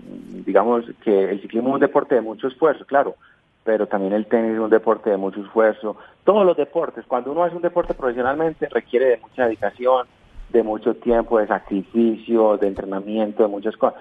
digamos, 0.45 0.85
que 1.05 1.31
el 1.31 1.41
ciclismo 1.41 1.71
es 1.71 1.75
un 1.75 1.81
deporte 1.81 2.15
de 2.15 2.21
mucho 2.21 2.49
esfuerzo, 2.49 2.85
claro, 2.87 3.17
pero 3.65 3.87
también 3.87 4.13
el 4.13 4.27
tenis 4.27 4.55
es 4.55 4.59
un 4.59 4.71
deporte 4.71 5.11
de 5.11 5.17
mucho 5.17 5.41
esfuerzo. 5.41 5.97
Todos 6.25 6.45
los 6.45 6.57
deportes, 6.57 7.05
cuando 7.07 7.33
uno 7.33 7.45
hace 7.45 7.57
un 7.57 7.63
deporte 7.63 7.95
profesionalmente, 7.95 8.69
requiere 8.69 9.07
de 9.07 9.17
mucha 9.19 9.45
dedicación, 9.45 10.07
de 10.51 10.63
mucho 10.63 10.95
tiempo, 10.95 11.39
de 11.39 11.47
sacrificio, 11.47 12.57
de 12.57 12.69
entrenamiento, 12.69 13.43
de 13.43 13.49
muchas 13.49 13.77
cosas. 13.77 14.01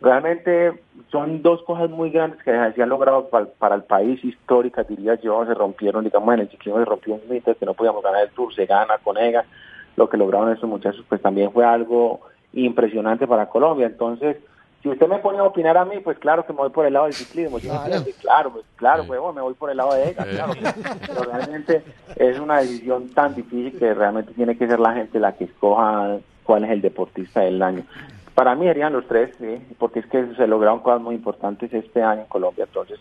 Realmente 0.00 0.80
son 1.10 1.42
dos 1.42 1.62
cosas 1.64 1.90
muy 1.90 2.10
grandes 2.10 2.40
que 2.44 2.52
se 2.52 2.82
han 2.82 2.88
logrado 2.88 3.28
para, 3.30 3.74
el 3.74 3.82
país, 3.82 4.24
históricas, 4.24 4.86
diría 4.86 5.16
yo. 5.16 5.44
Se 5.44 5.54
rompieron, 5.54 6.04
digamos, 6.04 6.34
en 6.34 6.40
el 6.40 6.50
ciclismo 6.50 6.78
se 6.78 6.84
rompió 6.84 7.14
un 7.14 7.22
mito 7.28 7.56
que 7.56 7.66
no 7.66 7.74
podíamos 7.74 8.04
ganar 8.04 8.22
el 8.22 8.30
Tour, 8.30 8.54
se 8.54 8.66
gana 8.66 8.98
con 9.02 9.18
EGA. 9.18 9.44
Lo 9.96 10.08
que 10.08 10.16
lograron 10.16 10.52
esos 10.52 10.68
muchachos, 10.68 11.04
pues 11.08 11.20
también 11.20 11.50
fue 11.50 11.64
algo 11.64 12.20
impresionante 12.52 13.26
para 13.26 13.48
Colombia. 13.48 13.86
Entonces, 13.86 14.36
si 14.82 14.88
usted 14.88 15.08
me 15.08 15.18
pone 15.18 15.38
a 15.38 15.44
opinar 15.44 15.76
a 15.76 15.84
mí, 15.84 15.96
pues 16.02 16.18
claro 16.18 16.46
que 16.46 16.52
me 16.52 16.60
voy 16.60 16.70
por 16.70 16.86
el 16.86 16.92
lado 16.92 17.06
del 17.06 17.14
ciclismo. 17.14 17.58
Claro, 17.58 18.04
claro, 18.20 18.52
pues, 18.52 18.64
claro 18.76 19.04
pues, 19.06 19.20
me 19.34 19.42
voy 19.42 19.54
por 19.54 19.70
el 19.70 19.76
lado 19.76 19.92
de 19.94 20.10
ella, 20.10 20.24
claro. 20.24 20.52
Pero 21.06 21.22
realmente 21.24 21.82
es 22.14 22.38
una 22.38 22.58
decisión 22.58 23.08
tan 23.08 23.34
difícil 23.34 23.76
que 23.76 23.92
realmente 23.92 24.32
tiene 24.34 24.56
que 24.56 24.68
ser 24.68 24.78
la 24.78 24.94
gente 24.94 25.18
la 25.18 25.32
que 25.32 25.44
escoja 25.44 26.18
cuál 26.44 26.64
es 26.64 26.70
el 26.70 26.80
deportista 26.80 27.40
del 27.40 27.60
año. 27.60 27.82
Para 28.34 28.54
mí 28.54 28.66
serían 28.66 28.92
los 28.92 29.06
tres, 29.08 29.34
¿sí? 29.38 29.60
porque 29.78 29.98
es 29.98 30.06
que 30.06 30.34
se 30.36 30.46
lograron 30.46 30.78
cosas 30.78 31.00
muy 31.00 31.16
importantes 31.16 31.72
este 31.74 32.00
año 32.00 32.20
en 32.20 32.28
Colombia. 32.28 32.64
Entonces, 32.64 33.00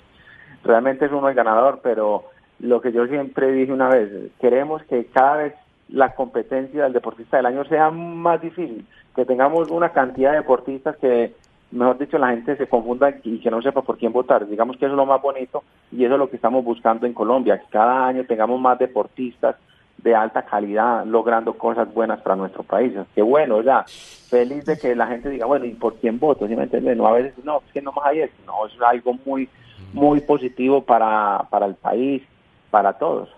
realmente 0.63 1.05
es 1.05 1.11
uno 1.11 1.29
el 1.29 1.35
ganador, 1.35 1.79
pero 1.83 2.25
lo 2.59 2.81
que 2.81 2.91
yo 2.91 3.05
siempre 3.05 3.51
dije 3.51 3.71
una 3.71 3.89
vez, 3.89 4.09
queremos 4.39 4.81
que 4.85 5.05
cada 5.05 5.37
vez 5.37 5.53
la 5.89 6.15
competencia 6.15 6.83
del 6.83 6.93
deportista 6.93 7.37
del 7.37 7.45
año 7.45 7.63
sea 7.65 7.91
más 7.91 8.41
difícil, 8.41 8.85
que 9.15 9.25
tengamos 9.25 9.69
una 9.69 9.89
cantidad 9.89 10.31
de 10.31 10.37
deportistas 10.37 10.97
que 10.97 11.33
mejor 11.71 11.97
dicho, 11.97 12.17
la 12.17 12.29
gente 12.29 12.55
se 12.55 12.67
confunda 12.67 13.13
y 13.23 13.39
que 13.39 13.51
no 13.51 13.61
sepa 13.61 13.81
por 13.81 13.97
quién 13.97 14.11
votar. 14.11 14.47
Digamos 14.47 14.77
que 14.77 14.85
eso 14.85 14.93
es 14.93 14.97
lo 14.97 15.05
más 15.05 15.21
bonito 15.21 15.63
y 15.91 16.03
eso 16.03 16.13
es 16.13 16.19
lo 16.19 16.29
que 16.29 16.37
estamos 16.37 16.63
buscando 16.63 17.05
en 17.05 17.13
Colombia, 17.13 17.59
que 17.59 17.69
cada 17.69 18.07
año 18.07 18.25
tengamos 18.25 18.59
más 18.59 18.79
deportistas 18.79 19.55
de 19.97 20.15
alta 20.15 20.43
calidad 20.43 21.05
logrando 21.05 21.53
cosas 21.57 21.91
buenas 21.93 22.21
para 22.21 22.35
nuestro 22.35 22.63
país. 22.63 22.93
Qué 23.15 23.21
bueno, 23.21 23.61
ya, 23.61 23.83
feliz 24.29 24.65
de 24.65 24.77
que 24.77 24.95
la 24.95 25.07
gente 25.07 25.29
diga, 25.29 25.45
bueno, 25.45 25.65
¿y 25.65 25.73
por 25.73 25.95
quién 25.95 26.19
voto? 26.19 26.47
¿Sí 26.47 26.55
me 26.55 26.63
entiendes? 26.63 26.95
No, 26.95 27.07
a 27.07 27.13
veces, 27.13 27.33
no, 27.43 27.61
es 27.65 27.73
que 27.73 27.81
no 27.81 27.91
más 27.91 28.05
hay 28.05 28.21
eso. 28.21 28.33
No, 28.45 28.67
es 28.67 28.73
algo 28.81 29.17
muy, 29.25 29.49
muy 29.93 30.21
positivo 30.21 30.81
para, 30.83 31.47
para 31.49 31.65
el 31.65 31.75
país, 31.75 32.21
para 32.69 32.93
todos. 32.93 33.29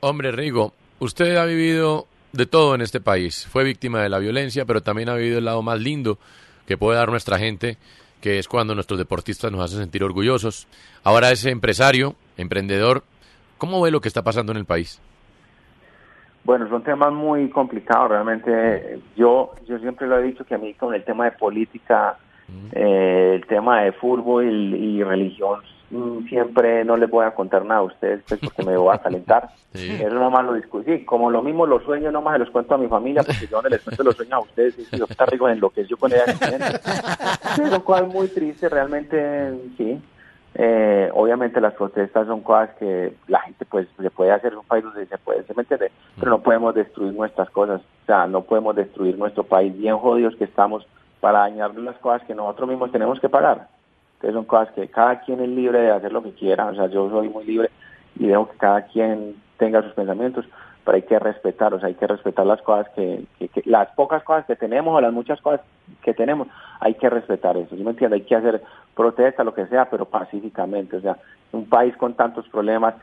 Hombre, 0.00 0.32
Rigo, 0.32 0.72
usted 0.98 1.36
ha 1.36 1.44
vivido 1.44 2.06
de 2.32 2.46
todo 2.46 2.74
en 2.74 2.80
este 2.80 3.00
país. 3.00 3.46
Fue 3.46 3.64
víctima 3.64 4.02
de 4.02 4.08
la 4.08 4.18
violencia, 4.18 4.64
pero 4.64 4.82
también 4.82 5.08
ha 5.08 5.14
vivido 5.14 5.38
el 5.38 5.44
lado 5.44 5.62
más 5.62 5.80
lindo 5.80 6.18
que 6.66 6.76
puede 6.76 6.98
dar 6.98 7.08
nuestra 7.08 7.38
gente, 7.38 7.76
que 8.20 8.38
es 8.38 8.48
cuando 8.48 8.74
nuestros 8.74 8.98
deportistas 8.98 9.52
nos 9.52 9.60
hacen 9.60 9.78
sentir 9.78 10.02
orgullosos. 10.04 10.66
Ahora 11.04 11.30
ese 11.30 11.50
empresario, 11.50 12.14
emprendedor, 12.36 13.02
¿cómo 13.58 13.80
ve 13.80 13.90
lo 13.90 14.00
que 14.00 14.08
está 14.08 14.22
pasando 14.22 14.52
en 14.52 14.58
el 14.58 14.64
país? 14.64 15.00
Bueno, 16.44 16.68
son 16.68 16.82
temas 16.82 17.12
muy 17.12 17.48
complicados, 17.50 18.10
realmente. 18.10 19.00
Yo, 19.16 19.54
yo 19.66 19.78
siempre 19.78 20.06
lo 20.06 20.18
he 20.18 20.22
dicho 20.22 20.44
que 20.44 20.54
a 20.54 20.58
mí 20.58 20.74
con 20.74 20.94
el 20.94 21.04
tema 21.04 21.24
de 21.24 21.32
política, 21.32 22.18
eh, 22.72 23.32
el 23.34 23.46
tema 23.46 23.82
de 23.82 23.92
fútbol 23.92 24.44
y, 24.46 24.98
y 24.98 25.02
religión 25.02 25.60
siempre 26.28 26.84
no 26.84 26.96
les 26.96 27.08
voy 27.08 27.24
a 27.24 27.34
contar 27.34 27.64
nada 27.64 27.80
a 27.80 27.84
ustedes 27.84 28.22
pues, 28.28 28.40
porque 28.40 28.62
me 28.64 28.76
voy 28.76 28.94
a 28.94 28.98
calentar. 28.98 29.48
Sí. 29.76 29.92
Eso 29.92 30.14
nomás 30.14 30.42
lo 30.46 30.54
discuto. 30.54 30.84
Sí, 30.90 31.04
como 31.04 31.30
lo 31.30 31.42
mismo 31.42 31.66
los 31.66 31.82
sueños 31.82 32.10
nomás 32.10 32.32
se 32.32 32.38
los 32.38 32.50
cuento 32.50 32.74
a 32.74 32.78
mi 32.78 32.88
familia 32.88 33.22
porque 33.22 33.46
yo 33.46 33.60
no 33.60 33.68
les 33.68 33.82
cuento 33.82 34.04
los 34.04 34.16
sueños 34.16 34.32
a 34.32 34.40
ustedes 34.40 34.78
y 34.78 34.96
yo 34.96 35.04
está 35.06 35.26
rico 35.26 35.50
en 35.50 35.60
lo 35.60 35.68
que 35.68 35.84
yo 35.84 35.98
con 35.98 36.10
ella. 36.10 36.24
Lo 37.70 37.84
cual 37.84 38.06
muy 38.06 38.28
triste, 38.28 38.70
realmente 38.70 39.52
sí. 39.76 40.00
Eh, 40.58 41.10
obviamente 41.12 41.60
las 41.60 41.74
protestas 41.74 42.26
son 42.26 42.40
cosas 42.40 42.70
que 42.78 43.12
la 43.28 43.40
gente 43.40 43.66
pues 43.66 43.86
se 44.00 44.10
puede 44.10 44.32
hacer 44.32 44.56
un 44.56 44.64
país 44.64 44.82
donde 44.82 45.04
se 45.04 45.18
puede, 45.18 45.42
se 45.42 45.52
me 45.52 45.60
entiende, 45.60 45.92
pero 46.18 46.30
no 46.30 46.40
podemos 46.40 46.74
destruir 46.74 47.12
nuestras 47.12 47.50
cosas, 47.50 47.82
o 47.82 48.06
sea, 48.06 48.26
no 48.26 48.40
podemos 48.40 48.74
destruir 48.74 49.18
nuestro 49.18 49.44
país 49.44 49.76
bien 49.76 49.98
jodidos 49.98 50.34
que 50.36 50.44
estamos 50.44 50.86
para 51.20 51.40
dañar 51.40 51.74
las 51.74 51.98
cosas 51.98 52.26
que 52.26 52.34
nosotros 52.34 52.70
mismos 52.70 52.90
tenemos 52.90 53.20
que 53.20 53.28
pagar. 53.28 53.68
Entonces 54.16 54.34
son 54.34 54.44
cosas 54.44 54.72
que 54.74 54.88
cada 54.88 55.20
quien 55.20 55.40
es 55.40 55.48
libre 55.48 55.78
de 55.78 55.90
hacer 55.90 56.12
lo 56.12 56.22
que 56.22 56.32
quiera, 56.32 56.66
o 56.66 56.74
sea, 56.74 56.86
yo 56.86 57.10
soy 57.10 57.28
muy 57.28 57.44
libre 57.44 57.70
y 58.18 58.26
dejo 58.26 58.48
que 58.48 58.56
cada 58.56 58.82
quien 58.86 59.36
tenga 59.58 59.82
sus 59.82 59.92
pensamientos, 59.92 60.46
pero 60.84 60.96
hay 60.96 61.02
que 61.02 61.18
respetar, 61.18 61.74
o 61.74 61.78
sea, 61.78 61.88
hay 61.88 61.94
que 61.94 62.06
respetar 62.06 62.46
las 62.46 62.62
cosas 62.62 62.88
que, 62.94 63.24
que, 63.38 63.62
las 63.66 63.88
pocas 63.90 64.22
cosas 64.22 64.46
que 64.46 64.56
tenemos 64.56 64.96
o 64.96 65.00
las 65.00 65.12
muchas 65.12 65.40
cosas 65.42 65.60
que 66.02 66.14
tenemos, 66.14 66.48
hay 66.80 66.94
que 66.94 67.10
respetar 67.10 67.56
eso, 67.56 67.76
¿sí 67.76 67.82
me 67.84 67.90
entiende? 67.90 68.16
Hay 68.16 68.22
que 68.22 68.36
hacer 68.36 68.62
protesta, 68.94 69.44
lo 69.44 69.52
que 69.52 69.66
sea, 69.66 69.90
pero 69.90 70.06
pacíficamente, 70.06 70.96
o 70.96 71.00
sea, 71.00 71.18
un 71.52 71.68
país 71.68 71.94
con 71.96 72.14
tantos 72.14 72.48
problemas. 72.48 72.94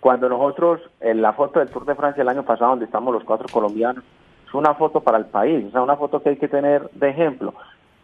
Cuando 0.00 0.28
nosotros, 0.28 0.80
en 1.00 1.20
la 1.20 1.32
foto 1.32 1.58
del 1.58 1.68
Tour 1.68 1.84
de 1.84 1.94
Francia 1.94 2.22
el 2.22 2.28
año 2.28 2.44
pasado, 2.44 2.70
donde 2.70 2.86
estamos 2.86 3.12
los 3.12 3.24
cuatro 3.24 3.46
colombianos, 3.52 4.04
es 4.46 4.54
una 4.54 4.74
foto 4.74 5.00
para 5.00 5.18
el 5.18 5.26
país, 5.26 5.66
o 5.66 5.70
sea, 5.70 5.82
una 5.82 5.96
foto 5.96 6.22
que 6.22 6.30
hay 6.30 6.36
que 6.36 6.48
tener 6.48 6.88
de 6.92 7.10
ejemplo 7.10 7.54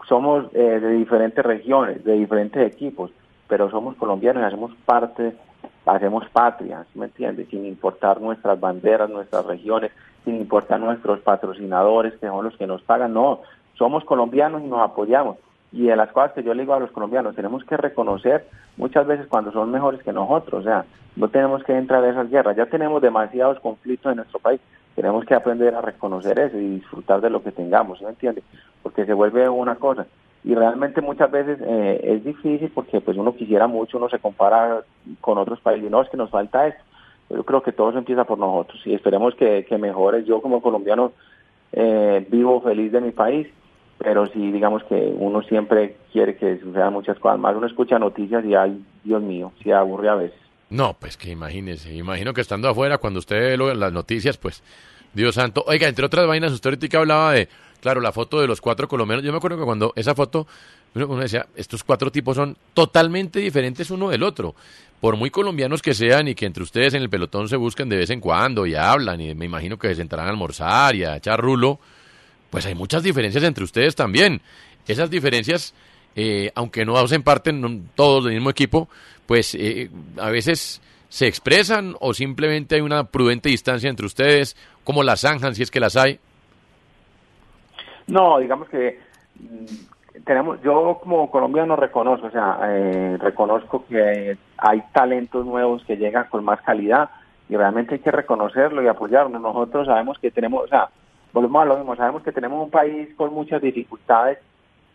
somos 0.09 0.47
eh, 0.55 0.81
de 0.81 0.91
diferentes 0.93 1.45
regiones, 1.45 2.05
de 2.05 2.15
diferentes 2.15 2.67
equipos, 2.67 3.11
pero 3.49 3.71
somos 3.71 3.97
colombianos 3.97 4.43
y 4.43 4.47
hacemos 4.47 4.73
parte, 4.85 5.35
hacemos 5.87 6.29
patria, 6.31 6.85
¿me 6.95 7.07
entiendes? 7.07 7.49
Sin 7.49 7.67
importar 7.67 8.21
nuestras 8.21 8.59
banderas, 8.59 9.11
nuestras 9.11 9.45
regiones, 9.47 9.91
sin 10.25 10.37
importar 10.37 10.81
nuestros 10.81 11.21
patrocinadores, 11.21 12.15
que 12.15 12.27
son 12.27 12.45
los 12.45 12.57
que 12.57 12.67
nos 12.67 12.83
pagan, 12.83 13.13
no, 13.13 13.41
somos 13.75 14.05
colombianos 14.05 14.63
y 14.63 14.67
nos 14.67 14.81
apoyamos. 14.81 15.37
Y 15.73 15.87
de 15.87 15.97
las 15.97 16.11
cosas 16.13 16.33
que 16.33 16.43
yo 16.43 16.53
le 16.53 16.63
digo 16.63 16.75
a 16.75 16.81
los 16.81 16.91
colombianos, 16.91 17.37
tenemos 17.37 17.65
que 17.65 17.77
reconocer 17.77 18.47
muchas 18.77 19.07
veces 19.07 19.27
cuando 19.27 19.53
son 19.53 19.71
mejores 19.71 20.03
que 20.03 20.13
nosotros, 20.13 20.61
o 20.61 20.65
sea, 20.65 20.85
no 21.17 21.29
tenemos 21.29 21.63
que 21.65 21.77
entrar 21.77 22.05
en 22.05 22.11
esas 22.11 22.31
guerras, 22.31 22.57
ya 22.57 22.67
tenemos 22.67 23.01
demasiados 23.03 23.59
conflictos 23.61 24.11
en 24.11 24.17
nuestro 24.17 24.39
país, 24.39 24.61
tenemos 24.95 25.25
que 25.25 25.35
aprender 25.35 25.75
a 25.75 25.81
reconocer 25.81 26.39
eso 26.39 26.59
y 26.59 26.77
disfrutar 26.77 27.21
de 27.21 27.31
lo 27.31 27.43
que 27.43 27.53
tengamos, 27.53 28.03
¿me 28.03 28.11
entiendes? 28.11 28.45
Porque 28.83 29.07
se 29.07 29.13
vuelve 29.13 29.49
una 29.49 29.77
cosa. 29.77 30.07
Y 30.43 30.55
realmente 30.55 31.01
muchas 31.03 31.31
veces 31.31 31.59
eh, 31.63 32.01
es 32.03 32.25
difícil 32.25 32.71
porque 32.75 33.01
pues 33.01 33.17
uno 33.17 33.35
quisiera 33.35 33.67
mucho, 33.67 33.99
uno 33.99 34.09
se 34.09 34.19
compara 34.19 34.83
con 35.21 35.39
otros 35.39 35.61
países, 35.61 35.91
no, 35.91 36.01
es 36.01 36.09
que 36.09 36.17
nos 36.17 36.31
falta 36.31 36.67
esto. 36.67 36.83
Yo 37.29 37.45
creo 37.45 37.63
que 37.63 37.73
todo 37.73 37.93
se 37.93 37.99
empieza 37.99 38.25
por 38.25 38.39
nosotros 38.39 38.81
y 38.85 38.95
esperemos 38.95 39.35
que, 39.35 39.65
que 39.65 39.79
mejore. 39.79 40.25
Yo 40.25 40.43
como 40.43 40.63
colombiano 40.63 41.13
eh, 41.73 42.27
vivo 42.29 42.61
feliz 42.61 42.91
de 42.91 43.01
mi 43.01 43.13
país, 43.13 43.47
pero 43.99 44.27
sí 44.27 44.51
digamos 44.51 44.83
que 44.85 45.15
uno 45.17 45.43
siempre 45.43 45.97
quiere 46.11 46.37
que 46.37 46.59
sucedan 46.59 46.93
muchas 46.93 47.19
cosas 47.19 47.39
más. 47.39 47.55
Uno 47.55 47.67
escucha 47.67 47.99
noticias 47.99 48.45
y 48.45 48.55
ay, 48.55 48.83
Dios 49.05 49.23
mío, 49.23 49.53
se 49.63 49.73
aburre 49.73 50.09
a 50.09 50.15
veces. 50.15 50.41
No, 50.71 50.97
pues 50.99 51.17
que 51.17 51.31
imagínese, 51.31 51.93
imagino 51.93 52.33
que 52.33 52.41
estando 52.41 52.69
afuera, 52.69 52.99
cuando 52.99 53.19
usted 53.19 53.59
ve 53.59 53.75
las 53.75 53.93
noticias, 53.93 54.37
pues, 54.37 54.63
Dios 55.13 55.35
santo. 55.35 55.65
Oiga, 55.67 55.89
entre 55.89 56.07
otras 56.07 56.27
vainas, 56.27 56.53
usted 56.53 56.71
ahorita 56.71 56.99
hablaba 56.99 57.33
de, 57.33 57.49
claro, 57.81 58.01
la 58.01 58.13
foto 58.13 58.41
de 58.41 58.47
los 58.47 58.61
cuatro 58.61 58.87
colombianos. 58.87 59.25
Yo 59.25 59.33
me 59.33 59.39
acuerdo 59.39 59.59
que 59.59 59.65
cuando 59.65 59.93
esa 59.97 60.15
foto, 60.15 60.47
uno 60.95 61.17
decía, 61.17 61.47
estos 61.57 61.83
cuatro 61.83 62.13
tipos 62.13 62.37
son 62.37 62.57
totalmente 62.75 63.41
diferentes 63.41 63.91
uno 63.91 64.11
del 64.11 64.23
otro. 64.23 64.55
Por 65.01 65.17
muy 65.17 65.31
colombianos 65.31 65.83
que 65.83 65.95
sean 65.95 66.29
y 66.29 66.35
que 66.35 66.47
entre 66.47 66.63
ustedes 66.63 66.95
en 66.95 67.03
el 67.03 67.11
pelotón 67.11 67.49
se 67.49 67.57
busquen 67.57 67.89
de 67.89 67.97
vez 67.97 68.11
en 68.11 68.21
cuando 68.21 68.67
y 68.67 68.75
hablan, 68.77 69.21
y 69.21 69.35
me 69.35 69.47
imagino 69.47 69.79
que 69.79 69.89
se 69.89 69.97
sentarán 69.97 70.27
a 70.27 70.31
almorzar 70.31 70.95
y 70.95 71.05
a 71.05 71.17
echar 71.17 71.41
rulo, 71.41 71.81
pues 72.51 72.67
hay 72.67 72.77
muchas 72.77 73.03
diferencias 73.03 73.43
entre 73.43 73.65
ustedes 73.65 73.97
también. 73.97 74.41
Esas 74.87 75.11
diferencias, 75.11 75.75
eh, 76.17 76.51
aunque 76.55 76.85
no 76.85 76.97
hacen 76.97 77.23
parte 77.23 77.53
todos 77.95 78.25
del 78.25 78.35
mismo 78.35 78.51
equipo, 78.51 78.89
pues 79.27 79.55
eh, 79.55 79.91
a 80.19 80.31
veces 80.31 80.81
¿Se 81.11 81.27
expresan 81.27 81.97
o 81.99 82.15
simplemente 82.15 82.77
hay 82.77 82.83
una 82.83 83.03
prudente 83.03 83.49
distancia 83.49 83.91
entre 83.91 84.07
ustedes? 84.07 84.57
¿Cómo 84.85 85.03
las 85.03 85.23
zanjan 85.23 85.57
si 85.57 85.65
es 85.65 85.71
que 85.71 85.81
las 85.81 85.97
hay? 85.97 86.21
No, 88.07 88.39
digamos 88.39 88.69
que 88.69 89.01
mm, 89.41 90.23
tenemos, 90.25 90.63
yo 90.63 91.01
como 91.03 91.29
colombiano 91.29 91.75
reconozco, 91.75 92.29
o 92.29 92.31
sea, 92.31 92.61
eh, 92.69 93.17
reconozco 93.19 93.85
que 93.89 94.39
hay 94.57 94.83
talentos 94.93 95.45
nuevos 95.45 95.85
que 95.85 95.97
llegan 95.97 96.29
con 96.31 96.45
más 96.45 96.61
calidad 96.63 97.11
y 97.49 97.57
realmente 97.57 97.95
hay 97.95 98.01
que 98.01 98.13
reconocerlo 98.13 98.81
y 98.81 98.87
apoyarnos. 98.87 99.43
Nosotros 99.43 99.89
sabemos 99.89 100.17
que 100.21 100.31
tenemos, 100.31 100.63
o 100.63 100.69
sea, 100.69 100.91
volvemos 101.33 101.63
a 101.63 101.65
lo 101.67 101.77
mismo, 101.77 101.97
sabemos 101.97 102.23
que 102.23 102.31
tenemos 102.31 102.63
un 102.63 102.71
país 102.71 103.13
con 103.17 103.35
muchas 103.35 103.61
dificultades, 103.61 104.39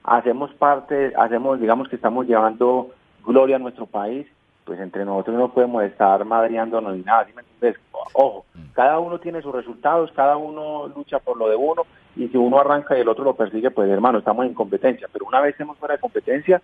hacemos 0.05 0.53
parte, 0.53 1.13
hacemos, 1.17 1.59
digamos 1.59 1.87
que 1.89 1.95
estamos 1.95 2.27
llevando 2.27 2.91
gloria 3.25 3.55
a 3.55 3.59
nuestro 3.59 3.85
país, 3.85 4.27
pues 4.63 4.79
entre 4.79 5.05
nosotros 5.05 5.37
no 5.37 5.49
podemos 5.49 5.83
estar 5.83 6.23
madreándonos 6.25 6.95
ni 6.95 7.03
nada, 7.03 7.25
¿sí 7.25 7.33
me 7.35 7.41
entiendes? 7.41 7.79
Ojo, 8.13 8.45
cada 8.73 8.99
uno 8.99 9.19
tiene 9.19 9.41
sus 9.41 9.53
resultados, 9.53 10.11
cada 10.15 10.37
uno 10.37 10.87
lucha 10.87 11.19
por 11.19 11.37
lo 11.37 11.49
de 11.49 11.55
uno, 11.55 11.83
y 12.15 12.27
si 12.27 12.37
uno 12.37 12.59
arranca 12.59 12.97
y 12.97 13.01
el 13.01 13.09
otro 13.09 13.23
lo 13.23 13.35
persigue, 13.35 13.71
pues 13.71 13.89
hermano, 13.89 14.19
estamos 14.19 14.45
en 14.45 14.53
competencia, 14.53 15.07
pero 15.11 15.25
una 15.25 15.41
vez 15.41 15.51
estemos 15.51 15.77
fuera 15.77 15.95
de 15.95 16.01
competencia, 16.01 16.61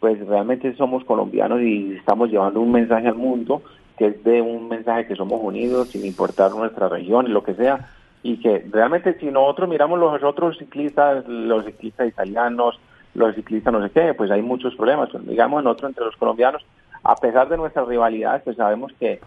pues 0.00 0.24
realmente 0.26 0.74
somos 0.76 1.04
colombianos 1.04 1.60
y 1.60 1.96
estamos 1.96 2.30
llevando 2.30 2.60
un 2.60 2.72
mensaje 2.72 3.08
al 3.08 3.14
mundo 3.14 3.62
que 3.96 4.06
es 4.08 4.24
de 4.24 4.40
un 4.40 4.68
mensaje 4.68 5.06
que 5.06 5.14
somos 5.14 5.40
unidos 5.40 5.90
sin 5.90 6.04
importar 6.04 6.50
nuestra 6.50 6.88
región 6.88 7.26
y 7.26 7.30
lo 7.30 7.44
que 7.44 7.54
sea, 7.54 7.88
y 8.24 8.38
que 8.38 8.66
realmente 8.72 9.16
si 9.20 9.26
nosotros 9.26 9.68
miramos 9.68 10.00
los 10.00 10.20
otros 10.24 10.58
ciclistas, 10.58 11.24
los 11.28 11.64
ciclistas 11.64 12.08
italianos, 12.08 12.80
los 13.14 13.34
ciclistas 13.36 13.72
no 13.72 13.80
sé 13.86 13.90
qué, 13.90 14.14
pues 14.14 14.30
hay 14.32 14.42
muchos 14.42 14.74
problemas, 14.74 15.10
digamos 15.20 15.62
nosotros 15.62 15.90
entre 15.90 16.06
los 16.06 16.16
colombianos, 16.16 16.64
a 17.04 17.14
pesar 17.14 17.48
de 17.48 17.56
nuestras 17.56 17.86
rivalidades, 17.86 18.42
pues 18.42 18.56
sabemos 18.56 18.92
que 18.98 19.20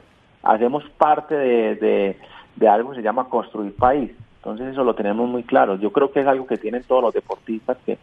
hacemos 0.44 0.84
parte 0.98 1.36
de, 1.36 1.76
de, 1.76 2.18
de 2.56 2.68
algo 2.68 2.90
que 2.90 2.98
se 2.98 3.03
llama 3.03 3.30
construir 3.30 3.74
país, 3.76 4.11
entonces 4.38 4.68
eso 4.68 4.84
lo 4.84 4.95
tenemos 4.95 5.30
muy 5.30 5.44
claro, 5.44 5.76
yo 5.76 5.91
creo 5.94 6.11
que 6.11 6.22
es 6.22 6.28
algo 6.28 6.48
que 6.48 6.57
tienen 6.57 6.84
todos 6.84 7.03
los 7.03 7.14
deportistas, 7.14 7.78
que 7.86 7.98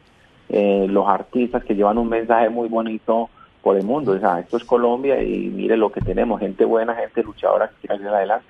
eh, 0.49 0.87
los 0.89 1.09
artistas 1.09 1.65
que 1.65 1.75
llevan 1.75 1.99
un 1.99 2.09
mensaje 2.09 2.49
muy 2.51 2.69
bonito 2.69 3.31
por 3.63 3.77
el 3.77 3.85
mundo. 3.85 4.13
O 4.13 4.19
sea, 4.19 4.41
esto 4.41 4.57
es 4.57 4.65
Colombia 4.65 5.23
y 5.23 5.49
mire 5.49 5.77
lo 5.77 5.91
que 5.91 6.01
tenemos, 6.01 6.39
gente 6.39 6.65
buena, 6.65 6.95
gente 6.95 7.23
luchadora 7.23 7.69
que 7.69 7.89
quiere 7.89 8.03
ir 8.03 8.09
adelante. 8.09 8.47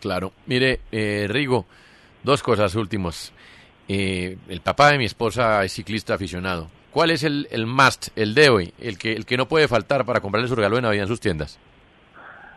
Claro. 0.00 0.32
Mire, 0.46 0.80
eh, 0.92 1.26
Rigo, 1.28 1.66
dos 2.22 2.42
cosas 2.42 2.74
últimas. 2.74 3.32
Eh, 3.88 4.36
el 4.48 4.60
papá 4.60 4.92
de 4.92 4.98
mi 4.98 5.04
esposa 5.04 5.64
es 5.64 5.72
ciclista 5.72 6.14
aficionado. 6.14 6.68
¿Cuál 6.90 7.10
es 7.10 7.22
el, 7.22 7.48
el 7.50 7.66
must, 7.66 8.08
el 8.16 8.34
de 8.34 8.48
hoy, 8.48 8.74
el 8.80 8.98
que, 8.98 9.12
el 9.12 9.26
que 9.26 9.36
no 9.36 9.48
puede 9.48 9.68
faltar 9.68 10.04
para 10.04 10.20
comprarle 10.20 10.48
su 10.48 10.56
regalo 10.56 10.76
de 10.76 10.82
Navidad 10.82 11.04
en 11.04 11.08
sus 11.08 11.20
tiendas? 11.20 11.58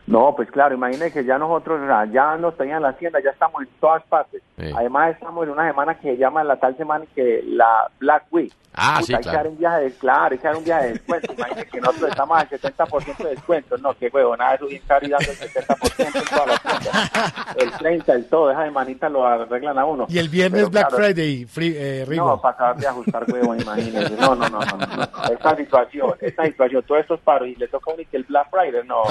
No, 0.08 0.34
pues 0.36 0.50
claro, 0.52 0.76
imagínense 0.76 1.14
que 1.14 1.26
ya 1.26 1.38
nosotros, 1.38 1.80
ya 2.12 2.36
nos 2.38 2.58
tenían 2.58 2.82
la 2.82 2.94
tienda, 2.94 3.20
ya 3.24 3.30
estamos 3.30 3.62
en 3.62 3.70
todas 3.80 4.04
partes. 4.04 4.42
Sí. 4.58 4.72
Además 4.76 5.12
estamos 5.12 5.46
en 5.46 5.52
una 5.52 5.68
semana 5.68 5.96
que 5.96 6.12
se 6.12 6.18
llama 6.18 6.44
la 6.44 6.58
tal 6.58 6.76
semana 6.76 7.06
que 7.16 7.42
la 7.46 7.90
Black 8.00 8.26
Week. 8.32 8.54
Ah, 8.74 8.98
Puta, 9.00 9.06
sí, 9.06 9.14
hay 9.14 9.22
que 9.22 9.30
dar 9.30 9.48
un 9.48 9.58
viaje 9.58 9.82
de, 9.82 9.92
claro, 9.92 10.32
hay 10.32 10.38
que 10.38 10.48
dar 10.48 10.56
un 10.56 10.64
viaje 10.64 10.86
de 10.86 10.94
descuento. 10.94 11.34
Imagínense 11.34 11.70
que 11.70 11.82
nosotros 11.82 12.10
estamos 12.10 12.38
al 12.38 12.50
70% 12.50 13.18
de 13.18 13.30
descuento. 13.30 13.78
No, 13.78 13.94
qué 13.94 14.10
huevo, 14.14 14.38
nada 14.38 14.52
de 14.52 14.56
eso 14.56 14.68
bien 14.68 14.82
caro 14.88 15.06
y 15.06 15.10
dando 15.10 15.32
el 15.32 15.38
70% 15.38 16.16
en 16.16 16.26
todas 16.26 16.48
las 16.48 16.62
tiendas. 16.62 17.56
El 17.58 17.72
30, 17.72 18.14
el 18.14 18.26
todo, 18.30 18.52
esa 18.52 18.64
semanita 18.64 19.10
lo 19.10 19.26
arreglan 19.26 19.78
a 19.78 19.86
uno. 19.86 20.06
Y 20.10 20.20
el 20.20 20.30
viernes 20.30 20.62
Pero, 20.62 20.70
Black 20.70 20.88
claro, 20.88 21.04
Friday, 21.04 21.46
free, 21.46 21.76
eh, 21.78 22.06
Rigo. 22.08 22.26
No, 22.26 22.42
para 22.42 22.54
acabar 22.56 22.78
de 22.78 22.88
ajustar 22.88 23.26
huevo, 23.30 23.56
imagínense. 23.56 24.16
No, 24.16 24.36
no, 24.36 24.50
no, 24.50 24.60
no, 24.60 24.78
no, 24.78 24.88
no. 24.88 25.34
Esta 25.34 25.56
situación, 25.56 26.14
esta 26.22 26.46
situación, 26.46 26.84
todos 26.84 27.02
estos 27.02 27.20
paros 27.20 27.50
y 27.50 27.56
le 27.56 27.68
toca 27.68 27.92
a 27.92 27.94
uno 27.94 28.04
y 28.04 28.06
que 28.06 28.18
el 28.18 28.24
Black 28.24 28.50
Friday, 28.50 28.86
no. 28.86 29.04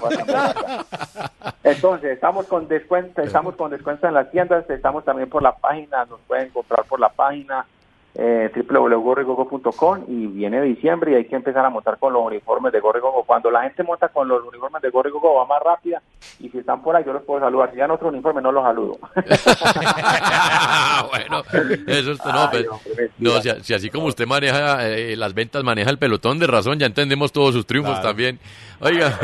pues. 0.00 0.23
Entonces, 1.62 2.12
estamos 2.12 2.46
con 2.46 2.68
descuento, 2.68 3.22
estamos 3.22 3.56
con 3.56 3.70
descuento 3.70 4.06
en 4.06 4.14
las 4.14 4.30
tiendas, 4.30 4.68
estamos 4.68 5.04
también 5.04 5.28
por 5.28 5.42
la 5.42 5.56
página, 5.56 6.04
nos 6.04 6.20
pueden 6.22 6.50
comprar 6.50 6.84
por 6.84 7.00
la 7.00 7.08
página 7.08 7.66
eh, 8.16 8.50
www.gorrigogo.com 8.68 10.04
y 10.08 10.26
viene 10.28 10.62
diciembre 10.62 11.12
y 11.12 11.14
hay 11.16 11.24
que 11.26 11.34
empezar 11.36 11.64
a 11.66 11.70
montar 11.70 11.98
con 11.98 12.12
los 12.12 12.22
uniformes 12.24 12.72
de 12.72 12.80
Gorrigogo. 12.80 13.24
Cuando 13.24 13.50
la 13.50 13.62
gente 13.62 13.82
monta 13.82 14.08
con 14.08 14.28
los 14.28 14.42
uniformes 14.46 14.80
de 14.82 14.90
Gorrigogo 14.90 15.34
va 15.34 15.46
más 15.46 15.60
rápida 15.62 16.00
y 16.38 16.48
si 16.48 16.58
están 16.58 16.82
por 16.82 16.94
ahí 16.94 17.04
yo 17.04 17.12
los 17.12 17.22
puedo 17.24 17.40
saludar. 17.40 17.70
Si 17.72 17.76
ya 17.78 17.86
en 17.86 17.90
otro 17.90 18.08
uniforme 18.08 18.40
no 18.40 18.52
los 18.52 18.62
saludo. 18.64 18.98
bueno, 21.10 21.42
eso 21.86 22.12
es, 22.12 22.24
no, 22.24 22.50
pues, 22.50 22.66
no, 23.18 23.30
si, 23.40 23.50
si 23.62 23.74
así 23.74 23.90
como 23.90 24.06
usted 24.06 24.26
maneja 24.26 24.86
eh, 24.88 25.16
las 25.16 25.34
ventas, 25.34 25.64
maneja 25.64 25.90
el 25.90 25.98
pelotón 25.98 26.38
de 26.38 26.46
razón, 26.46 26.78
ya 26.78 26.86
entendemos 26.86 27.32
todos 27.32 27.54
sus 27.54 27.66
triunfos 27.66 27.94
Claro. 27.94 28.08
también. 28.08 28.38
Oiga, 28.80 29.18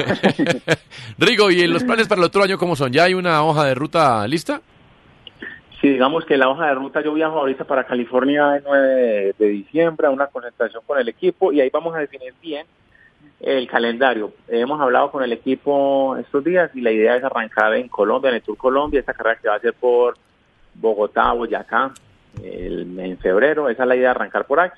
Rigo, 1.18 1.50
¿y 1.50 1.66
los 1.66 1.84
planes 1.84 2.08
para 2.08 2.20
el 2.20 2.26
otro 2.26 2.42
año 2.42 2.58
cómo 2.58 2.76
son? 2.76 2.92
¿Ya 2.92 3.04
hay 3.04 3.14
una 3.14 3.42
hoja 3.42 3.64
de 3.64 3.74
ruta 3.74 4.26
lista? 4.26 4.60
Sí, 5.80 5.88
digamos 5.88 6.26
que 6.26 6.36
la 6.36 6.50
hoja 6.50 6.66
de 6.66 6.74
ruta, 6.74 7.00
yo 7.00 7.14
viajo 7.14 7.38
ahorita 7.38 7.64
para 7.64 7.84
California 7.84 8.56
el 8.56 8.62
9 8.64 9.34
de, 9.38 9.48
diciembre 9.48 10.06
a 10.06 10.10
una 10.10 10.26
concentración 10.26 10.82
con 10.86 10.98
el 10.98 11.08
equipo 11.08 11.52
y 11.52 11.60
ahí 11.62 11.70
vamos 11.72 11.96
a 11.96 12.00
definir 12.00 12.34
bien 12.42 12.66
el 13.40 13.66
calendario. 13.66 14.34
Hemos 14.48 14.78
hablado 14.78 15.10
con 15.10 15.22
el 15.24 15.32
equipo 15.32 16.18
estos 16.18 16.44
días 16.44 16.70
y 16.74 16.82
la 16.82 16.92
idea 16.92 17.16
es 17.16 17.24
arrancar 17.24 17.72
en 17.74 17.88
Colombia, 17.88 18.28
en 18.28 18.36
el 18.36 18.42
Tour 18.42 18.58
Colombia, 18.58 19.00
esta 19.00 19.14
carrera 19.14 19.40
que 19.40 19.48
va 19.48 19.54
a 19.54 19.60
ser 19.60 19.72
por 19.72 20.18
Bogotá, 20.74 21.32
Boyacá, 21.32 21.92
en 22.42 23.16
febrero, 23.16 23.70
esa 23.70 23.84
es 23.84 23.88
la 23.88 23.96
idea 23.96 24.08
de 24.08 24.16
arrancar 24.16 24.44
por 24.44 24.60
ahí. 24.60 24.70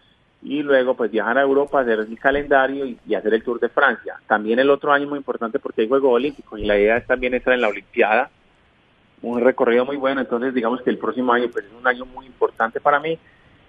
Y 0.44 0.62
luego 0.62 0.94
pues 0.94 1.10
viajar 1.10 1.36
a 1.36 1.42
Europa, 1.42 1.80
hacer 1.80 1.98
el 1.98 2.18
calendario 2.18 2.86
y, 2.86 2.96
y 3.08 3.14
hacer 3.16 3.34
el 3.34 3.42
Tour 3.42 3.58
de 3.58 3.68
Francia. 3.70 4.20
También 4.28 4.60
el 4.60 4.70
otro 4.70 4.92
año 4.92 5.08
muy 5.08 5.18
importante 5.18 5.58
porque 5.58 5.82
hay 5.82 5.88
Juegos 5.88 6.14
Olímpicos 6.14 6.60
y 6.60 6.64
la 6.64 6.78
idea 6.78 6.96
es 6.96 7.06
también 7.08 7.34
estar 7.34 7.54
en 7.54 7.60
la 7.60 7.68
Olimpiada 7.68 8.30
un 9.22 9.40
recorrido 9.40 9.84
muy 9.84 9.96
bueno, 9.96 10.20
entonces 10.20 10.52
digamos 10.54 10.82
que 10.82 10.90
el 10.90 10.98
próximo 10.98 11.32
año 11.32 11.46
pues 11.52 11.64
es 11.64 11.72
un 11.78 11.86
año 11.86 12.04
muy 12.06 12.26
importante 12.26 12.80
para 12.80 12.98
mí, 13.00 13.18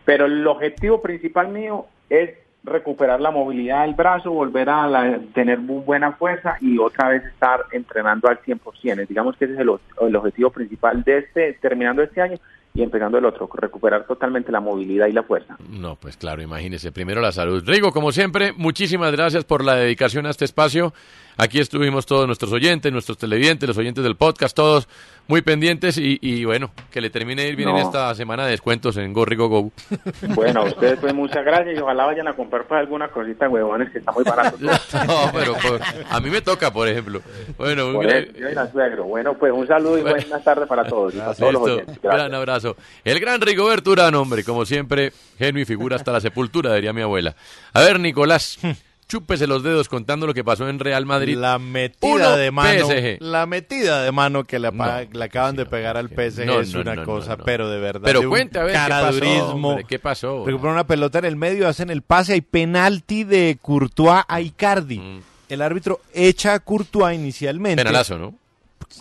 pero 0.06 0.26
el 0.26 0.46
objetivo 0.48 1.02
principal 1.02 1.50
mío 1.50 1.86
es 2.10 2.32
recuperar 2.66 3.20
la 3.20 3.30
movilidad 3.32 3.82
del 3.86 3.94
brazo, 3.94 4.32
volver 4.32 4.70
a 4.70 4.88
la- 4.88 5.20
tener 5.34 5.60
muy 5.60 5.82
buena 5.84 6.14
fuerza 6.14 6.56
y 6.62 6.78
otra 6.78 7.10
vez 7.10 7.24
estar 7.26 7.60
entrenando 7.74 8.30
al 8.30 8.40
100%. 8.40 9.06
Digamos 9.08 9.36
que 9.36 9.46
ese 9.46 9.56
es 9.56 9.60
el, 9.60 9.70
el 10.02 10.16
objetivo 10.16 10.50
principal 10.50 11.04
de 11.04 11.18
este, 11.20 11.54
terminando 11.62 12.02
este 12.02 12.22
año 12.22 12.38
y 12.76 12.82
empezando 12.82 13.18
el 13.20 13.26
otro, 13.26 13.48
recuperar 13.54 14.06
totalmente 14.08 14.52
la 14.52 14.60
movilidad 14.62 15.06
y 15.08 15.12
la 15.12 15.22
fuerza. 15.24 15.58
No, 15.70 15.96
pues 15.98 16.18
claro, 16.18 16.42
imagínese. 16.42 16.92
Primero 16.92 17.22
la 17.22 17.32
salud. 17.32 17.64
Rigo, 17.68 17.92
como 17.92 18.12
siempre, 18.12 18.52
muchísimas 18.54 19.12
gracias 19.12 19.44
por 19.46 19.64
la 19.64 19.76
dedicación 19.76 20.26
a 20.26 20.30
este 20.32 20.46
espacio. 20.46 20.92
Aquí 21.38 21.60
estuvimos 21.60 22.06
todos 22.06 22.28
nuestros 22.28 22.52
oyentes, 22.52 22.92
nuestros 22.92 23.18
televidentes, 23.18 23.68
los 23.68 23.78
oyentes 23.78 24.04
del 24.04 24.16
podcast, 24.16 24.56
todos 24.56 24.88
muy 25.28 25.42
pendientes 25.42 25.98
y, 25.98 26.20
y 26.22 26.44
bueno, 26.44 26.72
que 26.92 27.00
le 27.00 27.10
termine 27.10 27.44
de 27.44 27.50
ir 27.50 27.56
bien 27.56 27.70
en 27.70 27.76
No. 27.76 27.82
esta 27.82 28.14
semana 28.14 28.44
de 28.46 28.52
descuentos 28.52 28.98
en 28.98 29.14
Go 29.14 29.24
Rigo 29.26 29.48
Go. 29.48 29.72
Bueno, 30.36 30.62
a 30.62 30.66
ustedes 30.66 31.00
pues 31.00 31.14
muchas 31.14 31.46
gracias 31.46 31.78
y 31.78 31.80
ojalá 31.80 32.06
vayan 32.06 32.28
a 32.28 32.34
comprar 32.36 32.68
pues 32.68 32.80
alguna 32.82 33.08
cosita 33.08 33.48
huevones 33.48 33.90
que 33.92 34.00
está 34.00 34.12
muy 34.12 34.24
barato. 34.24 34.58
No, 34.62 35.32
pero 35.34 35.54
por- 35.56 35.80
a 36.10 36.20
mí 36.20 36.30
me 36.30 36.42
toca, 36.42 36.72
por 36.72 36.88
ejemplo. 36.88 37.22
Bueno, 37.58 37.92
Por 37.94 38.06
un 38.06 38.10
eso, 38.12 38.32
yo 38.38 38.50
y 38.50 38.54
la 38.54 38.72
suegro. 38.72 39.06
Bueno, 39.06 39.34
pues 39.38 39.52
un 39.54 39.66
saludo 39.68 39.98
y 39.98 40.02
buenas 40.02 40.44
tardes 40.44 40.68
para 40.68 40.84
todos. 40.86 41.14
y 41.16 41.18
para 41.18 41.34
todos 41.34 41.54
los 41.54 41.62
oyentes. 41.64 42.00
Gracias. 42.02 42.14
gran 42.14 42.34
abrazo. 42.36 42.76
El 43.04 43.20
gran 43.20 43.42
Rigoberto 43.42 43.92
Urán, 43.92 44.14
hombre, 44.16 44.44
como 44.44 44.66
siempre, 44.66 45.14
genio 45.38 45.62
y 45.62 45.66
figura 45.66 45.96
hasta 45.96 46.12
la 46.12 46.22
sepultura, 46.22 46.74
diría 46.76 46.94
mi 46.94 47.02
abuela. 47.02 47.36
A 47.74 47.82
ver, 47.82 48.00
Nicolás, 48.00 48.60
chúpese 49.08 49.48
los 49.48 49.64
dedos 49.64 49.90
contando 49.90 50.28
lo 50.28 50.34
que 50.34 50.44
pasó 50.44 50.68
en 50.70 50.80
Real 50.80 51.06
Madrid. 51.06 51.38
La 51.38 51.60
metida 51.60 52.14
Uno, 52.14 52.38
de 52.38 52.52
mano, 52.52 52.88
PSG. 52.88 53.18
la 53.22 53.46
metida 53.46 54.04
de 54.04 54.12
mano 54.12 54.44
que 54.44 54.60
le, 54.60 54.72
No, 54.72 54.86
le 55.12 55.24
acaban 55.24 55.56
de 55.56 55.66
pegar 55.66 55.98
al 55.98 56.10
PSG 56.10 56.46
No, 56.46 56.60
es 56.60 56.74
una 56.74 57.04
cosa, 57.04 57.38
pero 57.38 57.70
de 57.70 57.80
verdad. 57.80 58.02
Pero 58.04 58.22
de 58.22 58.28
cuente, 58.28 58.60
a 58.60 58.64
ver, 58.64 58.74
¿qué 58.74 58.90
pasó, 58.90 59.50
hombre? 59.54 59.86
¿Qué 59.88 60.00
pasó? 60.00 60.44
Una 60.44 60.88
pelota 60.88 61.20
en 61.20 61.26
el 61.26 61.36
medio, 61.36 61.68
hacen 61.68 61.90
el 61.90 62.02
pase, 62.02 62.34
hay 62.34 62.42
penalti 62.42 63.24
de 63.24 63.58
Courtois 63.62 64.24
a 64.28 64.42
Icardi. 64.42 65.22
El 65.50 65.62
árbitro 65.62 66.02
echa 66.14 66.54
a 66.54 66.60
Courtois 66.60 67.16
inicialmente. 67.16 67.82
Mm. 67.82 67.86
Penalazo, 67.86 68.18
¿no? 68.18 68.43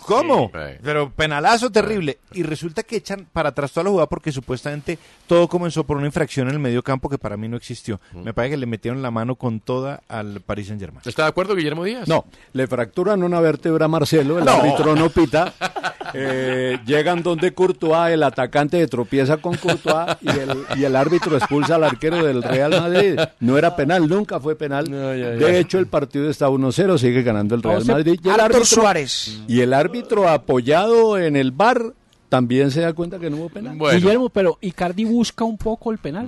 ¿Cómo? 0.05 0.51
Sí. 0.53 0.59
Pero 0.81 1.11
penalazo 1.11 1.71
terrible. 1.71 2.17
Y 2.33 2.43
resulta 2.43 2.83
que 2.83 2.95
echan 2.97 3.27
para 3.31 3.49
atrás 3.49 3.71
toda 3.71 3.85
la 3.85 3.89
jugada 3.91 4.07
porque 4.09 4.31
supuestamente 4.31 4.97
todo 5.27 5.47
comenzó 5.47 5.83
por 5.83 5.97
una 5.97 6.07
infracción 6.07 6.47
en 6.47 6.53
el 6.55 6.59
medio 6.59 6.83
campo 6.83 7.09
que 7.09 7.17
para 7.17 7.37
mí 7.37 7.47
no 7.47 7.57
existió. 7.57 7.99
Mm. 8.11 8.21
Me 8.23 8.33
parece 8.33 8.51
que 8.51 8.57
le 8.57 8.65
metieron 8.65 9.01
la 9.01 9.11
mano 9.11 9.35
con 9.35 9.59
toda 9.59 10.01
al 10.07 10.41
Paris 10.41 10.67
Saint 10.67 10.81
Germain. 10.81 11.01
¿Está 11.05 11.23
de 11.23 11.29
acuerdo, 11.29 11.55
Guillermo 11.55 11.83
Díaz? 11.83 12.07
No, 12.07 12.25
le 12.53 12.67
fracturan 12.67 13.23
una 13.23 13.39
vértebra 13.39 13.85
a 13.85 13.87
Marcelo, 13.89 14.39
el 14.39 14.45
No. 14.45 14.51
árbitro 14.51 14.95
no 14.95 15.09
pita. 15.09 15.53
Eh, 16.13 16.79
llegan 16.85 17.23
donde 17.23 17.53
Courtois, 17.53 18.13
el 18.13 18.23
atacante 18.23 18.85
tropieza 18.87 19.37
con 19.37 19.55
Courtois 19.55 20.17
y 20.21 20.29
el, 20.29 20.65
y 20.77 20.83
el 20.83 20.95
árbitro 20.95 21.37
expulsa 21.37 21.75
al 21.75 21.83
arquero 21.83 22.23
del 22.23 22.43
Real 22.43 22.71
Madrid. 22.71 23.19
No 23.39 23.57
era 23.57 23.75
penal, 23.75 24.07
nunca 24.07 24.39
fue 24.39 24.55
penal. 24.55 24.89
De 24.89 25.59
hecho, 25.59 25.79
el 25.79 25.87
partido 25.87 26.29
está 26.29 26.49
1-0, 26.49 26.97
sigue 26.97 27.23
ganando 27.23 27.55
el 27.55 27.63
Real 27.63 27.85
Madrid. 27.85 28.19
Y 28.23 28.27
el 28.27 28.33
Arthur 28.33 28.45
árbitro, 28.45 28.65
Suárez. 28.65 29.41
Y 29.47 29.61
el 29.61 29.73
árbitro 29.73 30.29
apoyado 30.29 31.17
en 31.17 31.35
el 31.35 31.51
bar 31.51 31.93
también 32.29 32.71
se 32.71 32.81
da 32.81 32.93
cuenta 32.93 33.19
que 33.19 33.29
no 33.29 33.37
hubo 33.37 33.49
penal. 33.49 33.77
Guillermo, 33.77 34.29
pero 34.29 34.57
Icardi 34.61 35.05
busca 35.05 35.43
un 35.43 35.57
poco 35.57 35.91
el 35.91 35.97
penal. 35.99 36.27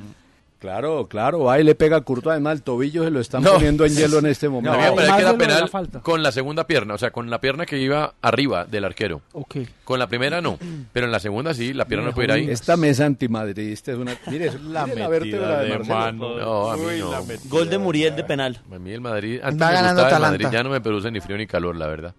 Claro, 0.59 1.07
claro, 1.07 1.59
y 1.59 1.63
le 1.63 1.75
pega 1.75 1.97
a 1.97 2.01
Courtois, 2.01 2.31
además 2.31 2.53
el 2.57 2.61
tobillo 2.63 3.03
se 3.03 3.11
lo 3.11 3.19
están 3.19 3.43
No. 3.43 3.53
poniendo 3.53 3.85
en 3.85 3.93
hielo 3.95 4.17
en 4.19 4.25
este 4.27 4.47
No, 4.47 4.53
momento. 4.53 4.71
había- 4.73 4.95
pero 4.95 5.07
más 5.07 5.15
que 5.17 5.21
era 5.21 5.31
la 5.33 5.37
penal 5.37 5.69
falta. 5.69 5.99
con 5.99 6.23
la 6.23 6.31
segunda 6.31 6.65
pierna, 6.65 6.93
o 6.95 6.97
sea, 6.97 7.11
con 7.11 7.29
la 7.29 7.39
pierna 7.39 7.65
que 7.65 7.77
iba 7.77 8.15
arriba 8.21 8.65
del 8.65 8.85
arquero. 8.85 9.21
Ok. 9.33 9.57
Con 9.83 9.99
la 9.99 10.07
primera 10.07 10.41
no, 10.41 10.57
pero 10.91 11.05
en 11.05 11.11
la 11.11 11.19
segunda 11.19 11.53
sí, 11.53 11.73
la 11.73 11.85
pierna 11.85 12.07
no 12.07 12.13
puede 12.13 12.25
ir 12.27 12.31
ahí. 12.31 12.49
Esta 12.49 12.77
mesa 12.77 13.05
antimadridista 13.05 13.91
es 13.91 13.97
una... 13.97 14.17
Mire, 14.27 14.51
la, 14.69 14.87
metida 14.87 15.07
vértebra 15.07 15.59
de, 15.59 15.65
de 15.67 15.77
Marcelo. 15.77 15.95
mano. 15.99 16.37
No, 16.37 16.71
a 16.71 16.77
mí 16.77 16.83
no. 16.99 17.11
Gol 17.45 17.69
de 17.69 17.77
Muriel 17.77 18.15
de 18.15 18.23
penal. 18.23 18.59
A 18.71 18.79
mí 18.79 18.91
el 18.91 19.01
Madrid, 19.01 19.39
antes 19.43 19.61
Va 19.61 19.67
me 19.67 19.73
ganando 19.75 20.01
gustaba 20.01 20.07
el 20.07 20.23
Atalanta. 20.23 20.43
Madrid, 20.45 20.57
ya 20.57 20.63
no 20.63 20.69
me 20.71 20.81
produce 20.81 21.11
ni 21.11 21.19
frío 21.19 21.37
ni 21.37 21.45
calor, 21.45 21.75
la 21.75 21.87
verdad. 21.87 22.15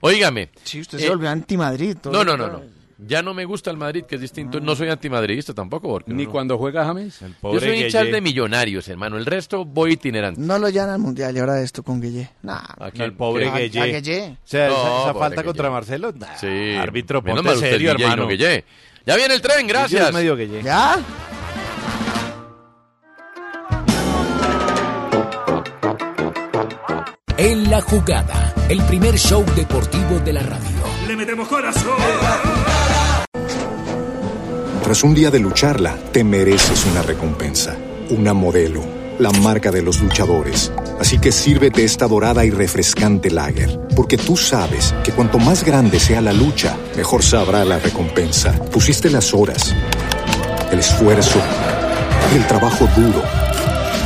Óigame. 0.00 0.50
Sí, 0.64 0.80
usted 0.80 0.98
eh, 0.98 1.02
se 1.02 1.08
volvió 1.08 1.30
anti-Madrid. 1.30 1.96
No, 2.04 2.22
no, 2.24 2.36
no, 2.36 2.48
no. 2.48 2.62
Ya 2.98 3.20
no 3.22 3.34
me 3.34 3.44
gusta 3.44 3.70
el 3.70 3.76
Madrid, 3.76 4.04
que 4.04 4.14
es 4.14 4.20
distinto. 4.22 4.58
No 4.58 4.74
soy 4.74 4.88
antimadridista 4.88 5.52
tampoco. 5.52 5.88
Porque 5.88 6.12
Ni 6.14 6.24
no- 6.24 6.30
cuando 6.32 6.56
juega 6.56 6.84
James. 6.86 7.20
Yo 7.42 7.60
soy 7.60 7.82
hincha 7.82 8.02
de 8.04 8.20
millonarios, 8.22 8.88
hermano. 8.88 9.18
El 9.18 9.26
resto 9.26 9.64
voy 9.66 9.92
itinerante. 9.92 10.40
No 10.40 10.58
lo 10.58 10.68
llevan 10.70 10.90
al 10.90 10.98
mundial 10.98 11.36
y 11.36 11.40
ahora 11.40 11.60
esto 11.60 11.82
con 11.82 12.00
Guille. 12.00 12.30
Nah. 12.42 12.60
Aquí 12.80 13.02
el 13.02 13.12
pobre 13.12 13.48
¿A- 13.48 13.54
a. 13.54 13.58
Gueye? 13.58 14.30
O 14.32 14.36
sea, 14.44 14.68
esa, 14.68 14.76
No, 14.78 15.02
esa 15.02 15.12
pobre 15.12 15.18
falta 15.26 15.42
contra 15.44 15.70
Marcelo. 15.70 16.12
nah, 16.12 16.36
Sí. 16.36 16.74
Árbitro, 16.74 17.22
ponte 17.22 17.56
serio, 17.56 17.92
Guille, 17.92 18.04
no 18.06 18.12
hermano. 18.12 18.28
Guille. 18.28 18.64
Ya 19.04 19.14
viene 19.16 19.34
el 19.34 19.40
tren, 19.42 19.58
Guille 19.66 19.68
gracias. 19.72 20.12
medio 20.14 20.34
Guille. 20.34 20.62
¿Ya? 20.62 20.98
En 27.38 27.68
la 27.68 27.82
jugada, 27.82 28.54
el 28.70 28.80
primer 28.84 29.18
show 29.18 29.44
deportivo 29.54 30.18
de 30.20 30.32
la 30.32 30.42
radio. 30.42 30.78
Le 31.06 31.16
metemos 31.16 31.46
corazón. 31.46 31.92
Tras 34.82 35.04
un 35.04 35.14
día 35.14 35.30
de 35.30 35.38
lucharla, 35.38 35.98
te 36.12 36.24
mereces 36.24 36.86
una 36.86 37.02
recompensa, 37.02 37.76
una 38.08 38.32
modelo, 38.32 38.82
la 39.18 39.30
marca 39.32 39.70
de 39.70 39.82
los 39.82 40.00
luchadores. 40.00 40.72
Así 40.98 41.18
que 41.18 41.30
sírvete 41.30 41.84
esta 41.84 42.08
dorada 42.08 42.42
y 42.46 42.50
refrescante 42.50 43.30
lager, 43.30 43.80
porque 43.94 44.16
tú 44.16 44.38
sabes 44.38 44.94
que 45.04 45.12
cuanto 45.12 45.38
más 45.38 45.62
grande 45.62 46.00
sea 46.00 46.22
la 46.22 46.32
lucha, 46.32 46.74
mejor 46.96 47.22
sabrá 47.22 47.66
la 47.66 47.78
recompensa. 47.78 48.52
Pusiste 48.72 49.10
las 49.10 49.34
horas, 49.34 49.74
el 50.72 50.78
esfuerzo, 50.78 51.38
el 52.34 52.46
trabajo 52.46 52.88
duro. 52.96 53.45